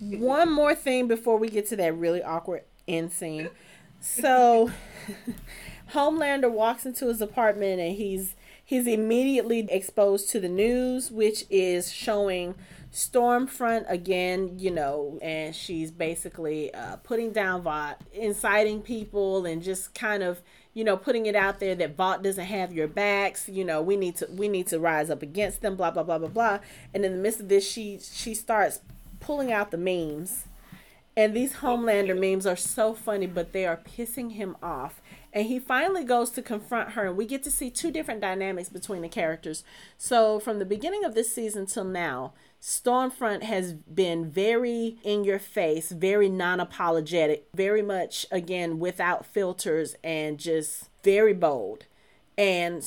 One 0.00 0.52
more 0.52 0.74
thing 0.74 1.06
before 1.08 1.38
we 1.38 1.48
get 1.48 1.68
to 1.68 1.76
that 1.76 1.96
really 1.96 2.22
awkward 2.22 2.64
end 2.86 3.12
scene. 3.12 3.48
So 4.00 4.70
Homelander 5.92 6.50
walks 6.50 6.84
into 6.84 7.06
his 7.06 7.22
apartment 7.22 7.80
and 7.80 7.96
he's 7.96 8.34
he's 8.62 8.86
immediately 8.86 9.66
exposed 9.70 10.28
to 10.30 10.40
the 10.40 10.48
news 10.48 11.10
which 11.10 11.44
is 11.48 11.92
showing 11.92 12.56
Stormfront 12.94 13.90
again, 13.90 14.58
you 14.58 14.70
know, 14.70 15.18
and 15.20 15.54
she's 15.54 15.90
basically 15.90 16.72
uh, 16.72 16.96
putting 16.96 17.32
down 17.32 17.62
Vought, 17.62 18.00
inciting 18.12 18.82
people, 18.82 19.44
and 19.44 19.62
just 19.62 19.94
kind 19.94 20.22
of 20.22 20.40
you 20.74 20.82
know, 20.82 20.96
putting 20.96 21.26
it 21.26 21.36
out 21.36 21.60
there 21.60 21.76
that 21.76 21.96
Vought 21.96 22.22
doesn't 22.22 22.46
have 22.46 22.72
your 22.72 22.88
backs. 22.88 23.48
You 23.48 23.64
know, 23.64 23.80
we 23.80 23.96
need 23.96 24.16
to 24.16 24.28
we 24.30 24.48
need 24.48 24.66
to 24.68 24.78
rise 24.80 25.08
up 25.08 25.22
against 25.22 25.62
them. 25.62 25.76
Blah 25.76 25.92
blah 25.92 26.02
blah 26.02 26.18
blah 26.18 26.28
blah. 26.28 26.58
And 26.92 27.04
in 27.04 27.12
the 27.12 27.18
midst 27.18 27.40
of 27.40 27.48
this, 27.48 27.68
she 27.68 28.00
she 28.00 28.34
starts 28.34 28.80
pulling 29.20 29.52
out 29.52 29.70
the 29.70 29.78
memes, 29.78 30.44
and 31.16 31.32
these 31.32 31.54
Homelander 31.54 32.18
memes 32.18 32.44
are 32.44 32.56
so 32.56 32.92
funny, 32.92 33.26
but 33.26 33.52
they 33.52 33.64
are 33.64 33.76
pissing 33.76 34.32
him 34.32 34.56
off. 34.62 35.00
And 35.32 35.46
he 35.46 35.58
finally 35.58 36.04
goes 36.04 36.30
to 36.30 36.42
confront 36.42 36.90
her, 36.90 37.06
and 37.06 37.16
we 37.16 37.26
get 37.26 37.42
to 37.44 37.50
see 37.50 37.70
two 37.70 37.90
different 37.90 38.20
dynamics 38.20 38.68
between 38.68 39.02
the 39.02 39.08
characters. 39.08 39.64
So 39.96 40.38
from 40.38 40.58
the 40.58 40.64
beginning 40.64 41.04
of 41.04 41.14
this 41.14 41.32
season 41.32 41.66
till 41.66 41.84
now, 41.84 42.34
Stormfront 42.64 43.42
has 43.42 43.74
been 43.74 44.30
very 44.30 44.96
in 45.02 45.22
your 45.22 45.38
face, 45.38 45.90
very 45.92 46.30
non 46.30 46.60
apologetic, 46.60 47.46
very 47.52 47.82
much, 47.82 48.24
again, 48.30 48.78
without 48.78 49.26
filters 49.26 49.96
and 50.02 50.38
just 50.38 50.88
very 51.02 51.34
bold. 51.34 51.84
And 52.38 52.80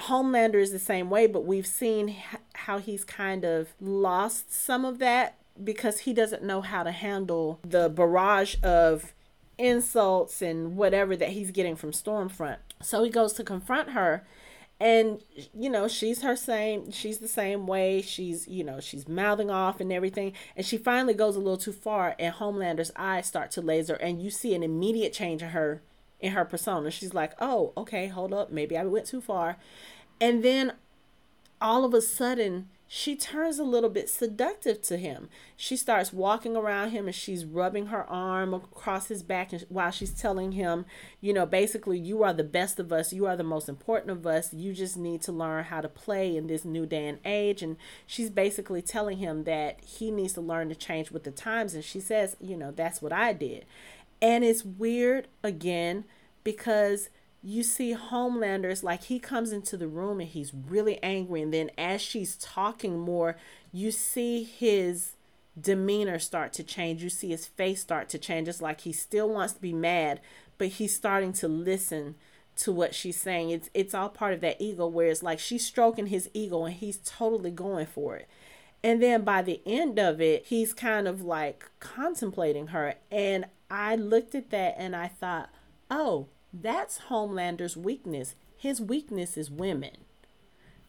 Homelander 0.00 0.60
is 0.60 0.70
the 0.70 0.78
same 0.78 1.08
way, 1.08 1.26
but 1.26 1.46
we've 1.46 1.66
seen 1.66 2.14
how 2.52 2.76
he's 2.76 3.04
kind 3.04 3.42
of 3.46 3.68
lost 3.80 4.52
some 4.52 4.84
of 4.84 4.98
that 4.98 5.38
because 5.64 6.00
he 6.00 6.12
doesn't 6.12 6.42
know 6.42 6.60
how 6.60 6.82
to 6.82 6.92
handle 6.92 7.58
the 7.66 7.88
barrage 7.88 8.56
of 8.62 9.14
insults 9.56 10.42
and 10.42 10.76
whatever 10.76 11.16
that 11.16 11.30
he's 11.30 11.52
getting 11.52 11.74
from 11.74 11.92
Stormfront. 11.92 12.58
So 12.82 13.02
he 13.02 13.08
goes 13.08 13.32
to 13.34 13.44
confront 13.44 13.92
her 13.92 14.26
and 14.82 15.22
you 15.54 15.70
know 15.70 15.86
she's 15.86 16.22
her 16.22 16.34
same 16.34 16.90
she's 16.90 17.18
the 17.18 17.28
same 17.28 17.68
way. 17.68 18.02
She's 18.02 18.48
you 18.48 18.64
know 18.64 18.80
she's 18.80 19.06
mouthing 19.08 19.48
off 19.48 19.80
and 19.80 19.92
everything. 19.92 20.32
And 20.56 20.66
she 20.66 20.76
finally 20.76 21.14
goes 21.14 21.36
a 21.36 21.38
little 21.38 21.56
too 21.56 21.72
far 21.72 22.16
and 22.18 22.34
homelander's 22.34 22.90
eyes 22.96 23.26
start 23.26 23.52
to 23.52 23.62
laser 23.62 23.94
and 23.94 24.20
you 24.20 24.28
see 24.28 24.56
an 24.56 24.64
immediate 24.64 25.12
change 25.12 25.40
in 25.40 25.50
her 25.50 25.82
in 26.18 26.32
her 26.32 26.44
persona. 26.44 26.90
She's 26.90 27.14
like 27.14 27.32
oh 27.40 27.72
okay 27.76 28.08
hold 28.08 28.34
up. 28.34 28.50
Maybe 28.50 28.76
i 28.76 28.84
went 28.84 29.06
too 29.06 29.20
far. 29.20 29.56
And 30.20 30.42
then 30.42 30.72
all 31.60 31.84
of 31.84 31.94
a 31.94 32.02
sudden 32.02 32.68
she 32.94 33.16
turns 33.16 33.58
a 33.58 33.64
little 33.64 33.88
bit 33.88 34.10
seductive 34.10 34.82
to 34.82 34.98
him. 34.98 35.30
She 35.56 35.78
starts 35.78 36.12
walking 36.12 36.54
around 36.54 36.90
him 36.90 37.06
and 37.06 37.14
she's 37.14 37.42
rubbing 37.42 37.86
her 37.86 38.04
arm 38.04 38.52
across 38.52 39.08
his 39.08 39.22
back 39.22 39.50
and 39.50 39.64
while 39.70 39.90
she's 39.90 40.10
telling 40.10 40.52
him, 40.52 40.84
you 41.18 41.32
know, 41.32 41.46
basically, 41.46 41.98
you 41.98 42.22
are 42.22 42.34
the 42.34 42.44
best 42.44 42.78
of 42.78 42.92
us. 42.92 43.10
You 43.10 43.24
are 43.24 43.34
the 43.34 43.44
most 43.44 43.66
important 43.66 44.10
of 44.10 44.26
us. 44.26 44.52
You 44.52 44.74
just 44.74 44.98
need 44.98 45.22
to 45.22 45.32
learn 45.32 45.64
how 45.64 45.80
to 45.80 45.88
play 45.88 46.36
in 46.36 46.48
this 46.48 46.66
new 46.66 46.84
day 46.84 47.08
and 47.08 47.18
age. 47.24 47.62
And 47.62 47.78
she's 48.06 48.28
basically 48.28 48.82
telling 48.82 49.16
him 49.16 49.44
that 49.44 49.80
he 49.82 50.10
needs 50.10 50.34
to 50.34 50.42
learn 50.42 50.68
to 50.68 50.74
change 50.74 51.10
with 51.10 51.24
the 51.24 51.30
times. 51.30 51.72
And 51.72 51.82
she 51.82 51.98
says, 51.98 52.36
you 52.42 52.58
know, 52.58 52.72
that's 52.72 53.00
what 53.00 53.10
I 53.10 53.32
did. 53.32 53.64
And 54.20 54.44
it's 54.44 54.66
weird 54.66 55.28
again 55.42 56.04
because 56.44 57.08
you 57.42 57.62
see 57.62 57.92
Homelander's 57.92 58.84
like 58.84 59.04
he 59.04 59.18
comes 59.18 59.52
into 59.52 59.76
the 59.76 59.88
room 59.88 60.20
and 60.20 60.28
he's 60.28 60.52
really 60.54 61.02
angry. 61.02 61.42
And 61.42 61.52
then 61.52 61.70
as 61.76 62.00
she's 62.00 62.36
talking 62.36 62.98
more, 62.98 63.36
you 63.72 63.90
see 63.90 64.44
his 64.44 65.14
demeanor 65.60 66.18
start 66.18 66.52
to 66.54 66.62
change. 66.62 67.02
You 67.02 67.10
see 67.10 67.30
his 67.30 67.46
face 67.46 67.80
start 67.80 68.08
to 68.10 68.18
change. 68.18 68.48
It's 68.48 68.62
like 68.62 68.82
he 68.82 68.92
still 68.92 69.28
wants 69.28 69.54
to 69.54 69.60
be 69.60 69.72
mad, 69.72 70.20
but 70.56 70.68
he's 70.68 70.94
starting 70.94 71.32
to 71.34 71.48
listen 71.48 72.14
to 72.54 72.72
what 72.72 72.94
she's 72.94 73.20
saying. 73.20 73.50
It's 73.50 73.70
it's 73.74 73.94
all 73.94 74.08
part 74.08 74.34
of 74.34 74.40
that 74.42 74.60
ego 74.60 74.86
where 74.86 75.08
it's 75.08 75.22
like 75.22 75.38
she's 75.38 75.66
stroking 75.66 76.06
his 76.06 76.30
ego 76.32 76.64
and 76.64 76.74
he's 76.74 76.98
totally 76.98 77.50
going 77.50 77.86
for 77.86 78.16
it. 78.16 78.28
And 78.84 79.02
then 79.02 79.22
by 79.22 79.42
the 79.42 79.60
end 79.64 79.98
of 79.98 80.20
it, 80.20 80.46
he's 80.46 80.74
kind 80.74 81.06
of 81.08 81.22
like 81.22 81.70
contemplating 81.80 82.68
her. 82.68 82.94
And 83.10 83.46
I 83.70 83.96
looked 83.96 84.34
at 84.34 84.50
that 84.50 84.74
and 84.76 84.94
I 84.94 85.08
thought, 85.08 85.50
oh, 85.90 86.26
that's 86.52 86.98
Homelander's 86.98 87.76
weakness. 87.76 88.34
His 88.56 88.80
weakness 88.80 89.36
is 89.36 89.50
women. 89.50 89.96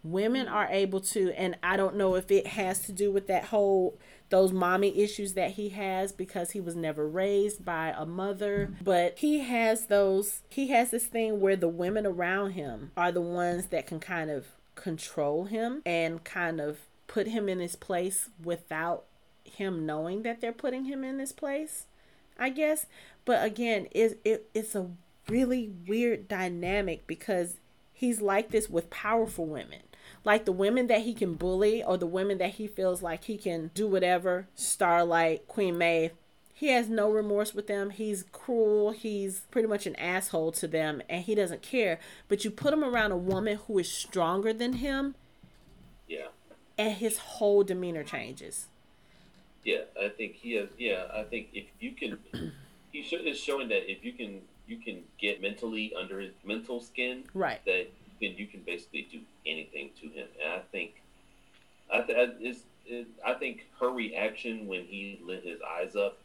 Women 0.04 0.50
are 0.50 0.68
able 0.70 1.00
to, 1.00 1.32
and 1.32 1.56
I 1.64 1.78
don't 1.78 1.96
know 1.96 2.16
if 2.16 2.30
it 2.30 2.48
has 2.48 2.82
to 2.82 2.92
do 2.92 3.12
with 3.12 3.28
that 3.28 3.46
whole 3.46 3.98
those 4.30 4.52
mommy 4.52 5.00
issues 5.00 5.34
that 5.34 5.52
he 5.52 5.70
has 5.70 6.12
because 6.12 6.52
he 6.52 6.60
was 6.60 6.76
never 6.76 7.08
raised 7.08 7.64
by 7.64 7.94
a 7.96 8.06
mother, 8.06 8.74
but 8.82 9.20
he 9.20 9.40
has 9.40 9.86
those 9.86 10.42
he 10.50 10.68
has 10.70 10.92
this 10.92 11.06
thing 11.06 11.40
where 11.40 11.56
the 11.56 11.70
women 11.70 12.06
around 12.06 12.52
him 12.52 12.92
are 12.98 13.12
the 13.12 13.22
ones 13.22 13.68
that 13.68 13.88
can 13.88 14.00
kind 14.00 14.30
of 14.30 14.48
control 14.76 15.46
him 15.46 15.82
and 15.86 16.24
kind 16.24 16.60
of 16.60 16.80
put 17.08 17.28
him 17.28 17.48
in 17.48 17.60
his 17.60 17.76
place 17.76 18.30
without 18.44 19.06
him 19.46 19.86
knowing 19.86 20.24
that 20.24 20.42
they're 20.42 20.52
putting 20.52 20.86
him 20.86 21.04
in 21.04 21.18
this 21.18 21.32
place. 21.32 21.86
I 22.38 22.50
guess, 22.50 22.88
but 23.26 23.46
again, 23.46 23.88
it, 23.92 24.20
it 24.26 24.50
it's 24.54 24.74
a 24.76 24.90
really 25.28 25.72
weird 25.88 26.28
dynamic 26.28 27.08
because 27.08 27.58
he's 27.92 28.22
like 28.22 28.52
this 28.52 28.70
with 28.70 28.90
powerful 28.90 29.46
women. 29.46 29.80
Like 30.26 30.46
the 30.46 30.52
women 30.52 30.88
that 30.88 31.02
he 31.02 31.14
can 31.14 31.34
bully 31.34 31.84
or 31.84 31.98
the 31.98 32.06
women 32.06 32.38
that 32.38 32.52
he 32.52 32.68
feels 32.68 33.02
like 33.02 33.26
he 33.26 33.38
can 33.38 33.72
do 33.74 33.88
whatever, 33.88 34.48
Starlight, 34.56 35.48
Queen 35.48 35.78
Maeve, 35.78 36.12
he 36.54 36.68
has 36.68 36.88
no 36.88 37.12
remorse 37.12 37.54
with 37.54 37.68
them. 37.68 37.90
He's 37.90 38.24
cruel. 38.32 38.92
He's 38.92 39.42
pretty 39.52 39.68
much 39.68 39.86
an 39.86 39.96
asshole 39.98 40.52
to 40.54 40.68
them 40.68 41.02
and 41.10 41.24
he 41.24 41.36
doesn't 41.36 41.62
care. 41.62 42.00
But 42.28 42.46
you 42.46 42.52
put 42.52 42.74
him 42.74 42.84
around 42.84 43.12
a 43.12 43.18
woman 43.18 43.60
who 43.68 43.80
is 43.80 43.92
stronger 43.92 44.54
than 44.54 44.74
him. 44.74 45.16
Yeah. 46.08 46.28
And 46.78 46.94
his 46.94 47.18
whole 47.18 47.64
demeanor 47.64 48.04
changes. 48.04 48.68
Yeah, 49.64 49.82
I 50.02 50.10
think 50.10 50.36
he 50.36 50.54
has. 50.56 50.70
Yeah, 50.78 51.06
I 51.14 51.24
think 51.24 51.48
if 51.54 51.66
you 51.80 51.92
can, 51.92 52.18
is 53.34 53.40
showing 53.40 53.68
that 53.70 53.92
if 53.92 54.04
you 54.04 54.14
can 54.14 54.42
you 54.68 54.78
can 54.78 55.04
get 55.20 55.42
mentally 55.42 55.94
under 56.00 56.20
his 56.20 56.32
mental 56.44 56.80
skin, 56.80 57.24
right? 57.34 57.64
That 57.66 57.88
you 58.20 58.30
can, 58.30 58.38
you 58.38 58.48
can 58.48 58.62
basically 58.62 59.08
do 59.12 59.20
anything 59.46 59.90
to 60.02 60.08
him, 60.08 60.28
and 60.42 60.54
I 60.54 60.60
think, 60.72 61.02
I 61.94 62.02
th- 62.02 62.30
is 62.42 62.64
it, 62.86 63.08
I 63.26 63.34
think 63.34 63.66
her 63.80 63.90
reaction 63.90 64.68
when 64.68 64.84
he 64.84 65.20
lit 65.26 65.44
his 65.44 65.60
eyes 65.62 65.96
up 65.96 66.18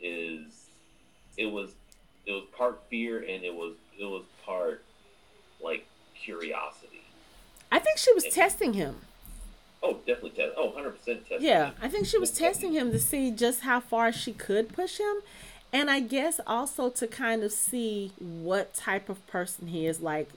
is 0.00 0.68
it 1.36 1.46
was 1.46 1.72
it 2.26 2.32
was 2.32 2.44
part 2.56 2.82
fear 2.88 3.18
and 3.18 3.44
it 3.44 3.54
was 3.54 3.74
it 3.98 4.04
was 4.04 4.24
part 4.44 4.82
like 5.62 5.86
curiosity. 6.14 7.02
I 7.70 7.78
think 7.78 7.98
she 7.98 8.12
was 8.12 8.24
and, 8.24 8.32
testing 8.32 8.74
him. 8.74 8.96
Oh, 9.82 9.98
definitely 10.06 10.30
test. 10.30 10.52
Oh, 10.56 10.70
100% 10.70 10.94
testing. 11.04 11.38
Yeah, 11.40 11.66
him. 11.66 11.74
I 11.82 11.88
think 11.88 12.06
she 12.06 12.18
was 12.18 12.30
testing 12.30 12.72
him 12.72 12.90
to 12.92 12.98
see 12.98 13.30
just 13.30 13.60
how 13.60 13.80
far 13.80 14.12
she 14.12 14.32
could 14.32 14.72
push 14.72 14.98
him 14.98 15.16
and 15.74 15.90
I 15.90 15.98
guess 15.98 16.40
also 16.46 16.88
to 16.90 17.08
kind 17.08 17.42
of 17.42 17.50
see 17.50 18.12
what 18.18 18.74
type 18.74 19.08
of 19.08 19.26
person 19.26 19.66
he 19.66 19.88
is. 19.88 20.00
Like, 20.00 20.30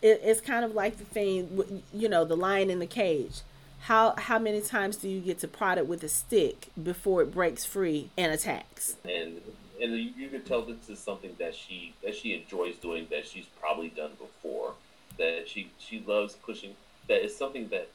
it, 0.00 0.20
it's 0.22 0.40
kind 0.40 0.64
of 0.64 0.76
like 0.76 0.96
the 0.98 1.04
thing, 1.04 1.82
you 1.92 2.08
know, 2.08 2.24
the 2.24 2.36
lion 2.36 2.70
in 2.70 2.78
the 2.78 2.86
cage. 2.86 3.42
How 3.80 4.14
how 4.16 4.38
many 4.38 4.60
times 4.60 4.96
do 4.96 5.08
you 5.08 5.20
get 5.20 5.40
to 5.40 5.48
prod 5.48 5.78
it 5.78 5.86
with 5.86 6.02
a 6.04 6.08
stick 6.08 6.68
before 6.80 7.20
it 7.22 7.32
breaks 7.32 7.64
free 7.64 8.10
and 8.16 8.32
attacks? 8.32 8.96
And 9.04 9.40
and 9.80 9.92
you, 9.92 10.28
can 10.28 10.42
tell 10.42 10.62
this 10.62 10.88
is 10.88 10.98
something 10.98 11.34
that 11.38 11.54
she 11.54 11.94
that 12.02 12.14
she 12.14 12.34
enjoys 12.34 12.76
doing 12.76 13.08
that 13.10 13.26
she's 13.26 13.46
probably 13.60 13.88
done 13.88 14.12
before. 14.18 14.74
That 15.18 15.48
she 15.48 15.70
she 15.78 16.02
loves 16.06 16.34
pushing. 16.34 16.74
That 17.08 17.24
is 17.24 17.36
something 17.36 17.68
that 17.68 17.88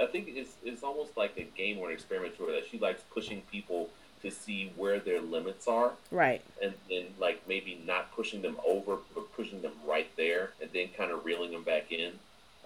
I 0.00 0.06
think 0.06 0.28
is 0.28 0.48
is 0.64 0.82
almost 0.82 1.16
like 1.16 1.36
a 1.36 1.44
game 1.44 1.78
or 1.78 1.88
an 1.88 1.94
experiment 1.94 2.36
to 2.38 2.46
her 2.46 2.52
that 2.52 2.66
she 2.68 2.78
likes 2.78 3.02
pushing 3.12 3.42
people 3.52 3.88
to 4.24 4.30
see 4.30 4.72
where 4.76 4.98
their 4.98 5.20
limits 5.20 5.68
are. 5.68 5.92
Right. 6.10 6.42
And 6.62 6.74
then 6.88 7.06
like 7.18 7.46
maybe 7.48 7.80
not 7.86 8.12
pushing 8.12 8.42
them 8.42 8.56
over, 8.66 8.98
but 9.14 9.32
pushing 9.34 9.62
them 9.62 9.72
right 9.86 10.10
there, 10.16 10.50
and 10.60 10.70
then 10.72 10.88
kind 10.96 11.10
of 11.10 11.24
reeling 11.24 11.52
them 11.52 11.62
back 11.62 11.92
in. 11.92 12.12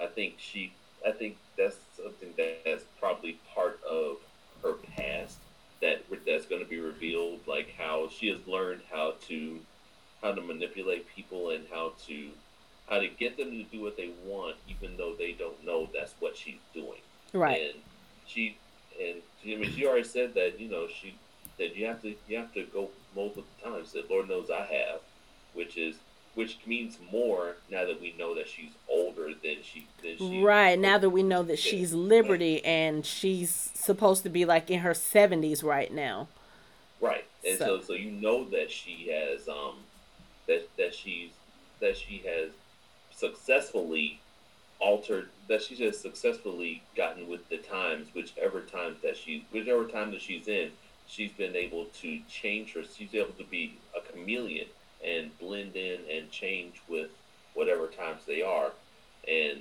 I 0.00 0.06
think 0.06 0.36
she. 0.38 0.72
I 1.06 1.12
think 1.12 1.36
that's 1.56 1.76
something 1.96 2.30
that's 2.36 2.84
probably 2.98 3.38
part 3.54 3.80
of 3.88 4.16
her 4.62 4.72
past 4.72 5.38
that 5.80 6.02
that's 6.26 6.46
going 6.46 6.62
to 6.62 6.68
be 6.68 6.80
revealed. 6.80 7.40
Like 7.46 7.74
how 7.78 8.08
she 8.08 8.28
has 8.28 8.38
learned 8.46 8.80
how 8.90 9.14
to 9.28 9.58
how 10.22 10.32
to 10.32 10.40
manipulate 10.40 11.06
people 11.14 11.50
and 11.50 11.64
how 11.70 11.92
to 12.06 12.30
how 12.88 12.98
to 12.98 13.08
get 13.08 13.36
them 13.36 13.50
to 13.50 13.62
do 13.64 13.82
what 13.82 13.96
they 13.96 14.10
want, 14.24 14.56
even 14.68 14.96
though 14.96 15.14
they 15.16 15.32
don't 15.32 15.64
know 15.64 15.88
that's 15.94 16.14
what 16.20 16.36
she's 16.36 16.60
doing. 16.72 17.00
Right. 17.32 17.62
And 17.62 17.82
she 18.26 18.56
and 19.00 19.22
I 19.44 19.56
mean 19.56 19.70
she 19.72 19.86
already 19.86 20.04
said 20.04 20.34
that 20.34 20.58
you 20.58 20.68
know 20.68 20.86
she 20.88 21.14
that 21.58 21.76
you 21.76 21.86
have 21.86 22.02
to 22.02 22.14
you 22.28 22.38
have 22.38 22.52
to 22.54 22.64
go 22.64 22.90
multiple 23.14 23.44
times. 23.62 23.92
That 23.92 24.10
Lord 24.10 24.28
knows 24.28 24.50
I 24.50 24.64
have, 24.64 25.00
which 25.54 25.76
is 25.76 25.96
which 26.38 26.58
means 26.66 26.98
more 27.10 27.56
now 27.68 27.84
that 27.84 28.00
we 28.00 28.14
know 28.16 28.32
that 28.32 28.48
she's 28.48 28.70
older 28.88 29.32
than 29.42 29.56
she 29.60 29.88
than 30.04 30.16
she 30.16 30.40
right 30.40 30.78
now 30.78 30.96
that 30.96 31.10
we 31.10 31.20
know 31.20 31.42
that 31.42 31.58
she's 31.58 31.92
liberty 31.92 32.64
and 32.64 33.04
she's 33.04 33.72
supposed 33.74 34.22
to 34.22 34.28
be 34.28 34.44
like 34.44 34.70
in 34.70 34.78
her 34.78 34.92
70s 34.92 35.64
right 35.64 35.92
now 35.92 36.28
right 37.00 37.24
and 37.44 37.58
so. 37.58 37.78
so 37.78 37.86
so 37.86 37.92
you 37.94 38.12
know 38.12 38.44
that 38.50 38.70
she 38.70 39.10
has 39.10 39.48
um 39.48 39.78
that 40.46 40.68
that 40.76 40.94
she's 40.94 41.30
that 41.80 41.96
she 41.96 42.18
has 42.18 42.50
successfully 43.10 44.20
altered 44.78 45.28
that 45.48 45.60
she 45.60 45.74
has 45.84 45.98
successfully 45.98 46.82
gotten 46.96 47.28
with 47.28 47.48
the 47.48 47.56
times 47.56 48.06
whichever 48.14 48.60
times 48.60 48.96
that 49.02 49.16
she's 49.16 49.42
whichever 49.50 49.86
time 49.86 50.12
that 50.12 50.22
she's 50.22 50.46
in 50.46 50.70
she's 51.08 51.32
been 51.32 51.56
able 51.56 51.86
to 51.86 52.20
change 52.28 52.74
her 52.74 52.82
she's 52.84 53.14
able 53.14 53.32
to 53.32 53.44
be 53.44 53.78
a 53.96 54.12
chameleon 54.12 54.66
and 55.04 55.36
blend 55.38 55.74
in 55.76 56.00
and 56.10 56.30
change 56.30 56.80
with 56.88 57.10
whatever 57.54 57.86
times 57.86 58.22
they 58.26 58.42
are 58.42 58.72
and 59.26 59.60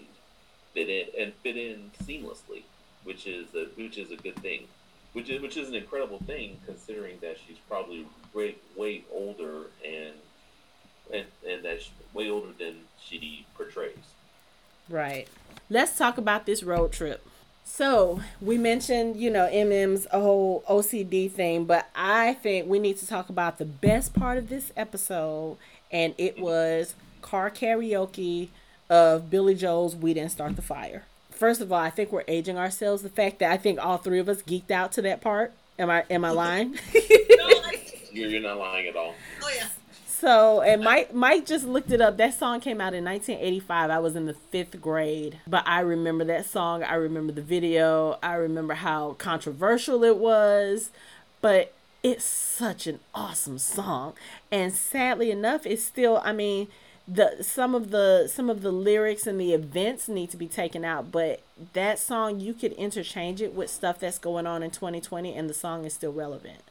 fit 0.74 0.90
in 0.90 1.08
and 1.20 1.34
fit 1.36 1.58
in 1.58 1.92
seamlessly 2.04 2.64
which 3.08 3.26
is 3.26 3.48
a 3.56 3.66
which 3.82 3.98
is 3.98 4.12
a 4.12 4.18
good 4.18 4.36
thing. 4.36 4.68
Which 5.14 5.30
is 5.30 5.42
which 5.42 5.56
is 5.56 5.70
an 5.70 5.76
incredible 5.76 6.20
thing 6.28 6.60
considering 6.66 7.18
that 7.22 7.38
she's 7.40 7.58
probably 7.70 8.06
way 8.34 8.56
way 8.76 9.06
older 9.12 9.68
and 9.84 10.14
and 11.12 11.26
and 11.48 11.64
that's 11.64 11.90
way 12.14 12.30
older 12.30 12.52
than 12.60 12.76
she 13.02 13.46
portrays. 13.56 13.96
Right. 14.90 15.28
Let's 15.70 15.98
talk 15.98 16.18
about 16.18 16.46
this 16.46 16.64
road 16.64 16.92
trip 16.92 17.26
so 17.70 18.22
we 18.42 18.58
mentioned, 18.58 19.18
you 19.18 19.30
know, 19.30 19.48
MM's 19.52 20.08
whole 20.10 20.64
OCD 20.70 21.30
thing, 21.30 21.66
but 21.66 21.90
I 21.94 22.34
think 22.36 22.68
we 22.68 22.80
need 22.80 22.98
to 22.98 23.08
talk 23.08 23.30
about 23.30 23.58
the 23.58 23.66
best 23.66 24.14
part 24.14 24.38
of 24.38 24.48
this 24.50 24.72
episode, 24.78 25.58
and 25.92 26.16
it 26.18 26.40
was 26.40 26.96
car 27.22 27.52
karaoke 27.52 28.48
of 28.90 29.30
Billy 29.30 29.54
Joel's 29.54 29.96
"We 29.96 30.14
Didn't 30.14 30.32
Start 30.32 30.56
the 30.56 30.62
Fire." 30.62 31.04
First 31.30 31.62
of 31.62 31.72
all, 31.72 31.80
I 31.80 31.90
think 31.90 32.12
we're 32.12 32.24
aging 32.28 32.58
ourselves. 32.58 33.04
The 33.04 33.10
fact 33.10 33.40
that 33.40 33.52
I 33.52 33.58
think 33.58 33.80
all 33.80 33.98
three 33.98 34.20
of 34.20 34.30
us 34.30 34.42
geeked 34.42 34.72
out 34.72 34.92
to 34.94 35.02
that 35.04 35.22
part. 35.22 35.52
Am 35.78 35.90
I 35.90 36.06
am 36.10 36.24
I 36.26 36.30
lying? 36.32 36.80
you're, 38.12 38.30
you're 38.30 38.42
not 38.42 38.58
lying 38.58 38.88
at 38.88 38.96
all. 38.96 39.14
Oh 39.44 39.52
yeah. 39.56 39.68
So, 40.20 40.62
and 40.62 40.84
Mike 40.84 41.14
Mike 41.14 41.46
just 41.46 41.66
looked 41.66 41.92
it 41.92 42.02
up. 42.02 42.18
That 42.18 42.34
song 42.34 42.60
came 42.60 42.82
out 42.82 42.96
in 42.96 43.06
1985. 43.06 43.92
I 43.92 44.00
was 44.00 44.16
in 44.16 44.26
the 44.26 44.34
fifth 44.34 44.82
grade, 44.82 45.38
but 45.46 45.64
I 45.68 45.82
remember 45.82 46.24
that 46.24 46.48
song. 46.48 46.84
I 46.84 46.96
remember 46.96 47.34
the 47.34 47.44
video. 47.44 48.18
I 48.24 48.34
remember 48.34 48.74
how 48.74 49.14
controversial 49.20 50.04
it 50.04 50.18
was, 50.18 50.90
but 51.40 51.72
it's 52.02 52.24
such 52.26 52.88
an 52.88 53.00
awesome 53.14 53.60
song. 53.60 54.14
And 54.52 54.74
sadly 54.74 55.30
enough, 55.30 55.68
it's 55.68 55.84
still. 55.84 56.20
I 56.24 56.34
mean, 56.34 56.68
the 57.08 57.44
some 57.44 57.76
of 57.76 57.92
the 57.92 58.28
some 58.28 58.50
of 58.50 58.64
the 58.64 58.72
lyrics 58.72 59.28
and 59.28 59.40
the 59.40 59.54
events 59.54 60.10
need 60.10 60.32
to 60.32 60.38
be 60.38 60.48
taken 60.48 60.84
out, 60.84 61.12
but 61.12 61.42
that 61.74 62.00
song 62.00 62.40
you 62.40 62.56
could 62.56 62.72
interchange 62.74 63.40
it 63.40 63.54
with 63.54 63.70
stuff 63.70 64.00
that's 64.00 64.18
going 64.18 64.48
on 64.48 64.64
in 64.64 64.72
2020, 64.72 65.36
and 65.36 65.48
the 65.48 65.54
song 65.54 65.86
is 65.86 65.94
still 65.94 66.12
relevant. 66.12 66.62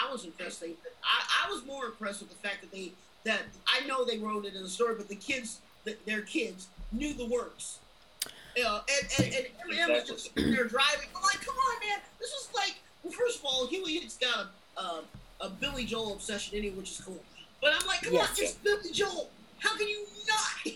I 0.00 0.10
was 0.10 0.24
impressed. 0.24 0.60
They, 0.60 0.72
I, 1.02 1.46
I 1.46 1.50
was 1.50 1.64
more 1.64 1.86
impressed 1.86 2.20
with 2.20 2.30
the 2.30 2.36
fact 2.36 2.60
that 2.62 2.72
they 2.72 2.92
that 3.24 3.42
I 3.66 3.86
know 3.86 4.04
they 4.04 4.18
wrote 4.18 4.44
it 4.44 4.54
in 4.54 4.62
the 4.62 4.68
story, 4.68 4.94
but 4.96 5.08
the 5.08 5.16
kids, 5.16 5.60
the, 5.84 5.96
their 6.06 6.20
kids, 6.20 6.68
knew 6.92 7.14
the 7.14 7.26
words. 7.26 7.78
Uh, 8.26 8.80
and 8.88 9.26
and, 9.26 9.34
and 9.34 9.46
Eminem 9.72 9.94
was 9.94 10.04
just 10.04 10.34
there 10.34 10.64
driving. 10.64 11.08
I'm 11.16 11.22
like, 11.22 11.44
come 11.44 11.56
on, 11.56 11.88
man. 11.88 11.98
This 12.20 12.30
is 12.30 12.48
like, 12.54 12.76
well, 13.02 13.12
first 13.12 13.40
of 13.40 13.44
all, 13.44 13.66
Hughie's 13.66 14.16
got 14.16 14.46
a, 14.76 14.80
a, 14.80 15.04
a 15.40 15.48
Billy 15.48 15.84
Joel 15.84 16.12
obsession 16.14 16.56
anyway, 16.58 16.76
which 16.76 16.92
is 16.92 17.00
cool. 17.00 17.20
But 17.60 17.72
I'm 17.78 17.86
like, 17.86 18.02
come 18.02 18.12
yes. 18.12 18.30
on, 18.30 18.44
it's 18.44 18.52
Billy 18.54 18.92
Joel. 18.92 19.30
How 19.58 19.76
can 19.76 19.88
you 19.88 20.06
not? 20.28 20.74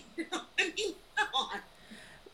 I 0.59 0.71
mean, 0.75 0.95
come 1.15 1.27
on. 1.35 1.59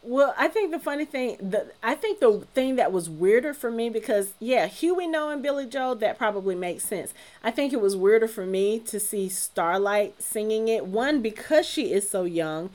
Well, 0.07 0.35
I 0.37 0.49
think 0.49 0.69
the 0.69 0.77
funny 0.77 1.05
thing, 1.05 1.37
the 1.41 1.71
I 1.81 1.95
think 1.95 2.19
the 2.19 2.45
thing 2.53 2.75
that 2.75 2.91
was 2.91 3.09
weirder 3.09 3.55
for 3.55 3.71
me 3.71 3.89
because 3.89 4.35
yeah, 4.39 4.67
Hughie 4.67 5.07
knowing 5.07 5.41
Billy 5.41 5.65
Joel 5.65 5.95
that 5.95 6.19
probably 6.19 6.53
makes 6.53 6.83
sense. 6.83 7.11
I 7.43 7.49
think 7.49 7.73
it 7.73 7.81
was 7.81 7.95
weirder 7.95 8.27
for 8.27 8.45
me 8.45 8.77
to 8.81 8.99
see 8.99 9.29
Starlight 9.29 10.21
singing 10.21 10.67
it. 10.67 10.85
One 10.85 11.23
because 11.23 11.65
she 11.65 11.91
is 11.91 12.07
so 12.07 12.23
young, 12.23 12.69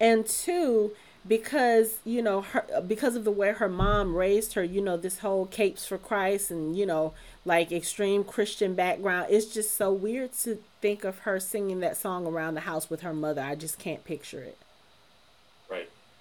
and 0.00 0.24
two 0.24 0.92
because 1.26 1.98
you 2.04 2.22
know 2.22 2.42
her 2.42 2.64
because 2.86 3.16
of 3.16 3.24
the 3.24 3.32
way 3.32 3.50
her 3.50 3.68
mom 3.68 4.14
raised 4.14 4.54
her. 4.54 4.62
You 4.62 4.80
know 4.80 4.96
this 4.96 5.18
whole 5.18 5.46
capes 5.46 5.84
for 5.86 5.98
Christ 5.98 6.52
and 6.52 6.76
you 6.78 6.86
know 6.86 7.14
like 7.44 7.72
extreme 7.72 8.22
Christian 8.22 8.74
background. 8.76 9.26
It's 9.28 9.52
just 9.52 9.76
so 9.76 9.92
weird 9.92 10.34
to 10.44 10.58
think 10.80 11.02
of 11.02 11.18
her 11.20 11.40
singing 11.40 11.80
that 11.80 11.96
song 11.96 12.28
around 12.28 12.54
the 12.54 12.60
house 12.60 12.88
with 12.88 13.00
her 13.00 13.12
mother. 13.12 13.42
I 13.42 13.56
just 13.56 13.80
can't 13.80 14.04
picture 14.04 14.44
it. 14.44 14.56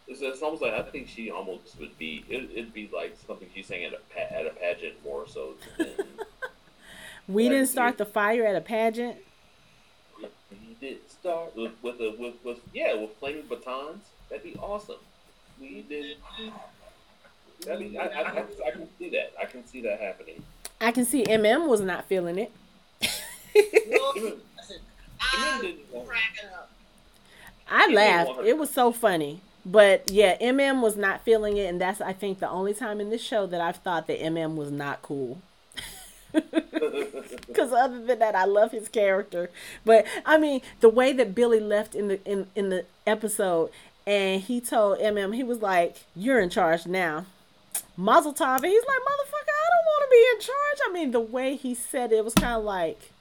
Right. 0.07 0.13
It's, 0.13 0.21
it's 0.21 0.41
almost 0.41 0.61
like 0.61 0.73
I 0.73 0.83
think 0.83 1.07
she 1.07 1.31
almost 1.31 1.79
would 1.79 1.97
be. 1.97 2.23
It, 2.29 2.55
would 2.55 2.73
be 2.73 2.89
like 2.93 3.17
something 3.25 3.49
she's 3.53 3.67
saying 3.67 3.85
at 3.85 3.93
a 3.93 4.33
at 4.33 4.45
a 4.45 4.51
pageant 4.51 5.03
more 5.03 5.27
so. 5.27 5.55
Than, 5.77 5.87
we 7.27 7.43
like, 7.43 7.51
didn't 7.51 7.67
start 7.67 7.97
the 7.97 8.05
fire 8.05 8.45
at 8.45 8.55
a 8.55 8.61
pageant. 8.61 9.17
We 10.21 10.77
did 10.79 11.09
start 11.09 11.55
with 11.55 11.71
with, 11.81 11.99
a, 11.99 12.15
with 12.19 12.35
with 12.43 12.59
yeah 12.73 12.95
with 12.95 13.15
flaming 13.17 13.45
batons. 13.47 14.05
That'd 14.29 14.43
be 14.43 14.55
awesome. 14.59 14.97
We 15.59 15.85
did. 15.87 16.17
I 17.71 17.77
mean, 17.77 17.97
I, 17.97 18.07
I, 18.07 18.21
I, 18.21 18.45
I 18.67 18.71
can 18.71 18.87
see 18.99 19.09
that. 19.09 19.33
I 19.41 19.45
can 19.45 19.65
see 19.65 19.81
that 19.81 19.99
happening. 19.99 20.43
I 20.79 20.91
can 20.91 21.05
see 21.05 21.23
MM 21.23 21.67
was 21.67 21.81
not 21.81 22.05
feeling 22.05 22.37
it. 22.37 22.51
I 27.67 27.91
laughed. 27.91 28.41
It 28.45 28.57
was 28.57 28.69
so 28.69 28.91
funny. 28.91 29.41
But 29.65 30.11
yeah, 30.11 30.37
MM 30.37 30.81
was 30.81 30.95
not 30.95 31.21
feeling 31.21 31.57
it, 31.57 31.67
and 31.67 31.81
that's 31.81 31.99
I 31.99 32.13
think 32.13 32.39
the 32.39 32.49
only 32.49 32.73
time 32.73 33.01
in 33.01 33.09
this 33.09 33.23
show 33.23 33.47
that 33.47 33.59
I've 33.59 33.77
thought 33.77 34.05
that 34.07 34.21
MM 34.21 34.55
was 34.55 34.71
not 34.71 35.01
cool. 35.01 35.41
Because 37.47 37.71
other 37.71 38.03
than 38.03 38.19
that, 38.19 38.35
I 38.35 38.43
love 38.43 38.71
his 38.71 38.89
character. 38.89 39.49
But 39.85 40.05
I 40.25 40.37
mean, 40.37 40.61
the 40.81 40.89
way 40.89 41.13
that 41.13 41.33
Billy 41.33 41.61
left 41.61 41.95
in 41.95 42.09
the 42.09 42.23
in 42.25 42.47
in 42.53 42.69
the 42.69 42.85
episode, 43.07 43.71
and 44.05 44.41
he 44.41 44.59
told 44.59 44.99
MM, 44.99 45.33
he 45.33 45.43
was 45.43 45.61
like, 45.61 46.03
"You're 46.15 46.39
in 46.39 46.49
charge 46.49 46.85
now." 46.85 47.25
Mazel 47.95 48.33
tov. 48.33 48.57
And 48.57 48.65
he's 48.65 48.83
like, 48.85 48.99
"Motherfucker, 48.99 49.55
I 49.55 49.69
don't 49.71 49.85
want 49.85 50.03
to 50.03 50.09
be 50.11 50.25
in 50.33 50.41
charge." 50.41 50.79
I 50.89 50.91
mean, 50.91 51.11
the 51.11 51.19
way 51.21 51.55
he 51.55 51.73
said 51.73 52.11
it, 52.11 52.17
it 52.17 52.25
was 52.25 52.33
kind 52.33 52.57
of 52.57 52.63
like, 52.65 53.11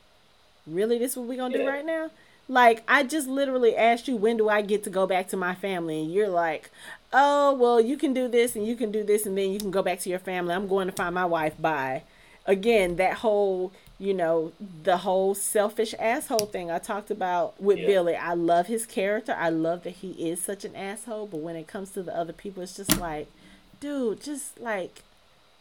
"Really, 0.66 0.98
this 0.98 1.12
is 1.12 1.16
what 1.16 1.28
we 1.28 1.36
gonna 1.36 1.56
yeah. 1.56 1.64
do 1.64 1.70
right 1.70 1.86
now?" 1.86 2.10
Like, 2.48 2.82
I 2.86 3.04
just 3.04 3.26
literally 3.26 3.74
asked 3.76 4.06
you, 4.06 4.16
when 4.16 4.36
do 4.36 4.48
I 4.48 4.60
get 4.60 4.84
to 4.84 4.90
go 4.90 5.06
back 5.06 5.28
to 5.28 5.36
my 5.36 5.54
family? 5.54 6.00
And 6.00 6.12
you're 6.12 6.28
like, 6.28 6.70
oh, 7.12 7.54
well, 7.54 7.80
you 7.80 7.96
can 7.96 8.12
do 8.12 8.28
this 8.28 8.54
and 8.54 8.66
you 8.66 8.76
can 8.76 8.90
do 8.92 9.02
this 9.02 9.24
and 9.24 9.36
then 9.38 9.50
you 9.50 9.58
can 9.58 9.70
go 9.70 9.82
back 9.82 10.00
to 10.00 10.10
your 10.10 10.18
family. 10.18 10.54
I'm 10.54 10.68
going 10.68 10.86
to 10.86 10.92
find 10.92 11.14
my 11.14 11.24
wife. 11.24 11.54
Bye. 11.58 12.02
Again, 12.46 12.96
that 12.96 13.14
whole, 13.18 13.72
you 13.98 14.12
know, 14.12 14.52
the 14.82 14.98
whole 14.98 15.34
selfish 15.34 15.94
asshole 15.98 16.46
thing 16.46 16.70
I 16.70 16.78
talked 16.78 17.10
about 17.10 17.58
with 17.62 17.78
yeah. 17.78 17.86
Billy. 17.86 18.16
I 18.16 18.34
love 18.34 18.66
his 18.66 18.84
character. 18.84 19.34
I 19.38 19.48
love 19.48 19.84
that 19.84 19.90
he 19.90 20.10
is 20.28 20.42
such 20.42 20.66
an 20.66 20.76
asshole. 20.76 21.28
But 21.28 21.40
when 21.40 21.56
it 21.56 21.66
comes 21.66 21.92
to 21.92 22.02
the 22.02 22.14
other 22.14 22.34
people, 22.34 22.62
it's 22.62 22.76
just 22.76 23.00
like, 23.00 23.28
dude, 23.80 24.22
just 24.22 24.60
like, 24.60 25.02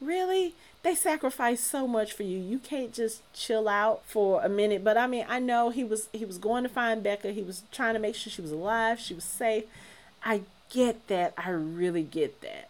really? 0.01 0.53
They 0.83 0.95
sacrifice 0.95 1.61
so 1.61 1.87
much 1.87 2.11
for 2.11 2.23
you. 2.23 2.37
You 2.37 2.59
can't 2.59 2.93
just 2.93 3.21
chill 3.33 3.69
out 3.69 4.03
for 4.05 4.43
a 4.43 4.49
minute. 4.49 4.83
But 4.83 4.97
I 4.97 5.07
mean, 5.07 5.25
I 5.29 5.39
know 5.39 5.69
he 5.69 5.83
was 5.83 6.09
he 6.11 6.25
was 6.25 6.37
going 6.37 6.63
to 6.63 6.69
find 6.69 7.01
Becca. 7.01 7.31
He 7.31 7.41
was 7.41 7.63
trying 7.71 7.93
to 7.93 7.99
make 7.99 8.15
sure 8.15 8.31
she 8.31 8.41
was 8.41 8.51
alive, 8.51 8.99
she 8.99 9.13
was 9.13 9.23
safe. 9.23 9.63
I 10.23 10.41
get 10.69 11.07
that. 11.07 11.33
I 11.37 11.49
really 11.51 12.03
get 12.03 12.41
that. 12.41 12.69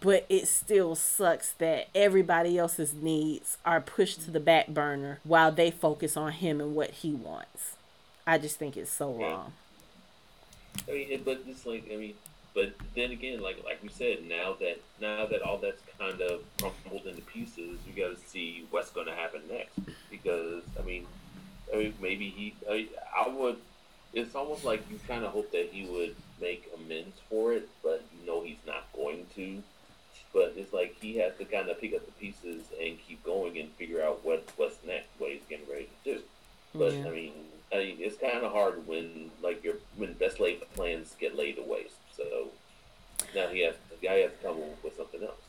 But 0.00 0.26
it 0.28 0.46
still 0.46 0.94
sucks 0.94 1.52
that 1.52 1.88
everybody 1.94 2.58
else's 2.58 2.92
needs 2.94 3.56
are 3.64 3.80
pushed 3.80 4.22
to 4.24 4.30
the 4.30 4.40
back 4.40 4.68
burner 4.68 5.18
while 5.24 5.50
they 5.50 5.70
focus 5.70 6.16
on 6.16 6.32
him 6.32 6.60
and 6.60 6.74
what 6.74 6.90
he 6.90 7.12
wants. 7.12 7.76
I 8.26 8.36
just 8.36 8.58
think 8.58 8.76
it's 8.76 8.92
so 8.92 9.12
wrong. 9.12 9.54
I 10.86 10.92
mean, 10.92 11.22
but 11.24 11.42
it's 11.46 11.64
like 11.64 11.90
I 11.90 11.96
mean, 11.96 12.14
but 12.54 12.72
then 12.94 13.10
again, 13.10 13.40
like 13.40 13.62
like 13.64 13.82
we 13.82 13.88
said, 13.88 14.24
now 14.28 14.56
that 14.60 14.80
now 15.00 15.26
that 15.26 15.42
all 15.42 15.58
that's 15.58 15.80
kind 15.98 16.20
of 16.20 16.42
crumbled 16.58 17.06
into 17.06 17.22
pieces, 17.22 17.78
you 17.86 17.92
got 17.96 18.16
to 18.16 18.28
see 18.28 18.66
what's 18.70 18.90
going 18.90 19.06
to 19.06 19.14
happen 19.14 19.42
next. 19.50 19.78
Because 20.10 20.62
I 20.78 20.82
mean, 20.82 21.06
I 21.72 21.76
mean, 21.76 21.94
maybe 22.00 22.28
he. 22.28 22.54
I, 22.68 22.88
I 23.16 23.28
would. 23.28 23.56
It's 24.14 24.34
almost 24.34 24.64
like 24.64 24.82
you 24.90 24.98
kind 25.06 25.24
of 25.24 25.32
hope 25.32 25.52
that 25.52 25.68
he 25.70 25.86
would 25.86 26.16
make 26.40 26.70
amends 26.74 27.18
for 27.28 27.52
it, 27.52 27.68
but 27.82 28.04
you 28.18 28.26
know 28.26 28.42
he's 28.42 28.56
not 28.66 28.90
going 28.94 29.26
to. 29.36 29.62
But 30.32 30.54
it's 30.56 30.72
like 30.72 30.96
he 31.00 31.16
has 31.18 31.36
to 31.38 31.44
kind 31.44 31.68
of 31.68 31.80
pick 31.80 31.94
up 31.94 32.04
the 32.04 32.12
pieces 32.12 32.64
and 32.80 32.98
keep 33.06 33.22
going 33.24 33.58
and 33.58 33.70
figure 33.72 34.02
out 34.02 34.24
what 34.24 34.48
what's 34.56 34.78
next, 34.86 35.08
what 35.18 35.30
he's 35.30 35.44
getting 35.48 35.68
ready 35.70 35.88
to 36.04 36.14
do. 36.14 36.20
But 36.74 36.94
yeah. 36.94 37.06
I 37.06 37.10
mean, 37.10 37.32
I 37.72 37.76
mean, 37.76 37.96
it's 38.00 38.16
kind 38.18 38.44
of 38.44 38.52
hard 38.52 38.86
when 38.86 39.30
like 39.42 39.62
your 39.62 39.74
when 39.96 40.14
best 40.14 40.40
laid 40.40 40.60
plans 40.74 41.14
get 41.20 41.36
laid 41.36 41.56
to 41.56 41.62
waste. 41.62 41.94
So 42.18 42.48
now 43.34 43.48
he 43.48 43.60
has 43.60 43.74
the 43.90 44.06
guy 44.06 44.18
has 44.18 44.32
to 44.32 44.48
come 44.48 44.56
up 44.56 44.84
with 44.84 44.96
something 44.96 45.22
else. 45.22 45.40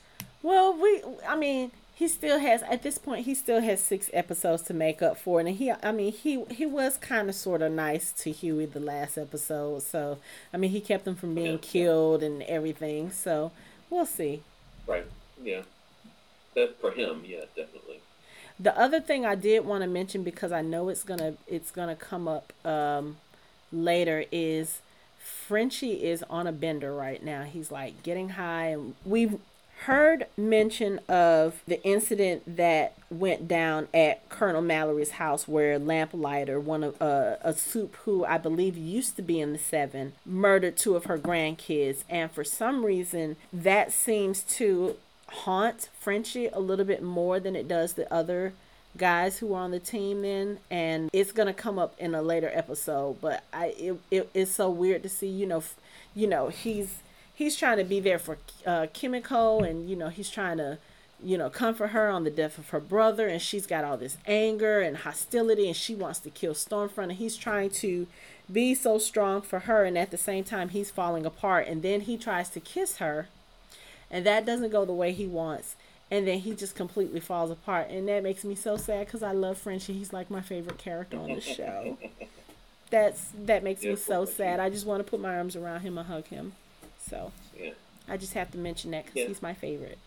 Well, 0.42 0.74
we 0.74 1.04
I 1.28 1.36
mean 1.36 1.72
he 2.00 2.08
still 2.08 2.40
has 2.40 2.64
at 2.64 2.82
this 2.82 2.98
point 2.98 3.26
he 3.26 3.36
still 3.36 3.60
has 3.60 3.82
six 3.82 4.10
episodes 4.14 4.62
to 4.64 4.74
make 4.74 5.02
up 5.02 5.18
for 5.18 5.42
and 5.42 5.50
he 5.50 5.70
i 5.84 5.92
mean 5.92 6.14
he 6.14 6.46
he 6.46 6.66
was 6.66 6.96
kind 6.96 7.28
of 7.28 7.36
sort 7.36 7.62
of 7.62 7.70
nice 7.74 8.14
to 8.14 8.32
Hughie 8.32 8.68
the 8.68 8.80
last 8.80 9.18
episode. 9.18 9.82
So 9.84 10.18
i 10.54 10.58
mean 10.58 10.72
he 10.72 10.80
kept 10.80 11.06
him 11.06 11.16
from 11.16 11.36
being 11.36 11.54
yeah. 11.54 11.60
killed 11.62 12.24
and 12.24 12.42
everything. 12.44 13.12
So 13.12 13.52
we'll 13.90 14.06
see. 14.06 14.44
Right. 14.88 15.06
Yeah. 15.44 15.64
That 16.56 16.80
for 16.80 16.92
him 16.92 17.24
yeah 17.26 17.46
definitely. 17.54 18.00
The 18.58 18.78
other 18.80 19.02
thing 19.02 19.26
i 19.26 19.36
did 19.36 19.66
want 19.66 19.84
to 19.84 19.90
mention 19.90 20.24
because 20.24 20.54
i 20.54 20.62
know 20.62 20.88
it's 20.88 21.04
gonna 21.04 21.34
it's 21.48 21.72
gonna 21.72 21.98
come 21.98 22.30
up 22.30 22.54
um 22.66 23.18
later 23.74 24.24
is 24.32 24.80
Frenchie 25.20 26.04
is 26.04 26.24
on 26.30 26.48
a 26.48 26.52
bender 26.52 26.94
right 26.94 27.24
now. 27.24 27.44
He's 27.44 27.72
like 27.72 28.04
getting 28.04 28.30
high, 28.30 28.78
we've 29.06 29.40
heard 29.86 30.28
mention 30.36 31.00
of 31.08 31.62
the 31.66 31.82
incident 31.84 32.58
that 32.58 32.94
went 33.10 33.48
down 33.48 33.88
at 33.94 34.28
Colonel 34.30 34.62
Mallory's 34.62 35.12
house 35.12 35.48
where 35.48 35.80
Lamplighter, 35.80 36.60
one 36.60 36.84
of 36.84 37.02
uh, 37.02 37.38
a 37.42 37.54
soup 37.54 37.96
who 38.04 38.26
I 38.26 38.38
believe 38.38 38.78
used 38.78 39.16
to 39.16 39.22
be 39.22 39.40
in 39.40 39.54
the 39.54 39.60
seven, 39.60 40.14
murdered 40.26 40.76
two 40.76 40.96
of 40.96 41.06
her 41.06 41.18
grandkids, 41.18 42.04
and 42.10 42.30
for 42.30 42.44
some 42.44 42.86
reason 42.86 43.38
that 43.54 43.94
seems 43.94 44.42
to 44.44 44.98
haunt 45.28 45.90
Frenchie 46.00 46.48
a 46.48 46.60
little 46.60 46.86
bit 46.86 47.02
more 47.02 47.40
than 47.40 47.56
it 47.56 47.68
does 47.68 47.94
the 47.94 48.12
other 48.14 48.54
guys 48.98 49.38
who 49.38 49.54
are 49.54 49.62
on 49.62 49.72
the 49.72 49.80
team 49.80 50.24
then 50.24 50.58
and 50.70 51.10
it's 51.14 51.32
gonna 51.32 51.54
come 51.54 51.78
up 51.78 51.94
in 52.00 52.16
a 52.16 52.22
later 52.22 52.52
episode 52.54 53.16
but 53.22 53.44
i 53.54 53.68
it, 53.78 54.00
it, 54.10 54.30
it's 54.34 54.52
so 54.52 54.70
weird 54.70 55.04
to 55.04 55.10
see 55.10 55.28
you 55.28 55.46
know 55.46 55.64
you 56.16 56.28
know 56.28 56.50
he's 56.50 57.00
he's 57.34 57.56
trying 57.56 57.78
to 57.78 57.84
be 57.84 58.00
there 58.00 58.20
for 58.20 58.38
uh, 58.66 58.88
kimiko 58.92 59.60
and 59.60 59.90
you 59.90 59.96
know 59.96 60.10
he's 60.10 60.30
trying 60.30 60.58
to 60.58 60.78
you 61.24 61.38
know 61.38 61.50
comfort 61.50 61.88
her 61.88 62.10
on 62.10 62.24
the 62.24 62.32
death 62.32 62.58
of 62.58 62.70
her 62.70 62.80
brother 62.80 63.28
and 63.28 63.42
she's 63.42 63.68
got 63.68 63.84
all 63.84 63.98
this 63.98 64.18
anger 64.26 64.80
and 64.82 64.98
hostility 64.98 65.68
and 65.68 65.76
she 65.76 65.94
wants 65.94 66.20
to 66.20 66.30
kill 66.30 66.54
stormfront 66.54 67.04
and 67.04 67.12
he's 67.14 67.38
trying 67.38 67.70
to 67.70 68.08
be 68.52 68.74
so 68.74 68.98
strong 68.98 69.42
for 69.42 69.60
her 69.60 69.84
and 69.84 69.98
at 69.98 70.12
the 70.12 70.18
same 70.18 70.44
time 70.44 70.70
he's 70.70 70.90
falling 70.90 71.26
apart 71.26 71.68
and 71.68 71.84
then 71.84 72.02
he 72.02 72.18
tries 72.18 72.50
to 72.50 72.60
kiss 72.60 72.98
her 72.98 73.28
and 74.10 74.26
that 74.26 74.46
doesn't 74.46 74.72
go 74.72 74.86
the 74.86 74.94
way 74.94 75.12
he 75.12 75.28
wants 75.28 75.76
and 76.12 76.28
then 76.28 76.40
he 76.40 76.56
just 76.56 76.76
completely 76.76 77.20
falls 77.20 77.52
apart. 77.52 77.90
And 77.90 78.08
that 78.08 78.24
makes 78.24 78.44
me 78.44 78.56
so 78.56 78.78
sad 78.78 79.06
because 79.06 79.24
i 79.24 79.32
love 79.32 79.58
frenchie. 79.58 79.94
He's 79.94 80.14
like 80.14 80.30
my 80.30 80.42
favorite 80.42 80.78
character 80.78 81.18
on 81.18 81.34
the 81.34 81.42
show. 81.42 81.98
That's 82.90 83.32
that 83.46 83.64
makes 83.64 83.84
yeah, 83.84 83.92
me 83.92 83.96
so 83.96 84.26
sad. 84.26 84.60
I 84.60 84.70
just 84.70 84.86
want 84.86 85.06
to 85.06 85.10
put 85.10 85.20
my 85.20 85.38
arms 85.38 85.56
around 85.56 85.82
him 85.82 85.98
and 85.98 86.08
hug 86.08 86.28
him. 86.28 86.54
So 87.08 87.32
yeah. 87.58 87.72
I 88.08 88.18
just 88.18 88.34
have 88.34 88.52
to 88.52 88.58
mention 88.58 88.92
that 88.92 89.06
because 89.06 89.18
yeah. 89.18 89.28
he's 89.28 89.42
my 89.42 89.54
favorite. 89.54 90.00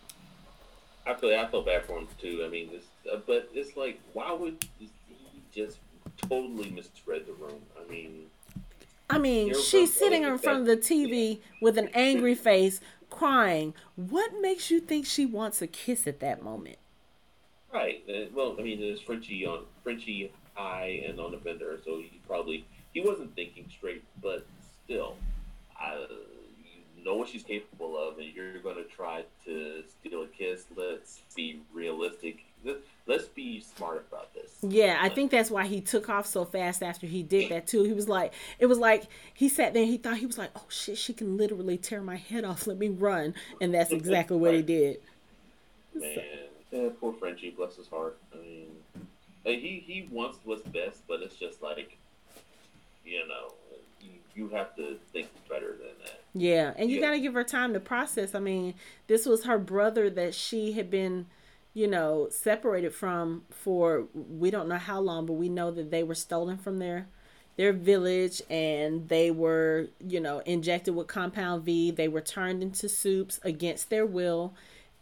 I 1.05 1.13
feel 1.15 1.37
i 1.37 1.45
feel 1.47 1.63
bad 1.63 1.85
for 1.85 1.97
him 1.99 2.07
too. 2.19 2.43
I 2.45 2.49
mean 2.49 2.69
it's, 2.73 2.85
uh, 3.11 3.19
but 3.25 3.49
it's 3.53 3.77
like 3.77 3.99
why 4.11 4.33
would 4.33 4.65
he 4.79 4.89
just 5.53 5.77
totally 6.17 6.69
misread 6.71 7.25
the 7.25 7.33
room? 7.33 7.61
I 7.79 7.89
mean 7.89 8.25
I 9.09 9.19
mean, 9.19 9.53
she's 9.53 9.93
sitting 9.93 10.23
in 10.23 10.37
front 10.39 10.61
of 10.61 10.65
the 10.65 10.77
TV 10.77 11.39
with 11.61 11.77
an 11.77 11.89
angry 11.93 12.35
face, 12.49 12.79
crying. 13.13 13.73
What 13.95 14.31
makes 14.41 14.71
you 14.71 14.79
think 14.79 15.05
she 15.05 15.25
wants 15.25 15.61
a 15.61 15.67
kiss 15.67 16.07
at 16.07 16.19
that 16.19 16.43
moment? 16.43 16.77
Right. 17.71 18.03
Uh, 18.07 18.29
well, 18.33 18.55
I 18.59 18.61
mean, 18.61 18.79
there's 18.79 19.01
Frenchie 19.01 19.45
on 19.45 19.65
Frenchie 19.83 20.31
high 20.53 21.03
and 21.07 21.19
on 21.19 21.31
the 21.31 21.37
bender, 21.37 21.79
so 21.83 21.97
he 21.97 22.19
probably 22.27 22.65
he 22.93 23.01
wasn't 23.01 23.35
thinking 23.35 23.65
straight. 23.69 24.03
But 24.21 24.45
still, 24.83 25.15
I, 25.79 26.05
you 26.95 27.03
know 27.03 27.15
what 27.15 27.29
she's 27.29 27.43
capable 27.43 27.97
of, 27.97 28.17
and 28.19 28.27
you're 28.33 28.59
going 28.59 28.75
to 28.75 28.83
try 28.83 29.23
to 29.45 29.83
steal 29.87 30.23
a 30.23 30.27
kiss. 30.27 30.65
Let's 30.75 31.21
be 31.35 31.61
realistic 31.73 32.45
let's 33.05 33.25
be 33.25 33.61
smart 33.61 34.05
about 34.09 34.33
this. 34.33 34.51
Yeah, 34.61 34.97
I 35.01 35.09
think 35.09 35.31
that's 35.31 35.51
why 35.51 35.65
he 35.65 35.81
took 35.81 36.09
off 36.09 36.25
so 36.25 36.45
fast 36.45 36.81
after 36.81 37.07
he 37.07 37.23
did 37.23 37.49
that 37.51 37.67
too. 37.67 37.83
He 37.83 37.93
was 37.93 38.07
like, 38.07 38.33
it 38.59 38.67
was 38.67 38.77
like 38.77 39.03
he 39.33 39.49
sat 39.49 39.73
there. 39.73 39.85
he 39.85 39.97
thought 39.97 40.17
he 40.17 40.25
was 40.25 40.37
like, 40.37 40.51
oh 40.55 40.65
shit, 40.69 40.97
she 40.97 41.13
can 41.13 41.37
literally 41.37 41.77
tear 41.77 42.01
my 42.01 42.15
head 42.15 42.43
off. 42.43 42.67
Let 42.67 42.77
me 42.77 42.89
run, 42.89 43.33
and 43.61 43.73
that's 43.73 43.91
exactly 43.91 44.37
what 44.37 44.53
he 44.53 44.61
did. 44.61 45.01
Man, 45.93 46.19
yeah, 46.71 46.89
poor 46.99 47.13
Frenchie, 47.13 47.51
bless 47.51 47.75
his 47.75 47.87
heart. 47.87 48.17
I 48.33 48.41
mean, 48.41 48.67
he 49.43 49.83
he 49.85 50.07
wants 50.11 50.39
what's 50.43 50.63
best, 50.63 51.01
but 51.07 51.21
it's 51.21 51.35
just 51.35 51.61
like, 51.61 51.97
you 53.05 53.27
know, 53.27 53.53
you, 54.01 54.09
you 54.35 54.49
have 54.49 54.75
to 54.77 54.97
think 55.11 55.27
better 55.49 55.71
than 55.71 55.91
that. 56.03 56.21
Yeah, 56.33 56.73
and 56.77 56.89
you 56.89 56.99
yeah. 56.99 57.07
got 57.07 57.11
to 57.11 57.19
give 57.19 57.33
her 57.33 57.43
time 57.43 57.73
to 57.73 57.79
process. 57.79 58.33
I 58.33 58.39
mean, 58.39 58.73
this 59.07 59.25
was 59.25 59.45
her 59.45 59.59
brother 59.59 60.09
that 60.11 60.33
she 60.33 60.73
had 60.73 60.89
been 60.89 61.27
you 61.73 61.87
know, 61.87 62.27
separated 62.29 62.93
from 62.93 63.43
for 63.49 64.05
we 64.13 64.51
don't 64.51 64.67
know 64.67 64.77
how 64.77 64.99
long, 64.99 65.25
but 65.25 65.33
we 65.33 65.49
know 65.49 65.71
that 65.71 65.91
they 65.91 66.03
were 66.03 66.15
stolen 66.15 66.57
from 66.57 66.79
their 66.79 67.07
their 67.55 67.73
village 67.73 68.41
and 68.49 69.07
they 69.09 69.29
were, 69.31 69.87
you 69.99 70.19
know, 70.19 70.39
injected 70.39 70.95
with 70.95 71.07
compound 71.07 71.63
V. 71.63 71.91
They 71.91 72.07
were 72.07 72.21
turned 72.21 72.63
into 72.63 72.89
soups 72.89 73.39
against 73.43 73.89
their 73.89 74.05
will. 74.05 74.53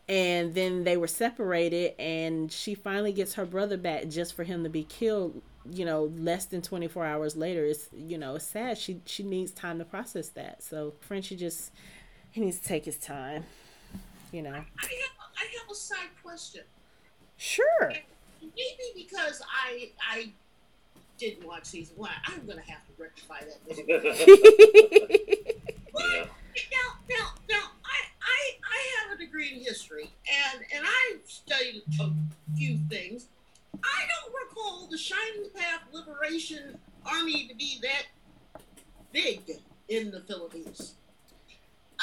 And 0.10 0.53
then 0.56 0.84
they 0.84 0.98
were 0.98 1.07
separated 1.07 1.93
and 1.99 2.52
she 2.52 2.76
finally 2.76 3.14
gets 3.14 3.35
her 3.35 3.45
brother 3.45 3.77
back 3.77 4.10
just 4.10 4.34
for 4.34 4.43
him 4.43 4.64
to 4.64 4.69
be 4.69 4.84
killed, 4.84 5.41
you 5.72 5.85
know, 5.85 6.11
less 6.18 6.45
than 6.45 6.61
24 6.61 7.06
hours 7.06 7.38
later. 7.38 7.64
It's, 7.65 7.88
you 7.95 8.18
know, 8.18 8.35
it's 8.35 8.45
sad. 8.45 8.77
She 8.77 9.02
she 9.06 9.23
needs 9.23 9.52
time 9.52 9.80
to 9.80 9.85
process 9.85 10.27
that. 10.30 10.64
So 10.64 10.93
Frenchie 11.02 11.38
just 11.38 11.72
he 12.31 12.41
needs 12.41 12.60
to 12.60 12.65
take 12.68 12.85
his 12.85 12.98
time, 12.98 13.45
you 14.31 14.41
know. 14.41 14.64
I 15.41 15.45
have 15.59 15.69
a 15.72 15.76
side 15.76 16.09
question. 16.23 16.61
Sure. 17.38 17.93
maybe 18.41 18.84
because 18.95 19.41
I 19.49 19.89
I 19.99 20.31
didn't 21.18 21.45
watch 21.45 21.65
season 21.65 21.95
one, 21.97 22.11
I'm 22.26 22.45
gonna 22.45 22.61
have 22.61 22.85
to 22.85 22.91
rectify 23.01 23.39
that. 23.39 23.57
but 25.93 26.30
now, 26.72 26.99
now, 27.09 27.34
now, 27.49 27.72
I, 27.85 28.05
I 28.22 28.57
I 28.63 28.80
have 28.99 29.11
a 29.15 29.18
degree 29.18 29.51
in 29.53 29.59
history, 29.61 30.11
and 30.53 30.63
and 30.76 30.85
I've 30.85 31.22
studied 31.26 31.81
a 31.99 32.11
few 32.55 32.77
things. 32.89 33.27
I 33.84 34.03
don't 34.23 34.34
recall 34.47 34.88
the 34.89 34.97
Shining 34.97 35.49
Path 35.55 35.81
Liberation 35.91 36.77
Army 37.05 37.47
to 37.47 37.55
be 37.55 37.80
that 37.81 38.05
big 39.11 39.41
in 39.89 40.11
the 40.11 40.22
Philippines. 40.22 40.95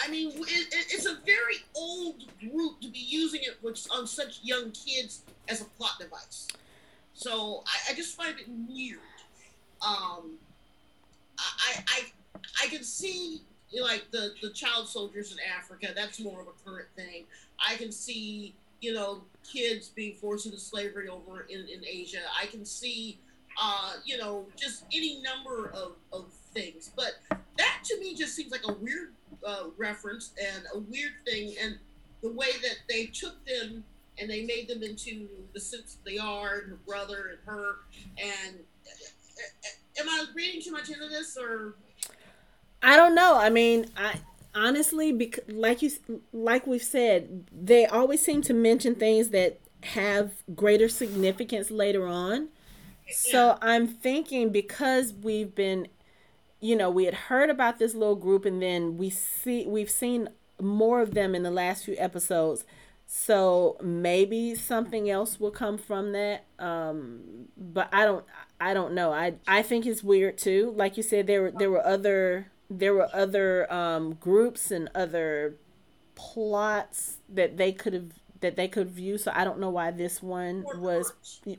I 0.02 0.08
mean, 0.10 0.32
it, 0.32 0.68
it's 0.72 1.06
a 1.06 1.18
very 1.26 1.56
old 1.74 2.24
group 2.40 2.80
to 2.80 2.88
be 2.88 2.98
using 2.98 3.40
it 3.42 3.58
with, 3.62 3.86
on 3.90 4.06
such 4.06 4.40
young 4.42 4.70
kids 4.70 5.22
as 5.48 5.60
a 5.60 5.64
plot 5.64 5.92
device. 5.98 6.48
So 7.14 7.64
I, 7.66 7.92
I 7.92 7.94
just 7.94 8.16
find 8.16 8.38
it 8.38 8.46
weird. 8.68 9.00
Um, 9.80 10.38
I, 11.38 11.84
I, 11.88 12.02
I 12.64 12.68
can 12.68 12.82
see 12.84 13.42
like 13.82 14.10
the, 14.10 14.32
the 14.42 14.50
child 14.50 14.88
soldiers 14.88 15.32
in 15.32 15.38
Africa. 15.56 15.88
That's 15.94 16.20
more 16.20 16.40
of 16.40 16.48
a 16.48 16.68
current 16.68 16.88
thing. 16.96 17.24
I 17.66 17.76
can 17.76 17.92
see 17.92 18.54
you 18.80 18.94
know 18.94 19.22
kids 19.50 19.88
being 19.88 20.14
forced 20.14 20.46
into 20.46 20.58
slavery 20.58 21.08
over 21.08 21.46
in, 21.48 21.60
in 21.60 21.84
Asia. 21.84 22.20
I 22.40 22.46
can 22.46 22.64
see 22.64 23.18
uh, 23.60 23.94
you 24.04 24.18
know 24.18 24.46
just 24.56 24.84
any 24.92 25.20
number 25.20 25.70
of, 25.70 25.92
of 26.12 26.26
things. 26.48 26.90
But 26.96 27.12
that 27.30 27.78
to 27.84 28.00
me 28.00 28.14
just 28.14 28.34
seems 28.34 28.52
like 28.52 28.66
a 28.68 28.72
weird 28.72 29.12
uh, 29.46 29.64
reference 29.76 30.32
and 30.40 30.64
a 30.74 30.78
weird 30.78 31.12
thing, 31.26 31.54
and 31.62 31.78
the 32.22 32.32
way 32.32 32.52
that 32.62 32.76
they 32.88 33.06
took 33.06 33.44
them 33.46 33.84
and 34.20 34.28
they 34.28 34.44
made 34.44 34.68
them 34.68 34.82
into 34.82 35.28
the 35.54 35.60
suits 35.60 35.98
they 36.04 36.18
are, 36.18 36.58
and 36.58 36.70
her 36.70 36.78
brother 36.86 37.30
and 37.30 37.38
her. 37.46 37.76
And 38.18 38.56
uh, 38.86 40.00
am 40.00 40.08
I 40.08 40.24
reading 40.34 40.60
too 40.60 40.72
much 40.72 40.88
into 40.90 41.08
this, 41.08 41.36
or? 41.40 41.74
I 42.82 42.96
don't 42.96 43.14
know. 43.14 43.36
I 43.38 43.50
mean, 43.50 43.86
I 43.96 44.20
honestly, 44.54 45.12
because 45.12 45.44
like 45.48 45.82
you, 45.82 45.90
like 46.32 46.66
we've 46.66 46.82
said, 46.82 47.46
they 47.52 47.86
always 47.86 48.22
seem 48.22 48.42
to 48.42 48.54
mention 48.54 48.94
things 48.94 49.28
that 49.30 49.60
have 49.84 50.32
greater 50.54 50.88
significance 50.88 51.70
later 51.70 52.06
on. 52.06 52.48
So 53.10 53.56
I'm 53.62 53.86
thinking 53.86 54.50
because 54.50 55.14
we've 55.14 55.54
been, 55.54 55.88
you 56.60 56.76
know, 56.76 56.90
we 56.90 57.04
had 57.04 57.14
heard 57.14 57.50
about 57.50 57.78
this 57.78 57.94
little 57.94 58.16
group, 58.16 58.44
and 58.44 58.60
then 58.60 58.96
we 58.96 59.10
see 59.10 59.66
we've 59.66 59.90
seen 59.90 60.28
more 60.60 61.00
of 61.00 61.14
them 61.14 61.34
in 61.34 61.42
the 61.42 61.50
last 61.50 61.84
few 61.84 61.94
episodes. 61.98 62.64
So 63.06 63.78
maybe 63.82 64.54
something 64.54 65.08
else 65.08 65.40
will 65.40 65.50
come 65.50 65.78
from 65.78 66.12
that. 66.12 66.44
Um, 66.58 67.46
but 67.56 67.88
I 67.92 68.04
don't, 68.04 68.24
I 68.60 68.74
don't 68.74 68.92
know. 68.92 69.12
I 69.12 69.34
I 69.46 69.62
think 69.62 69.86
it's 69.86 70.02
weird 70.02 70.36
too. 70.36 70.74
Like 70.76 70.96
you 70.96 71.02
said, 71.02 71.26
there 71.26 71.42
were 71.42 71.50
there 71.52 71.70
were 71.70 71.84
other 71.86 72.50
there 72.70 72.94
were 72.94 73.08
other 73.14 73.72
um, 73.72 74.14
groups 74.14 74.70
and 74.70 74.90
other 74.94 75.56
plots 76.14 77.18
that 77.28 77.56
they 77.56 77.72
could 77.72 77.94
have 77.94 78.12
that 78.40 78.56
they 78.56 78.68
could 78.68 78.90
view. 78.90 79.16
So 79.16 79.32
I 79.34 79.44
don't 79.44 79.58
know 79.58 79.70
why 79.70 79.90
this 79.90 80.22
one 80.22 80.64
was 80.76 81.12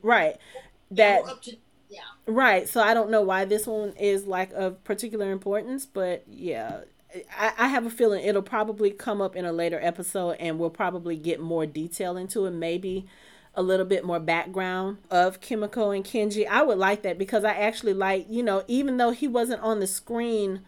right. 0.04 0.38
That 0.92 1.22
yeah. 1.90 2.02
right. 2.26 2.68
So 2.68 2.82
I 2.82 2.94
don't 2.94 3.10
know 3.10 3.22
why 3.22 3.46
this 3.46 3.68
one 3.68 3.94
is 4.00 4.26
like 4.26 4.52
of 4.54 4.84
particular 4.84 5.32
importance, 5.32 5.86
but 5.86 6.24
yeah. 6.28 6.82
I, 7.36 7.54
I 7.58 7.68
have 7.70 7.88
a 7.88 7.90
feeling 7.90 8.24
it'll 8.24 8.44
probably 8.44 8.92
come 8.92 9.20
up 9.20 9.36
in 9.36 9.44
a 9.44 9.52
later 9.52 9.80
episode 9.82 10.38
and 10.40 10.60
we'll 10.60 10.70
probably 10.70 11.16
get 11.16 11.40
more 11.40 11.66
detail 11.66 12.16
into 12.18 12.46
it. 12.46 12.52
Maybe 12.52 13.08
a 13.56 13.64
little 13.64 13.86
bit 13.86 14.06
more 14.06 14.20
background 14.20 15.00
of 15.10 15.42
Kimiko 15.42 15.90
and 15.90 16.06
Kenji. 16.06 16.48
I 16.48 16.62
would 16.62 16.78
like 16.78 17.02
that 17.02 17.18
because 17.18 17.44
I 17.44 17.54
actually 17.54 17.96
like, 17.96 18.28
you 18.30 18.44
know, 18.44 18.64
even 18.68 18.98
though 18.98 19.10
he 19.10 19.28
wasn't 19.28 19.64
on 19.64 19.80
the 19.80 19.88
screen 19.88 20.62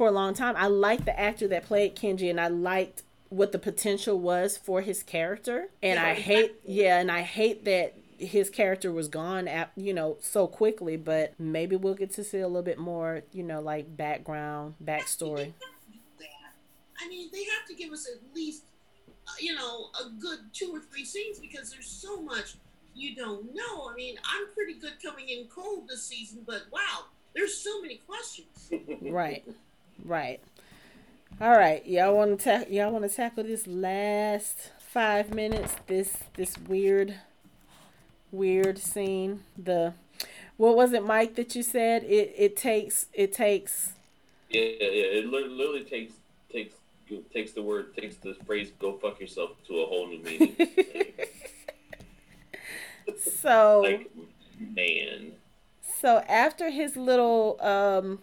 for 0.00 0.06
a 0.06 0.10
long 0.10 0.32
time. 0.32 0.54
I 0.56 0.66
liked 0.66 1.04
the 1.04 1.20
actor 1.20 1.46
that 1.48 1.66
played 1.66 1.94
Kenji, 1.94 2.30
and 2.30 2.40
I 2.40 2.48
liked 2.48 3.02
what 3.28 3.52
the 3.52 3.58
potential 3.58 4.18
was 4.18 4.56
for 4.56 4.80
his 4.80 5.02
character. 5.02 5.68
And 5.82 5.98
I 5.98 6.14
hate, 6.14 6.54
yeah, 6.64 6.98
and 6.98 7.10
I 7.10 7.20
hate 7.20 7.66
that 7.66 7.96
his 8.20 8.50
character 8.50 8.92
was 8.92 9.08
gone 9.08 9.48
at 9.48 9.72
you 9.76 9.92
know 9.92 10.16
so 10.20 10.46
quickly. 10.46 10.96
But 10.96 11.34
maybe 11.38 11.76
we'll 11.76 11.94
get 11.94 12.12
to 12.14 12.24
see 12.24 12.38
a 12.38 12.48
little 12.48 12.62
bit 12.62 12.78
more, 12.78 13.22
you 13.32 13.42
know, 13.42 13.60
like 13.60 13.96
background, 13.96 14.74
backstory. 14.82 15.52
I 17.02 17.08
mean, 17.08 17.30
they 17.32 17.44
have 17.44 17.66
to 17.68 17.74
give 17.74 17.92
us 17.92 18.06
at 18.06 18.20
least, 18.34 18.64
uh, 19.26 19.30
you 19.40 19.54
know, 19.54 19.86
a 20.04 20.10
good 20.20 20.38
two 20.52 20.70
or 20.70 20.80
three 20.80 21.04
scenes 21.04 21.38
because 21.38 21.70
there's 21.70 21.86
so 21.86 22.20
much 22.20 22.56
you 22.94 23.14
don't 23.14 23.54
know. 23.54 23.88
I 23.90 23.94
mean, 23.94 24.16
I'm 24.24 24.52
pretty 24.54 24.74
good 24.74 24.94
coming 25.02 25.28
in 25.28 25.46
cold 25.46 25.88
this 25.88 26.04
season, 26.04 26.42
but 26.46 26.62
wow, 26.72 27.06
there's 27.34 27.56
so 27.56 27.80
many 27.80 28.00
questions. 28.06 28.70
right. 29.02 29.44
Right. 30.04 30.40
All 31.40 31.52
right, 31.52 31.86
y'all 31.86 32.14
want 32.14 32.38
to 32.38 32.44
ta- 32.44 32.68
y'all 32.68 32.90
want 32.90 33.08
to 33.08 33.14
tackle 33.14 33.44
this 33.44 33.66
last 33.66 34.72
five 34.78 35.32
minutes? 35.32 35.74
This 35.86 36.18
this 36.34 36.58
weird, 36.58 37.14
weird 38.32 38.78
scene. 38.78 39.44
The 39.56 39.94
what 40.56 40.76
was 40.76 40.92
it, 40.92 41.04
Mike? 41.04 41.34
That 41.36 41.54
you 41.54 41.62
said 41.62 42.04
it 42.04 42.34
it 42.36 42.56
takes 42.56 43.06
it 43.12 43.32
takes. 43.32 43.92
Yeah, 44.48 44.60
yeah. 44.60 45.20
It 45.20 45.26
literally 45.26 45.84
takes 45.84 46.14
takes 46.52 46.74
takes 47.32 47.52
the 47.52 47.62
word 47.62 47.96
takes 47.96 48.16
the 48.16 48.34
phrase 48.46 48.70
"go 48.78 48.92
fuck 48.92 49.20
yourself" 49.20 49.50
to 49.68 49.80
a 49.80 49.86
whole 49.86 50.06
new 50.06 50.22
meaning. 50.22 50.56
so 53.18 53.82
like, 53.82 54.10
man. 54.58 55.32
So 56.00 56.18
after 56.28 56.70
his 56.70 56.96
little 56.96 57.58
um 57.60 58.20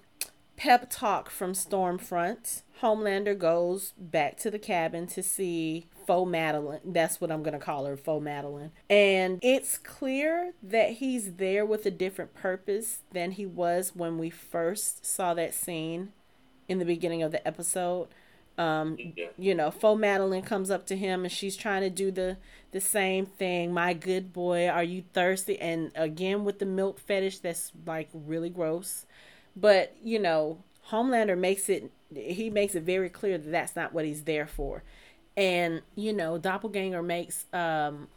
pep 0.56 0.90
talk 0.90 1.30
from 1.30 1.54
Stormfront, 1.54 2.64
Homelander 2.82 3.38
goes 3.38 3.94
back 3.98 4.38
to 4.38 4.52
the 4.52 4.60
cabin 4.60 5.08
to 5.08 5.24
see 5.24 5.88
Faux 6.08 6.32
Madelyn. 6.32 6.80
That's 6.86 7.20
what 7.22 7.32
I'm 7.32 7.44
going 7.44 7.54
to 7.54 7.64
call 7.64 7.86
her, 7.86 7.98
Faux 7.98 8.26
Madelyn. 8.26 8.72
And 8.90 9.40
it's 9.44 9.78
clear 9.78 10.54
that 10.64 10.94
he's 10.94 11.34
there 11.34 11.66
with 11.66 11.86
a 11.86 11.92
different 11.92 12.34
purpose 12.34 13.00
than 13.12 13.32
he 13.32 13.46
was 13.46 13.92
when 13.94 14.18
we 14.18 14.30
first 14.30 15.06
saw 15.06 15.34
that 15.34 15.54
scene 15.54 16.14
in 16.70 16.80
the 16.80 16.86
beginning 16.86 17.22
of 17.22 17.32
the 17.32 17.46
episode. 17.46 18.08
Um, 18.58 18.98
you 19.38 19.54
know, 19.54 19.70
Faux 19.70 20.02
Madelyn 20.02 20.44
comes 20.46 20.72
up 20.72 20.88
to 20.88 20.96
him 20.96 21.24
and 21.24 21.32
she's 21.32 21.56
trying 21.56 21.84
to 21.84 21.90
do 21.92 22.10
the 22.10 22.38
the 22.72 22.82
same 22.82 23.26
thing. 23.26 23.74
My 23.74 23.94
good 23.94 24.34
boy, 24.34 24.68
are 24.68 24.84
you 24.84 25.04
thirsty? 25.14 25.60
And 25.60 25.92
again 25.94 26.44
with 26.44 26.60
the 26.60 26.66
milk 26.66 27.00
fetish, 27.00 27.40
that's 27.40 27.72
like 27.86 28.10
really 28.14 28.50
gross. 28.50 29.06
But, 29.56 29.96
you 30.04 30.20
know, 30.20 30.64
Homelander 30.90 31.38
makes 31.38 31.70
it 31.70 31.92
he 32.14 32.50
makes 32.50 32.74
it 32.76 32.84
very 32.84 33.10
clear 33.10 33.38
that 33.38 33.52
that's 33.52 33.76
not 33.76 33.94
what 33.94 34.06
he's 34.06 34.24
there 34.24 34.48
for. 34.48 34.84
And, 35.38 35.82
you 35.96 36.12
know, 36.12 36.38
Doppelganger 36.38 37.02
makes 37.04 37.46
um 37.54 38.10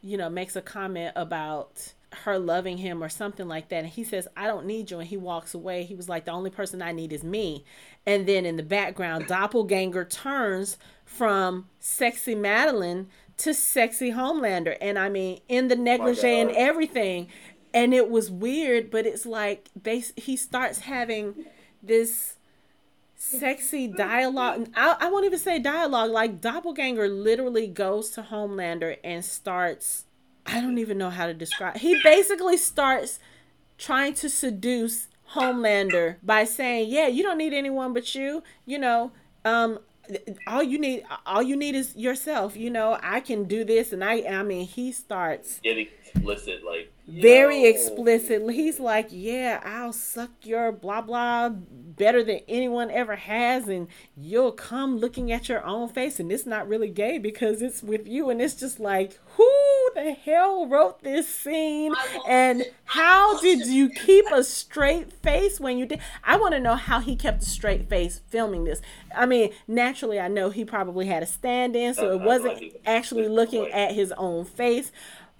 you 0.00 0.16
know, 0.16 0.28
makes 0.28 0.56
a 0.56 0.62
comment 0.62 1.12
about 1.14 1.92
her 2.24 2.38
loving 2.38 2.76
him 2.78 3.02
or 3.02 3.08
something 3.08 3.46
like 3.48 3.68
that. 3.68 3.84
And 3.84 3.88
he 3.88 4.04
says, 4.04 4.26
I 4.36 4.46
don't 4.46 4.66
need 4.66 4.90
you. 4.90 4.98
And 4.98 5.08
he 5.08 5.16
walks 5.16 5.54
away. 5.54 5.84
He 5.84 5.94
was 5.94 6.08
like, 6.08 6.24
the 6.24 6.32
only 6.32 6.50
person 6.50 6.82
I 6.82 6.92
need 6.92 7.12
is 7.12 7.22
me. 7.22 7.64
And 8.04 8.26
then 8.26 8.44
in 8.44 8.56
the 8.56 8.64
background, 8.64 9.28
Doppelganger 9.28 10.04
turns 10.04 10.76
from 11.04 11.68
sexy 11.78 12.34
Madelyn 12.34 13.06
to 13.38 13.54
sexy 13.54 14.10
Homelander. 14.10 14.76
And 14.80 14.98
I 14.98 15.08
mean, 15.08 15.40
in 15.48 15.68
the 15.68 15.76
negligee 15.76 16.40
and 16.40 16.50
everything 16.50 17.28
and 17.74 17.94
it 17.94 18.10
was 18.10 18.30
weird 18.30 18.90
but 18.90 19.06
it's 19.06 19.26
like 19.26 19.70
they 19.80 20.04
he 20.16 20.36
starts 20.36 20.80
having 20.80 21.34
this 21.82 22.36
sexy 23.22 23.86
dialogue. 23.86 24.68
I, 24.74 24.96
I 25.00 25.10
won't 25.10 25.24
even 25.24 25.38
say 25.38 25.58
dialogue 25.58 26.10
like 26.10 26.40
doppelganger 26.40 27.08
literally 27.08 27.68
goes 27.68 28.10
to 28.10 28.22
homelander 28.22 28.96
and 29.04 29.24
starts 29.24 30.04
i 30.44 30.60
don't 30.60 30.78
even 30.78 30.98
know 30.98 31.10
how 31.10 31.26
to 31.26 31.34
describe 31.34 31.76
he 31.76 32.00
basically 32.02 32.56
starts 32.56 33.20
trying 33.78 34.12
to 34.14 34.28
seduce 34.28 35.06
homelander 35.34 36.16
by 36.22 36.44
saying 36.44 36.90
yeah 36.90 37.06
you 37.06 37.22
don't 37.22 37.38
need 37.38 37.52
anyone 37.54 37.92
but 37.92 38.12
you 38.14 38.42
you 38.66 38.78
know 38.78 39.12
um 39.44 39.78
all 40.48 40.62
you 40.62 40.78
need 40.78 41.04
all 41.24 41.42
you 41.42 41.54
need 41.56 41.76
is 41.76 41.94
yourself 41.94 42.56
you 42.56 42.70
know 42.70 42.98
i 43.02 43.20
can 43.20 43.44
do 43.44 43.64
this. 43.64 43.92
And 43.92 44.02
i 44.02 44.22
i 44.28 44.42
mean 44.42 44.66
he 44.66 44.90
starts 44.90 45.60
getting 45.60 45.86
explicit 46.04 46.64
like 46.64 46.92
very 47.20 47.64
explicitly. 47.64 48.54
he's 48.54 48.80
like 48.80 49.08
yeah 49.10 49.60
i'll 49.64 49.92
suck 49.92 50.30
your 50.42 50.72
blah 50.72 51.00
blah 51.00 51.50
better 51.96 52.24
than 52.24 52.40
anyone 52.48 52.90
ever 52.90 53.16
has 53.16 53.68
and 53.68 53.86
you'll 54.16 54.52
come 54.52 54.98
looking 54.98 55.30
at 55.30 55.48
your 55.48 55.64
own 55.64 55.88
face. 55.88 56.18
And 56.18 56.32
it's 56.32 56.46
not 56.46 56.68
really 56.68 56.88
gay 56.88 57.18
because 57.18 57.62
it's 57.62 57.82
with 57.82 58.06
you 58.08 58.30
and 58.30 58.40
it's 58.40 58.54
just 58.54 58.80
like 58.80 59.18
who 59.36 59.90
the 59.94 60.12
hell 60.12 60.66
wrote 60.66 61.02
this 61.02 61.28
scene? 61.28 61.92
And 62.28 62.64
how 62.84 63.40
did 63.40 63.66
you 63.66 63.88
keep 63.88 64.26
a 64.32 64.42
straight 64.42 65.12
face 65.12 65.60
when 65.60 65.78
you 65.78 65.86
did? 65.86 66.00
I 66.24 66.36
want 66.36 66.54
to 66.54 66.60
know 66.60 66.76
how 66.76 67.00
he 67.00 67.16
kept 67.16 67.42
a 67.42 67.46
straight 67.46 67.88
face 67.88 68.20
filming 68.28 68.64
this. 68.64 68.80
I 69.14 69.26
mean 69.26 69.52
naturally 69.68 70.18
i 70.18 70.28
know 70.28 70.50
he 70.50 70.64
probably 70.64 71.06
had 71.06 71.22
a 71.22 71.26
stand-in 71.26 71.94
so 71.94 72.12
it 72.12 72.20
wasn't 72.20 72.62
actually 72.86 73.28
looking 73.28 73.70
at 73.70 73.92
his 73.92 74.12
own 74.12 74.44
face 74.44 74.90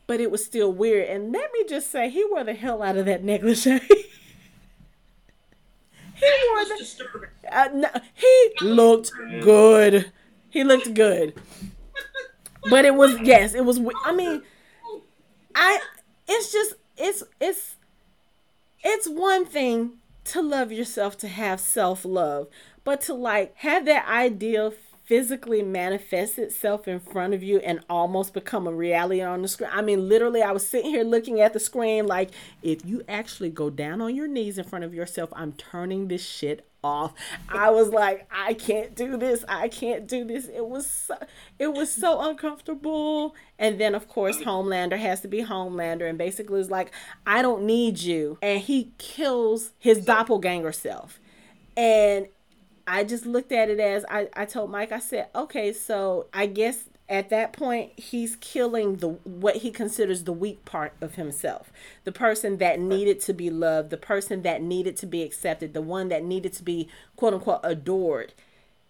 but 0.07 0.21
it 0.21 0.31
was 0.31 0.45
still 0.45 0.73
weird 0.73 1.09
and 1.09 1.33
let 1.33 1.53
me 1.53 1.65
just 1.69 1.91
say 1.91 2.09
he 2.11 2.25
wore 2.31 2.45
the 2.45 2.55
hell 2.55 2.83
out 2.83 2.97
of 2.97 3.07
that 3.07 3.25
negligee 3.25 3.79
he 6.15 6.31
wore 6.51 6.65
the, 6.65 7.29
uh, 7.51 7.69
no, 7.75 7.89
he 8.15 8.53
looked 8.63 9.13
good 9.43 10.11
he 10.51 10.65
looked 10.65 10.93
good 10.95 11.35
but 12.69 12.85
it 12.85 12.95
was 12.95 13.19
yes, 13.21 13.55
it 13.55 13.65
was. 13.65 13.81
I 14.05 14.13
mean, 14.13 14.43
I. 15.55 15.81
It's 16.29 16.53
just 16.53 16.75
it's 16.97 17.23
it's 17.41 17.77
it's 18.83 19.09
one 19.09 19.45
thing 19.45 19.95
to 20.25 20.41
love 20.41 20.71
yourself 20.71 21.19
to 21.19 21.29
have 21.29 21.61
self 21.61 22.05
love, 22.05 22.49
but 22.85 23.01
to 23.03 23.15
like 23.15 23.57
have 23.59 23.85
that 23.87 24.07
ideal 24.09 24.73
physically 25.13 25.61
manifest 25.61 26.39
itself 26.39 26.89
in 26.89 26.99
front 26.99 27.35
of 27.35 27.43
you 27.43 27.59
and 27.59 27.81
almost 27.91 28.33
become 28.33 28.67
a 28.67 28.73
reality 28.73 29.21
on 29.21 29.43
the 29.43 29.49
screen. 29.49 29.69
I 29.71 29.83
mean, 29.83 30.09
literally, 30.09 30.41
I 30.41 30.53
was 30.53 30.67
sitting 30.67 30.91
here 30.91 31.05
looking 31.05 31.39
at 31.39 31.53
the 31.53 31.61
screen 31.61 32.07
like, 32.07 32.31
if 32.63 32.87
you 32.87 33.03
actually 33.07 33.51
go 33.51 33.69
down 33.69 34.01
on 34.01 34.17
your 34.17 34.27
knees 34.27 34.57
in 34.57 34.65
front 34.65 34.87
of 34.87 34.95
yourself, 34.95 35.29
I'm 35.37 35.53
turning 35.53 36.09
this 36.09 36.27
shit 36.27 36.67
off. 36.83 37.13
I 37.51 37.69
was 37.69 37.91
like, 37.91 38.27
I 38.31 38.55
can't 38.55 38.95
do 38.95 39.19
this. 39.19 39.45
I 39.47 39.69
can't 39.69 40.09
do 40.09 40.25
this. 40.25 40.47
It 40.47 40.67
was 40.67 40.87
so, 40.87 41.19
it 41.59 41.75
was 41.75 41.93
so 41.93 42.19
uncomfortable. 42.23 43.35
And 43.59 43.79
then 43.79 43.95
of 43.95 44.09
course 44.09 44.39
Homelander 44.39 44.99
has 44.99 45.21
to 45.21 45.29
be 45.29 45.43
Homelander 45.43 46.09
and 46.09 46.17
basically 46.17 46.59
is 46.59 46.71
like, 46.71 46.91
I 47.27 47.43
don't 47.43 47.65
need 47.65 47.99
you. 47.99 48.39
And 48.41 48.63
he 48.63 48.93
kills 48.97 49.73
his 49.79 50.07
doppelganger 50.07 50.73
self. 50.73 51.21
And 51.77 52.29
I 52.87 53.05
just 53.05 53.27
looked 53.27 53.53
at 53.53 53.71
it 53.71 53.81
as 53.81 54.05
I, 54.09 54.29
I 54.35 54.45
told 54.45 54.71
Mike, 54.71 54.93
I 54.93 54.99
said, 54.99 55.29
okay, 55.35 55.73
so 55.73 56.27
I 56.33 56.47
guess 56.47 56.85
at 57.09 57.31
that 57.31 57.53
point 57.53 57.93
he's 57.99 58.37
killing 58.37 58.97
the 58.97 59.09
what 59.09 59.57
he 59.57 59.71
considers 59.71 60.25
the 60.25 60.33
weak 60.33 60.65
part 60.65 60.95
of 61.01 61.17
himself. 61.17 61.73
The 62.05 62.13
person 62.13 62.59
that 62.59 62.81
needed 62.81 63.21
to 63.21 63.33
be 63.33 63.51
loved 63.51 63.91
the 63.91 63.97
person 63.97 64.43
that 64.43 64.63
needed 64.63 64.97
to 64.99 65.07
be 65.07 65.23
accepted 65.23 65.75
the 65.75 65.83
one 65.83 66.09
that 66.09 66.25
needed 66.25 66.53
to 66.55 66.63
be 66.63 66.89
quote 67.17 67.35
unquote 67.35 67.61
adored. 67.63 68.33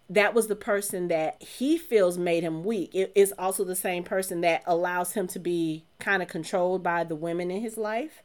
That 0.08 0.34
was 0.34 0.46
the 0.46 0.56
person 0.56 1.08
that 1.08 1.42
he 1.42 1.78
feels 1.78 2.18
made 2.18 2.42
him 2.42 2.64
weak. 2.64 2.94
It 2.94 3.12
is 3.14 3.32
also 3.38 3.64
the 3.64 3.74
same 3.74 4.04
person 4.04 4.42
that 4.42 4.62
allows 4.66 5.12
him 5.12 5.26
to 5.28 5.38
be 5.38 5.84
kind 5.98 6.22
of 6.22 6.28
controlled 6.28 6.82
by 6.82 7.04
the 7.04 7.16
women 7.16 7.50
in 7.50 7.60
his 7.60 7.76
life 7.76 8.22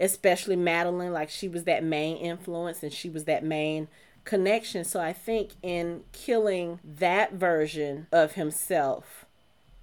especially 0.00 0.56
Madelyn 0.56 1.12
like 1.12 1.28
she 1.28 1.46
was 1.46 1.64
that 1.64 1.84
main 1.84 2.16
influence 2.16 2.82
and 2.82 2.90
she 2.90 3.10
was 3.10 3.24
that 3.24 3.44
main 3.44 3.86
connection 4.24 4.84
so 4.84 5.00
i 5.00 5.12
think 5.12 5.52
in 5.62 6.02
killing 6.12 6.78
that 6.84 7.32
version 7.32 8.06
of 8.12 8.32
himself 8.32 9.26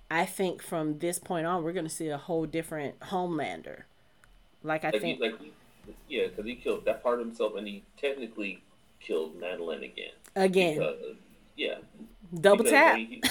I 0.10 0.26
think 0.26 0.62
from 0.62 1.00
this 1.00 1.20
point 1.20 1.46
on, 1.46 1.64
we're 1.64 1.74
going 1.74 1.86
to 1.86 1.94
see 1.94 2.08
a 2.08 2.18
whole 2.18 2.46
different 2.46 3.00
Homelander. 3.02 3.84
Like 4.64 4.86
I 4.86 4.92
like 4.92 5.02
think, 5.02 5.18
he, 5.18 5.24
like 5.24 5.36
yeah, 6.08 6.28
because 6.28 6.46
he 6.46 6.56
killed 6.56 6.86
that 6.86 7.04
part 7.04 7.20
of 7.20 7.26
himself, 7.26 7.56
and 7.58 7.68
he 7.68 7.84
technically 7.98 8.64
killed 9.00 9.40
Madelyn 9.40 9.84
again. 9.84 10.12
Again, 10.36 10.78
because, 10.78 10.98
yeah, 11.56 11.76
double 12.40 12.64
because 12.64 12.72
tap. 12.72 12.98
He, 12.98 13.22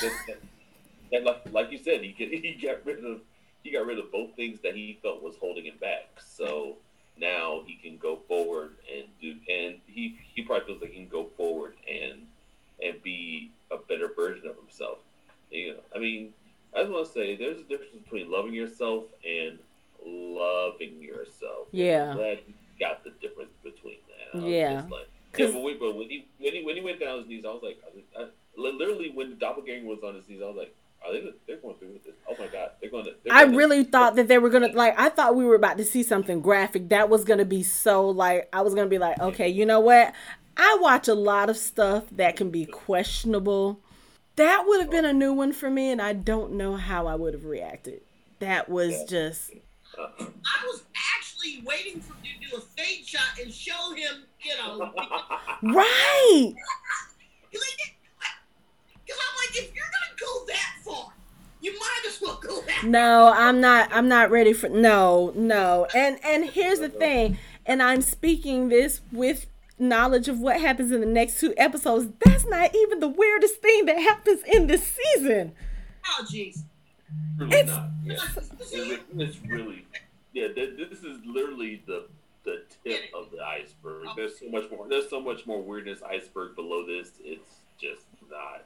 he, 1.10 1.20
like, 1.20 1.52
like 1.52 1.72
you 1.72 1.78
said, 1.78 2.02
he 2.02 2.12
he 2.18 2.58
got 2.62 2.84
rid 2.84 3.04
of 3.04 3.20
he 3.62 3.72
got 3.72 3.86
rid 3.86 3.98
of 3.98 4.12
both 4.12 4.34
things 4.36 4.60
that 4.62 4.74
he 4.74 4.98
felt 5.02 5.22
was 5.22 5.36
holding 5.36 5.64
him 5.64 5.76
back. 5.80 6.08
So 6.18 6.76
now 7.18 7.62
he 7.66 7.74
can 7.74 7.96
go 7.98 8.20
forward 8.28 8.76
and 8.92 9.04
do, 9.20 9.36
and 9.48 9.80
he 9.86 10.18
he 10.34 10.42
probably 10.42 10.66
feels 10.66 10.82
like 10.82 10.90
he 10.90 10.96
can 11.00 11.08
go 11.08 11.28
forward 11.36 11.74
and 11.88 12.26
and 12.82 13.02
be 13.02 13.50
a 13.70 13.76
better 13.76 14.10
version 14.14 14.48
of 14.48 14.56
himself. 14.56 14.98
You 15.50 15.74
know, 15.74 15.80
I 15.94 15.98
mean, 15.98 16.32
I 16.74 16.80
just 16.80 16.92
want 16.92 17.06
to 17.06 17.12
say 17.12 17.36
there's 17.36 17.60
a 17.60 17.64
difference 17.64 17.92
between 18.04 18.30
loving 18.30 18.54
yourself 18.54 19.04
and 19.24 19.58
loving 20.04 21.00
yourself. 21.00 21.68
Yeah. 21.72 22.10
I'm 22.10 22.16
glad 22.16 22.38
you 22.46 22.54
got 22.78 23.04
the 23.04 23.10
difference 23.20 23.52
between 23.62 23.96
that. 24.08 24.42
Yeah. 24.42 24.84
Like, 24.90 25.08
yeah, 25.38 25.50
but, 25.52 25.62
wait, 25.62 25.80
but 25.80 25.94
when 25.96 26.08
he 26.08 26.26
when 26.38 26.52
he 26.54 26.64
when 26.64 26.76
he 26.76 26.82
went 26.82 27.00
down 27.00 27.10
on 27.10 27.18
his 27.20 27.28
knees, 27.28 27.44
I 27.46 27.52
was 27.52 27.62
like, 27.62 27.78
I, 28.18 28.22
I, 28.22 28.26
literally 28.56 29.10
when 29.10 29.30
the 29.30 29.36
doppelganger 29.36 29.86
was 29.86 30.02
on 30.02 30.14
his 30.14 30.28
knees, 30.28 30.40
I 30.42 30.46
was 30.46 30.56
like, 30.56 30.74
are 31.06 31.12
they 31.12 31.30
they're 31.46 31.56
going 31.58 31.76
through 31.76 31.98
this? 32.04 32.14
Oh 32.28 32.34
my 32.38 32.46
god, 32.48 32.70
they're 32.80 32.90
going 32.90 33.04
to. 33.04 33.12
They're 33.24 33.32
I 33.34 33.44
gonna, 33.44 33.56
really 33.56 33.84
thought 33.84 34.16
that 34.16 34.28
they 34.28 34.38
were 34.38 34.50
gonna 34.50 34.68
like. 34.68 34.98
I 34.98 35.08
thought 35.08 35.36
we 35.36 35.44
were 35.44 35.54
about 35.54 35.78
to 35.78 35.84
see 35.84 36.02
something 36.02 36.40
graphic. 36.40 36.88
That 36.90 37.08
was 37.08 37.24
gonna 37.24 37.44
be 37.44 37.62
so 37.62 38.08
like. 38.08 38.48
I 38.52 38.62
was 38.62 38.74
gonna 38.74 38.88
be 38.88 38.98
like, 38.98 39.18
okay, 39.20 39.48
you 39.48 39.66
know 39.66 39.80
what? 39.80 40.12
I 40.56 40.78
watch 40.80 41.08
a 41.08 41.14
lot 41.14 41.50
of 41.50 41.56
stuff 41.56 42.04
that 42.12 42.36
can 42.36 42.50
be 42.50 42.66
questionable. 42.66 43.80
That 44.36 44.64
would 44.66 44.80
have 44.80 44.90
been 44.90 45.04
a 45.04 45.12
new 45.12 45.32
one 45.32 45.52
for 45.52 45.70
me, 45.70 45.90
and 45.90 46.00
I 46.00 46.12
don't 46.12 46.52
know 46.52 46.76
how 46.76 47.06
I 47.06 47.14
would 47.14 47.34
have 47.34 47.44
reacted. 47.44 48.02
That 48.40 48.68
was 48.68 49.04
just 49.04 49.50
Uh, 49.98 50.08
I 50.18 50.66
was 50.66 50.84
actually 51.16 51.62
waiting 51.64 52.00
for 52.00 52.14
you 52.22 52.32
to 52.40 52.50
do 52.50 52.56
a 52.56 52.60
fade 52.60 53.06
shot 53.06 53.38
and 53.42 53.52
show 53.52 53.94
him, 53.94 54.24
you 54.42 54.56
know, 54.58 54.92
right. 55.62 56.54
because 59.06 59.20
I'm 59.20 59.36
like, 59.36 59.56
if 59.68 59.74
you're 59.74 59.84
gonna 59.84 60.18
go 60.20 60.46
that 60.46 60.74
far, 60.84 61.12
you 61.60 61.72
might 61.78 62.02
as 62.08 62.20
well 62.20 62.38
go 62.42 62.60
that. 62.62 62.84
No, 62.84 63.32
I'm 63.34 63.60
not. 63.60 63.88
I'm 63.92 64.08
not 64.08 64.30
ready 64.30 64.52
for 64.52 64.68
no, 64.68 65.32
no. 65.36 65.86
And 65.94 66.18
and 66.24 66.44
here's 66.44 66.80
the 66.80 66.88
thing, 66.88 67.38
and 67.64 67.82
I'm 67.82 68.02
speaking 68.02 68.68
this 68.68 69.00
with 69.12 69.46
knowledge 69.78 70.26
of 70.28 70.40
what 70.40 70.60
happens 70.60 70.90
in 70.90 71.00
the 71.00 71.06
next 71.06 71.38
two 71.40 71.52
episodes. 71.56 72.08
That's 72.24 72.46
not 72.46 72.74
even 72.74 73.00
the 73.00 73.08
weirdest 73.08 73.56
thing 73.62 73.84
that 73.86 73.98
happens 73.98 74.40
in 74.52 74.66
this 74.66 74.82
season. 75.14 75.52
Oh, 76.06 76.24
jeez. 76.30 76.58
really 77.36 77.56
It's- 77.56 77.68
not. 77.76 77.88
Yeah. 78.04 78.16
It's, 78.60 79.02
it's 79.16 79.38
really 79.46 79.84
yeah. 80.32 80.48
th- 80.48 80.76
This 80.90 81.00
is 81.02 81.18
literally 81.24 81.82
the 81.86 82.06
the 82.44 82.62
tip 82.84 83.00
of 83.14 83.30
the 83.32 83.42
iceberg. 83.44 84.06
There's 84.16 84.38
so 84.38 84.48
much 84.48 84.70
more. 84.70 84.86
There's 84.88 85.10
so 85.10 85.20
much 85.20 85.46
more 85.46 85.60
weirdness 85.60 86.00
iceberg 86.02 86.54
below 86.56 86.86
this. 86.86 87.10
It's 87.24 87.56
just 87.80 88.02
not 88.30 88.64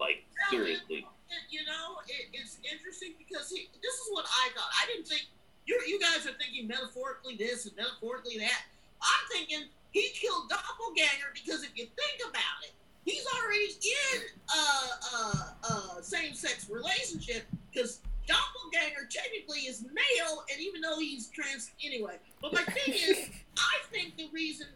like 0.00 0.24
seriously. 0.50 0.96
It- 1.06 1.46
you 1.48 1.60
know, 1.64 2.02
it, 2.08 2.26
it's 2.32 2.58
interesting 2.66 3.12
because 3.16 3.48
he, 3.50 3.68
this 3.80 3.94
is 3.94 4.08
what 4.10 4.24
I 4.26 4.50
thought. 4.50 4.66
I 4.82 4.86
didn't 4.90 5.06
think 5.06 5.26
you 5.64 5.78
you 5.86 6.00
guys 6.00 6.26
are 6.26 6.34
thinking 6.42 6.66
metaphorically 6.66 7.36
this 7.36 7.66
and 7.66 7.76
metaphorically 7.76 8.38
that. 8.38 8.62
I'm 9.00 9.24
thinking 9.30 9.68
he 9.92 10.08
killed 10.12 10.48
Doppelganger 10.50 11.30
because 11.32 11.62
if 11.62 11.70
you 11.76 11.86
think 11.86 12.28
about 12.28 12.58
it, 12.66 12.72
he's 13.04 13.24
already 13.38 13.70
in 13.78 14.20
a, 14.50 15.16
a, 15.16 15.98
a 15.98 16.02
same-sex 16.02 16.68
relationship 16.68 17.44
because 17.72 18.00
Doppelganger 18.26 19.08
technically 19.10 19.60
is 19.70 19.82
male, 19.84 20.44
and 20.52 20.60
even 20.60 20.80
though 20.80 20.98
he's 20.98 21.28
trans 21.28 21.70
anyway. 21.84 22.16
But 22.42 22.52
my 22.52 22.62
thing 22.62 22.94
is, 22.94 23.30
I 23.56 23.76
think 23.92 24.16
the 24.16 24.28
reason 24.32 24.66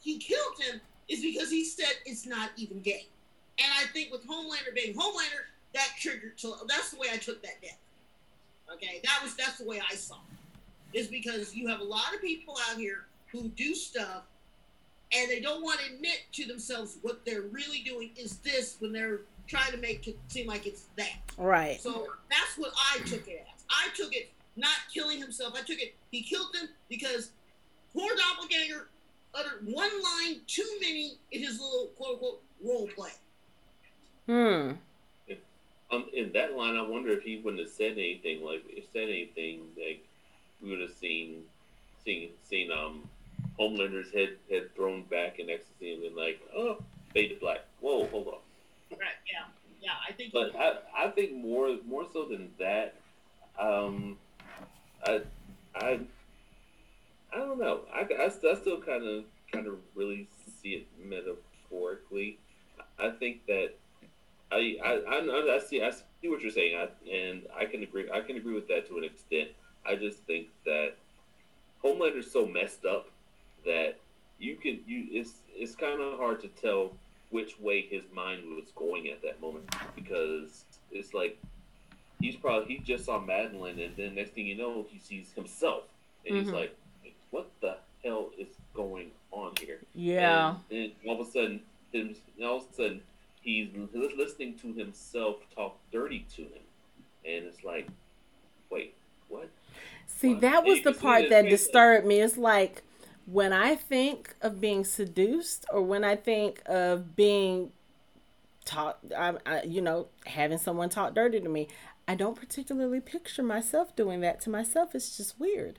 he 0.00 0.18
killed 0.18 0.54
him 0.60 0.80
is 1.08 1.20
because 1.20 1.50
he 1.50 1.64
said 1.64 1.92
it's 2.06 2.26
not 2.26 2.50
even 2.56 2.80
gay. 2.80 3.06
And 3.62 3.70
I 3.78 3.86
think 3.92 4.10
with 4.10 4.26
Homelander 4.26 4.74
being 4.74 4.94
Homelander, 4.94 5.44
that 5.74 5.88
triggered. 5.98 6.32
So 6.36 6.56
that's 6.68 6.90
the 6.90 6.98
way 6.98 7.08
I 7.12 7.16
took 7.16 7.42
that 7.42 7.60
death. 7.62 7.78
Okay, 8.72 9.00
that 9.04 9.20
was 9.22 9.34
that's 9.36 9.58
the 9.58 9.66
way 9.66 9.80
I 9.80 9.94
saw 9.94 10.14
it. 10.14 10.98
Is 10.98 11.06
because 11.06 11.54
you 11.54 11.68
have 11.68 11.80
a 11.80 11.84
lot 11.84 12.14
of 12.14 12.20
people 12.20 12.56
out 12.68 12.76
here 12.76 13.06
who 13.30 13.48
do 13.48 13.74
stuff, 13.74 14.22
and 15.12 15.30
they 15.30 15.40
don't 15.40 15.62
want 15.62 15.80
to 15.80 15.94
admit 15.94 16.20
to 16.32 16.46
themselves 16.46 16.98
what 17.02 17.24
they're 17.24 17.42
really 17.42 17.80
doing 17.80 18.10
is 18.16 18.36
this 18.38 18.76
when 18.80 18.92
they're 18.92 19.20
trying 19.46 19.72
to 19.72 19.78
make 19.78 20.06
it 20.08 20.16
seem 20.28 20.46
like 20.46 20.66
it's 20.66 20.86
that. 20.96 21.16
Right. 21.36 21.80
So 21.80 22.08
that's 22.30 22.56
what 22.56 22.72
I 22.92 22.98
took 23.00 23.28
it 23.28 23.44
as. 23.54 23.64
I 23.68 23.88
took 23.94 24.14
it 24.14 24.30
not 24.56 24.76
killing 24.92 25.20
himself. 25.20 25.54
I 25.54 25.60
took 25.60 25.80
it 25.80 25.94
he 26.10 26.22
killed 26.22 26.52
them 26.52 26.68
because 26.88 27.30
poor 27.92 28.10
doppelganger 28.16 28.88
uttered 29.34 29.64
one 29.64 29.90
line 30.02 30.40
too 30.46 30.66
many 30.80 31.18
in 31.32 31.42
his 31.42 31.60
little 31.60 31.90
quote 31.96 32.14
unquote 32.14 32.42
role 32.64 32.88
play. 32.94 33.10
Hmm. 34.30 34.74
Um, 35.90 36.06
in 36.12 36.30
that 36.34 36.56
line, 36.56 36.76
I 36.76 36.82
wonder 36.82 37.10
if 37.10 37.24
he 37.24 37.38
wouldn't 37.38 37.60
have 37.60 37.72
said 37.72 37.94
anything. 37.94 38.44
Like, 38.44 38.62
if 38.68 38.84
said 38.92 39.08
anything, 39.08 39.62
like 39.76 40.06
we 40.62 40.70
would 40.70 40.80
have 40.82 40.92
seen, 41.00 41.42
seen, 42.04 42.30
seen 42.48 42.70
um, 42.70 43.08
Homelander's 43.58 44.12
head 44.12 44.36
head 44.48 44.72
thrown 44.76 45.02
back 45.02 45.40
in 45.40 45.50
ecstasy 45.50 45.94
and 45.94 46.02
been 46.02 46.14
like, 46.14 46.40
oh, 46.56 46.78
fade 47.12 47.30
to 47.30 47.40
black. 47.40 47.64
Whoa, 47.80 48.06
hold 48.06 48.28
on. 48.28 48.34
Right? 48.92 49.00
Yeah. 49.26 49.46
Yeah. 49.82 49.90
I 50.08 50.12
think. 50.12 50.32
But 50.32 50.54
I, 50.54 50.76
I 50.96 51.08
think 51.08 51.32
more 51.32 51.76
more 51.84 52.06
so 52.12 52.26
than 52.26 52.52
that, 52.60 52.94
um, 53.58 54.16
I 55.04 55.22
I 55.74 55.98
I 57.32 57.36
don't 57.36 57.58
know. 57.58 57.80
I, 57.92 58.02
I, 58.02 58.26
I 58.26 58.28
still 58.28 58.80
kind 58.80 59.04
of 59.04 59.24
kind 59.50 59.66
of 59.66 59.74
really 59.96 60.28
see 60.62 60.74
it 60.74 60.86
metaphorically. 61.04 62.38
I 62.96 63.10
think 63.10 63.46
that 63.46 63.74
I 64.52 64.76
I, 64.84 64.92
I, 65.08 65.56
I 65.56 65.58
see 65.58 65.82
I 65.82 65.90
see 65.90 66.28
what 66.28 66.40
you're 66.42 66.50
saying, 66.50 66.76
I, 66.76 66.88
and 67.10 67.42
I 67.56 67.64
can 67.66 67.82
agree. 67.82 68.10
I 68.12 68.20
can 68.20 68.36
agree 68.36 68.54
with 68.54 68.68
that 68.68 68.88
to 68.88 68.98
an 68.98 69.04
extent. 69.04 69.50
I 69.86 69.96
just 69.96 70.18
think 70.24 70.48
that 70.64 70.94
Homelander's 71.82 72.30
so 72.30 72.46
messed 72.46 72.84
up 72.84 73.08
that 73.64 73.96
you 74.38 74.56
can 74.56 74.80
you 74.86 75.06
it's 75.10 75.32
it's 75.54 75.74
kind 75.74 76.00
of 76.00 76.18
hard 76.18 76.40
to 76.42 76.48
tell 76.48 76.92
which 77.30 77.58
way 77.60 77.82
his 77.82 78.02
mind 78.12 78.42
was 78.56 78.72
going 78.74 79.08
at 79.08 79.22
that 79.22 79.40
moment 79.40 79.64
because 79.94 80.64
it's 80.90 81.14
like 81.14 81.38
he's 82.20 82.36
probably 82.36 82.74
he 82.74 82.80
just 82.80 83.04
saw 83.04 83.20
Madelyn 83.20 83.84
and 83.84 83.94
then 83.96 84.14
next 84.14 84.32
thing 84.32 84.46
you 84.46 84.56
know 84.56 84.84
he 84.90 84.98
sees 84.98 85.30
himself 85.32 85.84
and 86.26 86.36
he's 86.36 86.48
Mhm. 86.48 86.54
like 86.54 86.76
what 87.30 87.48
the 87.60 87.76
hell 88.02 88.30
is 88.38 88.48
going 88.74 89.10
on 89.30 89.52
here 89.60 89.78
Yeah. 89.94 90.56
and, 90.70 90.78
and 90.78 90.92
all 91.06 91.20
of 91.20 91.26
a 91.28 91.30
sudden 91.30 91.60
him, 91.92 92.16
all 92.42 92.56
of 92.58 92.64
a 92.70 92.74
sudden 92.74 93.02
he's 93.40 93.68
listening 94.16 94.56
to 94.58 94.72
himself 94.72 95.36
talk 95.54 95.78
dirty 95.92 96.26
to 96.34 96.42
him 96.42 96.62
and 97.24 97.44
it's 97.44 97.64
like 97.64 97.88
wait 98.70 98.94
what 99.28 99.50
See, 100.06 100.32
Well, 100.32 100.40
that 100.40 100.64
was 100.64 100.78
you 100.78 100.84
the 100.84 100.92
part 100.92 101.30
that 101.30 101.48
disturbed 101.48 102.06
me. 102.06 102.20
It's 102.20 102.36
like 102.36 102.82
when 103.26 103.52
I 103.52 103.74
think 103.74 104.34
of 104.42 104.60
being 104.60 104.84
seduced 104.84 105.64
or 105.72 105.82
when 105.82 106.04
I 106.04 106.16
think 106.16 106.60
of 106.66 107.16
being 107.16 107.72
taught, 108.64 108.98
I, 109.16 109.34
I, 109.46 109.62
you 109.62 109.80
know, 109.80 110.08
having 110.26 110.58
someone 110.58 110.90
talk 110.90 111.14
dirty 111.14 111.40
to 111.40 111.48
me, 111.48 111.68
I 112.06 112.16
don't 112.16 112.36
particularly 112.36 113.00
picture 113.00 113.42
myself 113.42 113.94
doing 113.96 114.20
that 114.20 114.40
to 114.42 114.50
myself. 114.50 114.94
It's 114.94 115.16
just 115.16 115.38
weird. 115.40 115.78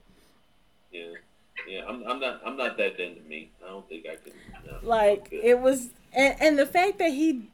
yeah 0.92 1.14
yeah 1.68 1.84
I'm, 1.88 2.04
I'm 2.08 2.20
not 2.20 2.42
i'm 2.46 2.58
not 2.58 2.78
that 2.78 3.00
into 3.00 3.22
me 3.22 3.52
i 3.64 3.70
don't 3.70 3.88
think 3.88 4.06
i 4.08 4.16
could 4.16 4.34
no, 4.66 4.78
like 4.82 5.30
it 5.32 5.60
was 5.60 5.90
and, 6.14 6.36
and 6.40 6.60
the 6.60 6.66
fact 6.66 7.00
that 7.00 7.12
he 7.12 7.48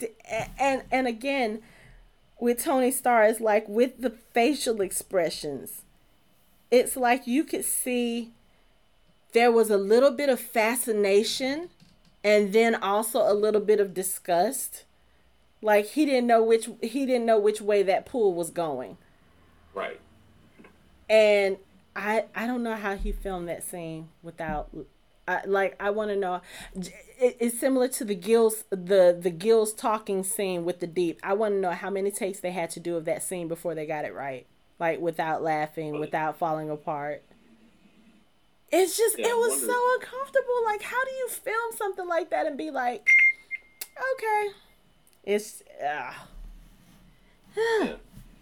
and 0.59 0.83
and 0.91 1.07
again 1.07 1.61
with 2.39 2.63
tony 2.63 2.91
starr 2.91 3.25
is 3.25 3.41
like 3.41 3.67
with 3.67 4.01
the 4.01 4.09
facial 4.09 4.81
expressions 4.81 5.81
it's 6.69 6.95
like 6.95 7.27
you 7.27 7.43
could 7.43 7.65
see 7.65 8.31
there 9.33 9.51
was 9.51 9.69
a 9.69 9.77
little 9.77 10.11
bit 10.11 10.29
of 10.29 10.39
fascination 10.39 11.69
and 12.23 12.53
then 12.53 12.75
also 12.75 13.19
a 13.19 13.33
little 13.33 13.61
bit 13.61 13.79
of 13.79 13.93
disgust 13.93 14.83
Like 15.61 15.87
he 15.87 16.05
didn't 16.05 16.27
know 16.27 16.43
which 16.43 16.69
he 16.81 17.05
didn't 17.05 17.25
know 17.25 17.39
which 17.39 17.61
way 17.61 17.83
that 17.83 18.05
pool 18.05 18.33
was 18.33 18.49
going. 18.49 18.97
Right. 19.73 19.99
And 21.09 21.57
I 21.97 22.25
I 22.35 22.45
don't 22.45 22.61
know 22.61 22.75
how 22.75 22.95
he 22.95 23.11
filmed 23.11 23.49
that 23.49 23.63
scene 23.63 24.09
without 24.21 24.69
I, 25.27 25.41
like 25.45 25.75
I 25.79 25.89
want 25.89 26.11
to 26.11 26.15
know. 26.15 26.41
It, 26.75 27.37
it's 27.39 27.59
similar 27.59 27.87
to 27.89 28.05
the 28.05 28.15
gills 28.15 28.63
the 28.69 29.17
the 29.19 29.31
gills 29.31 29.73
talking 29.73 30.23
scene 30.23 30.63
with 30.63 30.79
the 30.79 30.87
deep. 30.87 31.19
I 31.23 31.33
want 31.33 31.55
to 31.55 31.59
know 31.59 31.71
how 31.71 31.89
many 31.89 32.11
takes 32.11 32.39
they 32.39 32.51
had 32.51 32.69
to 32.71 32.79
do 32.79 32.95
of 32.95 33.05
that 33.05 33.23
scene 33.23 33.47
before 33.47 33.73
they 33.73 33.87
got 33.87 34.05
it 34.05 34.13
right, 34.13 34.45
like 34.79 35.01
without 35.01 35.41
laughing, 35.41 35.99
without 35.99 36.37
falling 36.37 36.69
apart. 36.69 37.23
It's 38.71 38.95
just 38.95 39.17
yeah, 39.17 39.29
it 39.29 39.37
was 39.37 39.65
so 39.65 39.93
uncomfortable. 39.95 40.63
Like, 40.65 40.83
how 40.83 41.03
do 41.03 41.11
you 41.11 41.29
film 41.29 41.71
something 41.75 42.07
like 42.07 42.29
that 42.29 42.45
and 42.45 42.57
be 42.57 42.69
like, 42.69 43.09
okay, 44.13 44.49
it's 45.23 45.63
uh. 45.83 46.13
yeah, 47.57 47.95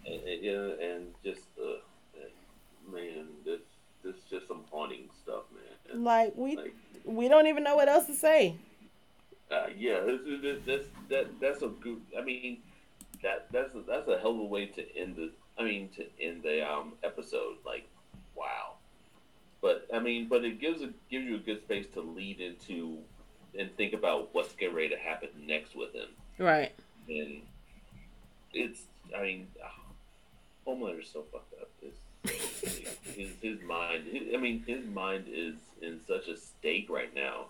and, 0.04 0.42
yeah, 0.42 0.68
and 0.82 1.06
just 1.24 1.42
uh, 1.58 1.78
man, 2.96 3.26
this 3.44 3.60
this 4.02 4.16
just 4.30 4.48
some 4.48 4.64
haunting 4.70 5.08
stuff, 5.22 5.44
man. 5.54 6.02
Like 6.02 6.32
we 6.36 6.56
like, 6.56 6.74
we 7.04 7.28
don't 7.28 7.46
even 7.46 7.62
know 7.62 7.76
what 7.76 7.88
else 7.88 8.06
to 8.06 8.14
say. 8.14 8.56
Uh, 9.50 9.66
yeah, 9.76 10.00
this, 10.64 10.86
that 11.08 11.28
that's 11.40 11.62
a 11.62 11.68
good. 11.68 12.00
I 12.18 12.22
mean, 12.22 12.58
that 13.22 13.46
that's 13.52 13.74
a, 13.74 13.82
that's 13.86 14.08
a 14.08 14.18
hell 14.18 14.32
of 14.32 14.40
a 14.40 14.44
way 14.44 14.66
to 14.66 14.96
end 14.96 15.16
the. 15.16 15.30
I 15.58 15.64
mean, 15.64 15.88
to 15.96 16.04
end 16.20 16.42
the 16.42 16.68
um 16.68 16.94
episode. 17.04 17.56
Like, 17.64 17.88
wow. 18.34 18.74
But 19.62 19.86
I 19.94 20.00
mean, 20.00 20.28
but 20.28 20.44
it 20.44 20.60
gives 20.60 20.82
a 20.82 20.90
gives 21.10 21.24
you 21.26 21.36
a 21.36 21.38
good 21.38 21.62
space 21.62 21.86
to 21.94 22.00
lead 22.00 22.40
into 22.40 22.98
and 23.58 23.74
think 23.76 23.94
about 23.94 24.34
what's 24.34 24.52
getting 24.54 24.74
ready 24.74 24.90
to 24.90 24.98
happen 24.98 25.30
next 25.46 25.74
with 25.76 25.94
him. 25.94 26.08
Right. 26.38 26.72
And 27.08 27.42
it's. 28.52 28.80
I 29.16 29.22
mean, 29.22 29.46
oh, 29.64 29.84
Homelander's 30.64 31.08
so 31.12 31.24
fucked 31.32 31.54
up. 31.54 31.55
His 32.28 33.30
his 33.40 33.60
mind. 33.62 34.04
His, 34.10 34.34
I 34.34 34.36
mean, 34.36 34.64
his 34.66 34.86
mind 34.86 35.24
is 35.28 35.54
in 35.82 36.00
such 36.06 36.28
a 36.28 36.36
state 36.36 36.88
right 36.90 37.14
now 37.14 37.46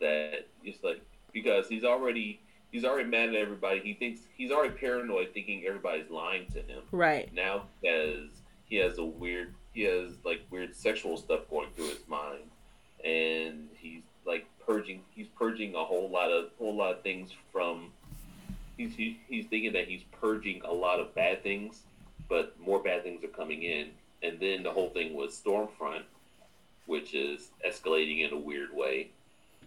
that 0.00 0.46
it's 0.64 0.82
like 0.82 1.00
because 1.32 1.68
he's 1.68 1.84
already 1.84 2.40
he's 2.70 2.84
already 2.84 3.08
mad 3.08 3.30
at 3.30 3.34
everybody. 3.34 3.80
He 3.80 3.94
thinks 3.94 4.20
he's 4.36 4.50
already 4.50 4.74
paranoid, 4.74 5.32
thinking 5.32 5.64
everybody's 5.66 6.10
lying 6.10 6.46
to 6.52 6.60
him. 6.62 6.82
Right 6.92 7.32
now, 7.32 7.64
as 7.86 8.28
he 8.66 8.76
has 8.76 8.98
a 8.98 9.04
weird 9.04 9.54
he 9.72 9.82
has 9.82 10.12
like 10.24 10.40
weird 10.50 10.74
sexual 10.74 11.16
stuff 11.16 11.48
going 11.50 11.68
through 11.76 11.88
his 11.88 12.08
mind, 12.08 12.50
and 13.04 13.68
he's 13.78 14.02
like 14.26 14.46
purging. 14.66 15.02
He's 15.14 15.28
purging 15.38 15.74
a 15.74 15.84
whole 15.84 16.10
lot 16.10 16.30
of 16.30 16.50
whole 16.58 16.76
lot 16.76 16.96
of 16.96 17.02
things 17.02 17.30
from. 17.52 17.92
He's 18.76 18.94
he, 18.94 19.20
he's 19.28 19.46
thinking 19.46 19.72
that 19.72 19.88
he's 19.88 20.02
purging 20.20 20.62
a 20.64 20.72
lot 20.72 21.00
of 21.00 21.14
bad 21.14 21.42
things, 21.42 21.82
but 22.28 22.58
more 22.60 22.78
bad 22.82 23.02
things 23.02 23.24
are 23.24 23.28
coming 23.28 23.62
in, 23.62 23.88
and 24.22 24.38
then 24.40 24.62
the 24.62 24.70
whole 24.70 24.90
thing 24.90 25.14
was 25.14 25.32
Stormfront, 25.32 26.02
which 26.86 27.14
is 27.14 27.48
escalating 27.66 28.26
in 28.26 28.32
a 28.32 28.38
weird 28.38 28.74
way, 28.74 29.08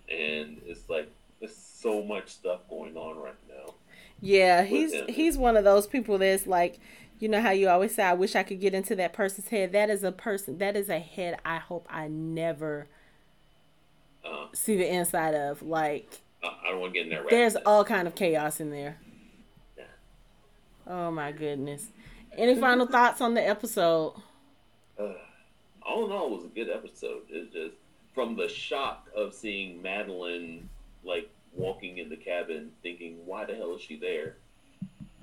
and 0.09 0.61
it's 0.65 0.89
like 0.89 1.09
there's 1.39 1.55
so 1.55 2.03
much 2.03 2.29
stuff 2.29 2.59
going 2.69 2.95
on 2.95 3.17
right 3.17 3.35
now. 3.49 3.73
Yeah, 4.21 4.63
he's 4.63 4.93
he's 5.09 5.37
one 5.37 5.57
of 5.57 5.63
those 5.63 5.87
people 5.87 6.19
that's 6.19 6.45
like, 6.45 6.79
you 7.19 7.27
know 7.27 7.41
how 7.41 7.51
you 7.51 7.69
always 7.69 7.95
say, 7.95 8.03
I 8.03 8.13
wish 8.13 8.35
I 8.35 8.43
could 8.43 8.59
get 8.61 8.73
into 8.73 8.95
that 8.97 9.13
person's 9.13 9.47
head. 9.47 9.71
That 9.71 9.89
is 9.89 10.03
a 10.03 10.11
person. 10.11 10.59
That 10.59 10.75
is 10.75 10.89
a 10.89 10.99
head. 10.99 11.39
I 11.43 11.57
hope 11.57 11.87
I 11.89 12.07
never 12.07 12.87
uh, 14.23 14.47
see 14.53 14.77
the 14.77 14.91
inside 14.91 15.33
of. 15.33 15.63
Like, 15.63 16.21
I 16.43 16.69
don't 16.69 16.79
want 16.79 16.93
to 16.93 16.99
get 16.99 17.03
in 17.05 17.09
there. 17.09 17.21
Right 17.21 17.29
there's 17.31 17.55
all 17.55 17.83
kind 17.83 18.07
of 18.07 18.13
chaos 18.13 18.59
in 18.59 18.69
there. 18.69 18.97
Yeah. 19.77 19.83
Oh 20.85 21.11
my 21.11 21.31
goodness. 21.31 21.87
Any 22.37 22.55
final 22.55 22.87
thoughts 22.87 23.21
on 23.21 23.33
the 23.33 23.45
episode? 23.45 24.13
Uh, 24.97 25.13
all 25.81 26.05
in 26.05 26.11
all, 26.11 26.27
it 26.27 26.35
was 26.37 26.45
a 26.45 26.47
good 26.47 26.69
episode. 26.69 27.23
It's 27.29 27.53
just 27.53 27.75
from 28.13 28.35
the 28.35 28.47
shock 28.47 29.07
of 29.15 29.33
seeing 29.33 29.81
Madelyn 29.81 30.63
like 31.03 31.29
walking 31.53 31.97
in 31.97 32.09
the 32.09 32.15
cabin, 32.15 32.71
thinking, 32.83 33.25
"Why 33.25 33.45
the 33.45 33.55
hell 33.55 33.75
is 33.75 33.81
she 33.81 33.97
there?" 33.97 34.37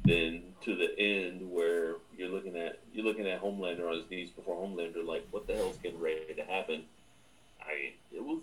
Then 0.04 0.54
to 0.62 0.74
the 0.74 0.98
end 0.98 1.50
where 1.50 1.96
you're 2.16 2.28
looking 2.28 2.56
at 2.56 2.78
you're 2.92 3.04
looking 3.04 3.26
at 3.26 3.40
Homelander 3.40 3.88
on 3.88 4.00
his 4.00 4.10
knees 4.10 4.30
before 4.30 4.56
Homelander, 4.56 5.04
like, 5.04 5.26
"What 5.30 5.46
the 5.46 5.54
hell's 5.54 5.78
getting 5.78 6.00
ready 6.00 6.34
to 6.34 6.44
happen?" 6.44 6.84
I 7.60 7.92
it 8.12 8.22
was 8.22 8.40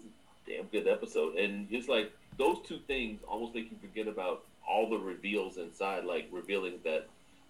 a 0.47 0.49
damn 0.49 0.65
good 0.65 0.87
episode, 0.87 1.35
and 1.35 1.69
just 1.69 1.87
like 1.87 2.11
those 2.37 2.57
two 2.65 2.79
things 2.87 3.21
almost 3.27 3.53
make 3.53 3.69
you 3.69 3.77
forget 3.77 4.07
about 4.07 4.43
all 4.67 4.89
the 4.89 4.97
reveals 4.97 5.57
inside, 5.57 6.05
like 6.05 6.27
revealing 6.31 6.79
that 6.83 7.07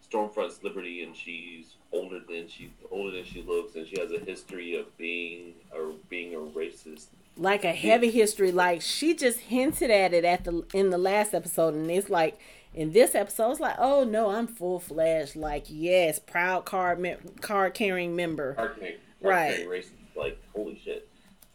Stormfront's 0.10 0.64
Liberty, 0.64 1.03
and 1.03 1.15
she's 1.15 1.76
older 1.91 2.19
than 2.19 2.48
she 2.48 2.72
older 2.91 3.11
than 3.11 3.26
she 3.26 3.41
looks, 3.41 3.76
and 3.76 3.88
she 3.88 3.99
has 3.99 4.11
a 4.11 4.19
history 4.19 4.76
of 4.76 4.95
being 4.98 5.53
or 5.73 5.94
being 6.10 6.34
a 6.34 6.38
racist. 6.38 7.07
Like 7.38 7.64
a 7.65 7.73
heavy 7.73 8.11
history, 8.11 8.52
like 8.52 8.82
she 8.82 9.14
just 9.14 9.40
hinted 9.40 9.91
at 9.91 10.14
it 10.14 10.23
at 10.23 10.44
the 10.45 10.64
in 10.73 10.90
the 10.90 10.98
last 10.98 11.34
episode, 11.34 11.73
and 11.73 11.90
it's 11.91 12.10
like 12.10 12.40
in 12.73 12.91
this 12.91 13.15
episode, 13.15 13.52
it's 13.52 13.60
like, 13.60 13.76
oh 13.77 14.03
no, 14.03 14.30
I'm 14.30 14.48
full 14.48 14.80
fledged, 14.80 15.36
like 15.36 15.65
yes, 15.68 16.19
proud 16.19 16.65
card 16.65 16.99
me- 16.99 17.18
card 17.41 17.73
carrying 17.73 18.15
member, 18.15 18.53
card 18.53 18.80
carrying, 18.80 18.98
right? 19.22 19.56
Carrying 19.56 19.69
racist, 19.69 20.15
like 20.15 20.41
holy 20.53 20.80
shit. 20.84 21.07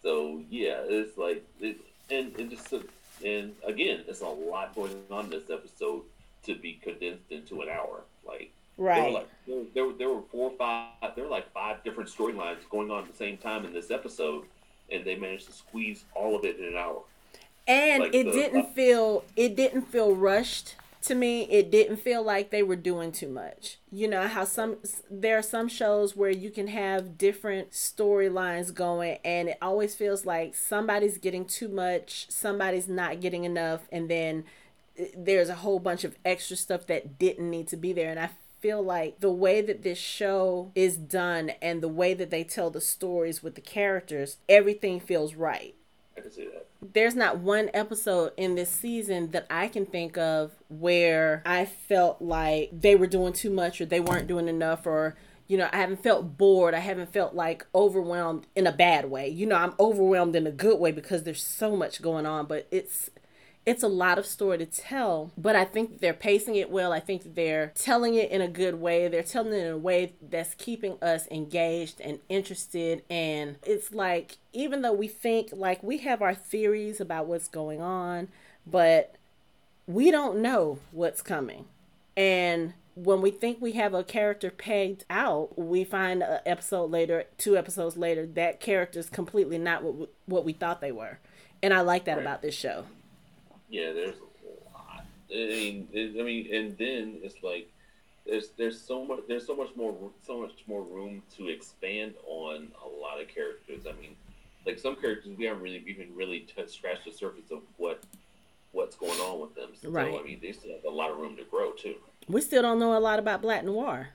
So 0.03 0.43
yeah, 0.51 0.81
it's 0.85 1.17
like 1.17 1.45
it, 1.61 1.79
and 2.11 2.39
it 2.39 2.51
just 2.51 2.73
and 3.25 3.53
again, 3.67 4.05
it's 4.09 4.21
a 4.23 4.27
lot 4.27 4.75
going 4.75 4.93
on 5.11 5.27
in 5.27 5.31
this 5.31 5.51
episode 5.51 6.03
to 6.45 6.55
be 6.55 6.75
condensed 6.83 7.31
into 7.31 7.61
an 7.61 7.69
hour. 7.69 8.03
Like 8.27 8.53
right, 8.77 8.97
there 8.97 9.05
were, 9.05 9.11
like, 9.11 9.29
there, 9.47 9.63
there, 9.75 9.93
there 9.99 10.09
were 10.09 10.23
four 10.31 10.51
or 10.51 10.57
five, 10.57 11.15
there 11.15 11.25
were 11.25 11.31
like 11.31 11.53
five 11.53 11.83
different 11.85 12.11
storylines 12.11 12.59
going 12.71 12.91
on 12.91 13.05
at 13.05 13.11
the 13.11 13.17
same 13.17 13.37
time 13.37 13.65
in 13.65 13.73
this 13.73 13.91
episode, 13.91 14.45
and 14.91 15.05
they 15.05 15.17
managed 15.17 15.47
to 15.47 15.53
squeeze 15.53 16.05
all 16.15 16.37
of 16.37 16.45
it 16.45 16.59
in 16.59 16.65
an 16.65 16.77
hour. 16.77 17.03
And 17.67 18.05
like 18.05 18.15
it 18.15 18.25
the, 18.25 18.33
didn't 18.33 18.75
feel 18.75 19.25
it 19.37 19.57
didn't 19.57 19.83
feel 19.83 20.15
rushed 20.15 20.77
to 21.03 21.15
me. 21.15 21.43
It 21.45 21.71
didn't 21.71 21.99
feel 21.99 22.23
like 22.23 22.51
they 22.51 22.63
were 22.63 22.77
doing 22.77 23.13
too 23.13 23.29
much. 23.29 23.79
You 23.91 24.09
know 24.09 24.27
how 24.27 24.45
some 24.45 24.79
there 25.11 25.39
are 25.39 25.43
some 25.43 25.69
shows 25.69 26.17
where 26.17 26.31
you 26.31 26.51
can 26.51 26.69
have 26.69 27.17
different 27.17 27.71
storylines 27.73 28.75
going 28.75 29.19
and 29.25 29.49
it 29.51 29.59
always 29.63 29.95
feels 29.95 30.27
like 30.27 30.55
somebody's 30.55 31.19
getting 31.19 31.45
too 31.45 31.69
much 31.69 32.27
somebody's 32.31 32.89
not 32.89 33.21
getting 33.21 33.45
enough 33.45 33.83
and 33.91 34.09
then 34.09 34.45
there's 35.17 35.49
a 35.49 35.57
whole 35.57 35.79
bunch 35.79 36.05
of 36.05 36.17
extra 36.25 36.57
stuff 36.57 36.87
that 36.87 37.19
didn't 37.19 37.51
need 37.51 37.69
to 37.69 37.77
be 37.77 37.93
there. 37.93 38.11
And 38.11 38.21
I 38.21 38.31
feel 38.61 38.83
like 38.83 39.21
the 39.21 39.31
way 39.31 39.61
that 39.61 39.83
this 39.83 39.99
show 39.99 40.71
is 40.75 40.97
done 40.97 41.53
and 41.63 41.83
the 41.83 41.89
way 41.89 42.15
that 42.15 42.31
they 42.31 42.45
tell 42.45 42.71
the 42.71 42.81
stories 42.81 43.43
with 43.43 43.55
the 43.55 43.61
characters, 43.61 44.37
everything 44.49 45.01
feels 45.01 45.35
right. 45.35 45.75
I 46.17 46.21
can 46.21 46.31
see 46.31 46.47
that. 46.47 46.67
There's 46.83 47.15
not 47.15 47.39
one 47.39 47.71
episode 47.75 48.33
in 48.37 48.55
this 48.55 48.71
season 48.71 49.31
that 49.33 49.47
I 49.51 49.69
can 49.69 49.87
think 49.87 50.17
of 50.17 50.53
where 50.69 51.43
I 51.45 51.65
felt 51.65 52.23
like 52.23 52.71
they 52.73 52.97
were 52.97 53.07
doing 53.07 53.33
too 53.33 53.51
much 53.51 53.81
or 53.81 53.87
they 53.87 54.01
weren't 54.01 54.27
doing 54.27 54.49
enough 54.49 54.87
or 54.87 55.17
you 55.47 55.57
know, 55.57 55.69
I 55.73 55.79
haven't 55.79 56.05
felt 56.05 56.39
bored. 56.39 56.75
I 56.75 56.79
haven't 56.79 57.13
felt 57.13 57.35
like 57.35 57.67
overwhelmed 57.75 58.47
in 58.55 58.69
a 58.69 58.73
bad 58.73 59.11
way. 59.11 59.29
You 59.29 59.47
know, 59.47 59.57
I'm 59.57 59.75
overwhelmed 59.81 60.37
in 60.37 60.47
a 60.47 60.53
good 60.53 60.79
way 60.79 60.93
because 60.93 61.25
there's 61.25 61.43
so 61.43 61.75
much 61.75 62.01
going 62.01 62.25
on, 62.25 62.47
but 62.47 62.69
it's 62.71 63.11
it's 63.67 63.83
a 63.83 63.89
lot 63.89 64.19
of 64.19 64.25
story 64.25 64.59
to 64.59 64.67
tell, 64.67 65.33
but 65.37 65.55
I 65.55 65.65
think 65.65 66.01
they're 66.01 66.15
pacing 66.15 66.57
it 66.57 66.71
well. 66.71 66.93
I 66.93 67.01
think 67.01 67.35
they're 67.35 67.73
telling 67.75 68.15
it 68.15 68.31
in 68.31 68.41
a 68.41 68.49
good 68.49 68.77
way. 68.77 69.07
They're 69.07 69.23
telling 69.23 69.53
it 69.53 69.67
in 69.67 69.73
a 69.73 69.79
way 69.79 70.15
that's 70.23 70.55
keeping 70.55 70.97
us 71.03 71.29
engaged 71.31 72.01
and 72.01 72.21
interested. 72.29 73.03
And 73.11 73.57
it's 73.63 73.93
like, 73.93 74.39
even 74.53 74.83
though 74.83 74.95
we 74.95 75.09
think 75.09 75.51
like 75.53 75.83
we 75.83 75.99
have 75.99 76.23
our 76.23 76.35
theories 76.35 77.01
about 77.01 77.27
what's 77.27 77.49
going 77.49 77.83
on, 77.83 78.29
but 78.67 79.17
we 79.87 80.11
don't 80.11 80.41
know 80.41 80.79
what's 80.91 81.21
coming. 81.21 81.67
And 82.17 82.73
when 82.95 83.21
we 83.21 83.31
think 83.31 83.61
we 83.61 83.73
have 83.73 83.93
a 83.95 84.03
character 84.03 84.51
pegged 84.51 85.05
out, 85.11 85.59
we 85.59 85.85
find 85.85 86.23
an 86.23 86.41
episode 86.47 86.91
later, 86.91 87.25
two 87.39 87.57
episodes 87.57 87.97
later, 87.97 88.27
that 88.27 88.61
character's 88.61 89.11
completely 89.11 89.59
not 89.59 89.83
what 89.83 89.95
we, 89.95 90.07
what 90.27 90.45
we 90.45 90.53
thought 90.55 90.81
they 90.81 90.93
were. 90.93 91.19
And 91.63 91.75
I 91.75 91.83
like 91.83 92.05
that 92.07 92.17
right. 92.17 92.23
about 92.23 92.43
this 92.43 92.55
show. 92.55 92.85
Yeah, 93.71 93.93
there's 93.93 94.17
a 94.17 94.75
lot. 94.75 95.07
I 95.31 95.35
mean, 95.35 95.89
I 95.95 96.23
mean, 96.23 96.55
and 96.55 96.77
then 96.77 97.19
it's 97.23 97.43
like 97.43 97.71
there's 98.27 98.49
there's 98.59 98.81
so 98.81 99.05
much 99.05 99.21
there's 99.29 99.47
so 99.47 99.57
much 99.57 99.71
more 99.77 99.97
so 100.27 100.41
much 100.41 100.53
more 100.67 100.83
room 100.83 101.23
to 101.37 101.49
expand 101.49 102.15
on 102.27 102.69
a 102.85 102.89
lot 102.89 103.21
of 103.21 103.29
characters. 103.29 103.87
I 103.89 103.93
mean, 104.01 104.17
like 104.67 104.79
some 104.79 104.97
characters 104.97 105.37
we 105.37 105.45
haven't 105.45 105.63
really 105.63 105.85
even 105.87 106.15
really 106.15 106.41
t- 106.41 106.67
scratched 106.67 107.05
the 107.05 107.13
surface 107.13 107.51
of 107.51 107.61
what 107.77 108.03
what's 108.73 108.97
going 108.97 109.19
on 109.21 109.41
with 109.41 109.55
them. 109.55 109.71
So, 109.81 109.91
right. 109.91 110.15
I 110.15 110.23
mean, 110.23 110.39
they 110.43 110.53
still 110.53 110.73
have 110.73 110.85
a 110.85 110.91
lot 110.91 111.11
of 111.11 111.19
room 111.19 111.37
to 111.37 111.45
grow 111.45 111.73
too. 111.73 111.95
We 112.29 112.41
still 112.41 112.63
don't 112.63 112.79
know 112.79 112.97
a 112.97 113.01
lot 113.01 113.19
about 113.19 113.43
Black 113.43 113.65
Noir. 113.65 114.11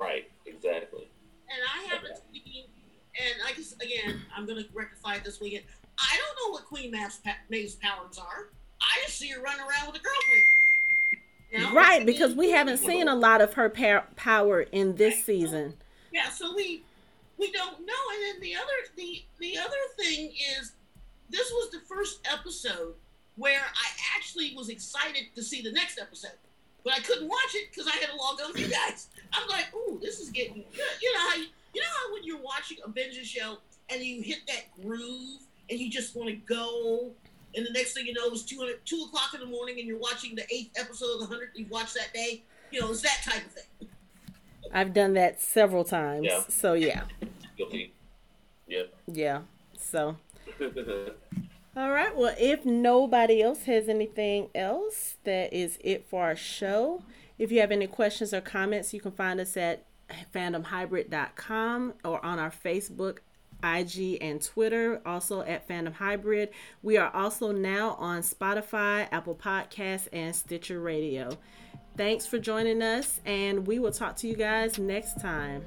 Right. 0.00 0.30
Exactly. 0.46 1.08
And 1.48 1.62
I 1.72 1.94
haven't 1.94 2.16
seen. 2.32 2.64
And 3.14 3.34
I 3.46 3.52
guess 3.52 3.74
again, 3.74 4.20
I'm 4.36 4.46
going 4.46 4.62
to 4.62 4.68
rectify 4.72 5.16
it 5.16 5.24
this 5.24 5.40
weekend. 5.40 5.64
I 5.98 6.18
don't 6.18 6.48
know 6.48 6.52
what 6.52 6.64
Queen 6.64 6.90
Maeve's 6.90 7.74
powers 7.76 8.18
are. 8.18 8.48
I 8.84 9.04
just 9.06 9.18
see 9.18 9.28
her 9.30 9.40
running 9.40 9.60
around 9.60 9.92
with 9.92 10.00
a 10.00 10.04
girlfriend. 10.04 11.74
Right, 11.74 12.04
because 12.04 12.34
we 12.34 12.50
haven't 12.50 12.78
seen 12.78 13.06
a 13.06 13.14
lot 13.14 13.40
of 13.40 13.54
her 13.54 13.68
par- 13.68 14.08
power 14.16 14.62
in 14.62 14.96
this 14.96 15.14
right. 15.14 15.24
season. 15.24 15.74
Yeah, 16.12 16.28
so 16.28 16.54
we 16.54 16.82
we 17.38 17.52
don't 17.52 17.80
know. 17.80 18.02
And 18.12 18.22
then 18.22 18.40
the 18.40 18.56
other 18.56 18.72
the 18.96 19.24
the 19.38 19.58
other 19.58 19.76
thing 19.96 20.32
is 20.58 20.72
this 21.30 21.50
was 21.52 21.70
the 21.70 21.80
first 21.88 22.26
episode 22.32 22.94
where 23.36 23.60
I 23.60 24.16
actually 24.16 24.54
was 24.56 24.68
excited 24.68 25.24
to 25.34 25.42
see 25.42 25.62
the 25.62 25.72
next 25.72 25.98
episode. 26.00 26.38
But 26.84 26.94
I 26.94 27.00
couldn't 27.00 27.28
watch 27.28 27.54
it 27.54 27.70
because 27.70 27.86
I 27.86 27.96
had 27.96 28.10
to 28.10 28.16
log 28.16 28.40
on 28.44 28.52
to 28.52 28.60
you 28.60 28.68
guys. 28.68 29.08
I'm 29.32 29.48
like, 29.48 29.74
ooh, 29.74 29.98
this 30.02 30.20
is 30.20 30.30
getting 30.30 30.64
good. 30.76 30.84
You 31.00 31.12
know 31.14 31.20
how 31.30 31.36
you, 31.36 31.46
you 31.74 31.80
know 31.80 31.86
how 31.88 32.12
when 32.12 32.24
you're 32.24 32.42
watching 32.42 32.78
a 32.84 32.88
binge 32.88 33.16
show 33.26 33.58
and 33.90 34.02
you 34.02 34.22
hit 34.22 34.40
that 34.46 34.64
groove 34.82 35.40
and 35.70 35.80
you 35.80 35.90
just 35.90 36.14
want 36.14 36.28
to 36.28 36.36
go 36.36 37.10
and 37.56 37.66
the 37.66 37.70
next 37.72 37.94
thing 37.94 38.06
you 38.06 38.12
know, 38.12 38.28
it's 38.28 38.42
two, 38.42 38.74
two 38.84 39.04
o'clock 39.08 39.34
in 39.34 39.40
the 39.40 39.46
morning, 39.46 39.78
and 39.78 39.86
you're 39.86 39.98
watching 39.98 40.34
the 40.34 40.44
eighth 40.52 40.78
episode 40.78 41.14
of 41.14 41.20
the 41.20 41.26
hundred 41.26 41.50
you've 41.54 41.70
watched 41.70 41.94
that 41.94 42.12
day. 42.12 42.42
You 42.70 42.80
know, 42.80 42.90
it's 42.90 43.02
that 43.02 43.20
type 43.24 43.44
of 43.44 43.52
thing. 43.52 43.88
I've 44.72 44.92
done 44.92 45.14
that 45.14 45.40
several 45.40 45.84
times. 45.84 46.26
Yeah. 46.26 46.42
So 46.48 46.74
yeah. 46.74 47.04
Guilty. 47.56 47.92
Yeah. 48.66 48.82
Yeah. 49.06 49.40
So. 49.78 50.16
All 51.76 51.90
right. 51.90 52.16
Well, 52.16 52.34
if 52.38 52.64
nobody 52.64 53.42
else 53.42 53.64
has 53.64 53.88
anything 53.88 54.48
else, 54.54 55.16
that 55.24 55.52
is 55.52 55.78
it 55.82 56.06
for 56.08 56.24
our 56.24 56.36
show. 56.36 57.02
If 57.38 57.50
you 57.50 57.60
have 57.60 57.72
any 57.72 57.86
questions 57.86 58.32
or 58.32 58.40
comments, 58.40 58.94
you 58.94 59.00
can 59.00 59.10
find 59.10 59.40
us 59.40 59.56
at 59.56 59.84
fandomhybrid.com 60.32 61.94
or 62.04 62.24
on 62.24 62.38
our 62.38 62.50
Facebook 62.50 63.18
IG, 63.64 64.18
and 64.20 64.42
Twitter, 64.42 65.00
also 65.06 65.40
at 65.40 65.66
Fandom 65.66 65.94
Hybrid. 65.94 66.50
We 66.82 66.98
are 66.98 67.10
also 67.14 67.50
now 67.50 67.92
on 67.92 68.20
Spotify, 68.22 69.08
Apple 69.10 69.34
Podcasts, 69.34 70.08
and 70.12 70.36
Stitcher 70.36 70.80
Radio. 70.80 71.30
Thanks 71.96 72.26
for 72.26 72.38
joining 72.38 72.82
us, 72.82 73.20
and 73.24 73.66
we 73.66 73.78
will 73.78 73.92
talk 73.92 74.16
to 74.16 74.28
you 74.28 74.34
guys 74.34 74.78
next 74.78 75.20
time. 75.20 75.64